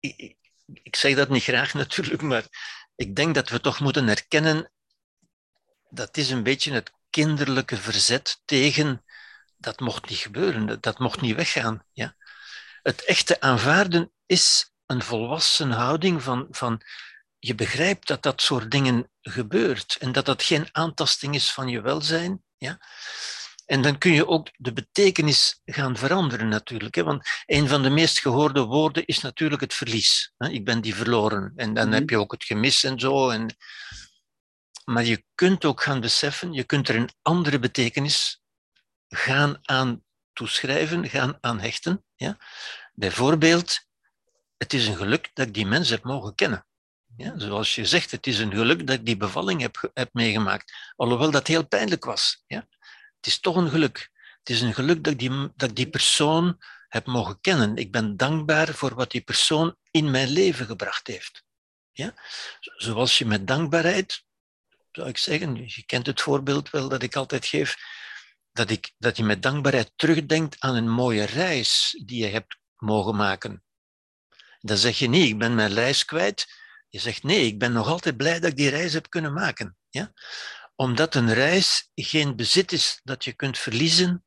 ik, 0.00 0.36
ik- 0.90 0.96
zeg 0.96 1.14
dat 1.14 1.28
niet 1.28 1.42
graag 1.42 1.74
natuurlijk, 1.82 2.22
maar 2.22 2.44
ik 2.96 3.16
denk 3.16 3.34
dat 3.34 3.48
we 3.48 3.60
toch 3.60 3.80
moeten 3.80 4.08
erkennen 4.08 4.70
dat 5.90 6.16
is 6.16 6.30
een 6.30 6.42
beetje 6.42 6.72
het 6.72 6.92
kinderlijke 7.10 7.76
verzet 7.76 8.40
tegen 8.44 9.04
dat 9.56 9.80
mocht 9.80 10.08
niet 10.08 10.18
gebeuren, 10.18 10.80
dat 10.80 10.98
mocht 10.98 11.20
niet 11.20 11.36
weggaan. 11.36 11.84
Ja? 11.92 12.16
Het 12.82 13.04
echte 13.04 13.40
aanvaarden 13.40 14.12
is 14.26 14.72
een 14.86 15.02
volwassen 15.02 15.70
houding 15.70 16.22
van, 16.22 16.46
van 16.50 16.82
je 17.38 17.54
begrijpt 17.54 18.06
dat 18.06 18.22
dat 18.22 18.42
soort 18.42 18.70
dingen 18.70 19.10
gebeurt 19.20 19.96
en 20.00 20.12
dat 20.12 20.24
dat 20.26 20.42
geen 20.42 20.68
aantasting 20.72 21.34
is 21.34 21.52
van 21.52 21.68
je 21.68 21.80
welzijn. 21.80 22.44
Ja? 22.56 22.78
En 23.70 23.82
dan 23.82 23.98
kun 23.98 24.12
je 24.12 24.26
ook 24.26 24.48
de 24.56 24.72
betekenis 24.72 25.60
gaan 25.64 25.96
veranderen 25.96 26.48
natuurlijk. 26.48 26.94
Hè? 26.94 27.02
Want 27.04 27.28
een 27.46 27.68
van 27.68 27.82
de 27.82 27.90
meest 27.90 28.18
gehoorde 28.18 28.60
woorden 28.60 29.06
is 29.06 29.20
natuurlijk 29.20 29.60
het 29.60 29.74
verlies. 29.74 30.32
Hè? 30.36 30.48
Ik 30.48 30.64
ben 30.64 30.80
die 30.80 30.94
verloren. 30.94 31.52
En 31.56 31.74
dan 31.74 31.86
Mhm. 31.86 31.94
heb 31.94 32.10
je 32.10 32.18
ook 32.18 32.32
het 32.32 32.44
gemis 32.44 32.84
en 32.84 33.00
zo. 33.00 33.30
En... 33.30 33.56
Maar 34.84 35.04
je 35.04 35.24
kunt 35.34 35.64
ook 35.64 35.82
gaan 35.82 36.00
beseffen, 36.00 36.52
je 36.52 36.64
kunt 36.64 36.88
er 36.88 36.96
een 36.96 37.10
andere 37.22 37.58
betekenis 37.58 38.42
gaan 39.08 39.58
aan 39.62 40.04
toeschrijven, 40.32 41.08
gaan 41.08 41.38
aan 41.40 41.60
hechten. 41.60 42.04
Ja? 42.16 42.36
Bijvoorbeeld, 42.94 43.78
het 44.56 44.72
is 44.72 44.86
een 44.86 44.96
geluk 44.96 45.30
dat 45.32 45.46
ik 45.46 45.54
die 45.54 45.66
mens 45.66 45.88
heb 45.88 46.04
mogen 46.04 46.34
kennen. 46.34 46.66
Ja, 47.16 47.38
zoals 47.38 47.74
je 47.74 47.84
zegt, 47.84 48.10
het 48.10 48.26
is 48.26 48.38
een 48.38 48.52
geluk 48.52 48.86
dat 48.86 48.96
ik 48.96 49.06
die 49.06 49.16
bevalling 49.16 49.60
heb, 49.60 49.90
heb 49.94 50.08
meegemaakt. 50.12 50.72
Alhoewel 50.96 51.30
dat 51.30 51.46
heel 51.46 51.66
pijnlijk 51.66 52.04
was. 52.04 52.42
Ja? 52.46 52.68
Het 53.20 53.26
is 53.26 53.40
toch 53.40 53.56
een 53.56 53.70
geluk. 53.70 54.10
Het 54.38 54.50
is 54.50 54.60
een 54.60 54.74
geluk 54.74 55.04
dat 55.04 55.12
ik, 55.12 55.18
die, 55.18 55.52
dat 55.56 55.76
die 55.76 55.88
persoon 55.90 56.58
heb 56.88 57.06
mogen 57.06 57.40
kennen. 57.40 57.76
Ik 57.76 57.92
ben 57.92 58.16
dankbaar 58.16 58.74
voor 58.74 58.94
wat 58.94 59.10
die 59.10 59.20
persoon 59.20 59.76
in 59.90 60.10
mijn 60.10 60.28
leven 60.28 60.66
gebracht 60.66 61.06
heeft. 61.06 61.44
Ja? 61.92 62.14
Zoals 62.60 63.18
je 63.18 63.26
met 63.26 63.46
dankbaarheid, 63.46 64.24
zou 64.92 65.08
ik 65.08 65.18
zeggen, 65.18 65.56
je 65.66 65.82
kent 65.86 66.06
het 66.06 66.20
voorbeeld 66.20 66.70
wel 66.70 66.88
dat 66.88 67.02
ik 67.02 67.16
altijd 67.16 67.46
geef, 67.46 67.76
dat, 68.52 68.70
ik, 68.70 68.92
dat 68.98 69.16
je 69.16 69.24
met 69.24 69.42
dankbaarheid 69.42 69.92
terugdenkt 69.96 70.56
aan 70.58 70.74
een 70.74 70.90
mooie 70.90 71.24
reis 71.24 72.02
die 72.04 72.22
je 72.22 72.28
hebt 72.28 72.58
mogen 72.76 73.16
maken. 73.16 73.64
Dan 74.60 74.76
zeg 74.76 74.98
je 74.98 75.08
niet, 75.08 75.28
ik 75.28 75.38
ben 75.38 75.54
mijn 75.54 75.74
reis 75.74 76.04
kwijt. 76.04 76.58
Je 76.88 76.98
zegt 76.98 77.22
nee, 77.22 77.46
ik 77.46 77.58
ben 77.58 77.72
nog 77.72 77.88
altijd 77.88 78.16
blij 78.16 78.40
dat 78.40 78.50
ik 78.50 78.56
die 78.56 78.68
reis 78.68 78.92
heb 78.92 79.10
kunnen 79.10 79.32
maken. 79.32 79.76
Ja? 79.88 80.12
Omdat 80.80 81.14
een 81.14 81.34
reis 81.34 81.90
geen 81.94 82.36
bezit 82.36 82.72
is 82.72 83.00
dat 83.02 83.24
je 83.24 83.32
kunt 83.32 83.58
verliezen, 83.58 84.24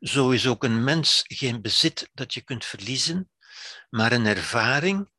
zo 0.00 0.30
is 0.30 0.46
ook 0.46 0.64
een 0.64 0.84
mens 0.84 1.24
geen 1.26 1.62
bezit 1.62 2.10
dat 2.12 2.34
je 2.34 2.40
kunt 2.40 2.64
verliezen, 2.64 3.30
maar 3.90 4.12
een 4.12 4.26
ervaring 4.26 5.10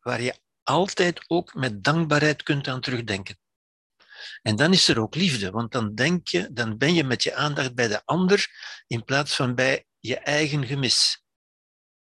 waar 0.00 0.22
je 0.22 0.38
altijd 0.62 1.24
ook 1.30 1.54
met 1.54 1.84
dankbaarheid 1.84 2.42
kunt 2.42 2.68
aan 2.68 2.80
terugdenken. 2.80 3.38
En 4.42 4.56
dan 4.56 4.72
is 4.72 4.88
er 4.88 5.00
ook 5.00 5.14
liefde, 5.14 5.50
want 5.50 5.72
dan 5.72 5.94
denk 5.94 6.28
je, 6.28 6.52
dan 6.52 6.78
ben 6.78 6.94
je 6.94 7.04
met 7.04 7.22
je 7.22 7.34
aandacht 7.34 7.74
bij 7.74 7.88
de 7.88 8.02
ander 8.04 8.46
in 8.86 9.04
plaats 9.04 9.34
van 9.34 9.54
bij 9.54 9.86
je 9.98 10.18
eigen 10.18 10.66
gemis. 10.66 11.22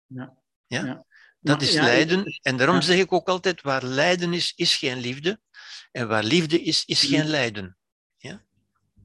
Ja. 0.06 0.36
Ja? 0.66 0.84
Ja. 0.84 1.06
Dat 1.38 1.62
is 1.62 1.72
ja, 1.72 1.82
lijden. 1.82 2.38
En 2.42 2.56
daarom 2.56 2.82
zeg 2.82 2.98
ik 2.98 3.12
ook 3.12 3.28
altijd, 3.28 3.62
waar 3.62 3.84
lijden 3.84 4.32
is, 4.32 4.52
is 4.56 4.76
geen 4.76 4.98
liefde. 4.98 5.40
En 5.90 6.08
waar 6.08 6.24
liefde 6.24 6.62
is, 6.62 6.84
is 6.84 7.04
geen 7.04 7.26
lijden. 7.26 7.76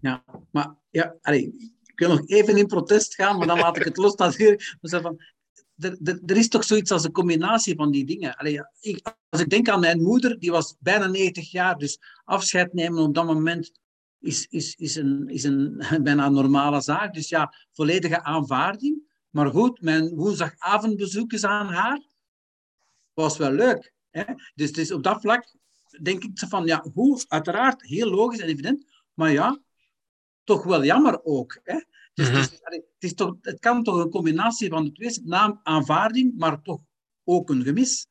Ja, 0.01 0.23
maar 0.51 0.75
ja, 0.89 1.15
ik 1.23 1.99
wil 1.99 2.09
nog 2.09 2.27
even 2.27 2.57
in 2.57 2.67
protest 2.67 3.15
gaan, 3.15 3.37
maar 3.37 3.47
dan 3.47 3.59
laat 3.59 3.77
ik 3.77 3.83
het 3.83 3.97
los 3.97 4.15
natuurlijk. 4.15 4.75
Van, 4.81 5.21
er, 6.25 6.37
is 6.37 6.47
toch 6.47 6.63
zoiets 6.63 6.91
als 6.91 7.03
een 7.03 7.11
combinatie 7.11 7.75
van 7.75 7.91
die 7.91 8.05
dingen. 8.05 8.35
Allee, 8.35 8.53
ja, 8.53 8.71
als 9.29 9.41
ik 9.41 9.49
denk 9.49 9.69
aan 9.69 9.79
mijn 9.79 10.01
moeder, 10.01 10.39
die 10.39 10.51
was 10.51 10.75
bijna 10.79 11.07
90 11.07 11.51
jaar, 11.51 11.77
dus 11.77 11.99
afscheid 12.23 12.73
nemen 12.73 13.03
op 13.03 13.13
dat 13.13 13.25
moment 13.25 13.71
is, 14.19 14.47
is, 14.49 14.75
is, 14.75 14.95
een, 14.95 15.27
is 15.27 15.43
een 15.43 15.83
bijna 16.03 16.29
normale 16.29 16.81
zaak. 16.81 17.13
Dus 17.13 17.29
ja, 17.29 17.53
volledige 17.71 18.23
aanvaarding. 18.23 19.05
Maar 19.29 19.49
goed, 19.49 19.81
mijn 19.81 20.15
woensdagavondbezoekjes 20.15 21.43
aan 21.43 21.67
haar 21.67 22.01
was 23.13 23.37
wel 23.37 23.51
leuk. 23.51 23.93
Hè? 24.09 24.23
Dus, 24.55 24.71
dus 24.71 24.91
op 24.91 25.03
dat 25.03 25.21
vlak 25.21 25.55
denk 26.01 26.23
ik 26.23 26.39
van, 26.47 26.65
ja, 26.65 26.85
hoe, 26.93 27.23
uiteraard, 27.27 27.81
heel 27.81 28.09
logisch 28.09 28.39
en 28.39 28.47
evident, 28.47 28.85
maar 29.17 29.31
ja, 29.31 29.59
toch 30.43 30.63
wel 30.63 30.83
jammer 30.83 31.23
ook. 31.23 31.59
Hè? 31.63 31.79
Dus, 32.13 32.29
Mhm. 32.29 32.35
allee, 32.61 32.79
het, 32.79 33.03
is 33.03 33.13
toch, 33.13 33.35
het 33.41 33.59
kan 33.59 33.83
toch 33.83 33.95
een 33.95 34.09
combinatie 34.09 34.69
van 34.69 34.83
de 34.83 34.91
twee 34.91 35.09
zijn, 35.09 35.27
naam 35.27 35.59
aanvaarding, 35.63 36.33
maar 36.37 36.61
toch 36.61 36.79
ook 37.23 37.49
een 37.49 37.63
gemis, 37.63 38.07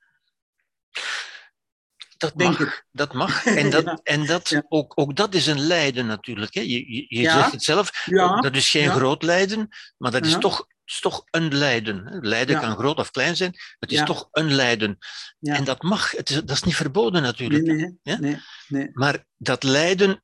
Dat 2.17 2.33
denk 2.37 2.59
mag. 2.59 2.69
ik. 2.69 2.87
Dat 2.93 3.13
mag. 3.13 3.45
En 3.61 3.71
dat, 3.71 3.85
Ja. 3.85 4.01
en 4.03 4.27
dat, 4.27 4.49
Ja. 4.49 4.65
ook, 4.69 4.93
ook 5.01 5.17
dat 5.17 5.35
is 5.35 5.47
een 5.47 5.61
lijden 5.61 6.07
natuurlijk. 6.07 6.55
Hè. 6.55 6.61
Je, 6.61 6.93
je, 6.95 7.05
je 7.09 7.21
Ja. 7.21 7.39
zegt 7.39 7.53
het 7.53 7.63
zelf, 7.63 7.91
dat 8.41 8.57
is 8.57 8.71
geen 8.71 8.91
groot 8.91 9.23
lijden, 9.23 9.69
maar 9.97 10.11
dat 10.11 10.27
is 10.27 10.37
toch, 10.39 10.67
is 10.85 11.01
toch 11.01 11.25
een 11.31 11.55
lijden. 11.55 12.19
Lijden 12.21 12.55
Ja. 12.55 12.61
kan 12.61 12.77
groot 12.77 12.99
of 12.99 13.11
klein 13.11 13.37
zijn, 13.37 13.55
het 13.79 13.93
is 13.93 13.99
Ja. 13.99 14.05
toch 14.05 14.29
een 14.33 14.55
lijden. 14.55 14.99
Ja. 15.39 15.55
En 15.55 15.65
dat 15.65 15.83
mag, 15.83 16.11
het 16.11 16.31
is, 16.31 16.37
dat 16.37 16.51
is 16.51 16.63
niet 16.63 16.77
verboden 16.77 17.23
natuurlijk. 17.23 17.65
nee, 17.65 17.99
nee, 18.19 18.39
nee. 18.69 18.89
Maar 18.93 19.25
dat 19.37 19.63
lijden, 19.63 20.23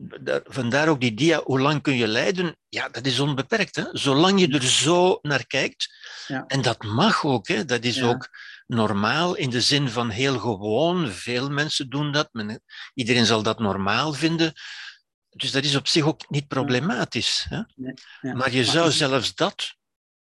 daar- 0.00 0.40
vandaar 0.44 0.88
ook 0.88 1.00
die 1.00 1.14
dia, 1.14 1.42
hoe 1.44 1.60
lang 1.60 1.82
kun 1.82 1.96
je 1.96 2.06
lijden? 2.08 2.56
Ja, 2.68 2.88
dat 2.88 3.06
is 3.06 3.20
onbeperkt. 3.20 3.76
Hè? 3.76 3.84
Zolang 3.92 4.40
je 4.40 4.48
er 4.48 4.62
zo 4.62 5.18
naar 5.22 5.46
kijkt. 5.46 5.94
Ja. 6.26 6.44
En 6.46 6.62
dat 6.62 6.82
mag 6.82 7.24
ook. 7.24 7.48
Hè? 7.48 7.64
Dat 7.64 7.84
is 7.84 7.96
Ja. 7.96 8.06
ook 8.08 8.28
normaal 8.66 9.34
in 9.34 9.50
de 9.50 9.60
zin 9.60 9.88
van 9.90 10.10
heel 10.10 10.38
gewoon. 10.38 11.08
Veel 11.08 11.50
mensen 11.50 11.88
doen 11.90 12.12
dat. 12.12 12.28
Men, 12.32 12.62
iedereen 12.94 13.26
zal 13.26 13.42
dat 13.42 13.58
normaal 13.58 14.12
vinden. 14.12 14.52
Dus 15.30 15.50
dat 15.50 15.64
is 15.64 15.76
op 15.76 15.88
zich 15.88 16.04
ook 16.04 16.30
niet 16.30 16.48
problematisch. 16.48 17.46
Hè? 17.48 17.60
Nee, 17.74 17.94
ja. 18.20 18.34
Maar 18.34 18.52
je 18.52 18.64
zou 18.64 18.90
zelfs 18.90 19.34
dat, 19.34 19.74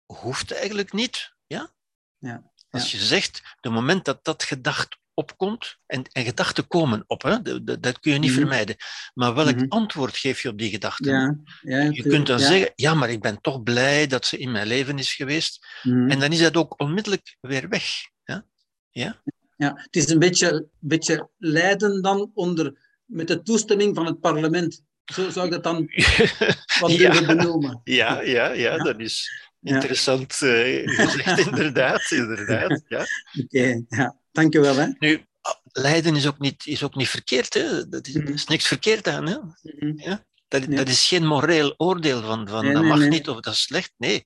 hoeft 0.06 0.52
eigenlijk 0.54 0.94
niet. 0.94 1.34
Ja? 1.48 1.74
Ja, 2.18 2.52
Als 2.70 2.92
je 2.92 2.98
zegt, 2.98 3.42
de 3.60 3.70
moment 3.70 4.06
dat 4.06 4.24
dat 4.24 4.44
gedacht 4.44 4.98
opkomt, 5.20 5.78
en, 5.86 6.04
en 6.12 6.24
gedachten 6.24 6.68
komen 6.68 7.04
op, 7.08 7.22
hè, 7.22 7.42
dat, 7.42 7.84
dat- 7.84 8.00
kun 8.00 8.12
je 8.14 8.20
niet 8.20 8.30
Mhm. 8.32 8.40
vermijden. 8.40 8.76
Maar 9.14 9.34
welk 9.36 9.56
Mhm. 9.56 9.66
antwoord 9.70 10.18
geef 10.18 10.42
je 10.42 10.50
op 10.50 10.58
die 10.58 10.70
gedachten? 10.70 11.12
Ja, 11.12 11.36
ja, 11.62 11.90
Je 11.92 12.02
kunt 12.08 12.28
dan 12.28 12.40
ja. 12.40 12.46
zeggen, 12.48 12.72
ja, 12.76 12.94
maar 12.94 13.10
ik 13.10 13.22
ben 13.22 13.42
toch 13.42 13.64
blij 13.64 14.08
dat 14.08 14.26
ze 14.26 14.38
in 14.38 14.52
mijn 14.52 14.68
leven 14.68 14.98
is 15.00 15.14
geweest. 15.14 15.68
Mhm. 15.84 16.10
En 16.10 16.20
dan 16.20 16.32
is 16.32 16.40
dat 16.40 16.56
ook 16.58 16.80
onmiddellijk 16.82 17.38
weer 17.42 17.70
weg. 17.70 17.86
Ja? 18.24 18.46
Ja? 18.90 19.22
Ja, 19.58 19.74
het 19.76 19.96
is 19.96 20.10
een 20.10 20.20
beetje, 20.20 20.68
beetje 20.80 21.30
lijden 21.38 22.02
dan 22.02 22.32
onder, 22.34 22.78
met 23.06 23.28
de 23.28 23.42
toestemming 23.42 23.96
van 23.96 24.06
het 24.06 24.20
parlement. 24.20 24.84
Zo 25.06 25.30
zou 25.30 25.46
ik 25.46 25.52
dat 25.52 25.64
dan 25.64 25.78
wat 26.82 26.92
Ja. 26.92 27.12
durven 27.12 27.26
benoemen. 27.38 27.82
ja, 27.84 28.22
ja, 28.22 28.52
ja, 28.52 28.78
dat 28.78 29.00
is 29.00 29.48
interessant 29.62 30.42
eh, 30.42 30.82
gezegd, 30.96 31.40
inderdaad. 31.48 32.12
inderdaad 32.12 32.82
ja. 32.88 33.06
Oké, 33.44 33.82
ja. 33.90 34.19
Dank 34.32 34.54
je 34.54 34.60
wel. 34.60 34.76
Hè. 34.76 34.88
Nu, 35.00 35.26
lijden 35.64 36.16
is 36.16 36.28
ook 36.28 36.40
niet, 36.40 36.66
is 36.66 36.84
ook 36.84 36.96
niet 36.96 37.10
verkeerd. 37.10 37.54
Hè? 37.54 37.88
Dat 37.90 38.08
is, 38.08 38.16
is 38.16 38.46
niks 38.46 38.68
verkeerd 38.68 39.08
aan. 39.08 39.28
Hè? 39.28 39.38
Mhm. 39.62 40.16
Dat, 40.48 40.68
Nee. 40.68 40.78
dat 40.78 40.88
is 40.88 41.08
geen 41.08 41.26
moreel 41.26 41.74
oordeel 41.78 42.22
van, 42.22 42.48
van 42.48 42.64
Nee, 42.64 42.74
dat 42.74 42.82
nee, 42.82 42.92
mag 42.92 43.08
niet 43.08 43.30
of 43.30 43.40
dat 43.40 43.54
is 43.54 43.62
slecht. 43.62 43.94
Nee, 43.98 44.26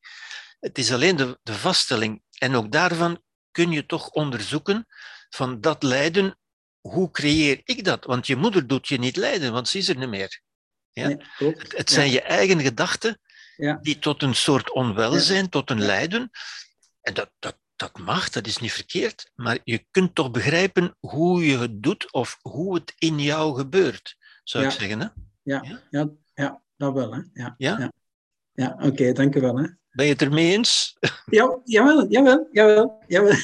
het 0.59 0.77
is 0.77 0.91
alleen 0.91 1.15
de, 1.15 1.39
de 1.43 1.53
vaststelling. 1.53 2.21
En 2.38 2.55
ook 2.55 2.71
daarvan 2.71 3.21
kun 3.51 3.71
je 3.71 3.85
toch 3.85 4.09
onderzoeken 4.09 4.85
van 5.30 5.61
dat 5.61 5.84
lijden, 5.84 6.38
hoe 6.80 7.11
creëer 7.11 7.61
ik 7.63 7.84
dat? 7.84 8.05
Want 8.05 8.27
je 8.27 8.35
moeder 8.35 8.67
doet 8.67 8.88
je 8.88 8.97
niet 8.99 9.15
lijden, 9.15 9.51
want 9.51 9.67
ze 9.67 9.77
is 9.77 9.89
er 9.89 9.97
niet 9.97 10.09
meer. 10.09 10.41
Ja. 10.91 11.17
Het, 11.38 11.73
het 11.77 11.89
zijn 11.89 12.11
je 12.11 12.21
eigen 12.21 12.61
gedachten 12.61 13.19
Ja. 13.55 13.80
die 13.81 13.99
tot 13.99 14.21
een 14.21 14.35
soort 14.35 14.71
onwelzijn, 14.71 15.49
tot 15.49 15.69
een 15.69 15.81
lijden. 15.81 16.30
En 17.01 17.13
dat, 17.13 17.31
dat, 17.39 17.57
dat 17.84 17.97
mag, 17.97 18.30
dat 18.30 18.47
is 18.47 18.57
niet 18.57 18.72
verkeerd. 18.72 19.31
Maar 19.35 19.57
je 19.64 19.85
kunt 19.91 20.15
toch 20.15 20.31
begrijpen 20.31 20.95
hoe 20.99 21.45
je 21.45 21.57
het 21.57 21.84
doet 21.84 22.11
of 22.11 22.39
hoe 22.41 22.76
het 22.76 22.93
in 22.97 23.19
jou 23.19 23.55
gebeurt, 23.57 24.18
zou 24.43 24.64
Ja. 24.64 24.69
ik 24.69 24.76
zeggen. 24.80 24.99
Hè? 24.99 25.07
Ja, 25.41 25.61
Ja? 25.64 25.81
ja, 25.89 26.10
ja, 26.34 26.61
dat 26.77 26.93
wel. 26.93 27.14
Hè. 27.14 27.22
Ja, 27.34 27.55
Ja? 27.57 27.91
ja. 28.53 28.77
oké, 28.80 29.11
dank 29.11 29.34
je 29.34 29.39
wel. 29.39 29.57
Hè. 29.57 29.68
Ben 29.91 30.05
je 30.05 30.11
het 30.11 30.22
ermee 30.22 30.51
eens? 30.53 30.97
Ja, 31.26 31.60
jawel, 31.64 32.07
jawel, 32.11 32.47
jawel, 32.51 33.03
jawel. 33.07 33.35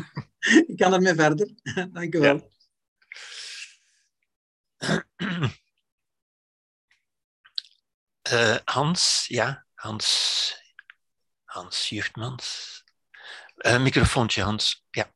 ik 0.70 0.76
kan 0.76 0.92
ermee 0.92 1.14
verder. 1.14 1.48
dank 1.92 2.12
je 2.12 2.18
wel. 2.20 2.50
Uh, 8.32 8.56
Hans, 8.74 9.24
ja, 9.28 9.66
Hans, 9.74 10.56
Hans 11.44 11.88
Juchtmans. 11.88 12.81
Uh, 13.66 13.82
microfoontje, 13.82 14.42
Hans, 14.42 14.86
ja. 14.90 15.12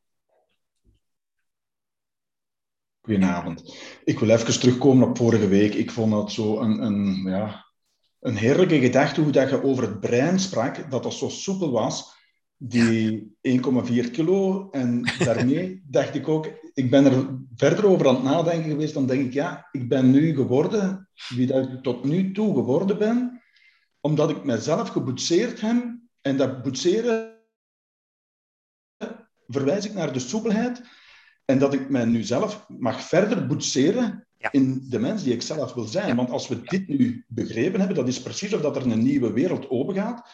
Goedenavond. 3.01 3.75
Ik 4.03 4.19
wil 4.19 4.29
even 4.29 4.59
terugkomen 4.59 5.07
op 5.07 5.17
vorige 5.17 5.47
week. 5.47 5.73
Ik 5.73 5.91
vond 5.91 6.11
dat 6.11 6.31
zo 6.31 6.59
een, 6.59 6.81
een, 6.81 7.23
ja, 7.25 7.65
een 8.19 8.35
heerlijke 8.35 8.79
gedachte 8.79 9.21
hoe 9.21 9.31
dat 9.31 9.49
je 9.49 9.63
over 9.63 9.83
het 9.83 9.99
brein 9.99 10.39
sprak, 10.39 10.91
dat 10.91 11.03
dat 11.03 11.13
zo 11.13 11.29
soepel 11.29 11.71
was, 11.71 12.15
die 12.57 13.37
1,4 13.41 14.11
kilo. 14.11 14.69
En 14.71 15.13
daarmee 15.19 15.83
dacht 15.97 16.15
ik 16.15 16.27
ook, 16.27 16.49
ik 16.73 16.89
ben 16.89 17.05
er 17.05 17.39
verder 17.55 17.85
over 17.85 18.07
aan 18.07 18.15
het 18.15 18.23
nadenken 18.23 18.69
geweest, 18.69 18.93
dan 18.93 19.07
denk 19.07 19.25
ik, 19.25 19.33
ja, 19.33 19.67
ik 19.71 19.89
ben 19.89 20.11
nu 20.11 20.35
geworden 20.35 21.09
wie 21.27 21.47
dat 21.47 21.67
ik 21.67 21.83
tot 21.83 22.03
nu 22.03 22.31
toe 22.31 22.55
geworden 22.55 22.97
ben, 22.97 23.41
omdat 23.99 24.29
ik 24.29 24.43
mezelf 24.43 24.89
geboetseerd 24.89 25.61
heb. 25.61 25.97
En 26.21 26.37
dat 26.37 26.63
boetseren 26.63 27.36
verwijs 29.47 29.85
ik 29.85 29.93
naar 29.93 30.13
de 30.13 30.19
soepelheid. 30.19 30.81
En 31.45 31.59
dat 31.59 31.73
ik 31.73 31.89
mij 31.89 32.05
nu 32.05 32.23
zelf 32.23 32.65
mag 32.67 33.01
verder 33.01 33.47
boetseren 33.47 34.27
in 34.51 34.85
de 34.89 34.99
mens 34.99 35.23
die 35.23 35.33
ik 35.33 35.41
zelf 35.41 35.73
wil 35.73 35.83
zijn. 35.83 36.15
Want 36.15 36.29
als 36.29 36.47
we 36.47 36.61
dit 36.63 36.87
nu 36.87 37.25
begrepen 37.27 37.79
hebben, 37.79 37.97
dat 37.97 38.07
is 38.07 38.21
precies 38.21 38.53
of 38.53 38.61
dat 38.61 38.75
er 38.75 38.91
een 38.91 39.03
nieuwe 39.03 39.33
wereld 39.33 39.69
opengaat. 39.69 40.29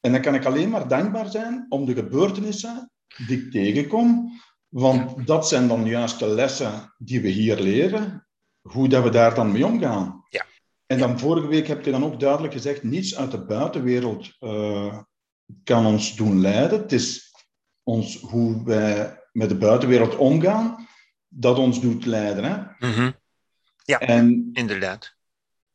En 0.00 0.12
dan 0.12 0.20
kan 0.20 0.34
ik 0.34 0.44
alleen 0.44 0.70
maar 0.70 0.88
dankbaar 0.88 1.30
zijn 1.30 1.66
om 1.68 1.84
de 1.84 1.94
gebeurtenissen 1.94 2.90
die 3.26 3.38
ik 3.38 3.50
tegenkom. 3.50 4.32
Want 4.68 5.26
dat 5.26 5.48
zijn 5.48 5.68
dan 5.68 5.86
juist 5.86 6.18
de 6.18 6.26
lessen 6.26 6.94
die 6.98 7.20
we 7.20 7.28
hier 7.28 7.60
leren, 7.60 8.26
hoe 8.60 8.88
dat 8.88 9.02
we 9.02 9.10
daar 9.10 9.34
dan 9.34 9.52
mee 9.52 9.66
omgaan. 9.66 10.24
Ja. 10.28 10.46
En 10.86 10.98
dan 10.98 11.18
vorige 11.18 11.46
week 11.46 11.66
heb 11.66 11.84
je 11.84 11.90
dan 11.90 12.04
ook 12.04 12.20
duidelijk 12.20 12.52
gezegd, 12.52 12.82
niets 12.82 13.16
uit 13.16 13.30
de 13.30 13.44
buitenwereld 13.44 14.36
uh, 14.40 14.98
kan 15.64 15.86
ons 15.86 16.16
doen 16.16 16.40
lijden. 16.40 16.80
Het 16.80 16.92
is 16.92 17.29
ons, 17.82 18.20
hoe 18.20 18.64
wij 18.64 19.20
met 19.32 19.48
de 19.48 19.56
buitenwereld 19.56 20.16
omgaan, 20.16 20.88
dat 21.28 21.58
ons 21.58 21.80
doet 21.80 22.04
lijden. 22.06 22.44
Hè? 22.44 22.86
Mm 22.88 22.94
-hmm. 22.94 23.14
Ja, 23.84 23.98
en 23.98 24.50
inderdaad. 24.52 25.14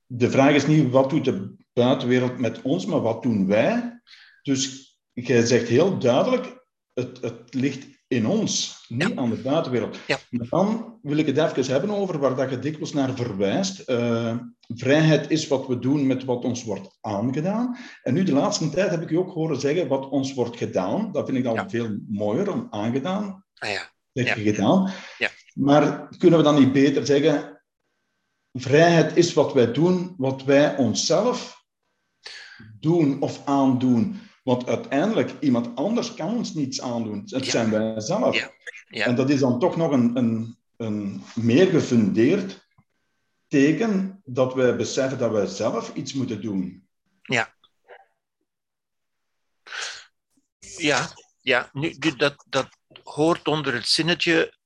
De 0.06 0.30
vraag 0.30 0.54
is 0.54 0.68
niet 0.68 0.92
wat 0.92 1.10
doet 1.10 1.26
de 1.26 1.56
buitenwereld 1.74 2.38
met 2.38 2.62
ons, 2.62 2.86
maar 2.86 3.02
wat 3.02 3.24
doen 3.24 3.48
wij? 3.48 4.02
Dus 4.42 4.94
jij 5.14 5.46
zegt 5.46 5.68
heel 5.68 6.00
duidelijk, 6.00 6.66
het, 6.94 7.22
het 7.22 7.54
ligt 7.54 7.95
in 8.08 8.28
ons, 8.28 8.86
niet 8.88 9.08
Ja. 9.10 9.16
aan 9.16 9.30
de 9.30 9.36
buitenwereld. 9.36 9.98
Ja. 10.08 10.18
Maar 10.30 10.48
dan 10.50 11.00
wil 11.02 11.18
ik 11.18 11.26
het 11.26 11.38
even 11.38 11.72
hebben 11.72 11.90
over 11.90 12.20
waar 12.20 12.36
dat 12.36 12.50
je 12.50 12.60
dikwijls 12.60 12.94
naar 12.94 13.16
verwijst. 13.16 13.80
Eh, 13.80 14.38
vrijheid 14.68 15.30
is 15.30 15.48
wat 15.48 15.68
we 15.68 15.80
doen 15.80 16.08
met 16.08 16.24
wat 16.24 16.44
ons 16.44 16.64
wordt 16.64 16.98
aangedaan. 17.02 17.78
En 18.04 18.14
nu 18.14 18.24
de 18.24 18.32
laatste 18.34 18.70
tijd 18.70 18.90
heb 18.90 19.02
ik 19.02 19.10
je 19.10 19.20
ook 19.20 19.34
horen 19.34 19.60
zeggen 19.60 19.88
wat 19.88 20.10
ons 20.10 20.34
wordt 20.34 20.58
gedaan. 20.58 21.12
Dat 21.12 21.26
vind 21.26 21.38
ik 21.38 21.44
dan 21.44 21.54
Ja. 21.54 21.70
veel 21.70 21.98
mooier 22.08 22.52
om 22.52 22.68
aangedaan. 22.70 23.44
Ah 23.56 23.70
ja, 23.70 23.92
Zeg 24.14 24.28
Ja. 24.28 24.36
je 24.36 24.54
gedaan. 24.54 24.92
Ja. 25.18 25.30
Maar 25.54 26.08
kunnen 26.18 26.38
we 26.40 26.46
dan 26.46 26.60
niet 26.60 26.72
beter 26.74 27.06
zeggen, 27.06 27.62
vrijheid 28.54 29.18
is 29.18 29.34
wat 29.34 29.54
wij 29.54 29.72
doen, 29.72 30.14
wat 30.18 30.44
wij 30.44 30.78
onszelf 30.78 31.64
doen 32.80 33.22
of 33.22 33.46
aandoen. 33.46 34.20
Want 34.46 34.68
uiteindelijk, 34.68 35.32
iemand 35.40 35.76
anders 35.76 36.14
kan 36.14 36.36
ons 36.36 36.54
niets 36.54 36.82
aandoen. 36.82 37.22
Het 37.26 37.46
Ja. 37.46 37.52
zijn 37.52 37.70
wij 37.70 38.00
zelf. 38.02 38.36
Ja. 38.36 38.52
Ja. 38.88 39.06
En 39.06 39.16
dat 39.16 39.30
is 39.30 39.40
dan 39.40 39.60
toch 39.60 39.76
nog 39.76 39.92
een, 39.92 40.18
een, 40.18 40.58
een 40.78 41.24
meer 41.36 41.68
gefundeerd 41.68 42.68
teken 43.48 44.22
dat 44.26 44.54
wij 44.54 44.76
beseffen 44.76 45.18
dat 45.18 45.32
wij 45.32 45.46
zelf 45.46 45.96
iets 45.96 46.14
moeten 46.14 46.42
doen. 46.42 46.88
ja, 50.60 51.10
ja. 51.42 51.70
Nu, 51.74 51.96
nu, 52.00 52.16
dat, 52.16 52.46
dat 52.50 52.68
hoort 53.04 53.48
onder 53.48 53.74
het 53.74 53.88
zinnetje 53.88 54.58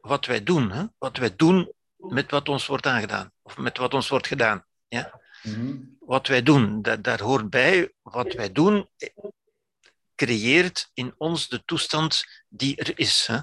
wat 0.00 0.26
wij 0.26 0.42
doen. 0.42 0.70
Hè? 0.70 0.84
Wat 0.98 1.16
wij 1.16 1.36
doen 1.36 1.72
met 1.96 2.30
wat 2.30 2.48
ons 2.48 2.66
wordt 2.66 2.86
aangedaan. 2.86 3.32
Of 3.42 3.56
met 3.58 3.78
wat 3.78 3.94
ons 3.94 4.08
wordt 4.08 4.26
gedaan. 4.26 4.64
Wat 6.12 6.26
wij 6.26 6.42
doen, 6.42 6.82
daar, 6.82 7.02
daar 7.02 7.20
hoort 7.20 7.50
bij 7.50 7.92
wat 8.02 8.32
wij 8.34 8.52
doen, 8.52 8.88
creëert 10.14 10.90
in 10.94 11.14
ons 11.18 11.48
de 11.48 11.64
toestand 11.64 12.24
die 12.48 12.76
er 12.76 12.98
is. 12.98 13.26
Hè? 13.26 13.34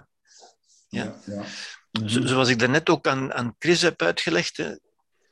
Ja. 0.89 1.15
ja. 1.25 1.43
Zo- 2.07 2.25
Zoals 2.25 2.49
ik 2.49 2.59
daarnet 2.59 2.89
ook 2.89 3.07
aan, 3.07 3.33
aan 3.33 3.55
Chris 3.59 3.81
heb 3.81 4.01
uitgelegd, 4.01 4.57
hè, 4.57 4.75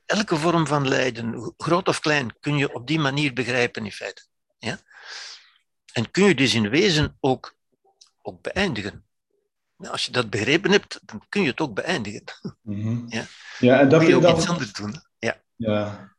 elke 0.05 0.35
vorm 0.35 0.67
van 0.67 0.87
lijden, 0.87 1.53
groot 1.57 1.87
of 1.87 1.99
klein, 1.99 2.39
kun 2.39 2.57
je 2.57 2.73
op 2.73 2.87
die 2.87 2.99
manier 2.99 3.33
begrijpen 3.33 3.85
in 3.85 3.91
feite. 3.91 4.25
Ja? 4.57 4.79
En 5.93 6.11
kun 6.11 6.23
je 6.23 6.35
dus 6.35 6.53
in 6.53 6.69
wezen 6.69 7.17
ook, 7.19 7.55
ook 8.21 8.41
beëindigen. 8.41 9.05
Nou, 9.77 9.91
Als 9.91 10.05
je 10.05 10.11
dat 10.11 10.29
begrepen 10.29 10.71
hebt, 10.71 10.99
dan 11.03 11.25
kun 11.29 11.41
je 11.41 11.49
het 11.49 11.59
ook 11.59 11.73
beëindigen. 11.73 12.23
Mhm. 12.61 13.03
Ja. 13.07 13.25
ja, 13.59 13.79
en 13.79 13.89
dat 13.89 13.99
kun 13.99 14.09
je 14.09 14.15
ook 14.15 14.37
iets 14.37 14.47
anders 14.49 14.73
doen. 14.73 14.93
hè. 14.93 14.99
Ja, 15.27 15.41
ja. 15.55 16.15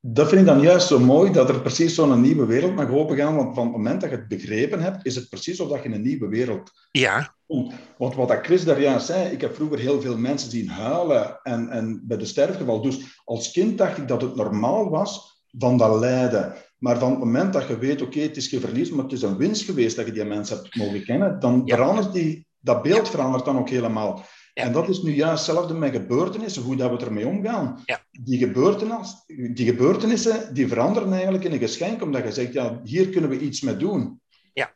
Dat 0.00 0.28
vind 0.28 0.40
ik 0.40 0.46
dan 0.46 0.60
juist 0.60 0.86
zo 0.86 0.98
mooi, 0.98 1.32
dat 1.32 1.48
er 1.48 1.60
precies 1.60 1.94
zo'n 1.94 2.20
nieuwe 2.20 2.46
wereld 2.46 2.74
mag 2.74 2.90
opengaan. 2.90 3.36
Want 3.36 3.54
van 3.54 3.62
het 3.66 3.72
moment 3.76 4.00
dat 4.00 4.10
je 4.10 4.16
het 4.16 4.28
begrepen 4.28 4.80
hebt, 4.82 5.06
is 5.06 5.14
het 5.14 5.28
precies 5.28 5.60
of 5.60 5.68
dat 5.68 5.78
je 5.78 5.84
in 5.88 5.94
een 5.94 6.02
nieuwe 6.02 6.28
wereld 6.28 6.70
ja, 6.90 7.34
komt. 7.46 7.74
Want 7.98 8.14
wat 8.14 8.28
dat 8.28 8.38
Chris 8.46 8.64
daar 8.64 8.80
juist 8.80 9.06
zei, 9.06 9.30
ik 9.32 9.40
heb 9.40 9.54
vroeger 9.54 9.78
heel 9.78 10.00
veel 10.00 10.18
mensen 10.18 10.50
zien 10.50 10.68
huilen 10.68 11.40
en, 11.42 11.68
en 11.68 12.02
bij 12.04 12.16
de 12.16 12.24
sterfgeval. 12.24 12.80
Dus 12.80 13.20
als 13.24 13.50
kind 13.50 13.78
dacht 13.78 13.98
ik 13.98 14.08
dat 14.08 14.22
het 14.22 14.36
normaal 14.36 14.90
was 14.90 15.42
van 15.58 15.76
dat 15.76 15.98
lijden. 15.98 16.54
Maar 16.78 16.98
van 16.98 17.10
het 17.10 17.18
moment 17.18 17.52
dat 17.52 17.68
je 17.68 17.78
weet, 17.78 18.02
oké, 18.02 18.20
het 18.20 18.36
is 18.36 18.46
geen 18.46 18.60
verlies, 18.60 18.90
maar 18.90 19.04
het 19.04 19.12
is 19.12 19.22
een 19.22 19.36
winst 19.36 19.64
geweest 19.64 19.96
dat 19.96 20.06
je 20.06 20.12
die 20.12 20.24
mensen 20.24 20.56
hebt 20.56 20.76
mogen 20.76 21.04
kennen, 21.04 21.40
dan 21.40 21.62
Ja. 21.64 21.76
verandert 21.76 22.12
die, 22.12 22.46
dat 22.58 22.82
beeld 22.82 23.08
verandert 23.08 23.44
dan 23.44 23.58
ook 23.58 23.68
helemaal. 23.68 24.24
Ja. 24.54 24.62
En 24.64 24.72
dat 24.72 24.88
is 24.88 25.02
nu 25.02 25.14
juist 25.14 25.46
hetzelfde 25.46 25.74
met 25.74 25.92
gebeurtenissen, 25.92 26.62
hoe 26.62 26.76
dat 26.76 26.90
we 26.98 27.04
ermee 27.06 27.26
omgaan. 27.26 27.82
Ja. 27.84 28.00
Die, 28.10 28.38
gebeurtenis, 28.38 29.14
die 29.26 29.66
gebeurtenissen 29.66 30.54
die 30.54 30.68
veranderen 30.68 31.12
eigenlijk 31.12 31.44
in 31.44 31.52
een 31.52 31.58
geschenk, 31.58 32.02
omdat 32.02 32.22
je 32.24 32.32
zegt, 32.32 32.52
ja, 32.52 32.80
hier 32.84 33.08
kunnen 33.08 33.30
we 33.30 33.38
iets 33.38 33.60
mee 33.60 33.76
doen. 33.76 34.20
Ja. 34.52 34.74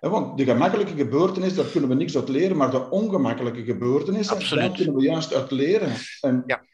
Want 0.00 0.38
de 0.38 0.44
gemakkelijke 0.44 0.94
gebeurtenis, 0.96 1.54
daar 1.54 1.64
kunnen 1.66 1.88
we 1.88 1.94
niks 1.94 2.16
uit 2.16 2.28
leren, 2.28 2.56
maar 2.56 2.70
de 2.70 2.90
ongemakkelijke 2.90 3.64
gebeurtenissen, 3.64 4.36
Absoluut. 4.36 4.64
daar 4.64 4.76
kunnen 4.76 4.94
we 4.94 5.02
juist 5.02 5.34
uit 5.34 5.50
leren. 5.50 5.92
En 6.20 6.42
Ja. 6.46 6.64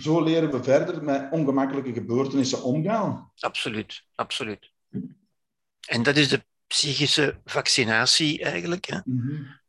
zo 0.00 0.22
leren 0.22 0.50
we 0.50 0.62
verder 0.62 1.04
met 1.04 1.28
ongemakkelijke 1.30 1.92
gebeurtenissen 1.92 2.62
omgaan. 2.62 3.30
absoluut, 3.38 4.02
absoluut. 4.14 4.70
En 5.88 6.02
dat 6.02 6.16
is 6.16 6.28
de 6.28 6.44
psychische 6.66 7.40
vaccinatie 7.44 8.42
eigenlijk. 8.44 8.86
Hè? 8.86 8.98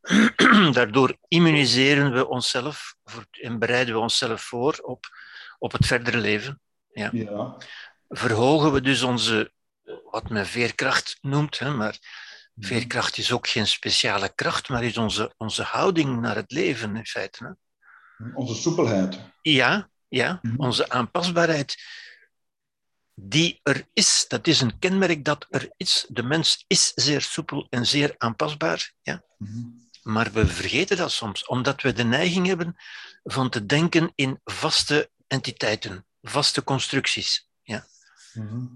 Daardoor 0.72 1.16
immuniseren 1.28 2.12
we 2.12 2.28
onszelf 2.28 2.94
en 3.30 3.58
bereiden 3.58 3.94
we 3.94 4.00
onszelf 4.00 4.42
voor 4.42 4.74
op, 4.82 5.06
op 5.58 5.72
het 5.72 5.86
verdere 5.86 6.18
leven. 6.18 6.60
Ja. 6.92 7.56
Verhogen 8.08 8.72
we 8.72 8.80
dus 8.80 9.02
onze, 9.02 9.52
wat 10.10 10.28
men 10.30 10.46
veerkracht 10.46 11.18
noemt, 11.20 11.58
hè, 11.58 11.70
maar 11.70 11.98
veerkracht 12.56 13.18
is 13.18 13.32
ook 13.32 13.48
geen 13.48 13.66
speciale 13.66 14.32
kracht, 14.34 14.68
maar 14.68 14.84
is 14.84 14.96
onze, 14.98 15.34
onze 15.36 15.62
houding 15.62 16.20
naar 16.20 16.36
het 16.36 16.50
leven 16.50 16.96
in 16.96 17.06
feite. 17.06 17.44
Hè. 17.44 18.24
Onze 18.34 18.54
soepelheid. 18.54 19.18
Ja, 19.42 19.90
ja, 20.08 20.38
Mhm. 20.42 20.56
onze 20.60 20.88
aanpasbaarheid. 20.90 21.76
Die 23.14 23.60
er 23.62 23.86
is, 23.92 24.24
dat 24.28 24.46
is 24.46 24.60
een 24.60 24.78
kenmerk 24.78 25.24
dat 25.24 25.46
er 25.50 25.70
is. 25.76 26.06
De 26.08 26.22
mens 26.22 26.64
is 26.66 26.92
zeer 26.94 27.20
soepel 27.20 27.66
en 27.70 27.86
zeer 27.86 28.14
aanpasbaar. 28.18 28.92
Ja? 29.02 29.22
Maar 30.02 30.32
we 30.32 30.46
vergeten 30.46 30.96
dat 30.96 31.12
soms, 31.12 31.46
omdat 31.46 31.82
we 31.82 31.92
de 31.92 32.04
neiging 32.04 32.46
hebben 32.46 32.76
van 33.22 33.50
te 33.50 33.66
denken 33.66 34.12
in 34.14 34.40
vaste 34.44 35.10
entiteiten, 35.26 36.06
vaste 36.22 36.64
constructies. 36.64 37.48
Ja? 37.62 37.84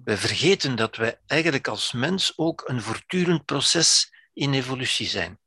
We 0.04 0.16
vergeten 0.16 0.76
dat 0.76 0.96
wij 0.96 1.18
eigenlijk 1.26 1.68
als 1.68 1.92
mens 1.92 2.32
ook 2.36 2.62
een 2.66 2.82
voortdurend 2.82 3.44
proces 3.44 4.12
in 4.32 4.54
evolutie 4.54 5.06
zijn. 5.06 5.38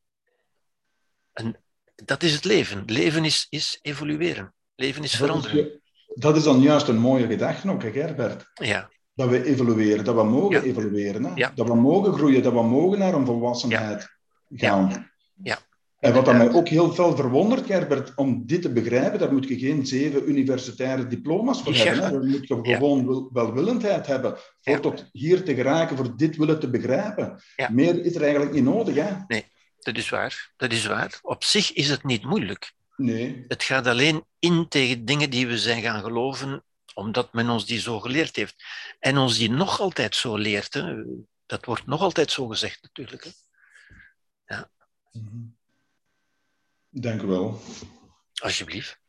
En 1.33 1.63
dat 1.95 2.23
is 2.23 2.33
het 2.33 2.43
leven. 2.43 2.83
Leven 2.85 3.25
is, 3.25 3.47
is 3.49 3.79
evolueren. 3.81 4.53
Leven 4.75 5.03
is 5.03 5.11
Dat 5.11 5.19
veranderen. 5.19 5.71
is, 5.71 5.79
dat 6.15 6.35
is 6.37 6.43
dan 6.43 6.59
juist 6.61 6.87
een 6.87 6.97
mooie 6.99 7.27
gedachte 7.27 7.69
ook, 7.69 7.83
hè, 7.83 7.91
Gerbert. 7.91 8.49
Ja, 8.53 8.89
Dat 9.13 9.29
we 9.29 9.43
evolueren, 9.43 10.03
dat 10.03 10.15
we 10.15 10.23
mogen 10.23 10.55
Ja. 10.55 10.61
evolueren. 10.61 11.23
Hè? 11.23 11.31
Ja. 11.35 11.51
Dat 11.55 11.67
we 11.67 11.75
mogen 11.75 12.13
groeien, 12.13 12.43
dat 12.43 12.53
we 12.53 12.63
mogen 12.63 12.99
naar 12.99 13.13
een 13.13 13.25
volwassenheid 13.25 14.09
gaan. 14.49 15.11
Ja. 15.43 15.57
En 15.99 16.13
wat 16.13 16.25
dat 16.25 16.35
mij 16.35 16.51
ook 16.53 16.67
heel 16.67 16.93
veel 16.93 17.15
verwondert, 17.15 17.65
Gerbert, 17.65 18.15
om 18.15 18.45
dit 18.45 18.61
te 18.61 18.71
begrijpen, 18.71 19.19
daar 19.19 19.33
moet 19.33 19.47
je 19.47 19.59
geen 19.59 19.85
zeven 19.85 20.29
universitaire 20.29 21.07
diploma's 21.07 21.61
voor 21.61 21.73
Ja. 21.73 21.83
hebben. 21.83 22.03
Hè? 22.03 22.11
Dan 22.11 22.27
moet 22.29 22.47
je 22.47 22.75
gewoon 22.75 23.05
wil- 23.07 23.29
welwillendheid 23.33 24.07
hebben 24.07 24.37
voor 24.61 24.73
Ja. 24.73 24.79
tot 24.79 25.05
hier 25.11 25.43
te 25.43 25.55
geraken, 25.55 25.97
voor 25.97 26.17
dit 26.17 26.35
willen 26.35 26.59
te 26.59 26.69
begrijpen. 26.69 27.41
Ja. 27.55 27.69
Meer 27.71 28.05
is 28.05 28.15
er 28.15 28.21
eigenlijk 28.21 28.53
niet 28.53 28.63
nodig. 28.63 28.95
Hè? 28.95 29.41
dat 29.79 29.97
is 29.97 30.09
waar. 30.09 30.51
Dat 30.57 30.71
is 30.71 30.85
waar. 30.85 31.19
Op 31.21 31.43
zich 31.43 31.73
is 31.73 31.89
het 31.89 32.03
niet 32.03 32.23
moeilijk. 32.23 32.71
Nee. 32.95 33.45
Het 33.47 33.63
gaat 33.63 33.87
alleen 33.87 34.23
in 34.39 34.67
tegen 34.67 35.05
dingen 35.05 35.29
die 35.29 35.47
we 35.47 35.57
zijn 35.57 35.81
gaan 35.81 36.01
geloven, 36.01 36.63
omdat 36.93 37.33
men 37.33 37.49
ons 37.49 37.65
die 37.65 37.79
zo 37.79 37.99
geleerd 37.99 38.35
heeft. 38.35 38.55
En 38.99 39.17
ons 39.17 39.37
die 39.37 39.49
nog 39.51 39.79
altijd 39.79 40.15
zo 40.15 40.35
leert. 40.37 40.73
Hè. 40.73 41.03
Dat 41.45 41.65
wordt 41.65 41.85
nog 41.85 42.01
altijd 42.01 42.31
zo 42.31 42.47
gezegd, 42.47 42.81
natuurlijk. 42.81 43.23
Hè. 43.23 43.29
Ja. 44.55 44.69
Mhm. 45.11 45.37
Dank 46.89 47.21
u 47.21 47.25
wel. 47.25 47.59
Alsjeblieft. 48.33 48.99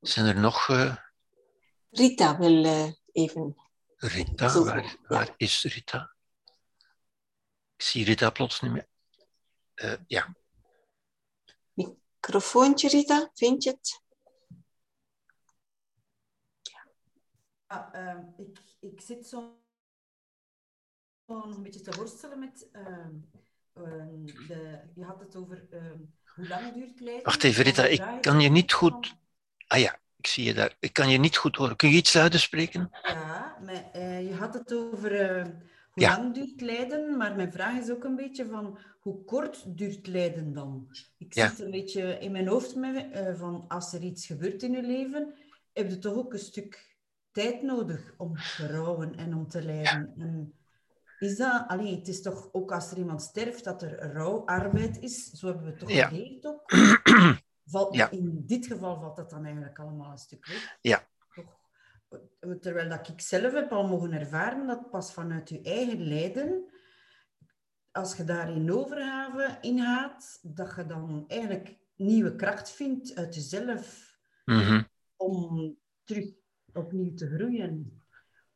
Zijn 0.00 0.26
er 0.26 0.40
nog... 0.40 0.68
Uh... 0.68 0.96
Rita 1.90 2.38
wil 2.38 2.64
uh, 2.64 2.92
even... 3.12 3.56
Rita, 3.96 4.48
Zo, 4.48 4.64
waar, 4.64 4.96
waar 5.02 5.34
is 5.36 5.62
Rita? 5.62 6.14
Ik 7.76 7.82
zie 7.82 8.04
Rita 8.04 8.30
plots 8.30 8.60
niet 8.60 8.72
meer. 8.72 8.88
Uh, 9.74 9.94
ja. 10.06 10.36
Microfoontje, 11.72 12.88
Rita, 12.88 13.30
vind 13.34 13.62
je 13.62 13.70
het? 13.70 14.02
Ja, 17.66 17.94
uh, 17.94 18.46
ik, 18.46 18.58
ik 18.80 19.00
zit 19.00 19.26
zo 19.26 19.65
nog 21.26 21.56
een 21.56 21.62
beetje 21.62 21.80
te 21.80 21.96
worstelen 21.96 22.38
met... 22.38 22.68
Uh, 22.72 22.82
de, 24.48 24.78
je 24.94 25.04
had 25.04 25.20
het 25.20 25.36
over 25.36 25.66
hoe 26.34 26.48
lang 26.48 26.72
duurt 26.72 27.00
lijden. 27.00 27.24
Wacht 27.24 27.44
even, 27.44 27.64
Rita, 27.64 27.84
ik 27.84 28.02
kan 28.20 28.40
je 28.40 28.48
niet 28.48 28.72
goed... 28.72 29.16
Ah 29.66 29.78
ja, 29.80 29.98
ik 30.16 30.26
zie 30.26 30.44
je 30.44 30.54
daar. 30.54 30.76
Ik 30.80 30.92
kan 30.92 31.08
je 31.08 31.18
niet 31.18 31.36
goed 31.36 31.56
horen. 31.56 31.76
Kun 31.76 31.90
je 31.90 31.96
iets 31.96 32.14
luider 32.14 32.40
spreken? 32.40 32.90
Ja, 33.02 33.56
maar, 33.64 33.90
uh, 33.96 34.28
je 34.28 34.34
had 34.34 34.54
het 34.54 34.74
over 34.74 35.42
hoe 35.90 36.04
ja. 36.04 36.16
lang 36.16 36.34
duurt 36.34 36.60
lijden, 36.60 37.16
maar 37.16 37.36
mijn 37.36 37.52
vraag 37.52 37.78
is 37.78 37.90
ook 37.90 38.04
een 38.04 38.16
beetje 38.16 38.46
van 38.46 38.78
hoe 39.00 39.24
kort 39.24 39.78
duurt 39.78 40.06
lijden 40.06 40.52
dan? 40.52 40.88
Ik 41.18 41.34
ja. 41.34 41.48
zit 41.48 41.60
een 41.60 41.70
beetje 41.70 42.18
in 42.18 42.32
mijn 42.32 42.48
hoofd 42.48 42.74
met, 42.74 43.06
uh, 43.14 43.34
van 43.34 43.64
als 43.68 43.92
er 43.92 44.02
iets 44.02 44.26
gebeurt 44.26 44.62
in 44.62 44.72
je 44.72 44.82
leven, 44.82 45.34
heb 45.72 45.90
je 45.90 45.98
toch 45.98 46.14
ook 46.14 46.32
een 46.32 46.38
stuk 46.38 46.96
tijd 47.32 47.62
nodig 47.62 48.14
om 48.16 48.36
te 48.36 48.66
rouwen 48.66 49.16
en 49.16 49.34
om 49.34 49.48
te 49.48 49.62
lijden. 49.62 50.12
Ja. 50.16 50.24
En 50.24 50.54
is 51.18 51.36
dat, 51.36 51.64
allee, 51.68 51.96
het 51.96 52.08
is 52.08 52.22
toch 52.22 52.48
ook 52.52 52.72
als 52.72 52.90
er 52.90 52.98
iemand 52.98 53.22
sterft 53.22 53.64
dat 53.64 53.82
er 53.82 54.12
rouwarbeid 54.12 54.98
is, 55.00 55.30
zo 55.30 55.46
hebben 55.46 55.64
we 55.64 55.70
het 55.70 55.78
toch 55.78 55.90
ja. 55.90 56.08
geleerd 56.08 56.46
ook. 56.46 56.72
Valt, 57.64 57.94
ja. 57.94 58.10
In 58.10 58.42
dit 58.46 58.66
geval 58.66 59.00
valt 59.00 59.16
dat 59.16 59.30
dan 59.30 59.44
eigenlijk 59.44 59.78
allemaal 59.78 60.10
een 60.10 60.18
stuk 60.18 60.46
weg. 60.46 60.76
Ja. 60.80 61.08
Toch? 61.34 62.60
Terwijl 62.60 62.88
dat 62.88 63.08
ik 63.08 63.20
zelf 63.20 63.52
heb 63.52 63.72
al 63.72 63.88
mogen 63.88 64.12
ervaren 64.12 64.66
dat 64.66 64.90
pas 64.90 65.12
vanuit 65.12 65.48
je 65.48 65.60
eigen 65.60 66.02
lijden, 66.08 66.70
als 67.92 68.16
je 68.16 68.24
daarin 68.24 68.72
overgave 68.72 69.58
in 69.60 69.78
gaat, 69.78 70.38
dat 70.42 70.72
je 70.76 70.86
dan 70.86 71.24
eigenlijk 71.28 71.78
nieuwe 71.96 72.36
kracht 72.36 72.70
vindt 72.70 73.14
uit 73.14 73.34
jezelf 73.34 74.16
mm 74.44 74.60
-hmm. 74.60 74.88
om 75.16 75.76
terug 76.04 76.30
opnieuw 76.72 77.14
te 77.14 77.28
groeien. 77.28 78.02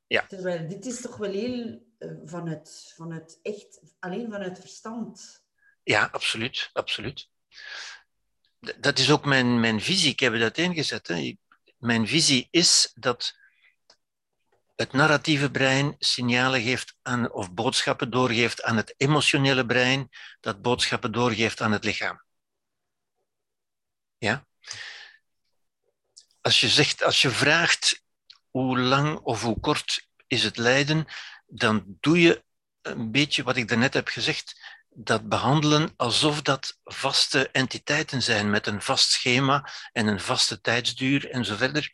Ja. 0.06 0.26
Terwijl 0.26 0.68
dit 0.68 0.86
is 0.86 1.00
toch 1.00 1.16
wel 1.16 1.30
heel 1.30 1.89
vanuit, 2.24 2.92
vanuit 2.96 3.38
echt, 3.42 3.80
alleen 3.98 4.30
vanuit 4.30 4.58
verstand. 4.58 5.44
Ja, 5.82 6.08
absoluut, 6.12 6.70
absoluut 6.72 7.30
dat 8.60 8.98
is 8.98 9.10
ook 9.10 9.24
mijn, 9.24 9.60
mijn 9.60 9.80
visie. 9.80 10.10
Ik 10.10 10.20
heb 10.20 10.38
dat 10.38 10.58
ingezet. 10.58 11.08
Hè. 11.08 11.36
Mijn 11.78 12.08
visie 12.08 12.48
is 12.50 12.92
dat 12.94 13.38
het 14.76 14.92
narratieve 14.92 15.50
brein 15.50 15.96
signalen 15.98 16.62
geeft 16.62 16.96
aan, 17.02 17.32
of 17.32 17.52
boodschappen 17.52 18.10
doorgeeft 18.10 18.62
aan 18.62 18.76
het 18.76 18.94
emotionele 18.96 19.66
brein, 19.66 20.08
dat 20.40 20.62
boodschappen 20.62 21.12
doorgeeft 21.12 21.60
aan 21.60 21.72
het 21.72 21.84
lichaam. 21.84 22.22
Ja? 24.18 24.46
Als 26.40 26.60
je, 26.60 26.68
zegt, 26.68 27.02
als 27.02 27.22
je 27.22 27.30
vraagt 27.30 28.04
hoe 28.50 28.78
lang 28.78 29.18
of 29.18 29.42
hoe 29.42 29.60
kort 29.60 30.08
is 30.26 30.42
het 30.42 30.56
lijden, 30.56 31.06
dan 31.50 31.96
doe 32.00 32.20
je 32.20 32.44
een 32.82 33.10
beetje 33.10 33.42
wat 33.42 33.56
ik 33.56 33.68
daarnet 33.68 33.94
heb 33.94 34.08
gezegd 34.08 34.78
dat 34.88 35.28
behandelen 35.28 35.92
alsof 35.96 36.42
dat 36.42 36.78
vaste 36.84 37.50
entiteiten 37.50 38.22
zijn 38.22 38.50
met 38.50 38.66
een 38.66 38.82
vast 38.82 39.10
schema 39.10 39.70
en 39.92 40.06
een 40.06 40.20
vaste 40.20 40.60
tijdsduur 40.60 41.30
en 41.30 41.44
zo 41.44 41.56
verder. 41.56 41.92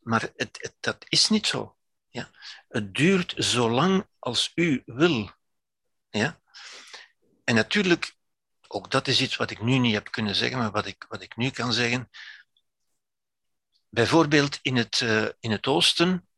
Maar 0.00 0.30
het, 0.36 0.74
dat 0.80 1.04
is 1.08 1.28
niet 1.28 1.46
zo. 1.46 1.76
Ja? 2.08 2.30
Het 2.68 2.94
duurt 2.94 3.34
zo 3.36 3.70
lang 3.70 4.06
als 4.18 4.52
u 4.54 4.82
wil. 4.84 5.30
Ja? 6.10 6.40
En 7.44 7.54
natuurlijk, 7.54 8.16
ook 8.68 8.90
dat 8.90 9.08
is 9.08 9.20
iets 9.20 9.36
wat 9.36 9.50
ik 9.50 9.62
nu 9.62 9.78
niet 9.78 9.94
heb 9.94 10.10
kunnen 10.10 10.34
zeggen, 10.34 10.58
maar 10.58 10.70
wat 10.70 10.86
ik, 10.86 11.04
wat 11.08 11.22
ik 11.22 11.36
nu 11.36 11.50
kan 11.50 11.72
zeggen. 11.72 12.10
Bijvoorbeeld 13.88 14.58
in 14.62 14.76
het, 14.76 15.00
uh, 15.00 15.28
in 15.40 15.50
het 15.50 15.66
Oosten 15.66 16.28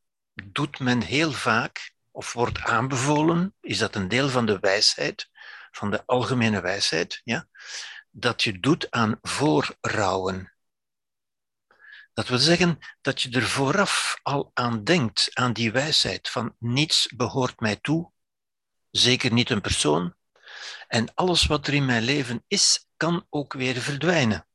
doet 0.45 0.79
men 0.79 1.03
heel 1.03 1.33
vaak, 1.33 1.95
of 2.17 2.33
wordt 2.33 2.63
aanbevolen, 2.63 3.55
is 3.61 3.79
dat 3.79 3.95
een 3.95 4.09
deel 4.09 4.29
van 4.29 4.47
de 4.47 4.59
wijsheid, 4.59 5.29
van 5.71 5.91
de 5.91 6.03
algemene 6.07 6.61
wijsheid, 6.61 7.21
ja, 7.25 7.49
dat 8.11 8.43
je 8.43 8.61
doet 8.61 8.91
aan 8.91 9.19
voorrouwen. 9.23 10.53
Dat 12.13 12.29
wil 12.29 12.39
zeggen 12.39 12.79
dat 13.01 13.23
je 13.23 13.31
er 13.31 13.47
vooraf 13.47 14.21
al 14.23 14.51
aan 14.55 14.85
denkt, 14.85 15.31
aan 15.33 15.53
die 15.53 15.73
wijsheid 15.73 16.29
van 16.29 16.57
niets 16.59 17.13
behoort 17.17 17.61
mij 17.61 17.77
toe, 17.77 18.13
zeker 18.91 19.33
niet 19.33 19.51
een 19.51 19.61
persoon, 19.61 20.15
en 20.89 21.15
alles 21.15 21.47
wat 21.47 21.67
er 21.67 21.75
in 21.75 21.85
mijn 21.85 22.03
leven 22.03 22.45
is, 22.47 22.87
kan 22.97 23.27
ook 23.31 23.53
weer 23.53 23.77
verdwijnen. 23.81 24.47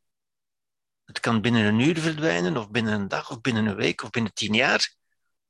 Het 1.06 1.20
kan 1.20 1.42
binnen 1.42 1.66
een 1.66 1.80
uur 1.80 2.00
verdwijnen, 2.00 2.58
of 2.58 2.70
binnen 2.70 2.94
een 2.94 3.08
dag, 3.08 3.32
of 3.32 3.42
binnen 3.42 3.66
een 3.66 3.76
week, 3.76 4.04
of 4.04 4.10
binnen 4.10 4.34
tien 4.34 4.54
jaar. 4.54 5.00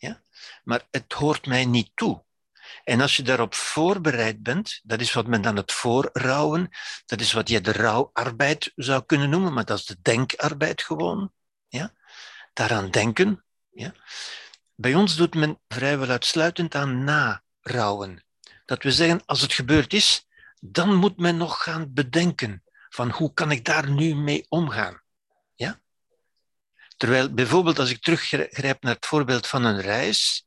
Ja? 0.01 0.21
Maar 0.63 0.87
het 0.91 1.13
hoort 1.13 1.45
mij 1.45 1.65
niet 1.65 1.91
toe. 1.95 2.23
En 2.83 3.01
als 3.01 3.15
je 3.15 3.23
daarop 3.23 3.53
voorbereid 3.53 4.43
bent, 4.43 4.79
dat 4.83 5.01
is 5.01 5.13
wat 5.13 5.27
men 5.27 5.41
dan 5.41 5.55
het 5.55 5.71
voorrouwen, 5.71 6.69
dat 7.05 7.21
is 7.21 7.33
wat 7.33 7.49
je 7.49 7.61
de 7.61 7.71
rouwarbeid 7.71 8.71
zou 8.75 9.03
kunnen 9.05 9.29
noemen, 9.29 9.53
maar 9.53 9.65
dat 9.65 9.77
is 9.79 9.85
de 9.85 9.97
denkarbeid 10.01 10.81
gewoon. 10.81 11.31
Ja? 11.67 11.93
Daaraan 12.53 12.91
denken. 12.91 13.45
Ja? 13.69 13.93
Bij 14.75 14.95
ons 14.95 15.15
doet 15.15 15.35
men 15.35 15.59
vrijwel 15.67 16.09
uitsluitend 16.09 16.75
aan 16.75 17.03
narouwen. 17.03 18.25
Dat 18.65 18.83
we 18.83 18.91
zeggen, 18.91 19.25
als 19.25 19.41
het 19.41 19.53
gebeurd 19.53 19.93
is, 19.93 20.27
dan 20.59 20.95
moet 20.95 21.17
men 21.17 21.37
nog 21.37 21.63
gaan 21.63 21.93
bedenken 21.93 22.63
van 22.89 23.09
hoe 23.09 23.33
kan 23.33 23.51
ik 23.51 23.65
daar 23.65 23.89
nu 23.89 24.15
mee 24.15 24.45
omgaan. 24.49 25.00
Terwijl 27.01 27.33
bijvoorbeeld 27.33 27.79
als 27.79 27.89
ik 27.89 28.01
teruggrijp 28.01 28.83
naar 28.83 28.95
het 28.95 29.05
voorbeeld 29.05 29.47
van 29.47 29.63
een 29.63 29.81
reis, 29.81 30.45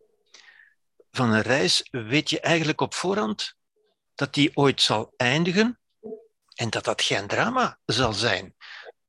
van 1.11 1.33
een 1.33 1.43
reis 1.43 1.89
weet 1.91 2.31
je 2.31 2.41
eigenlijk 2.41 2.81
op 2.81 2.95
voorhand 2.95 3.55
dat 4.15 4.35
die 4.35 4.51
ooit 4.57 4.83
zal 4.83 5.15
eindigen 5.17 5.81
en 6.55 6.71
dat 6.71 6.85
dat 6.85 7.03
geen 7.03 7.27
drama 7.27 7.79
zal 7.87 8.13
zijn. 8.13 8.55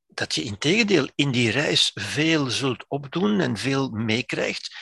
Dat 0.08 0.36
je 0.36 0.44
in 0.44 0.58
tegendeel 0.58 1.08
in 1.16 1.32
die 1.32 1.52
reis 1.52 1.92
veel 1.94 2.50
zult 2.50 2.86
opdoen 2.88 3.40
en 3.40 3.58
veel 3.58 3.90
meekrijgt, 3.90 4.76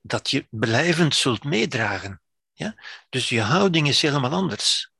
dat 0.00 0.30
je 0.30 0.46
blijvend 0.50 1.14
zult 1.14 1.44
meedragen. 1.44 2.20
Ja? 2.52 2.74
Dus 3.08 3.28
je 3.28 3.40
houding 3.40 3.88
is 3.88 4.02
helemaal 4.02 4.32
anders. 4.32 4.90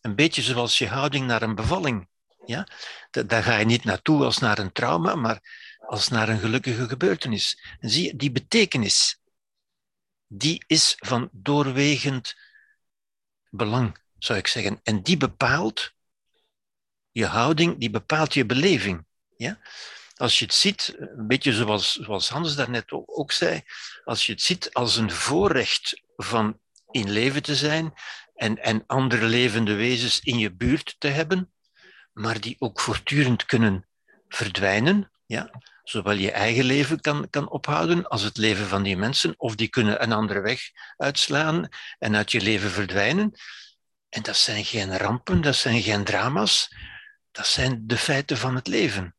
Een 0.00 0.14
beetje 0.14 0.42
zoals 0.42 0.78
je 0.78 0.88
houding 0.88 1.26
naar 1.26 1.42
een 1.42 1.54
bevalling. 1.54 2.08
Ja? 2.44 2.68
Daar 3.10 3.42
ga 3.42 3.56
je 3.56 3.64
niet 3.64 3.84
naartoe 3.84 4.24
als 4.24 4.38
naar 4.38 4.58
een 4.58 4.72
trauma, 4.72 5.14
maar 5.14 5.63
als 5.86 6.08
naar 6.08 6.28
een 6.28 6.38
gelukkige 6.38 6.88
gebeurtenis. 6.88 7.76
En 7.80 7.90
zie 7.90 8.04
je, 8.04 8.16
die 8.16 8.32
betekenis, 8.32 9.20
die 10.26 10.64
is 10.66 10.94
van 10.98 11.28
doorwegend 11.32 12.36
belang, 13.50 13.98
zou 14.18 14.38
ik 14.38 14.46
zeggen. 14.46 14.80
En 14.82 15.02
die 15.02 15.16
bepaalt 15.16 15.92
je 17.10 17.26
houding, 17.26 17.78
die 17.78 17.90
bepaalt 17.90 18.34
je 18.34 18.46
beleving. 18.46 19.04
Ja? 19.36 19.58
Als 20.16 20.38
je 20.38 20.44
het 20.44 20.54
ziet, 20.54 20.94
een 20.98 21.26
beetje 21.26 21.52
zoals, 21.52 21.92
zoals 21.92 22.28
Hans 22.28 22.56
daarnet 22.56 22.92
ook 22.92 23.32
zei, 23.32 23.62
als 24.04 24.26
je 24.26 24.32
het 24.32 24.42
ziet 24.42 24.72
als 24.72 24.96
een 24.96 25.10
voorrecht 25.10 26.02
van 26.16 26.60
in 26.90 27.10
leven 27.10 27.42
te 27.42 27.56
zijn 27.56 27.92
en, 28.34 28.58
en 28.58 28.86
andere 28.86 29.26
levende 29.26 29.74
wezens 29.74 30.20
in 30.20 30.38
je 30.38 30.52
buurt 30.52 30.96
te 30.98 31.08
hebben, 31.08 31.52
maar 32.12 32.40
die 32.40 32.56
ook 32.58 32.80
voortdurend 32.80 33.44
kunnen 33.44 33.86
verdwijnen, 34.28 35.10
ja? 35.26 35.50
Zowel 35.84 36.16
je 36.16 36.30
eigen 36.30 36.64
leven 36.64 37.00
kan, 37.00 37.30
kan 37.30 37.48
ophouden 37.48 38.08
als 38.08 38.22
het 38.22 38.36
leven 38.36 38.66
van 38.66 38.82
die 38.82 38.96
mensen, 38.96 39.34
of 39.36 39.54
die 39.54 39.68
kunnen 39.68 40.02
een 40.02 40.12
andere 40.12 40.40
weg 40.40 40.60
uitslaan 40.96 41.68
en 41.98 42.16
uit 42.16 42.32
je 42.32 42.40
leven 42.40 42.70
verdwijnen. 42.70 43.32
En 44.08 44.22
dat 44.22 44.36
zijn 44.36 44.64
geen 44.64 44.96
rampen, 44.96 45.40
dat 45.40 45.56
zijn 45.56 45.82
geen 45.82 46.04
drama's, 46.04 46.74
dat 47.30 47.46
zijn 47.46 47.86
de 47.86 47.96
feiten 47.96 48.36
van 48.36 48.54
het 48.54 48.66
leven. 48.66 49.16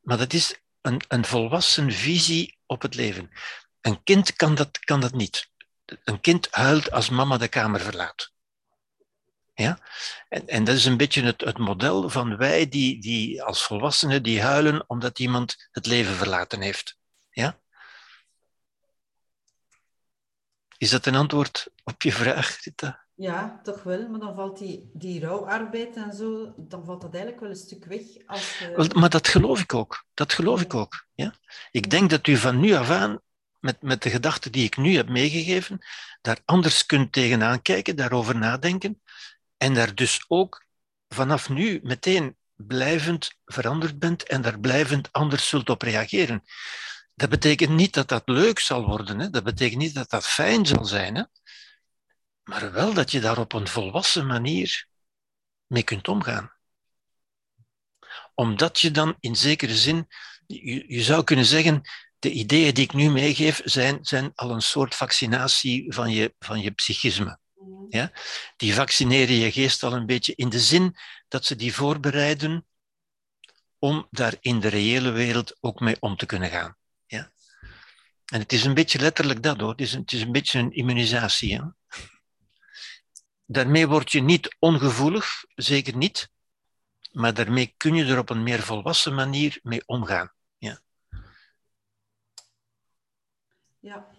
Maar 0.00 0.18
dat 0.18 0.32
is 0.32 0.60
een, 0.80 1.02
een 1.08 1.24
volwassen 1.24 1.92
visie 1.92 2.58
op 2.66 2.82
het 2.82 2.94
leven. 2.94 3.30
Een 3.80 4.02
kind 4.02 4.32
kan 4.36 4.54
dat, 4.54 4.78
kan 4.78 5.00
dat 5.00 5.12
niet. 5.14 5.50
Een 6.04 6.20
kind 6.20 6.48
huilt 6.50 6.90
als 6.90 7.08
mama 7.08 7.36
de 7.36 7.48
kamer 7.48 7.80
verlaat. 7.80 8.31
Ja? 9.62 9.78
En, 10.28 10.46
en 10.46 10.64
dat 10.64 10.74
is 10.74 10.84
een 10.84 10.96
beetje 10.96 11.22
het, 11.22 11.40
het 11.40 11.58
model 11.58 12.10
van 12.10 12.36
wij 12.36 12.68
die, 12.68 13.00
die 13.00 13.42
als 13.42 13.62
volwassenen 13.62 14.22
die 14.22 14.42
huilen 14.42 14.84
omdat 14.86 15.18
iemand 15.18 15.68
het 15.70 15.86
leven 15.86 16.14
verlaten 16.14 16.60
heeft. 16.60 16.96
Ja? 17.30 17.60
Is 20.78 20.90
dat 20.90 21.06
een 21.06 21.14
antwoord 21.14 21.68
op 21.84 22.02
je 22.02 22.12
vraag, 22.12 22.64
Rita? 22.64 23.00
Ja, 23.14 23.60
toch 23.62 23.82
wel. 23.82 24.08
Maar 24.08 24.20
dan 24.20 24.34
valt 24.34 24.58
die, 24.58 24.90
die 24.92 25.20
rouwarbeid 25.20 25.96
en 25.96 26.12
zo, 26.12 26.54
dan 26.56 26.84
valt 26.84 27.00
dat 27.00 27.12
eigenlijk 27.12 27.42
wel 27.42 27.50
een 27.50 27.56
stuk 27.56 27.84
weg. 27.84 28.02
Als, 28.26 28.60
uh... 28.62 28.76
wel, 28.76 28.86
maar 28.94 29.10
dat 29.10 29.28
geloof 29.28 29.60
ik 29.60 29.74
ook. 29.74 30.04
Dat 30.14 30.32
geloof 30.32 30.60
ik 30.60 30.74
ook. 30.74 31.06
Ja? 31.14 31.34
Ik 31.70 31.90
denk 31.90 32.10
dat 32.10 32.26
u 32.26 32.36
van 32.36 32.60
nu 32.60 32.72
af 32.72 32.90
aan, 32.90 33.20
met, 33.62 33.82
met 33.82 34.02
de 34.02 34.10
gedachten 34.10 34.52
die 34.52 34.64
ik 34.64 34.76
nu 34.76 34.96
heb 34.96 35.08
meegegeven, 35.08 35.78
daar 36.20 36.38
anders 36.44 36.86
kunt 36.86 37.12
tegenaan 37.12 37.62
kijken, 37.62 37.96
daarover 37.96 38.36
nadenken. 38.36 39.02
En 39.62 39.74
daar 39.74 39.94
dus 39.94 40.24
ook 40.28 40.66
vanaf 41.08 41.48
nu 41.48 41.80
meteen 41.82 42.36
blijvend 42.54 43.32
veranderd 43.44 43.98
bent 43.98 44.22
en 44.22 44.42
daar 44.42 44.60
blijvend 44.60 45.12
anders 45.12 45.48
zult 45.48 45.70
op 45.70 45.82
reageren. 45.82 46.42
Dat 47.14 47.28
betekent 47.30 47.70
niet 47.70 47.94
dat 47.94 48.08
dat 48.08 48.22
leuk 48.24 48.58
zal 48.58 48.86
worden. 48.86 49.18
Hè? 49.18 49.30
Dat 49.30 49.44
betekent 49.44 49.80
niet 49.80 49.94
dat 49.94 50.10
dat 50.10 50.26
fijn 50.26 50.66
zal 50.66 50.84
zijn. 50.84 51.14
Hè? 51.14 51.22
Maar 52.42 52.72
wel 52.72 52.94
dat 52.94 53.10
je 53.10 53.20
daar 53.20 53.38
op 53.38 53.52
een 53.52 53.68
volwassen 53.68 54.26
manier 54.26 54.86
mee 55.66 55.82
kunt 55.82 56.08
omgaan. 56.08 56.52
Omdat 58.34 58.80
je 58.80 58.90
dan 58.90 59.16
in 59.20 59.36
zekere 59.36 59.76
zin, 59.76 60.06
je, 60.46 60.84
je 60.94 61.02
zou 61.02 61.24
kunnen 61.24 61.44
zeggen, 61.44 61.82
de 62.18 62.30
ideeën 62.30 62.74
die 62.74 62.84
ik 62.84 62.92
nu 62.92 63.10
meegeef 63.10 63.60
zijn, 63.64 63.98
zijn 64.04 64.32
al 64.34 64.50
een 64.50 64.62
soort 64.62 64.94
vaccinatie 64.94 65.92
van 65.92 66.10
je, 66.10 66.34
van 66.38 66.60
je 66.60 66.70
psychisme. 66.70 67.40
Ja? 67.88 68.12
Die 68.56 68.74
vaccineren 68.74 69.34
je 69.34 69.52
geest 69.52 69.82
al 69.82 69.92
een 69.92 70.06
beetje 70.06 70.34
in 70.34 70.48
de 70.48 70.60
zin 70.60 70.96
dat 71.28 71.44
ze 71.44 71.56
die 71.56 71.74
voorbereiden 71.74 72.66
om 73.78 74.06
daar 74.10 74.36
in 74.40 74.60
de 74.60 74.68
reële 74.68 75.10
wereld 75.10 75.56
ook 75.60 75.80
mee 75.80 75.96
om 76.00 76.16
te 76.16 76.26
kunnen 76.26 76.50
gaan. 76.50 76.76
Ja? 77.06 77.32
En 78.24 78.40
het 78.40 78.52
is 78.52 78.64
een 78.64 78.74
beetje 78.74 78.98
letterlijk 78.98 79.42
dat 79.42 79.60
hoor, 79.60 79.70
het 79.70 79.80
is 79.80 79.92
een, 79.92 80.00
het 80.00 80.12
is 80.12 80.20
een 80.20 80.32
beetje 80.32 80.58
een 80.58 80.72
immunisatie. 80.72 81.54
Hè? 81.54 81.62
Daarmee 83.46 83.88
word 83.88 84.12
je 84.12 84.22
niet 84.22 84.56
ongevoelig, 84.58 85.44
zeker 85.54 85.96
niet, 85.96 86.30
maar 87.12 87.34
daarmee 87.34 87.74
kun 87.76 87.94
je 87.94 88.04
er 88.04 88.18
op 88.18 88.30
een 88.30 88.42
meer 88.42 88.62
volwassen 88.62 89.14
manier 89.14 89.58
mee 89.62 89.82
omgaan. 89.86 90.32
Ja. 90.58 90.80
Ja. 93.80 94.11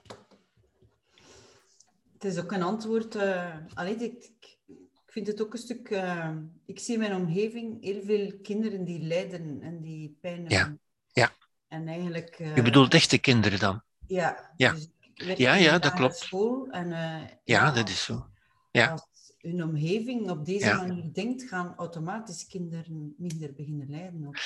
Het 2.24 2.32
is 2.34 2.40
ook 2.40 2.52
een 2.52 2.64
antwoord. 2.64 3.16
Uh, 3.16 3.56
allee, 3.74 3.96
ik, 3.96 4.32
ik 4.68 5.12
vind 5.12 5.28
het 5.28 5.42
ook 5.42 5.54
een 5.54 5.60
stuk. 5.60 5.90
Uh, 5.90 6.30
ik 6.66 6.80
zie 6.80 6.94
in 6.94 7.00
mijn 7.00 7.16
omgeving 7.16 7.84
heel 7.84 8.02
veel 8.04 8.34
kinderen 8.42 8.84
die 8.84 9.02
lijden 9.04 9.62
en 9.62 9.82
die 9.82 10.18
pijn 10.22 10.48
hebben. 10.48 10.80
Ja. 11.08 11.22
ja. 11.24 11.32
En 11.68 11.88
eigenlijk. 11.88 12.40
Uh, 12.40 12.56
Je 12.56 12.62
bedoelt 12.62 12.94
echte 12.94 13.18
kinderen 13.18 13.60
dan? 13.60 13.82
Ja. 14.08 14.54
Ja, 14.58 14.72
dus 14.72 15.38
ja, 15.38 15.54
ja 15.54 15.80
dat 15.80 15.94
klopt. 15.94 16.18
School 16.18 16.68
en, 16.70 16.90
ja, 17.44 17.72
dat 17.72 17.90
is 17.90 18.04
zo. 18.04 18.28
Ja. 18.72 18.92
Als 18.92 19.08
hun 19.38 19.64
omgeving 19.64 20.30
op 20.30 20.46
deze 20.46 20.66
Ja. 20.66 20.76
manier 20.76 21.14
denkt, 21.14 21.44
gaan 21.44 21.74
automatisch 21.78 22.48
kinderen 22.48 23.16
minder 23.18 23.54
beginnen 23.54 23.90
lijden. 23.90 24.28
Ook. 24.28 24.38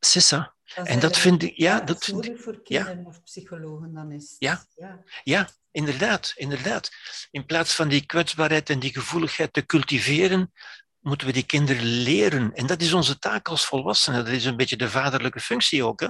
Sissa. 0.00 0.54
En 0.84 1.00
dat 1.00 1.18
vind 1.18 1.42
ik, 1.42 1.56
ja, 1.56 1.80
dat 1.80 2.04
vind 2.04 2.24
ik, 2.24 2.38
voor 2.38 2.62
kinderen 2.62 3.06
of 3.06 3.22
psychologen, 3.22 3.92
dan 3.94 4.10
is 4.12 4.36
Ja. 4.38 4.64
ja. 4.76 5.02
ja, 5.24 5.48
inderdaad, 5.72 6.32
inderdaad. 6.34 6.90
In 7.30 7.46
plaats 7.46 7.74
van 7.74 7.88
die 7.88 8.06
kwetsbaarheid 8.06 8.70
en 8.70 8.78
die 8.78 8.92
gevoeligheid 8.92 9.52
te 9.52 9.66
cultiveren, 9.66 10.52
moeten 11.00 11.26
we 11.26 11.32
die 11.32 11.46
kinderen 11.46 11.84
leren. 11.84 12.52
En 12.54 12.66
dat 12.66 12.80
is 12.82 12.92
onze 12.92 13.18
taak 13.18 13.48
als 13.48 13.64
volwassenen. 13.64 14.24
Dat 14.24 14.34
is 14.34 14.44
een 14.44 14.56
beetje 14.56 14.76
de 14.76 14.90
vaderlijke 14.90 15.40
functie 15.40 15.84
ook, 15.84 16.00
hè? 16.00 16.08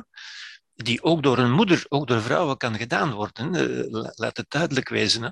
die 0.75 1.03
ook 1.03 1.23
door 1.23 1.39
een 1.39 1.53
moeder, 1.53 1.85
ook 1.89 2.07
door 2.07 2.23
vrouwen 2.23 2.57
kan 2.57 2.77
gedaan 2.77 3.13
worden. 3.13 3.55
Eh, 3.55 3.91
la- 3.91 4.13
Laat 4.15 4.37
het 4.37 4.51
duidelijk 4.51 4.89
wezen. 4.89 5.23
Hè? 5.23 5.29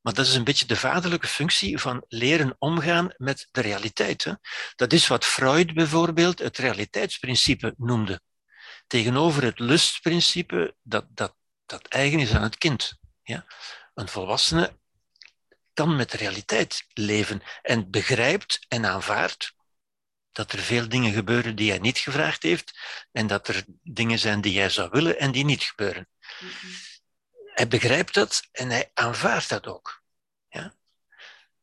Maar 0.00 0.14
dat 0.14 0.26
is 0.26 0.34
een 0.34 0.44
beetje 0.44 0.66
de 0.66 0.76
vaderlijke 0.76 1.26
functie 1.26 1.78
van 1.78 2.04
leren 2.08 2.56
omgaan 2.58 3.14
met 3.16 3.48
de 3.50 3.60
realiteit. 3.60 4.24
Hè? 4.24 4.32
Dat 4.76 4.92
is 4.92 5.06
wat 5.06 5.24
Freud 5.24 5.74
bijvoorbeeld 5.74 6.38
het 6.38 6.58
realiteitsprincipe 6.58 7.74
noemde. 7.76 8.20
Tegenover 8.86 9.42
het 9.42 9.58
lustprincipe 9.58 10.74
dat, 10.82 11.06
dat, 11.08 11.34
dat 11.66 11.86
eigen 11.88 12.18
is 12.18 12.32
aan 12.32 12.42
het 12.42 12.58
kind. 12.58 12.98
Ja? 13.30 13.46
Een 13.94 14.08
volwassene 14.08 14.78
kan 15.72 15.96
met 15.96 16.10
de 16.10 16.16
realiteit 16.16 16.84
leven 16.92 17.42
en 17.62 17.90
begrijpt 17.90 18.64
en 18.68 18.86
aanvaardt 18.86 19.54
dat 20.32 20.52
er 20.52 20.58
veel 20.58 20.88
dingen 20.88 21.12
gebeuren 21.12 21.56
die 21.56 21.70
hij 21.70 21.78
niet 21.78 21.98
gevraagd 21.98 22.42
heeft 22.42 22.78
en 23.12 23.26
dat 23.26 23.48
er 23.48 23.64
dingen 23.82 24.18
zijn 24.18 24.40
die 24.40 24.58
hij 24.58 24.70
zou 24.70 24.90
willen 24.90 25.18
en 25.18 25.32
die 25.32 25.44
niet 25.44 25.62
gebeuren. 25.62 26.08
Hij 27.54 27.68
begrijpt 27.68 28.14
dat 28.14 28.48
en 28.52 28.70
hij 28.70 28.90
aanvaardt 28.94 29.48
dat 29.48 29.66
ook. 29.66 30.02
Ja? 30.48 30.74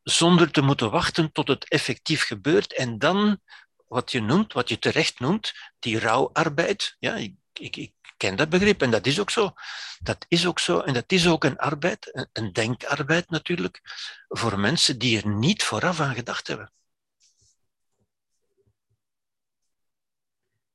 Zonder 0.02 0.50
te 0.50 0.60
moeten 0.60 0.90
wachten 0.90 1.32
tot 1.32 1.48
het 1.48 1.68
effectief 1.68 2.22
gebeurt 2.24 2.74
en 2.74 2.98
dan, 2.98 3.40
wat 3.86 4.12
je 4.12 4.20
noemt, 4.20 4.52
wat 4.52 4.68
je 4.68 4.78
terecht 4.78 5.20
noemt, 5.20 5.52
die 5.78 6.00
rouwarbeid. 6.00 6.96
Ja, 6.98 7.14
ik, 7.14 7.34
ik, 7.52 7.76
ik 7.76 7.92
ken 8.18 8.36
dat 8.36 8.48
begrip 8.48 8.82
en 8.82 8.90
dat 8.90 9.06
is 9.06 9.20
ook 9.20 9.30
zo. 9.30 9.52
Dat 10.00 10.24
is 10.28 10.46
ook 10.46 10.58
zo 10.58 10.80
en 10.80 10.94
dat 10.94 11.12
is 11.12 11.28
ook 11.28 11.44
een 11.44 11.56
arbeid, 11.58 12.14
een, 12.16 12.28
een 12.32 12.52
denkarbeid 12.52 13.30
natuurlijk, 13.30 13.80
voor 14.28 14.58
mensen 14.58 14.98
die 14.98 15.22
er 15.22 15.28
niet 15.28 15.62
vooraf 15.62 16.00
aan 16.00 16.14
gedacht 16.14 16.46
hebben. 16.46 16.72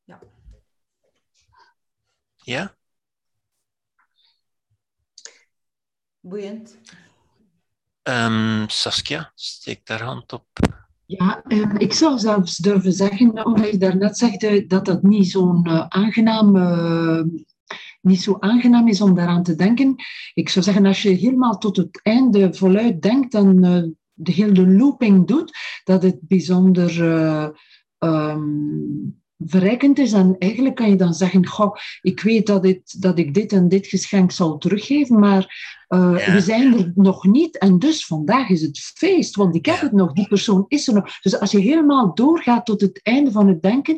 Ja. 0.06 0.20
Ja? 2.36 2.76
Boeiend. 6.20 6.80
Ehm, 8.04 8.68
Saskia, 8.68 9.32
steek 9.36 9.86
daar 9.86 10.02
hand 10.02 10.34
op. 10.34 10.48
Ja, 11.17 11.43
eh, 11.48 11.75
ik 11.77 11.93
zou 11.93 12.19
zelfs 12.19 12.58
durven 12.58 12.93
zeggen, 12.93 13.45
omdat 13.45 13.72
je 13.72 13.77
daarnet 13.77 14.17
zegde 14.17 14.66
dat 14.66 14.85
dat 14.85 15.03
niet 15.03 15.30
zo'n 15.30 15.66
eh, 15.66 15.85
aangenaam, 15.88 16.56
eh, 16.56 17.22
niet 18.03 18.22
zo 18.22 18.38
aangenaam 18.40 18.88
is 18.88 19.01
om 19.01 19.16
daaraan 19.16 19.43
te 19.43 19.56
denken. 19.56 19.95
Ik 20.33 20.50
zou 20.50 20.66
zeggen, 20.66 20.85
als 20.85 21.01
je 21.01 21.09
helemaal 21.09 21.58
tot 21.58 21.77
het 21.77 22.00
einde 22.03 22.53
voluit 22.53 23.01
denkt 23.01 23.33
en 23.33 23.64
eh, 23.64 23.83
de 24.14 24.32
hele 24.32 24.67
looping 24.67 25.27
doet, 25.27 25.58
dat 25.83 26.03
het 26.03 26.17
bijzonder 26.22 27.03
eh, 27.03 27.48
ehm, 27.98 28.42
verrijkend 29.38 30.00
is. 30.00 30.14
En 30.14 30.35
eigenlijk 30.40 30.75
kan 30.75 30.90
je 30.90 30.95
dan 30.95 31.14
zeggen, 31.14 31.48
goh, 31.48 31.75
ik 32.01 32.19
weet 32.19 32.48
dat, 32.48 32.64
dit, 32.64 33.01
dat 33.01 33.19
ik 33.19 33.33
dit 33.33 33.51
en 33.51 33.69
dit 33.69 33.88
geschenk 33.88 34.32
zal 34.32 34.58
teruggeven, 34.58 35.19
maar 35.19 35.83
eh, 35.88 36.16
Ja. 36.26 36.34
we 36.34 36.42
zijn 36.42 36.78
er 36.78 36.92
nog 36.95 37.24
niet. 37.26 37.58
En 37.58 37.80
dus 37.80 38.06
vandaag 38.06 38.50
is 38.50 38.62
het 38.62 38.80
feest, 38.80 39.36
want 39.36 39.56
ik 39.56 39.66
heb 39.66 39.82
het 39.82 39.92
nog, 39.92 40.14
die 40.14 40.28
persoon 40.28 40.66
is 40.68 40.88
er 40.88 40.94
nog. 40.94 41.20
Dus 41.22 41.40
als 41.40 41.52
je 41.52 41.60
helemaal 41.60 42.16
doorgaat 42.16 42.66
tot 42.66 42.82
het 42.82 43.00
einde 43.03 43.32
van 43.32 43.48
het 43.48 43.62
denken, 43.62 43.98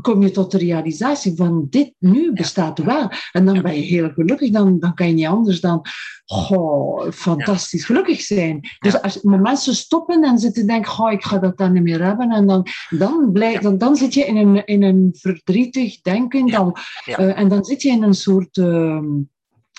kom 0.00 0.22
je 0.22 0.30
tot 0.30 0.50
de 0.50 0.58
realisatie 0.58 1.36
van 1.36 1.66
dit 1.70 1.92
nu 1.98 2.32
bestaat 2.32 2.78
wel. 2.78 3.10
En 3.32 3.46
dan 3.46 3.62
ben 3.62 3.74
je 3.74 3.80
heel 3.82 4.10
gelukkig, 4.10 4.50
dan, 4.50 4.78
dan 4.78 4.94
kan 4.94 5.08
je 5.08 5.14
niet 5.14 5.26
anders 5.26 5.60
dan 5.60 5.86
goh, 6.24 7.10
fantastisch 7.12 7.84
gelukkig 7.84 8.20
zijn. 8.20 8.60
Dus 8.78 9.02
als 9.02 9.22
maar 9.22 9.40
mensen 9.40 9.74
stoppen 9.74 10.24
en 10.24 10.38
zitten 10.38 10.66
denken, 10.66 10.90
goh, 10.90 11.12
ik 11.12 11.24
ga 11.24 11.38
dat 11.38 11.58
dan 11.58 11.72
niet 11.72 11.82
meer 11.82 12.04
hebben, 12.04 12.30
en 12.30 12.46
dan, 12.46 12.66
dan, 12.88 13.30
blijf, 13.32 13.60
dan, 13.60 13.78
dan 13.78 13.96
zit 13.96 14.14
je 14.14 14.24
in 14.24 14.36
een, 14.36 14.64
in 14.64 14.82
een 14.82 15.08
verdrietig 15.18 16.00
denken, 16.00 16.46
dan, 16.46 16.76
eh, 17.04 17.38
en 17.38 17.48
dan 17.48 17.64
zit 17.64 17.82
je 17.82 17.90
in 17.90 18.02
een 18.02 18.14
soort... 18.14 18.56
ehm, 18.56 19.04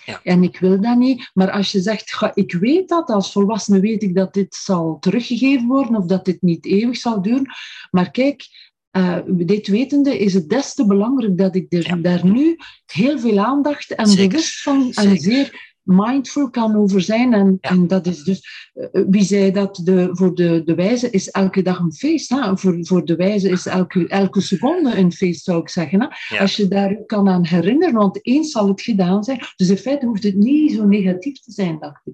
Ja. 0.07 0.19
En 0.23 0.43
ik 0.43 0.59
wil 0.59 0.81
dat 0.81 0.97
niet. 0.97 1.29
Maar 1.33 1.51
als 1.51 1.71
je 1.71 1.79
zegt, 1.79 2.13
ga, 2.13 2.31
ik 2.35 2.53
weet 2.53 2.89
dat, 2.89 3.09
als 3.09 3.31
volwassene 3.31 3.79
weet 3.79 4.03
ik 4.03 4.15
dat 4.15 4.33
dit 4.33 4.55
zal 4.55 4.97
teruggegeven 4.99 5.67
worden 5.67 5.95
of 5.95 6.05
dat 6.05 6.25
dit 6.25 6.41
niet 6.41 6.65
eeuwig 6.65 6.97
zal 6.97 7.21
duren. 7.21 7.49
Maar 7.91 8.11
kijk, 8.11 8.45
eh, 8.91 9.17
dit 9.27 9.67
wetende 9.67 10.19
is 10.19 10.33
het 10.33 10.49
des 10.49 10.73
te 10.73 10.85
belangrijk 10.85 11.37
dat 11.37 11.55
ik 11.55 11.73
er, 11.73 11.87
Ja. 11.87 11.95
daar 11.95 12.25
nu 12.25 12.57
heel 12.85 13.19
veel 13.19 13.39
aandacht 13.39 13.95
en 13.95 14.07
Zeker. 14.07 14.27
bewust 14.27 14.61
van 14.61 14.81
en 14.85 14.93
Zeker. 14.93 15.17
zeer 15.21 15.66
mindful 15.88 16.49
kan 16.49 16.75
over 16.75 17.01
zijn. 17.01 17.33
En, 17.33 17.57
Ja. 17.61 17.69
en 17.69 17.88
dat 17.88 18.06
is 18.07 18.24
dus, 18.24 18.69
eh, 18.74 19.01
wie 19.09 19.24
zei 19.24 19.51
dat 19.51 19.80
de, 19.83 20.09
voor 20.11 20.35
de, 20.35 20.61
de 20.66 20.75
wijze 20.75 21.09
is 21.09 21.30
elke 21.30 21.61
dag 21.61 21.80
een 21.80 21.93
feest. 21.93 22.30
Hè? 22.30 22.57
Voor, 22.57 22.77
voor 22.85 23.06
de 23.06 23.16
wijze 23.16 23.49
is 23.49 23.66
elke, 23.66 24.07
elke 24.07 24.41
seconde 24.41 24.95
een 24.98 25.11
feest, 25.11 25.43
zou 25.43 25.61
ik 25.61 25.69
zeggen. 25.69 26.01
Hè? 26.01 26.07
Ja. 26.35 26.41
Als 26.41 26.56
je 26.56 26.67
daar 26.67 27.06
kan 27.06 27.30
aan 27.30 27.45
herinneren, 27.45 27.95
want 27.95 28.25
eens 28.25 28.51
zal 28.51 28.67
het 28.67 28.82
gedaan 28.82 29.24
zijn. 29.24 29.40
Dus 29.56 29.69
in 29.69 29.77
feite 29.77 30.06
hoeft 30.06 30.24
het 30.24 30.35
niet 30.35 30.72
zo 30.72 30.85
negatief 30.85 31.40
te 31.40 31.51
zijn, 31.51 31.80
dacht 31.80 32.01
ik. 32.06 32.14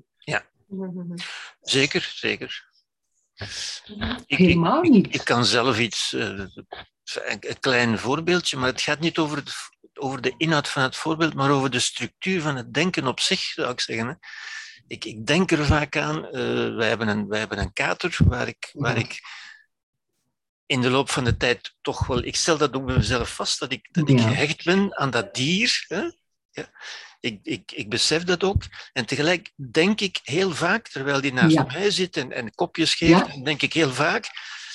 Zeker, 1.61 2.11
zeker. 2.15 2.71
Ik, 4.25 4.37
Helemaal 4.37 4.83
ik, 4.83 4.91
niet. 4.91 5.15
ik 5.15 5.21
kan 5.23 5.45
zelf 5.45 5.79
iets, 5.79 6.13
eh, 6.13 6.21
een, 6.27 6.49
een 7.39 7.59
klein 7.59 7.97
voorbeeldje, 7.97 8.57
maar 8.57 8.69
het 8.69 8.81
gaat 8.81 8.99
niet 8.99 9.17
over, 9.17 9.37
het, 9.37 9.53
over 9.93 10.21
de 10.21 10.33
inhoud 10.37 10.67
van 10.67 10.83
het 10.83 10.95
voorbeeld, 10.95 11.33
maar 11.33 11.51
over 11.51 11.69
de 11.69 11.79
structuur 11.79 12.41
van 12.41 12.55
het 12.55 12.73
denken 12.73 13.07
op 13.07 13.19
zich, 13.19 13.39
zou 13.39 13.71
ik 13.71 13.79
zeggen. 13.79 14.07
Hè. 14.07 14.13
ik, 14.87 15.05
ik 15.05 15.25
denk 15.25 15.51
er 15.51 15.65
vaak 15.65 15.97
aan, 15.97 16.25
uh, 16.25 16.75
wij, 16.75 16.87
hebben 16.87 17.07
een, 17.07 17.27
wij 17.27 17.39
hebben 17.39 17.57
een 17.57 17.73
kater 17.73 18.17
waar 18.25 18.47
ik, 18.47 18.69
waar 18.73 18.97
ik 18.97 19.21
in 20.65 20.81
de 20.81 20.89
loop 20.89 21.09
van 21.09 21.23
de 21.23 21.37
tijd 21.37 21.75
toch 21.81 22.07
wel, 22.07 22.23
ik 22.23 22.35
stel 22.35 22.57
dat 22.57 22.73
ook 22.73 22.85
bij 22.85 22.95
mezelf 22.95 23.35
vast, 23.35 23.59
dat 23.59 23.71
ik, 23.71 23.87
dat 23.91 24.09
ik 24.09 24.19
gehecht 24.19 24.63
ben 24.63 24.97
aan 24.97 25.09
dat 25.09 25.35
dier. 25.35 25.85
Hè? 25.87 26.01
Ja. 26.51 26.71
Ik, 27.19 27.39
ik, 27.43 27.71
ik 27.71 27.89
besef 27.89 28.23
dat 28.23 28.43
ook. 28.43 28.63
En 28.93 29.05
tegelijk 29.05 29.51
denk 29.71 30.01
ik 30.01 30.19
heel 30.23 30.51
vaak, 30.51 30.87
terwijl 30.87 31.21
die 31.21 31.33
naast 31.33 31.67
mij 31.67 31.91
zit 31.91 32.17
en, 32.17 32.31
en 32.31 32.55
kopjes 32.55 32.93
geeft, 32.93 33.45
denk 33.45 33.61
ik 33.61 33.73
heel 33.73 33.93
vaak. 33.93 34.29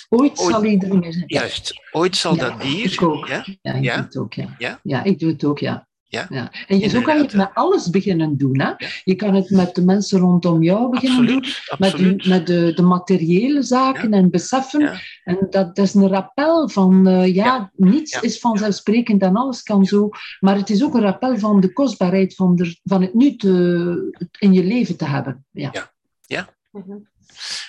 Ooit, 0.09 0.39
zal 0.39 0.65
iedereen 0.65 1.13
zijn. 1.13 1.25
Juist, 1.27 1.81
ooit 1.91 2.17
zal 2.17 2.37
dat 2.37 2.61
dier. 2.61 2.93
Ik 2.93 3.03
ook. 3.03 3.27
Ja, 3.27 3.45
ja 3.63 3.75
ik 3.75 3.93
doe 3.93 4.05
het 4.05 4.17
ook. 4.17 4.33
Ja. 4.35 4.81
Ja? 4.83 5.05
ik 5.05 5.19
doe 5.19 5.31
het 5.31 5.45
ook, 5.45 5.59
ja. 5.59 5.89
Ja. 6.11 6.27
ja. 6.31 6.53
En 6.67 6.79
je, 6.79 6.89
zo 6.89 7.01
kan 7.01 7.17
je 7.17 7.23
het 7.23 7.35
met 7.35 7.51
alles 7.55 7.91
beginnen 7.91 8.37
doen. 8.37 8.61
Hè? 8.61 8.73
Je 9.05 9.15
kan 9.15 9.35
het 9.35 9.51
met 9.51 9.75
de 9.75 9.85
mensen 9.85 10.19
rondom 10.19 10.63
jou 10.63 10.91
beginnen 10.91 11.27
doen, 11.27 11.45
met, 11.79 12.27
met 12.27 12.47
de, 12.47 12.73
de 12.75 12.83
materiële 12.83 13.63
zaken 13.63 14.13
en 14.13 14.31
beseffen. 14.31 15.01
En 15.25 15.37
dat, 15.51 15.77
dat, 15.77 15.79
is 15.79 15.95
een 15.95 16.09
rappel 16.09 16.69
van, 16.69 17.09
uh, 17.09 17.35
ja, 17.35 17.71
niets 17.77 18.21
is 18.21 18.39
vanzelfsprekend 18.39 19.23
en 19.23 19.37
alles 19.37 19.63
kan 19.63 19.85
zo. 19.85 20.09
Maar 20.41 20.57
het 20.57 20.71
is 20.71 20.83
ook 20.85 20.95
een 20.95 21.03
rappel 21.03 21.39
van 21.39 21.61
de 21.61 21.73
kostbaarheid 21.73 22.35
van, 22.35 22.57
de, 22.57 22.79
van 22.85 23.03
het 23.03 23.15
nu 23.15 23.37
te, 23.37 24.29
in 24.39 24.53
je 24.53 24.65
leven 24.65 24.97
te 24.97 25.05
hebben. 25.05 25.47
Ja. 25.51 25.69
ja. 25.73 25.93
ja. 26.27 26.49
Mhm. 26.71 26.97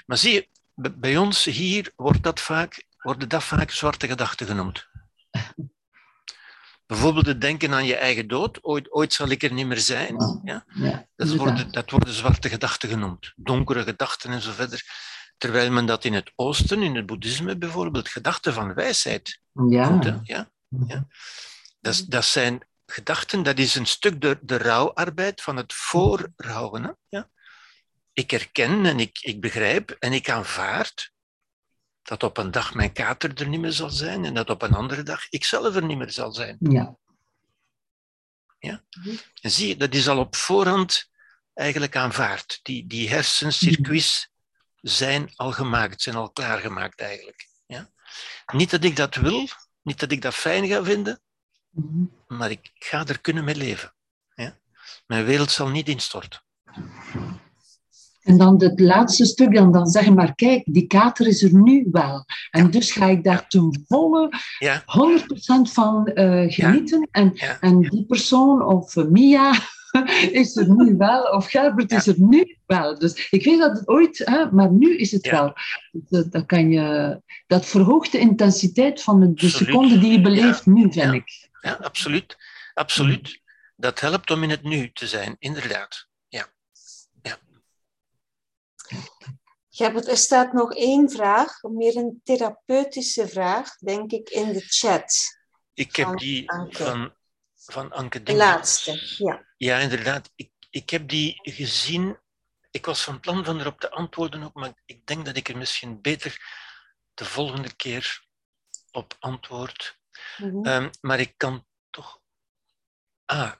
Maar 0.05 0.17
zie 0.17 0.33
je, 0.33 0.47
bij 0.79 1.17
ons 1.17 1.45
hier 1.45 1.91
wordt 1.95 2.23
dat 2.23 2.39
vaak, 2.39 2.83
worden 2.97 3.29
dat 3.29 3.43
vaak 3.43 3.71
zwarte 3.71 4.07
gedachten 4.07 4.47
genoemd. 4.47 4.87
Bijvoorbeeld 6.85 7.25
het 7.25 7.41
denken 7.41 7.73
aan 7.73 7.85
je 7.85 7.95
eigen 7.95 8.27
dood. 8.27 8.59
Ooit, 8.61 8.91
ooit 8.91 9.13
zal 9.13 9.29
ik 9.29 9.43
er 9.43 9.53
niet 9.53 9.65
meer 9.65 9.79
zijn. 9.79 10.41
Ja? 10.43 10.65
ja 10.73 11.07
dat, 11.15 11.35
worden, 11.35 11.71
dat 11.71 11.91
worden 11.91 12.13
zwarte 12.13 12.49
gedachten 12.49 12.89
genoemd. 12.89 13.33
Donkere 13.35 13.83
gedachten 13.83 14.31
en 14.31 14.41
zo 14.41 14.51
verder. 14.51 14.83
Terwijl 15.37 15.71
men 15.71 15.85
dat 15.85 16.05
in 16.05 16.13
het 16.13 16.31
oosten, 16.35 16.83
in 16.83 16.95
het 16.95 17.05
boeddhisme 17.05 17.57
bijvoorbeeld, 17.57 18.09
gedachten 18.09 18.53
van 18.53 18.73
wijsheid 18.73 19.39
ja. 19.69 19.99
ja? 20.23 20.51
ja? 20.87 21.07
Dat, 21.79 22.05
dat 22.07 22.25
zijn 22.25 22.67
gedachten, 22.85 23.43
dat 23.43 23.57
is 23.57 23.75
een 23.75 23.85
stuk 23.85 24.21
de, 24.21 24.39
de 24.41 24.57
rouwarbeid 24.57 25.41
van 25.41 25.55
het 25.55 25.73
voorrouwen. 25.73 26.83
Hè? 26.83 26.91
Ja? 27.09 27.29
Ik 28.13 28.31
herken 28.31 28.85
en 28.85 28.99
ik, 28.99 29.19
ik 29.21 29.41
begrijp 29.41 29.91
en 29.91 30.13
ik 30.13 30.29
aanvaard 30.29 31.11
dat 32.01 32.23
op 32.23 32.37
een 32.37 32.51
dag 32.51 32.73
mijn 32.73 32.93
kater 32.93 33.33
er 33.33 33.47
niet 33.47 33.59
meer 33.59 33.71
zal 33.71 33.89
zijn 33.89 34.25
en 34.25 34.33
dat 34.33 34.49
op 34.49 34.61
een 34.61 34.73
andere 34.73 35.03
dag 35.03 35.29
ik 35.29 35.43
zelf 35.43 35.75
er 35.75 35.85
niet 35.85 35.97
meer 35.97 36.11
zal 36.11 36.33
zijn. 36.33 36.57
Ja. 36.59 36.97
ja? 38.59 38.83
En 39.41 39.51
zie 39.51 39.67
je, 39.67 39.77
dat 39.77 39.93
is 39.93 40.07
al 40.07 40.19
op 40.19 40.35
voorhand 40.35 41.09
eigenlijk 41.53 41.95
aanvaard. 41.95 42.59
Die, 42.63 42.87
die 42.87 43.09
hersencircuits 43.09 44.29
zijn 44.81 45.31
al 45.35 45.51
gemaakt, 45.51 46.01
zijn 46.01 46.15
al 46.15 46.31
klaargemaakt 46.31 47.01
eigenlijk. 47.01 47.47
Ja? 47.65 47.89
Niet 48.53 48.69
dat 48.69 48.83
ik 48.83 48.95
dat 48.95 49.15
wil, 49.15 49.47
niet 49.81 49.99
dat 49.99 50.11
ik 50.11 50.21
dat 50.21 50.35
fijn 50.35 50.67
ga 50.67 50.83
vinden, 50.83 51.21
mhm. 51.69 52.03
maar 52.27 52.51
ik 52.51 52.71
ga 52.73 53.05
er 53.05 53.21
kunnen 53.21 53.43
mee 53.43 53.55
leven. 53.55 53.93
Ja? 54.33 54.57
Mijn 55.07 55.25
wereld 55.25 55.51
zal 55.51 55.69
niet 55.69 55.87
instorten. 55.87 56.41
En 58.29 58.37
dan 58.37 58.63
het 58.63 58.79
laatste 58.79 59.25
stuk, 59.25 59.55
dan, 59.55 59.71
dan 59.71 59.87
zeggen 59.87 60.13
maar, 60.13 60.35
kijk, 60.35 60.61
die 60.65 60.87
kater 60.87 61.27
is 61.27 61.43
er 61.43 61.53
nu 61.53 61.87
wel. 61.91 62.25
En 62.51 62.71
dus 62.71 62.91
ga 62.91 63.05
ik 63.05 63.23
daar 63.23 63.47
ten 63.47 63.83
volle 63.87 64.29
ja. 64.59 64.81
100% 64.81 65.71
van 65.71 66.11
uh, 66.13 66.43
genieten. 66.51 67.07
En, 67.11 67.33
en 67.59 67.79
die 67.79 68.05
persoon, 68.05 68.65
of 68.65 68.95
uh, 68.95 69.05
Mia, 69.05 69.53
is 70.41 70.55
er 70.55 70.75
nu 70.75 70.97
wel, 70.97 71.23
of 71.23 71.49
Gerbert 71.49 71.91
is 71.91 72.07
er 72.07 72.15
nu 72.17 72.57
wel. 72.65 72.99
Dus 72.99 73.29
ik 73.29 73.45
weet 73.45 73.59
dat 73.59 73.77
het 73.77 73.87
ooit, 73.87 74.21
hè, 74.25 74.51
maar 74.51 74.71
nu 74.71 74.97
is 74.97 75.11
het 75.11 75.29
wel. 75.29 75.53
Dat, 75.91 76.31
dat, 76.31 76.45
kan 76.45 76.71
je, 76.71 77.19
dat 77.47 77.65
verhoogt 77.65 78.11
de 78.11 78.19
intensiteit 78.19 79.01
van 79.01 79.19
de, 79.19 79.33
de 79.33 79.49
seconde 79.49 79.99
die 79.99 80.11
je 80.11 80.21
beleeft 80.21 80.65
nu, 80.65 80.91
vind 80.91 81.13
ik. 81.13 81.49
Ja, 81.61 81.79
absoluut. 81.81 82.37
Absoluut. 82.73 83.41
Dat 83.75 83.99
helpt 83.99 84.31
om 84.31 84.43
in 84.43 84.49
het 84.49 84.63
nu 84.63 84.91
te 84.91 85.07
zijn, 85.07 85.35
inderdaad. 85.39 86.08
Er 89.77 90.17
staat 90.17 90.53
nog 90.53 90.73
één 90.73 91.09
vraag, 91.09 91.61
meer 91.61 91.95
een 91.95 92.21
therapeutische 92.23 93.27
vraag, 93.27 93.77
denk 93.77 94.11
ik, 94.11 94.29
in 94.29 94.53
de 94.53 94.61
chat. 94.61 95.37
Ik 95.73 95.95
heb 95.95 96.17
die 96.17 96.51
van, 96.69 97.15
van 97.55 97.91
Anke 97.91 98.23
De 98.23 98.35
laatste, 98.35 99.15
ja. 99.17 99.47
Ja, 99.57 99.77
inderdaad. 99.77 100.31
Ik, 100.35 100.51
ik 100.69 100.89
heb 100.89 101.09
die 101.09 101.39
gezien. 101.41 102.19
Ik 102.71 102.85
was 102.85 103.03
van 103.03 103.19
plan 103.19 103.45
van 103.45 103.59
erop 103.59 103.79
te 103.79 103.91
antwoorden 103.91 104.43
ook, 104.43 104.53
maar 104.53 104.81
ik 104.85 105.05
denk 105.05 105.25
dat 105.25 105.35
ik 105.35 105.49
er 105.49 105.57
misschien 105.57 106.01
beter 106.01 106.37
de 107.13 107.25
volgende 107.25 107.75
keer 107.75 108.27
op 108.91 109.15
antwoord. 109.19 109.99
Mm 110.37 110.89
maar 111.01 111.19
ik 111.19 111.33
kan 111.37 111.65
toch... 111.89 112.21
Ah, 113.25 113.51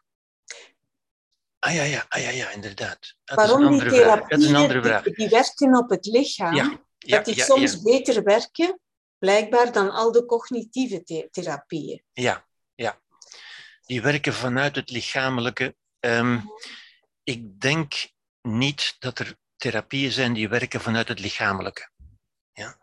Ah 1.59 1.73
ja, 1.73 1.83
ja, 1.83 2.05
ah, 2.09 2.21
ja, 2.21 2.29
ja 2.29 2.49
inderdaad. 2.49 3.15
Dat 3.23 3.37
Waarom 3.37 3.79
die 3.79 3.89
therapieën, 3.89 4.29
dat 4.29 4.39
is 4.39 4.47
een 4.47 4.55
andere 4.55 4.81
vraag. 4.81 5.03
Die, 5.03 5.15
die 5.15 5.29
werken 5.29 5.77
op 5.77 5.89
het 5.89 6.05
lichaam, 6.05 6.55
ja, 6.55 6.79
ja, 6.97 7.15
dat 7.15 7.25
die 7.25 7.43
soms 7.43 7.81
beter 7.81 8.23
werken, 8.23 8.79
blijkbaar, 9.17 9.71
dan 9.71 9.91
al 9.91 10.11
de 10.11 10.25
cognitieve 10.25 11.27
therapieën. 11.31 12.03
Ja, 12.13 12.45
ja. 12.75 13.01
Die 13.85 14.01
werken 14.01 14.33
vanuit 14.33 14.75
het 14.75 14.89
lichamelijke. 14.89 15.75
Um, 15.99 16.51
ik 17.23 17.59
denk 17.59 17.93
niet 18.41 18.95
dat 18.99 19.19
er 19.19 19.37
therapieën 19.55 20.11
zijn 20.11 20.33
die 20.33 20.49
werken 20.49 20.81
vanuit 20.81 21.07
het 21.07 21.19
lichamelijke. 21.19 21.89
Ja. 22.53 22.77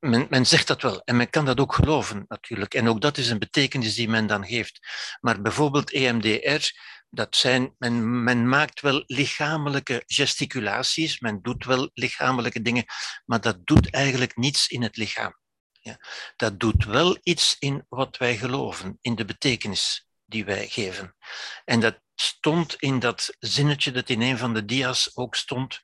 Men, 0.00 0.26
men, 0.30 0.46
zegt 0.46 0.66
dat 0.66 0.82
wel 0.82 1.02
en 1.04 1.16
men 1.16 1.30
kan 1.30 1.44
dat 1.44 1.60
ook 1.60 1.74
geloven 1.74 2.24
natuurlijk. 2.28 2.74
En 2.74 2.88
ook 2.88 3.00
dat 3.00 3.18
is 3.18 3.30
een 3.30 3.38
betekenis 3.38 3.94
die 3.94 4.08
men 4.08 4.26
dan 4.26 4.46
geeft. 4.46 4.80
Maar 5.20 5.42
bijvoorbeeld 5.42 5.92
EMDR 5.92 6.70
dat 7.10 7.36
zijn, 7.36 7.74
men, 7.78 8.24
men 8.24 8.48
maakt 8.48 8.80
wel 8.80 9.02
lichamelijke 9.06 10.02
gesticulaties, 10.06 11.20
men 11.20 11.42
doet 11.42 11.64
wel 11.64 11.90
lichamelijke 11.94 12.62
dingen, 12.62 12.84
maar 13.24 13.40
dat 13.40 13.66
doet 13.66 13.90
eigenlijk 13.90 14.36
niets 14.36 14.68
in 14.68 14.82
het 14.82 14.96
lichaam. 14.96 15.38
Ja. 15.72 16.00
Dat 16.36 16.60
doet 16.60 16.84
wel 16.84 17.18
iets 17.22 17.56
in 17.58 17.86
wat 17.88 18.16
wij 18.16 18.36
geloven, 18.36 18.98
in 19.00 19.14
de 19.14 19.24
betekenis 19.24 20.06
die 20.24 20.44
wij 20.44 20.68
geven. 20.68 21.16
En 21.64 21.80
dat 21.80 22.00
stond 22.14 22.74
in 22.74 22.98
dat 22.98 23.36
zinnetje 23.38 23.90
dat 23.90 24.08
in 24.08 24.20
een 24.20 24.38
van 24.38 24.54
de 24.54 24.64
dia's 24.64 25.10
ook 25.14 25.34
stond, 25.34 25.80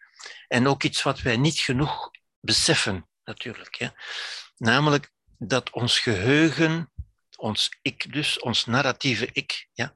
en 0.48 0.66
ook 0.66 0.82
iets 0.82 1.02
wat 1.02 1.20
wij 1.20 1.36
niet 1.36 1.58
genoeg 1.58 2.10
beseffen, 2.40 3.08
natuurlijk. 3.24 3.90
Namelijk 4.56 5.12
dat 5.38 5.70
ons 5.70 5.98
geheugen, 5.98 6.92
ons 7.36 7.78
ik 7.82 8.12
dus, 8.12 8.40
ons 8.40 8.64
narratieve 8.64 9.28
ik, 9.32 9.68
ja, 9.72 9.94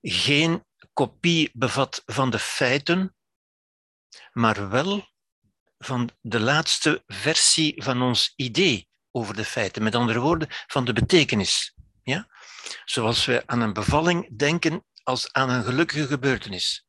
geen 0.00 0.64
kopie 0.92 1.50
bevat 1.52 2.02
van 2.06 2.30
de 2.30 2.38
feiten, 2.38 3.16
maar 4.32 4.68
wel 4.68 5.08
van 5.78 6.10
de 6.20 6.40
laatste 6.40 7.02
versie 7.06 7.82
van 7.82 8.02
ons 8.02 8.32
idee 8.36 8.88
over 9.10 9.36
de 9.36 9.44
feiten. 9.44 9.82
Met 9.82 9.94
andere 9.94 10.20
woorden, 10.20 10.48
van 10.50 10.84
de 10.84 10.92
betekenis. 10.92 11.74
Ja? 12.02 12.28
Zoals 12.84 13.24
we 13.24 13.42
aan 13.46 13.60
een 13.60 13.72
bevalling 13.72 14.38
denken 14.38 14.84
als 15.02 15.32
aan 15.32 15.50
een 15.50 15.64
gelukkige 15.64 16.06
gebeurtenis. 16.06 16.86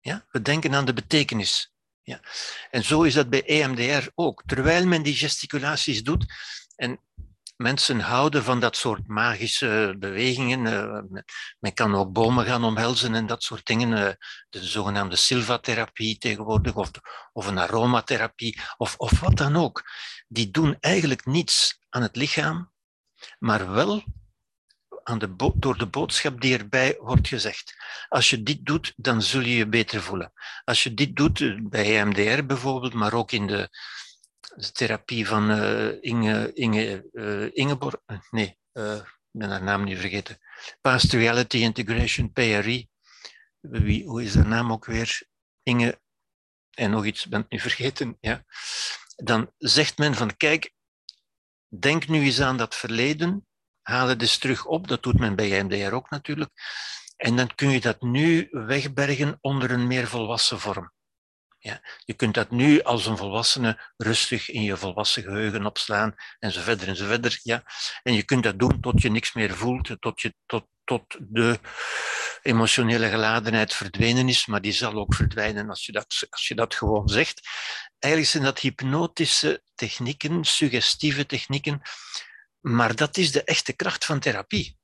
Ja? 0.00 0.26
We 0.30 0.42
denken 0.42 0.74
aan 0.74 0.84
de 0.84 0.92
betekenis. 0.92 1.72
Ja? 2.02 2.20
En 2.70 2.84
zo 2.84 3.02
is 3.02 3.14
dat 3.14 3.30
bij 3.30 3.44
EMDR 3.44 4.08
ook. 4.14 4.42
Terwijl 4.46 4.86
men 4.86 5.02
die 5.02 5.16
gesticulaties 5.16 6.02
doet, 6.02 6.24
en 6.76 7.00
mensen 7.56 8.00
houden 8.00 8.44
van 8.44 8.60
dat 8.60 8.76
soort 8.76 9.06
magische 9.06 9.94
bewegingen. 9.98 10.66
Eh, 10.66 11.20
men 11.58 11.74
kan 11.74 11.94
ook 11.94 12.12
bomen 12.12 12.44
gaan 12.44 12.64
omhelzen 12.64 13.14
en 13.14 13.26
dat 13.26 13.42
soort 13.42 13.66
dingen. 13.66 13.92
Eh, 13.92 14.14
de 14.48 14.64
zogenaamde 14.64 15.16
Silva-therapie 15.16 16.18
tegenwoordig, 16.18 16.74
of, 16.74 16.90
of 17.32 17.46
een 17.46 17.58
aromatherapie, 17.58 18.60
of, 18.76 18.94
of 18.96 19.20
wat 19.20 19.36
dan 19.36 19.56
ook. 19.56 19.82
Die 20.28 20.50
doen 20.50 20.76
eigenlijk 20.80 21.26
niets 21.26 21.78
aan 21.88 22.02
het 22.02 22.16
lichaam, 22.16 22.72
maar 23.38 23.70
wel 23.72 24.04
aan 25.02 25.18
de 25.18 25.52
door 25.54 25.78
de 25.78 25.86
boodschap 25.86 26.40
die 26.40 26.58
erbij 26.58 26.96
wordt 27.00 27.28
gezegd. 27.28 27.74
Als 28.08 28.30
je 28.30 28.42
dit 28.42 28.66
doet, 28.66 28.92
dan 28.96 29.22
zul 29.22 29.40
je 29.40 29.56
je 29.56 29.68
beter 29.68 30.02
voelen. 30.02 30.32
Als 30.64 30.82
je 30.82 30.94
dit 30.94 31.16
doet, 31.16 31.40
eh, 31.40 31.58
bij 31.62 32.00
EMDR 32.00 32.44
bijvoorbeeld, 32.46 32.92
maar 32.92 33.12
ook 33.12 33.32
in 33.32 33.46
de, 33.46 33.68
de 34.56 34.72
therapie 34.72 35.26
van 35.26 35.50
uh, 35.50 36.02
Inge, 36.02 36.52
Inge, 36.52 37.08
uh, 37.12 37.50
Ingeborg, 37.52 37.94
eh, 38.06 38.18
nee, 38.30 38.58
ik 38.72 39.04
ben 39.30 39.50
haar 39.50 39.62
naam 39.62 39.84
niet 39.84 39.98
vergeten. 39.98 40.38
Past 40.80 41.12
Reality 41.12 41.56
Integration, 41.56 42.32
PRI. 42.32 42.88
Wie, 43.60 44.06
hoe 44.06 44.22
is 44.22 44.34
haar 44.34 44.46
naam 44.46 44.72
ook 44.72 44.84
weer? 44.84 45.22
Inge, 45.62 46.00
en 46.70 46.90
nog 46.90 47.04
iets, 47.04 47.26
ben 47.26 47.40
ik 47.40 47.50
nu 47.50 47.60
vergeten. 47.60 48.16
Ja. 48.20 48.44
Dan 49.16 49.52
zegt 49.58 49.98
men 49.98 50.14
van, 50.14 50.36
kijk, 50.36 50.72
denk 51.68 52.08
nu 52.08 52.24
eens 52.24 52.40
aan 52.40 52.56
dat 52.56 52.74
verleden, 52.74 53.46
haal 53.82 54.08
het 54.08 54.20
eens 54.20 54.38
terug 54.38 54.66
op, 54.66 54.88
dat 54.88 55.02
doet 55.02 55.18
men 55.18 55.36
bij 55.36 55.64
MDR 55.64 55.94
ook 55.94 56.10
natuurlijk, 56.10 56.50
En 57.16 57.36
dan 57.36 57.54
kun 57.54 57.70
je 57.70 57.80
dat 57.80 58.00
nu 58.00 58.48
wegbergen 58.50 59.38
onder 59.40 59.70
een 59.70 59.86
meer 59.86 60.06
volwassen 60.06 60.60
vorm. 60.60 60.92
Ja, 61.66 61.80
je 62.04 62.14
kunt 62.14 62.34
dat 62.34 62.50
nu 62.50 62.82
als 62.82 63.06
een 63.06 63.16
volwassene 63.16 63.92
rustig 63.96 64.48
in 64.50 64.62
je 64.62 64.76
volwassen 64.76 65.22
geheugen 65.22 65.66
opslaan 65.66 66.14
en 66.38 66.52
zo 66.52 66.60
verder 66.60 66.88
en 66.88 66.96
zo 66.96 67.06
verder. 67.06 67.40
Ja. 67.42 67.62
En 68.02 68.14
je 68.14 68.22
kunt 68.22 68.42
dat 68.42 68.58
doen 68.58 68.80
tot 68.80 69.02
je 69.02 69.10
niks 69.10 69.32
meer 69.32 69.56
voelt, 69.56 69.96
tot, 70.00 70.20
je, 70.20 70.34
tot, 70.46 70.66
tot 70.84 71.16
de 71.20 71.58
emotionele 72.42 73.08
geladenheid 73.08 73.74
verdwenen 73.74 74.28
is, 74.28 74.46
maar 74.46 74.60
die 74.60 74.72
zal 74.72 74.92
ook 74.92 75.14
verdwijnen 75.14 75.68
als 75.68 75.86
je 75.86 75.92
dat, 75.92 76.26
als 76.30 76.48
je 76.48 76.54
dat 76.54 76.74
gewoon 76.74 77.08
zegt. 77.08 77.48
Eigenlijk 77.98 78.32
zijn 78.32 78.44
dat 78.44 78.58
hypnotische 78.58 79.62
technieken, 79.74 80.44
suggestieve 80.44 81.26
technieken, 81.26 81.82
maar 82.60 82.94
dat 82.94 83.16
is 83.16 83.32
de 83.32 83.44
echte 83.44 83.72
kracht 83.72 84.04
van 84.04 84.20
therapie 84.20 84.78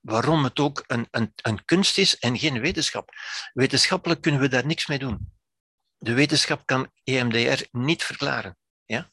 waarom 0.00 0.44
het 0.44 0.58
ook 0.58 0.84
een, 0.86 1.08
een, 1.10 1.32
een 1.36 1.64
kunst 1.64 1.98
is 1.98 2.18
en 2.18 2.38
geen 2.38 2.60
wetenschap. 2.60 3.10
Wetenschappelijk 3.52 4.20
kunnen 4.20 4.40
we 4.40 4.48
daar 4.48 4.66
niks 4.66 4.86
mee 4.86 4.98
doen. 4.98 5.35
De 5.98 6.14
wetenschap 6.14 6.66
kan 6.66 6.92
EMDR 7.04 7.64
niet 7.70 8.04
verklaren. 8.04 8.56
Ja? 8.84 9.10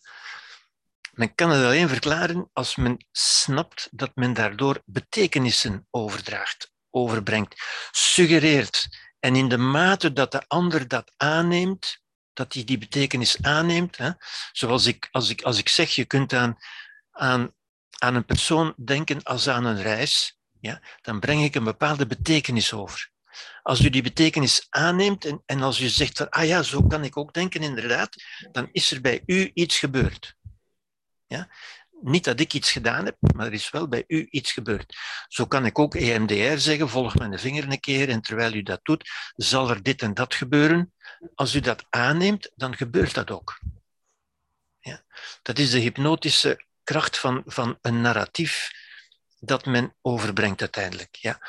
Men 1.13 1.35
kan 1.35 1.49
het 1.49 1.65
alleen 1.65 1.89
verklaren 1.89 2.49
als 2.53 2.75
men 2.75 3.05
snapt 3.11 3.87
dat 3.91 4.11
men 4.15 4.33
daardoor 4.33 4.81
betekenissen 4.85 5.87
overdraagt, 5.89 6.71
overbrengt, 6.89 7.55
suggereert. 7.91 8.87
En 9.19 9.35
in 9.35 9.49
de 9.49 9.57
mate 9.57 10.13
dat 10.13 10.31
de 10.31 10.47
ander 10.47 10.87
dat 10.87 11.13
aanneemt, 11.17 12.01
dat 12.33 12.53
hij 12.53 12.63
die 12.63 12.77
betekenis 12.77 13.41
aanneemt, 13.41 13.97
hè, 13.97 14.11
zoals 14.51 14.85
ik, 14.85 15.07
als, 15.11 15.29
ik, 15.29 15.41
als 15.41 15.57
ik 15.57 15.69
zeg, 15.69 15.95
je 15.95 16.05
kunt 16.05 16.33
aan, 16.33 16.57
aan, 17.11 17.53
aan 17.97 18.15
een 18.15 18.25
persoon 18.25 18.73
denken 18.85 19.23
als 19.23 19.49
aan 19.49 19.65
een 19.65 19.81
reis, 19.81 20.37
ja, 20.59 20.81
dan 21.01 21.19
breng 21.19 21.43
ik 21.43 21.55
een 21.55 21.63
bepaalde 21.63 22.07
betekenis 22.07 22.73
over. 22.73 23.11
Als 23.63 23.79
u 23.79 23.89
die 23.89 24.01
betekenis 24.01 24.67
aanneemt 24.69 25.25
en, 25.25 25.43
en 25.45 25.61
als 25.61 25.79
u 25.79 25.87
zegt 25.87 26.17
van, 26.17 26.29
ah 26.29 26.45
ja, 26.45 26.63
zo 26.63 26.83
kan 26.83 27.03
ik 27.03 27.17
ook 27.17 27.33
denken, 27.33 27.61
inderdaad, 27.61 28.15
dan 28.51 28.69
is 28.71 28.91
er 28.91 29.01
bij 29.01 29.23
u 29.25 29.51
iets 29.53 29.79
gebeurd. 29.79 30.35
Ja? 31.27 31.49
Niet 32.01 32.23
dat 32.23 32.39
ik 32.39 32.53
iets 32.53 32.71
gedaan 32.71 33.05
heb, 33.05 33.17
maar 33.19 33.45
er 33.45 33.53
is 33.53 33.69
wel 33.69 33.87
bij 33.87 34.03
u 34.07 34.27
iets 34.29 34.51
gebeurd. 34.51 34.97
Zo 35.27 35.45
kan 35.45 35.65
ik 35.65 35.79
ook 35.79 35.95
EMDR 35.95 36.57
zeggen, 36.57 36.89
volg 36.89 37.15
mijn 37.15 37.39
vinger 37.39 37.71
een 37.71 37.79
keer 37.79 38.09
en 38.09 38.21
terwijl 38.21 38.53
u 38.53 38.63
dat 38.63 38.79
doet, 38.83 39.09
zal 39.35 39.69
er 39.69 39.83
dit 39.83 40.01
en 40.01 40.13
dat 40.13 40.35
gebeuren. 40.35 40.93
Als 41.35 41.55
u 41.55 41.59
dat 41.59 41.85
aanneemt, 41.89 42.51
dan 42.55 42.75
gebeurt 42.75 43.13
dat 43.13 43.31
ook. 43.31 43.59
Ja? 44.79 45.03
Dat 45.41 45.59
is 45.59 45.69
de 45.69 45.79
hypnotische 45.79 46.65
kracht 46.83 47.17
van, 47.17 47.43
van 47.45 47.77
een 47.81 48.01
narratief 48.01 48.71
dat 49.39 49.65
men 49.65 49.95
overbrengt 50.01 50.61
uiteindelijk. 50.61 51.15
Ja. 51.15 51.39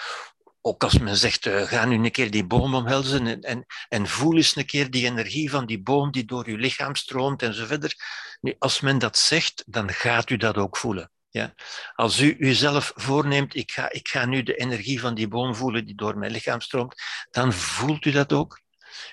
Ook 0.67 0.85
als 0.85 0.99
men 0.99 1.17
zegt, 1.17 1.47
uh, 1.47 1.63
ga 1.63 1.85
nu 1.85 1.95
een 1.95 2.11
keer 2.11 2.31
die 2.31 2.47
boom 2.47 2.75
omhelzen 2.75 3.27
en, 3.27 3.41
en, 3.41 3.67
en, 3.89 4.07
voel 4.07 4.37
eens 4.37 4.57
een 4.57 4.67
keer 4.67 4.91
die 4.91 5.05
energie 5.05 5.51
van 5.51 5.67
die 5.67 5.83
boom 5.83 6.13
die 6.13 6.25
door 6.25 6.47
uw 6.47 6.57
lichaam 6.57 6.95
stroomt 6.95 7.43
en 7.43 7.55
zo 7.55 7.67
verder. 7.67 7.95
Nu, 8.41 8.55
als 8.59 8.81
men 8.81 8.99
dat 8.99 9.19
zegt, 9.19 9.63
dan 9.67 9.93
gaat 9.93 10.31
u 10.31 10.37
dat 10.37 10.57
ook 10.57 10.77
voelen. 10.77 11.11
Ja? 11.29 11.55
Als 11.95 12.21
u 12.21 12.37
uzelf 12.39 12.93
voorneemt, 12.95 13.55
ik 13.55 13.71
ga, 13.71 13.91
ik 13.91 14.09
ga 14.09 14.25
nu 14.25 14.43
de 14.43 14.55
energie 14.55 15.01
van 15.01 15.15
die 15.15 15.29
boom 15.29 15.55
voelen 15.55 15.85
die 15.85 15.95
door 15.95 16.19
mijn 16.19 16.33
lichaam 16.33 16.61
stroomt, 16.61 17.03
dan 17.31 17.53
voelt 17.53 18.05
u 18.05 18.11
dat 18.11 18.33
ook. 18.33 18.61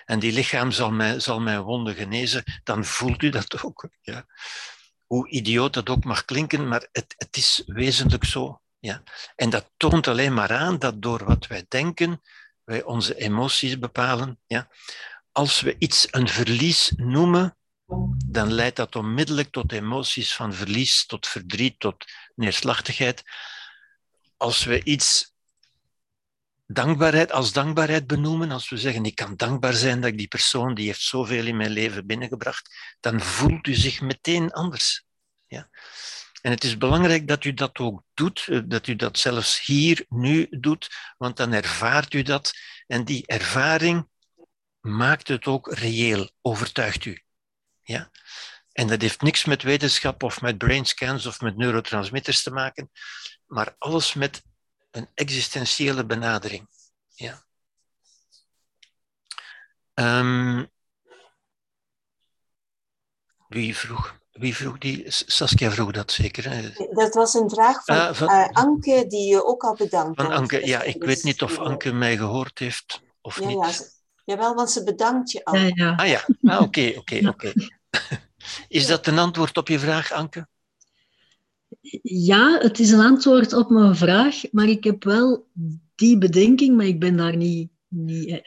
En 0.06 0.20
die 0.20 0.32
lichaam 0.32 0.72
zal, 0.72 0.92
mij, 0.92 1.20
zal 1.20 1.40
mijn 1.40 1.62
wonden 1.62 1.96
genezen, 1.96 2.44
dan 2.64 2.86
voelt 2.86 3.24
u 3.24 3.30
dat 3.30 3.64
ook. 3.64 3.90
Ja? 4.02 4.26
Hoe 5.06 5.30
idioot 5.30 5.74
dat 5.74 5.90
ook 5.90 6.04
mag 6.04 6.26
klinken, 6.26 6.68
maar 6.68 6.88
het, 6.92 7.14
het 7.18 7.38
is 7.38 7.64
wezenlijk 7.66 8.26
zo. 8.26 8.62
Ja. 8.82 9.04
En 9.36 9.50
dat 9.50 9.72
toont 9.78 10.08
alleen 10.08 10.34
maar 10.34 10.52
aan 10.52 10.80
dat 10.80 11.02
door 11.02 11.24
wat 11.26 11.48
wij 11.48 11.66
denken, 11.68 12.22
wij 12.64 12.84
onze 12.84 13.16
emoties 13.16 13.80
bepalen. 13.80 14.40
Ja. 14.48 14.70
Als 15.32 15.62
we 15.62 15.76
iets 15.78 16.08
een 16.12 16.28
verlies 16.28 16.94
noemen, 16.96 17.58
dan 18.26 18.54
leidt 18.54 18.76
dat 18.76 18.96
onmiddellijk 18.96 19.52
tot 19.52 19.72
emoties 19.72 20.34
van 20.36 20.54
verlies, 20.54 21.06
tot 21.06 21.28
verdriet, 21.28 21.80
tot 21.80 22.06
neerslachtigheid. 22.36 23.24
Als 24.38 24.64
we 24.64 24.84
iets 24.84 25.34
dankbaarheid 26.66 27.32
als 27.32 27.54
dankbaarheid 27.54 28.08
benoemen, 28.08 28.52
als 28.52 28.70
we 28.70 28.78
zeggen 28.78 29.06
ik 29.06 29.16
kan 29.16 29.36
dankbaar 29.36 29.74
zijn 29.74 30.02
dat 30.02 30.10
ik 30.10 30.18
die 30.18 30.28
persoon 30.28 30.74
die 30.74 30.86
heeft 30.86 31.02
zoveel 31.02 31.46
in 31.46 31.58
mijn 31.58 31.72
leven 31.72 32.06
binnengebracht, 32.06 32.96
dan 33.00 33.22
voelt 33.22 33.68
u 33.68 33.74
zich 33.74 34.02
meteen 34.02 34.52
anders. 34.52 35.06
Ja? 35.48 35.70
En 36.42 36.52
het 36.52 36.64
is 36.64 36.78
belangrijk 36.78 37.28
dat 37.28 37.44
u 37.44 37.54
dat 37.54 37.78
ook 37.78 38.04
doet, 38.14 38.48
eh, 38.48 38.60
dat 38.66 38.88
u 38.88 38.96
dat 38.96 39.20
zelfs 39.20 39.66
hier, 39.66 40.06
nu 40.10 40.48
doet, 40.50 40.90
want 41.18 41.38
dan 41.38 41.54
ervaart 41.54 42.14
u 42.14 42.22
dat. 42.22 42.54
En 42.88 43.06
die 43.06 43.28
ervaring 43.28 44.10
maakt 44.80 45.28
het 45.28 45.46
ook 45.46 45.74
reëel, 45.74 46.32
overtuigt 46.42 47.06
u. 47.06 47.24
Ja? 47.82 48.12
En 48.72 48.88
dat 48.88 49.02
heeft 49.02 49.22
niks 49.22 49.46
met 49.46 49.64
wetenschap 49.64 50.24
of 50.24 50.42
met 50.42 50.58
brainscans 50.58 51.26
of 51.26 51.42
met 51.42 51.58
neurotransmitters 51.58 52.44
te 52.44 52.52
maken, 52.52 52.92
maar 53.46 53.76
alles 53.78 54.14
met 54.14 54.44
een 54.92 55.10
existentiële 55.14 56.06
benadering. 56.06 56.68
Ja. 57.14 57.46
Um, 59.94 60.72
wie 63.48 63.78
vroeg? 63.78 64.21
Wie 64.32 64.56
vroeg 64.56 64.78
die? 64.78 65.04
Saskia 65.08 65.72
vroeg 65.72 65.92
dat 65.92 66.12
zeker. 66.12 66.50
Hè? 66.50 66.62
Dat 66.92 67.14
was 67.14 67.34
een 67.34 67.50
vraag 67.50 67.86
van, 67.86 68.16
van 68.16 68.30
uh, 68.30 68.48
Anke, 68.52 69.06
die 69.08 69.28
je 69.28 69.46
ook 69.46 69.64
al 69.64 69.76
bedankt 69.76 70.22
Van 70.22 70.32
Anke, 70.32 70.66
ja, 70.66 70.82
ik 70.82 71.04
weet 71.04 71.24
niet 71.24 71.42
of 71.42 71.58
Anke 71.58 71.94
mij 71.94 72.18
gehoord 72.18 72.60
heeft 72.60 73.02
of 73.22 73.40
ja, 73.40 73.48
niet. 73.48 73.58
Ja, 73.58 74.34
jawel, 74.34 74.56
want 74.56 74.72
ze 74.72 74.84
bedankt 74.84 75.32
je 75.32 75.46
al. 75.46 75.56
Ja, 75.56 75.72
ja. 75.74 75.96
Ah 75.96 76.08
ja, 76.08 76.26
ah, 76.44 76.62
oké, 76.62 76.94
oké, 76.98 77.28
oké. 77.28 77.54
Is 78.68 78.88
dat 78.88 79.08
een 79.08 79.20
antwoord 79.20 79.58
op 79.58 79.68
je 79.68 79.80
vraag, 79.80 80.12
Anke? 80.12 80.48
Ja, 82.04 82.58
het 82.60 82.80
is 82.80 82.92
een 82.92 83.00
antwoord 83.00 83.54
op 83.54 83.70
mijn 83.70 83.96
vraag, 83.96 84.42
maar 84.52 84.68
ik 84.68 84.84
heb 84.84 85.04
wel 85.04 85.48
die 85.96 86.18
bedenking, 86.18 86.78
maar 86.78 86.86
ik 86.86 87.00
ben 87.00 87.18
daar 87.18 87.36
niet, 87.36 87.70
niet, 87.88 88.42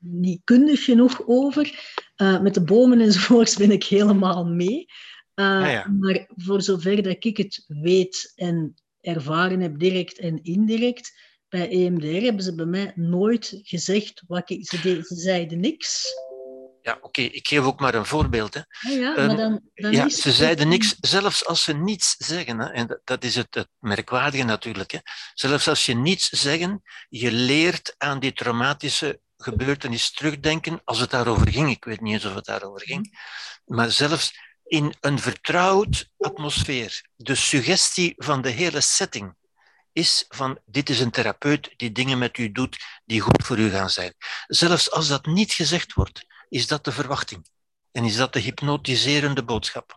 niet 0.00 0.40
kundig 0.44 0.84
genoeg 0.84 1.22
over. 1.26 1.92
Uh, 2.16 2.40
met 2.40 2.54
de 2.54 2.64
bomen 2.64 3.00
enzovoorts 3.00 3.56
ben 3.64 3.70
ik 3.70 3.84
helemaal 3.84 4.44
mee. 4.44 4.86
Uh, 5.34 5.72
ja. 5.72 5.88
Maar 6.00 6.26
voor 6.36 6.62
zover 6.62 7.02
dat 7.02 7.24
ik 7.24 7.36
het 7.36 7.64
weet 7.66 8.32
en 8.34 8.74
ervaren 9.00 9.60
heb, 9.60 9.78
direct 9.78 10.18
en 10.18 10.42
indirect, 10.42 11.12
bij 11.48 11.68
EMDR 11.68 12.24
hebben 12.24 12.42
ze 12.42 12.54
bij 12.54 12.64
mij 12.64 12.92
nooit 12.94 13.60
gezegd, 13.62 14.22
wat 14.26 14.50
ik, 14.50 14.68
ze, 14.68 14.80
de, 14.80 15.02
ze 15.02 15.14
zeiden 15.14 15.60
niks. 15.60 16.12
Ja, 16.80 16.92
oké, 16.92 17.06
okay. 17.06 17.24
ik 17.24 17.48
geef 17.48 17.60
ook 17.60 17.80
maar 17.80 17.94
een 17.94 18.06
voorbeeld. 18.06 18.54
Hè. 18.54 18.60
Ah, 18.60 18.98
ja, 18.98 19.18
um, 19.18 19.26
maar 19.26 19.36
dan, 19.36 19.60
dan 19.74 19.92
ja, 19.92 20.04
is 20.04 20.20
ze 20.20 20.32
zeiden 20.32 20.68
niks, 20.68 20.96
zelfs 21.00 21.46
als 21.46 21.62
ze 21.62 21.72
niets 21.72 22.14
zeggen. 22.18 22.58
Hè, 22.58 22.66
en 22.66 22.86
dat, 22.86 23.00
dat 23.04 23.24
is 23.24 23.34
het, 23.34 23.54
het, 23.54 23.68
merkwaardige 23.78 24.44
natuurlijk. 24.44 24.90
Hè. 24.90 24.98
Zelfs 25.34 25.68
als 25.68 25.86
je 25.86 25.94
niets 25.94 26.28
zeggen, 26.28 26.82
je 27.08 27.32
leert 27.32 27.94
aan 27.98 28.18
die 28.18 28.32
traumatische 28.32 29.20
gebeurtenis 29.36 30.12
terugdenken 30.12 30.80
als 30.84 31.00
het 31.00 31.10
daarover 31.10 31.48
ging. 31.48 31.70
Ik 31.70 31.84
weet 31.84 32.00
niet 32.00 32.12
eens 32.12 32.24
of 32.24 32.34
het 32.34 32.44
daarover 32.44 32.86
ging. 32.86 33.18
Maar 33.64 33.90
zelfs 33.90 34.32
in 34.64 34.94
een 35.00 35.18
vertrouwd 35.18 36.10
atmosfeer. 36.18 37.06
De 37.16 37.34
suggestie 37.34 38.14
van 38.16 38.42
de 38.42 38.50
hele 38.50 38.80
setting 38.80 39.34
is 39.92 40.24
van 40.28 40.58
dit 40.64 40.90
is 40.90 41.00
een 41.00 41.10
therapeut 41.10 41.74
die 41.76 41.92
dingen 41.92 42.18
met 42.18 42.38
u 42.38 42.52
doet 42.52 42.84
die 43.04 43.20
goed 43.20 43.44
voor 43.44 43.58
u 43.58 43.70
gaan 43.70 43.90
zijn. 43.90 44.14
Zelfs 44.46 44.90
als 44.90 45.08
dat 45.08 45.26
niet 45.26 45.52
gezegd 45.52 45.92
wordt, 45.92 46.26
is 46.48 46.66
dat 46.66 46.84
de 46.84 46.92
verwachting. 46.92 47.46
En 47.92 48.04
is 48.04 48.16
dat 48.16 48.32
de 48.32 48.40
hypnotiserende 48.40 49.44
boodschap. 49.44 49.96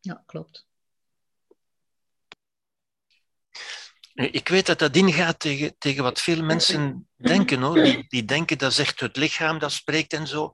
Ja, 0.00 0.22
klopt. 0.26 0.66
Ik 4.14 4.48
weet 4.48 4.66
dat 4.66 4.78
dat 4.78 4.96
ingaat 4.96 5.38
tegen, 5.38 5.78
tegen 5.78 6.02
wat 6.02 6.20
veel 6.20 6.42
mensen 6.42 7.08
denken. 7.16 7.60
Hoor. 7.60 7.82
Die, 7.82 8.04
die 8.08 8.24
denken 8.24 8.58
dat 8.58 8.72
zegt 8.72 9.00
het 9.00 9.16
lichaam 9.16 9.58
dat 9.58 9.72
spreekt 9.72 10.12
en 10.12 10.26
zo. 10.26 10.52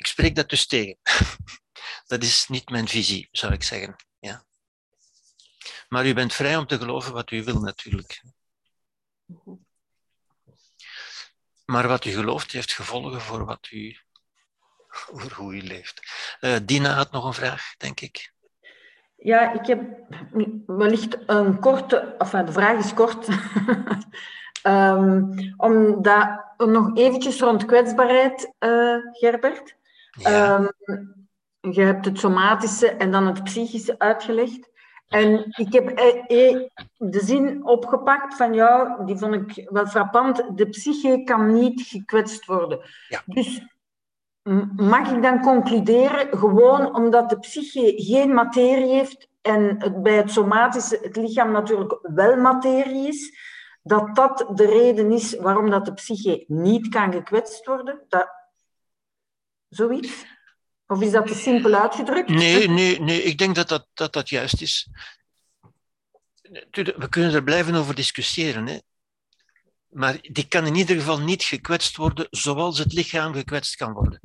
Ik 0.00 0.06
spreek 0.06 0.34
dat 0.34 0.48
dus 0.48 0.66
tegen. 0.66 0.96
Dat 2.06 2.22
is 2.22 2.48
niet 2.48 2.70
mijn 2.70 2.88
visie, 2.88 3.28
zou 3.32 3.52
ik 3.52 3.62
zeggen. 3.62 3.96
Ja. 4.18 4.44
Maar 5.88 6.06
u 6.06 6.14
bent 6.14 6.34
vrij 6.34 6.56
om 6.56 6.66
te 6.66 6.78
geloven 6.78 7.12
wat 7.12 7.30
u 7.30 7.44
wil, 7.44 7.60
natuurlijk. 7.60 8.22
Maar 11.64 11.88
wat 11.88 12.04
u 12.04 12.10
gelooft 12.10 12.52
heeft 12.52 12.72
gevolgen 12.72 13.20
voor, 13.20 13.44
wat 13.44 13.68
u, 13.70 13.96
voor 14.88 15.32
hoe 15.32 15.54
u 15.54 15.62
leeft. 15.62 16.00
Uh, 16.40 16.56
Dina 16.62 16.94
had 16.94 17.10
nog 17.10 17.24
een 17.24 17.34
vraag, 17.34 17.74
denk 17.76 18.00
ik. 18.00 18.32
Ja, 19.16 19.52
ik 19.52 19.66
heb 19.66 19.80
wellicht 20.66 21.18
een 21.26 21.60
korte, 21.60 22.14
enfin 22.18 22.44
de 22.44 22.52
vraag 22.52 22.84
is 22.84 22.94
kort. 22.94 23.28
um, 24.62 25.34
omdat 25.56 26.44
nog 26.56 26.96
eventjes 26.96 27.40
rond 27.40 27.64
kwetsbaarheid, 27.64 28.52
uh, 28.58 28.96
Gerbert. 29.12 29.78
Ja. 30.10 30.56
Um, 30.56 30.70
je 31.72 31.80
hebt 31.80 32.04
het 32.04 32.18
somatische 32.18 32.88
en 32.88 33.10
dan 33.10 33.26
het 33.26 33.44
psychische 33.44 33.98
uitgelegd. 33.98 34.70
En 35.08 35.46
ik 35.48 35.72
heb 35.72 35.88
eh, 35.88 36.48
eh, 36.48 36.68
de 36.96 37.20
zin 37.24 37.64
opgepakt 37.64 38.36
van 38.36 38.54
jou, 38.54 39.04
die 39.06 39.16
vond 39.16 39.34
ik 39.34 39.68
wel 39.70 39.86
frappant. 39.86 40.44
De 40.54 40.68
psyche 40.68 41.22
kan 41.24 41.52
niet 41.52 41.82
gekwetst 41.82 42.46
worden. 42.46 42.80
Ja. 43.08 43.22
Dus 43.26 43.60
mag 44.76 45.10
ik 45.10 45.22
dan 45.22 45.40
concluderen, 45.40 46.38
gewoon 46.38 46.94
omdat 46.94 47.30
de 47.30 47.38
psyche 47.38 47.92
geen 47.96 48.34
materie 48.34 48.88
heeft 48.88 49.28
en 49.42 49.74
het, 49.78 50.02
bij 50.02 50.16
het 50.16 50.30
somatische 50.30 50.98
het 51.02 51.16
lichaam 51.16 51.50
natuurlijk 51.50 51.98
wel 52.02 52.36
materie 52.36 53.08
is, 53.08 53.38
dat 53.82 54.16
dat 54.16 54.50
de 54.54 54.66
reden 54.66 55.12
is 55.12 55.36
waarom 55.36 55.70
dat 55.70 55.84
de 55.84 55.94
psyche 55.94 56.44
niet 56.46 56.88
kan 56.88 57.12
gekwetst 57.12 57.66
worden? 57.66 58.00
Dat... 58.08 58.39
Zoiets? 59.70 60.24
Of 60.86 61.02
is 61.02 61.10
dat 61.10 61.26
te 61.26 61.34
simpel 61.34 61.74
uitgedrukt? 61.74 62.28
Nee, 62.28 62.68
nee, 62.68 63.00
nee 63.00 63.22
ik 63.22 63.38
denk 63.38 63.54
dat 63.54 63.68
dat, 63.68 63.86
dat, 63.94 64.12
dat 64.12 64.28
juist 64.28 64.60
is. 64.60 64.88
We 66.70 67.06
kunnen 67.08 67.34
er 67.34 67.42
blijven 67.42 67.74
over 67.74 67.94
discussiëren. 67.94 68.66
Hè. 68.66 68.78
Maar 69.88 70.18
die 70.22 70.48
kan 70.48 70.66
in 70.66 70.74
ieder 70.74 70.96
geval 70.96 71.20
niet 71.20 71.42
gekwetst 71.42 71.96
worden 71.96 72.26
zoals 72.30 72.78
het 72.78 72.92
lichaam 72.92 73.32
gekwetst 73.32 73.76
kan 73.76 73.92
worden. 73.92 74.20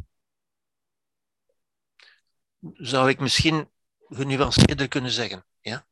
Zou 2.73 3.09
ik 3.09 3.19
misschien 3.19 3.69
genuanceerder 4.09 4.87
kunnen 4.87 5.11
zeggen. 5.11 5.45
Ja? 5.61 5.87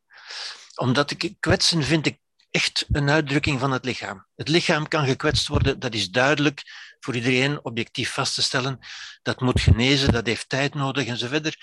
Omdat 0.75 1.11
ik 1.11 1.35
kwetsen 1.39 1.83
vind 1.83 2.05
ik 2.05 2.19
echt 2.49 2.85
een 2.91 3.09
uitdrukking 3.09 3.59
van 3.59 3.71
het 3.71 3.85
lichaam. 3.85 4.27
Het 4.35 4.47
lichaam 4.47 4.87
kan 4.87 5.05
gekwetst 5.05 5.47
worden, 5.47 5.79
dat 5.79 5.93
is 5.93 6.09
duidelijk 6.09 6.61
voor 7.03 7.15
iedereen 7.15 7.65
objectief 7.65 8.13
vast 8.13 8.35
te 8.35 8.41
stellen. 8.41 8.79
Dat 9.21 9.41
moet 9.41 9.61
genezen, 9.61 10.11
dat 10.11 10.25
heeft 10.25 10.49
tijd 10.49 10.73
nodig 10.73 11.07
enzovoort. 11.07 11.57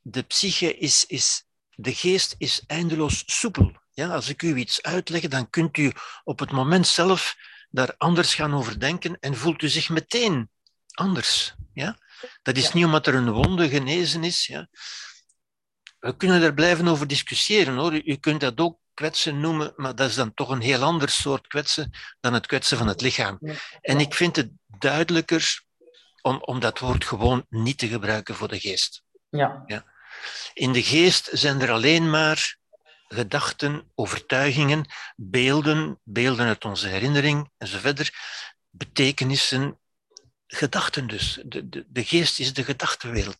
De 0.00 0.22
psyche 0.22 0.76
is, 0.76 1.04
is, 1.06 1.44
de 1.70 1.94
geest 1.94 2.34
is 2.38 2.62
eindeloos 2.66 3.22
soepel. 3.26 3.72
Ja, 3.90 4.08
als 4.08 4.28
ik 4.28 4.42
u 4.42 4.56
iets 4.56 4.82
uitleg, 4.82 5.28
dan 5.28 5.50
kunt 5.50 5.76
u 5.76 5.92
op 6.24 6.38
het 6.38 6.50
moment 6.50 6.86
zelf 6.86 7.36
daar 7.70 7.94
anders 7.96 8.34
gaan 8.34 8.54
over 8.54 8.80
denken 8.80 9.16
en 9.20 9.36
voelt 9.36 9.62
u 9.62 9.68
zich 9.68 9.88
meteen 9.88 10.50
anders. 10.90 11.54
Ja? 11.72 11.98
Dat 12.42 12.56
is 12.56 12.72
niet 12.72 12.84
omdat 12.84 13.06
er 13.06 13.14
een 13.14 13.30
wonde 13.30 13.68
genezen 13.68 14.24
is. 14.24 14.46
Ja? 14.46 14.68
We 15.98 16.16
kunnen 16.16 16.42
er 16.42 16.54
blijven 16.54 16.88
over 16.88 17.06
discussiëren 17.06 17.76
hoor. 17.76 17.94
U 17.94 18.16
kunt 18.16 18.40
dat 18.40 18.60
ook 18.60 18.78
kwetsen 18.98 19.40
noemen, 19.40 19.72
maar 19.76 19.94
dat 19.94 20.08
is 20.08 20.14
dan 20.14 20.34
toch 20.34 20.48
een 20.48 20.60
heel 20.60 20.82
ander 20.82 21.08
soort 21.08 21.46
kwetsen 21.46 21.90
dan 22.20 22.32
het 22.32 22.46
kwetsen 22.46 22.78
van 22.78 22.86
het 22.86 23.00
lichaam. 23.00 23.38
En 23.80 24.00
ik 24.00 24.14
vind 24.14 24.36
het 24.36 24.50
duidelijker 24.66 25.62
om, 26.22 26.36
om 26.40 26.60
dat 26.60 26.78
woord 26.78 27.04
gewoon 27.04 27.46
niet 27.48 27.78
te 27.78 27.88
gebruiken 27.88 28.34
voor 28.34 28.48
de 28.48 28.60
geest. 28.60 29.02
Ja. 29.30 29.62
ja. 29.66 29.84
In 30.52 30.72
de 30.72 30.82
geest 30.82 31.28
zijn 31.32 31.60
er 31.60 31.70
alleen 31.70 32.10
maar 32.10 32.56
gedachten, 33.08 33.90
overtuigingen, 33.94 34.86
beelden, 35.16 36.00
beelden 36.04 36.46
uit 36.46 36.64
onze 36.64 36.88
herinnering 36.88 37.50
enzovoort, 37.58 38.10
betekenissen, 38.70 39.78
gedachten 40.46 41.06
dus. 41.06 41.38
De, 41.44 41.68
de, 41.68 41.84
de 41.88 42.04
geest 42.04 42.38
is 42.38 42.52
de 42.52 42.64
gedachtenwereld. 42.64 43.38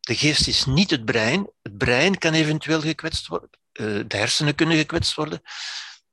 De 0.00 0.16
geest 0.16 0.46
is 0.46 0.64
niet 0.64 0.90
het 0.90 1.04
brein. 1.04 1.50
Het 1.62 1.78
brein 1.78 2.18
kan 2.18 2.32
eventueel 2.32 2.80
gekwetst 2.80 3.26
worden. 3.26 3.50
Eh, 3.78 4.00
de 4.06 4.16
hersenen 4.16 4.54
kunnen 4.54 4.76
gekwetst 4.76 5.14
worden. 5.14 5.40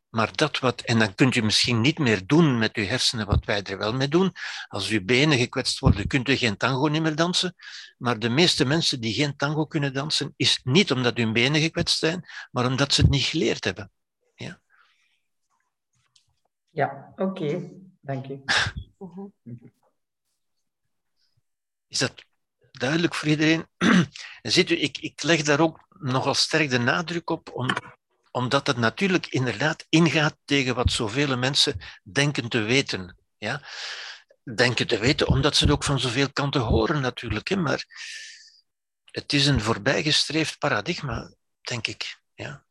Maar 0.10 0.36
dat 0.36 0.60
wat, 0.60 0.82
en 0.82 1.00
dan 1.00 1.16
kunt 1.16 1.36
u 1.36 1.42
misschien 1.42 1.82
niet 1.82 1.98
meer 1.98 2.26
doen 2.26 2.58
met 2.58 2.76
uw 2.76 2.86
hersenen 2.86 3.26
wat 3.26 3.46
wij 3.46 3.64
er 3.64 3.78
wel 3.78 3.94
mee 3.94 4.08
doen. 4.08 4.32
Als 4.68 4.90
uw 4.90 5.06
benen 5.06 5.38
gekwetst 5.38 5.80
worden, 5.80 6.08
kunt 6.08 6.30
u 6.30 6.36
geen 6.36 6.58
tango 6.58 6.88
niet 6.88 7.02
meer 7.02 7.16
dansen. 7.16 7.56
Maar 7.98 8.20
de 8.20 8.30
meeste 8.30 8.66
mensen 8.66 9.02
die 9.02 9.14
geen 9.14 9.36
tango 9.36 9.66
kunnen 9.66 9.94
dansen, 9.94 10.34
is 10.36 10.60
niet 10.64 10.92
omdat 10.92 11.18
hun 11.18 11.34
benen 11.34 11.62
gekwetst 11.62 11.98
zijn, 11.98 12.26
maar 12.52 12.66
omdat 12.66 12.94
ze 12.94 13.02
het 13.02 13.10
niet 13.10 13.24
geleerd 13.24 13.64
hebben. 13.64 13.92
Ja, 14.36 14.62
ja 16.70 17.14
oké. 17.16 17.70
Dank 18.02 18.28
u. 18.28 18.44
Is 21.88 22.00
dat 22.00 22.26
duidelijk 22.80 23.16
voor 23.16 23.28
iedereen? 23.28 23.68
En 24.42 24.52
u, 24.56 24.82
ik, 24.82 24.98
ik 24.98 25.24
leg 25.24 25.42
daar 25.42 25.60
ook 25.60 25.88
nogal 25.90 26.34
sterk 26.34 26.70
de 26.70 26.78
nadruk 26.78 27.30
op, 27.30 27.52
om, 27.54 27.70
omdat 28.32 28.68
het 28.68 28.78
natuurlijk 28.78 29.28
inderdaad 29.28 29.86
ingaat 29.90 30.38
tegen 30.46 30.76
wat 30.76 30.92
zoveel 30.92 31.38
mensen 31.38 31.80
denken 32.04 32.50
te 32.50 32.62
weten. 32.62 33.18
Ja? 33.38 33.62
Denken 34.56 34.88
te 34.88 34.98
weten, 34.98 35.28
omdat 35.28 35.56
ze 35.56 35.64
het 35.64 35.74
ook 35.74 35.84
van 35.84 36.00
zoveel 36.00 36.32
kanten 36.32 36.62
horen 36.62 37.02
natuurlijk. 37.02 37.48
Hè? 37.48 37.56
Maar 37.56 37.86
het 39.12 39.34
is 39.34 39.46
een 39.46 39.62
voorbijgestreefd 39.62 40.58
paradigma, 40.58 41.34
denk 41.62 41.88
ik. 41.88 42.20
Ja? 42.34 42.66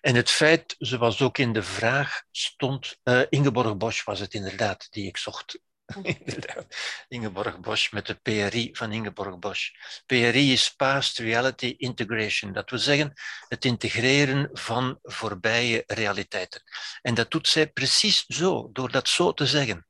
En 0.00 0.14
het 0.14 0.30
feit, 0.30 0.74
zoals 0.78 1.22
ook 1.22 1.38
in 1.38 1.52
de 1.52 1.62
vraag 1.62 2.22
stond, 2.30 2.98
uh, 3.04 3.22
Ingeborg 3.28 3.76
Bosch 3.76 4.04
was 4.04 4.20
het 4.20 4.34
inderdaad 4.34 4.86
die 4.90 5.06
ik 5.06 5.16
zocht. 5.16 5.58
Ingeborg 7.08 7.60
Bosch 7.60 7.92
met 7.92 8.06
de 8.06 8.14
PRI 8.14 8.70
van 8.72 8.92
Ingeborg 8.92 9.38
Bosch. 9.38 9.70
PRI 10.06 10.52
is 10.52 10.74
Past 10.74 11.18
Reality 11.18 11.74
Integration. 11.78 12.52
Dat 12.52 12.70
wil 12.70 12.78
zeggen 12.78 13.12
het 13.48 13.64
integreren 13.64 14.50
van 14.52 14.98
voorbije 15.02 15.84
realiteiten. 15.86 16.62
En 17.02 17.14
dat 17.14 17.30
doet 17.30 17.48
zij 17.48 17.70
precies 17.70 18.24
zo, 18.26 18.70
door 18.72 18.90
dat 18.90 19.08
zo 19.08 19.32
te 19.32 19.46
zeggen. 19.46 19.86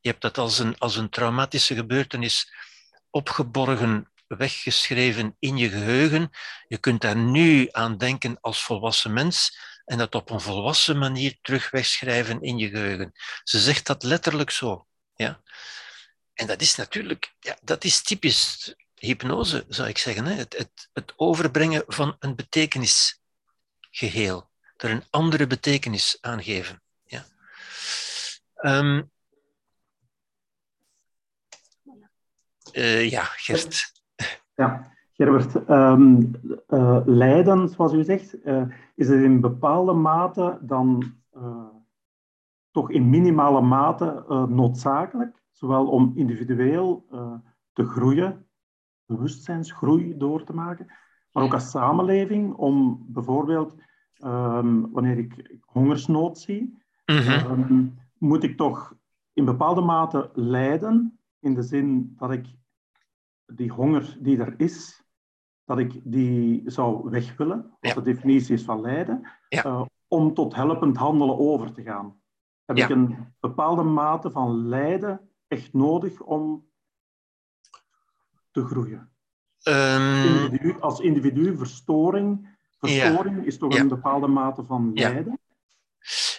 Je 0.00 0.08
hebt 0.08 0.20
dat 0.20 0.38
als 0.38 0.58
een, 0.58 0.78
als 0.78 0.96
een 0.96 1.10
traumatische 1.10 1.74
gebeurtenis 1.74 2.52
opgeborgen 3.10 4.10
weggeschreven 4.26 5.36
in 5.38 5.56
je 5.56 5.68
geheugen. 5.68 6.30
Je 6.68 6.78
kunt 6.78 7.00
daar 7.00 7.16
nu 7.16 7.68
aan 7.70 7.98
denken 7.98 8.38
als 8.40 8.62
volwassen 8.62 9.12
mens 9.12 9.58
en 9.84 9.98
dat 9.98 10.14
op 10.14 10.30
een 10.30 10.40
volwassen 10.40 10.98
manier 10.98 11.38
terug 11.42 11.70
wegschrijven 11.70 12.42
in 12.42 12.58
je 12.58 12.68
geheugen. 12.68 13.12
Ze 13.44 13.58
zegt 13.58 13.86
dat 13.86 14.02
letterlijk 14.02 14.50
zo. 14.50 14.86
Ja? 15.22 15.40
En 16.34 16.46
dat 16.46 16.60
is 16.60 16.76
natuurlijk, 16.76 17.34
ja, 17.40 17.56
dat 17.62 17.84
is 17.84 18.02
typisch 18.02 18.74
hypnose, 18.94 19.64
zou 19.68 19.88
ik 19.88 19.98
zeggen. 19.98 20.24
Hè? 20.24 20.34
Het, 20.34 20.58
het, 20.58 20.90
het 20.92 21.12
overbrengen 21.16 21.84
van 21.86 22.16
een 22.18 22.34
betekenisgeheel. 22.34 24.50
Er 24.76 24.90
een 24.90 25.04
andere 25.10 25.46
betekenis 25.46 26.18
aan 26.20 26.42
geven. 26.42 26.82
Ja, 27.04 27.24
um, 28.62 29.10
uh, 32.72 33.10
ja 33.10 33.22
Gert. 33.22 33.92
Ja, 34.54 34.92
Gerbert, 35.12 35.68
um, 35.68 36.30
uh, 36.68 37.00
lijden, 37.04 37.68
zoals 37.68 37.92
u 37.92 38.04
zegt, 38.04 38.34
uh, 38.44 38.62
is 38.94 39.08
het 39.08 39.22
in 39.22 39.40
bepaalde 39.40 39.92
mate 39.92 40.58
dan 40.60 41.20
toch 42.72 42.90
in 42.90 43.10
minimale 43.10 43.60
mate 43.60 44.24
uh, 44.28 44.44
noodzakelijk, 44.44 45.42
zowel 45.50 45.86
om 45.86 46.12
individueel 46.14 47.06
uh, 47.12 47.34
te 47.72 47.84
groeien, 47.84 48.46
bewustzijnsgroei 49.06 50.16
door 50.16 50.44
te 50.44 50.54
maken, 50.54 50.86
maar 51.32 51.42
ook 51.42 51.54
als 51.54 51.70
samenleving 51.70 52.54
om 52.54 53.04
bijvoorbeeld, 53.08 53.74
um, 54.24 54.90
wanneer 54.90 55.18
ik 55.18 55.60
hongersnood 55.64 56.38
zie, 56.38 56.82
mm 57.06 57.16
-hmm. 57.16 57.50
um, 57.50 57.98
moet 58.18 58.42
ik 58.42 58.56
toch 58.56 58.94
in 59.32 59.44
bepaalde 59.44 59.80
mate 59.80 60.30
lijden, 60.34 61.18
in 61.40 61.54
de 61.54 61.62
zin 61.62 62.14
dat 62.16 62.30
ik 62.30 62.46
die 63.46 63.70
honger 63.70 64.16
die 64.20 64.38
er 64.38 64.54
is, 64.56 65.04
dat 65.64 65.78
ik 65.78 66.00
die 66.04 66.62
zou 66.70 67.10
weg 67.10 67.36
willen, 67.36 67.62
wat 67.80 67.90
ja. 67.90 67.94
de 67.94 68.02
definitie 68.02 68.54
is 68.54 68.64
van 68.64 68.80
lijden, 68.80 69.28
ja. 69.48 69.64
uh, 69.66 69.84
om 70.08 70.34
tot 70.34 70.54
helpend 70.54 70.96
handelen 70.96 71.38
over 71.38 71.72
te 71.72 71.82
gaan 71.82 72.21
heb 72.76 72.88
ja. 72.88 72.94
ik 72.94 73.00
een 73.00 73.34
bepaalde 73.40 73.82
mate 73.82 74.30
van 74.30 74.68
lijden 74.68 75.30
echt 75.48 75.72
nodig 75.72 76.20
om 76.20 76.70
te 78.50 78.64
groeien. 78.64 79.10
Um, 79.62 80.24
individu, 80.24 80.80
als 80.80 81.00
individu, 81.00 81.56
verstoring, 81.56 82.58
verstoring 82.78 83.36
ja. 83.36 83.46
is 83.46 83.58
toch 83.58 83.74
ja. 83.74 83.80
een 83.80 83.88
bepaalde 83.88 84.26
mate 84.26 84.64
van 84.64 84.90
lijden? 84.94 85.40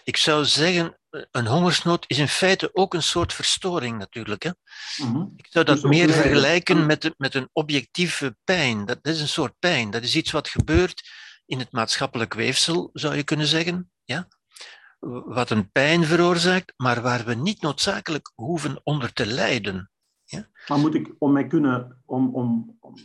Ik 0.03 0.17
zou 0.17 0.45
zeggen, 0.45 0.97
een 1.31 1.47
hongersnood 1.47 2.05
is 2.07 2.17
in 2.17 2.27
feite 2.27 2.69
ook 2.73 2.93
een 2.93 3.03
soort 3.03 3.33
verstoring 3.33 3.97
natuurlijk. 3.97 4.43
Hè? 4.43 4.49
Mm 4.97 5.13
-hmm. 5.13 5.33
Ik 5.35 5.47
zou 5.49 5.65
dat 5.65 5.81
dus 5.81 5.89
meer 5.89 6.09
vergelijken 6.09 6.85
met, 6.85 7.13
met 7.17 7.35
een 7.35 7.49
objectieve 7.51 8.37
pijn. 8.43 8.85
Dat, 8.85 9.03
dat 9.03 9.13
is 9.13 9.21
een 9.21 9.27
soort 9.27 9.53
pijn. 9.59 9.91
Dat 9.91 10.03
is 10.03 10.15
iets 10.15 10.31
wat 10.31 10.49
gebeurt 10.49 11.09
in 11.45 11.59
het 11.59 11.71
maatschappelijk 11.71 12.33
weefsel, 12.33 12.89
zou 12.93 13.15
je 13.15 13.23
kunnen 13.23 13.47
zeggen. 13.47 13.91
Ja? 14.03 14.27
Wat 15.25 15.49
een 15.49 15.71
pijn 15.71 16.03
veroorzaakt, 16.03 16.73
maar 16.77 17.01
waar 17.01 17.25
we 17.25 17.33
niet 17.33 17.61
noodzakelijk 17.61 18.31
hoeven 18.35 18.81
onder 18.83 19.13
te 19.13 19.25
lijden. 19.25 19.89
Ja? 20.23 20.47
Maar 20.67 20.77
moet 20.77 20.95
ik, 20.95 21.15
om 21.17 21.31
mij 21.31 21.47
kunnen, 21.47 22.01
om, 22.05 22.35
om, 22.35 22.77
om, 22.79 22.95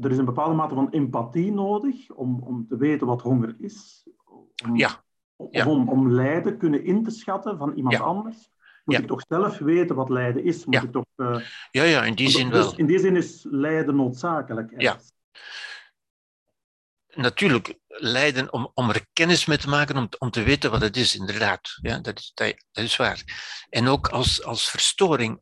er 0.00 0.10
is 0.10 0.18
een 0.18 0.24
bepaalde 0.24 0.54
mate 0.54 0.74
van 0.74 0.90
empathie 0.90 1.52
nodig 1.52 2.10
om, 2.10 2.42
om 2.42 2.66
te 2.68 2.76
weten 2.76 3.06
wat 3.06 3.22
honger 3.22 3.54
is. 3.58 4.08
Om, 4.64 4.76
ja. 4.76 5.04
Om, 5.36 5.88
om 5.88 6.10
lijden 6.10 6.58
kunnen 6.58 6.84
in 6.84 7.04
te 7.04 7.10
schatten 7.10 7.58
van 7.58 7.72
iemand 7.72 7.96
ja. 7.96 8.02
anders. 8.02 8.48
Moet 8.84 8.98
ik 8.98 9.06
toch 9.06 9.22
zelf 9.28 9.58
weten 9.58 9.96
wat 9.96 10.08
lijden 10.08 10.44
is? 10.44 10.64
Moet 10.64 10.74
ja. 10.74 10.82
Ik 10.82 10.92
toch, 10.92 11.04
uh, 11.16 11.40
ja, 11.70 11.82
ja, 11.82 12.04
in 12.04 12.14
die 12.14 12.28
zin 12.28 12.50
dus 12.50 12.58
wel. 12.58 12.76
In 12.76 12.86
die 12.86 12.98
zin 12.98 13.16
is 13.16 13.46
lijden 13.50 13.96
noodzakelijk. 13.96 14.72
Ja. 14.76 14.98
Natuurlijk 17.16 17.78
lijden 17.86 18.52
om, 18.52 18.70
om 18.74 18.90
er 18.90 19.06
kennis 19.12 19.44
mee 19.44 19.58
te 19.58 19.68
maken, 19.68 19.96
om, 19.96 20.08
om 20.18 20.30
te 20.30 20.42
weten 20.42 20.70
wat 20.70 20.80
het 20.80 20.96
is, 20.96 21.14
inderdaad. 21.14 21.78
Ja, 21.82 21.98
dat, 21.98 22.18
is, 22.18 22.30
dat, 22.34 22.54
dat 22.72 22.84
is 22.84 22.96
waar. 22.96 23.22
En 23.68 23.88
ook 23.88 24.08
als, 24.08 24.42
als 24.42 24.70
verstoring. 24.70 25.40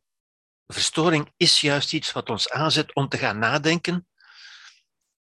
Verstoring 0.66 1.32
is 1.36 1.60
juist 1.60 1.92
iets 1.92 2.12
wat 2.12 2.30
ons 2.30 2.50
aanzet 2.50 2.94
om 2.94 3.08
te 3.08 3.18
gaan 3.18 3.38
nadenken, 3.38 4.08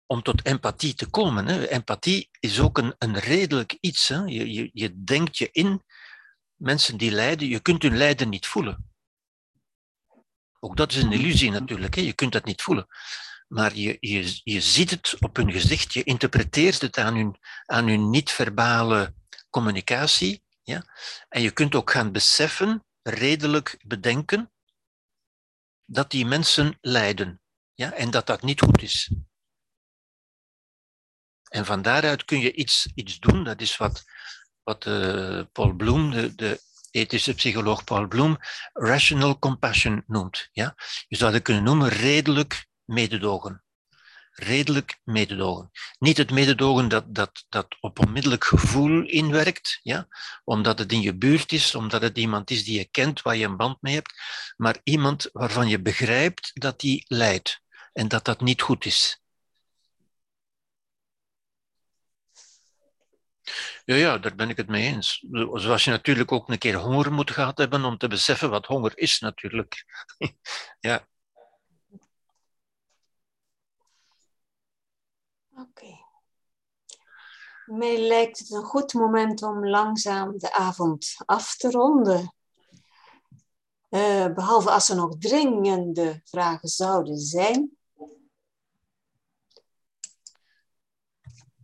om 0.06 0.22
tot 0.22 0.46
empathie 0.46 0.94
te 0.94 1.10
komen. 1.10 1.48
Hè. 1.48 1.68
Empathie 1.68 2.30
is 2.40 2.60
ook 2.60 2.78
een, 2.78 2.96
een 2.98 3.20
redelijk 3.20 3.78
iets. 3.80 4.08
Hè. 4.08 4.18
Je, 4.18 4.54
je, 4.54 4.70
je 4.74 5.04
denkt 5.04 5.38
je 5.38 5.50
in 5.52 5.84
mensen 6.56 6.98
die 6.98 7.12
lijden, 7.12 7.48
je 7.48 7.60
kunt 7.60 7.82
hun 7.82 7.98
lijden 7.98 8.30
niet 8.30 8.48
voelen. 8.48 8.92
Ook 10.60 10.78
dat 10.78 10.92
is 10.92 11.04
een 11.04 11.12
illusie 11.12 11.52
natuurlijk, 11.52 11.96
hè. 11.96 12.02
je 12.02 12.14
kunt 12.14 12.32
dat 12.32 12.46
niet 12.46 12.62
voelen 12.62 12.88
maar 13.50 13.76
je, 13.76 13.98
je, 14.00 14.40
je 14.44 14.62
ziet 14.62 14.90
het 14.90 15.16
op 15.20 15.36
hun 15.36 15.52
gezicht, 15.52 15.94
je 15.94 16.04
interpreteert 16.04 16.82
het 16.82 16.98
aan 16.98 17.16
hun, 17.16 17.40
aan 17.66 17.88
hun 17.88 18.10
niet-verbale 18.10 19.14
communicatie. 19.50 20.44
Ja? 20.64 20.84
En 21.30 21.42
je 21.42 21.52
kunt 21.52 21.76
ook 21.76 21.92
gaan 21.92 22.12
beseffen, 22.12 22.86
redelijk 23.02 23.80
bedenken, 23.86 24.52
dat 25.86 26.12
die 26.12 26.26
mensen 26.26 26.78
lijden 26.82 27.42
ja? 27.74 27.94
en 27.94 28.12
dat 28.12 28.28
dat 28.28 28.42
niet 28.42 28.62
goed 28.62 28.82
is. 28.82 29.12
En 31.50 31.66
van 31.66 31.82
daaruit 31.82 32.26
kun 32.26 32.40
je 32.40 32.54
iets, 32.54 32.92
iets 32.96 33.20
doen, 33.20 33.44
dat 33.44 33.62
is 33.62 33.78
wat, 33.78 34.04
wat 34.64 34.86
uh, 34.86 35.44
Paul 35.52 35.74
Bloem, 35.74 36.12
de, 36.12 36.36
de 36.36 36.62
ethische 36.92 37.34
psycholoog 37.34 37.84
Paul 37.84 38.08
Bloem, 38.08 38.38
rational 38.74 39.40
compassion 39.40 40.04
noemt. 40.08 40.50
Ja? 40.52 40.76
Je 41.08 41.18
zou 41.18 41.34
het 41.34 41.44
kunnen 41.44 41.64
noemen 41.64 41.90
redelijk 41.90 42.68
mededogen. 42.90 43.64
Redelijk 44.32 45.00
mededogen. 45.04 45.72
Niet 46.00 46.18
het 46.18 46.32
mededogen 46.32 46.88
dat, 46.88 47.06
dat, 47.08 47.46
dat 47.50 47.78
op 47.80 48.00
onmiddellijk 48.00 48.44
gevoel 48.44 49.06
inwerkt, 49.06 49.80
ja? 49.84 50.08
omdat 50.44 50.80
het 50.80 50.92
in 50.92 51.02
je 51.02 51.18
buurt 51.18 51.52
is, 51.52 51.76
omdat 51.76 52.02
het 52.02 52.18
iemand 52.18 52.52
is 52.52 52.64
die 52.64 52.78
je 52.78 52.88
kent, 52.92 53.22
waar 53.22 53.36
je 53.36 53.46
een 53.46 53.58
band 53.58 53.82
mee 53.82 53.94
hebt, 53.94 54.14
maar 54.58 54.80
iemand 54.84 55.30
waarvan 55.34 55.68
je 55.68 55.82
begrijpt 55.82 56.52
dat 56.54 56.80
die 56.80 57.06
lijdt 57.08 57.62
en 57.94 58.08
dat 58.08 58.26
dat 58.26 58.42
niet 58.42 58.62
goed 58.62 58.86
is. 58.86 59.22
Ja, 63.86 63.96
ja, 63.96 64.18
daar 64.18 64.36
ben 64.36 64.50
ik 64.50 64.58
het 64.58 64.68
mee 64.68 64.86
eens. 64.94 65.26
Zoals 65.54 65.84
je 65.84 65.92
natuurlijk 65.92 66.32
ook 66.32 66.50
een 66.50 66.58
keer 66.58 66.76
honger 66.76 67.12
moet 67.14 67.32
gehad 67.32 67.58
hebben 67.58 67.84
om 67.86 67.98
te 67.98 68.08
beseffen 68.08 68.50
wat 68.50 68.66
honger 68.66 68.98
is, 68.98 69.20
natuurlijk. 69.20 69.86
ja. 70.80 71.08
Oké. 75.60 76.08
Mij 77.66 77.98
lijkt 77.98 78.40
het 78.40 78.52
een 78.52 78.64
goed 78.64 78.94
moment 78.94 79.44
om 79.44 79.68
langzaam 79.68 80.38
de 80.38 80.54
avond 80.54 81.16
af 81.26 81.56
te 81.56 81.72
ronden. 81.72 82.34
Uh, 83.90 84.34
behalve 84.34 84.70
als 84.70 84.90
er 84.90 84.96
nog 84.96 85.18
dringende 85.18 86.22
vragen 86.24 86.70
zouden 86.70 87.18
zijn. 87.18 87.78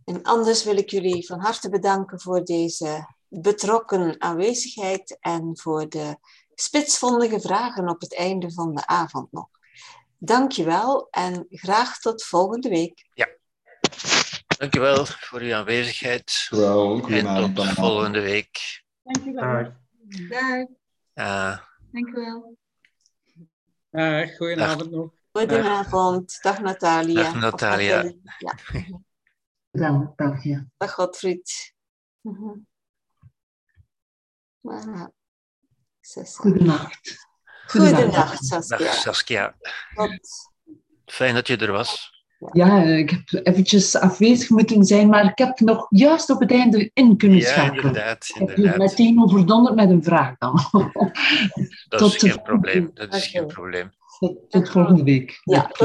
En 0.04 0.22
anders 0.22 0.64
wil 0.64 0.76
ik 0.76 0.90
jullie 0.90 1.26
van 1.26 1.40
harte 1.40 1.68
bedanken 1.68 2.20
voor 2.20 2.44
deze 2.44 3.14
betrokken 3.28 4.20
aanwezigheid 4.20 5.18
en 5.20 5.58
voor 5.58 5.88
de 5.88 6.16
spitsvondige 6.54 7.40
vragen 7.40 7.88
op 7.88 8.00
het 8.00 8.16
einde 8.16 8.52
van 8.52 8.74
de 8.74 8.86
avond 8.86 9.32
nog. 9.32 9.48
Dankjewel 10.18 11.08
en 11.10 11.46
graag 11.48 11.98
tot 11.98 12.24
volgende 12.24 12.68
week. 12.68 13.08
Ja. 13.14 13.35
Dankjewel 14.58 15.06
voor 15.06 15.40
uw 15.40 15.54
aanwezigheid. 15.54 16.46
Wel, 16.50 17.08
en 17.08 17.54
tot 17.54 17.68
volgende 17.68 18.20
week. 18.20 18.82
Dankjewel. 19.02 19.72
Dag. 20.28 20.66
Uh, 21.14 21.58
Dankjewel. 21.92 22.56
Uh, 23.90 24.36
goedenavond 24.36 24.90
nog. 24.90 25.10
Goedenavond. 25.32 26.42
Dag 26.42 26.60
Natalia. 26.60 27.22
Dag 27.22 27.34
Natalia. 27.34 28.02
Ja. 28.38 28.54
Dag 29.70 29.90
Natalia. 29.90 30.66
Dag 30.76 30.92
Godfried. 30.92 31.74
-hmm. 32.20 32.66
Goedenacht. 36.34 37.28
Goedenacht, 37.66 38.44
Saskia. 38.44 38.78
Dag 38.78 38.94
Saskia. 38.94 39.56
Fijn 41.06 41.34
dat 41.34 41.46
je 41.46 41.56
er 41.56 41.72
was. 41.72 42.15
Ja, 42.52 42.82
ik 42.82 43.10
heb 43.10 43.46
eventjes 43.46 43.96
afwezig 43.96 44.50
moeten 44.50 44.84
zijn, 44.84 45.08
maar 45.08 45.24
ik 45.24 45.38
heb 45.38 45.60
nog 45.60 45.86
juist 45.90 46.30
op 46.30 46.40
het 46.40 46.50
einde 46.50 46.90
in 46.94 47.16
kunnen 47.16 47.38
ja, 47.38 47.46
schakelen. 47.46 47.84
Inderdaad, 47.84 48.32
inderdaad. 48.38 48.64
Ik 48.64 48.70
heb 48.70 48.76
meteen 48.76 49.22
overdonderd 49.22 49.76
met 49.76 49.90
een 49.90 50.02
vraag 50.02 50.38
dan. 50.38 50.60
Dat 51.88 52.00
is 52.00 52.16
geen 52.16 52.42
probleem. 52.42 52.90
Dat 52.94 53.14
is 53.14 53.26
geen 53.26 53.46
probleem. 53.46 53.90
Tot, 54.18 54.50
tot 54.50 54.70
volgende 54.70 55.02
week. 55.02 55.40
Ja, 55.42 55.70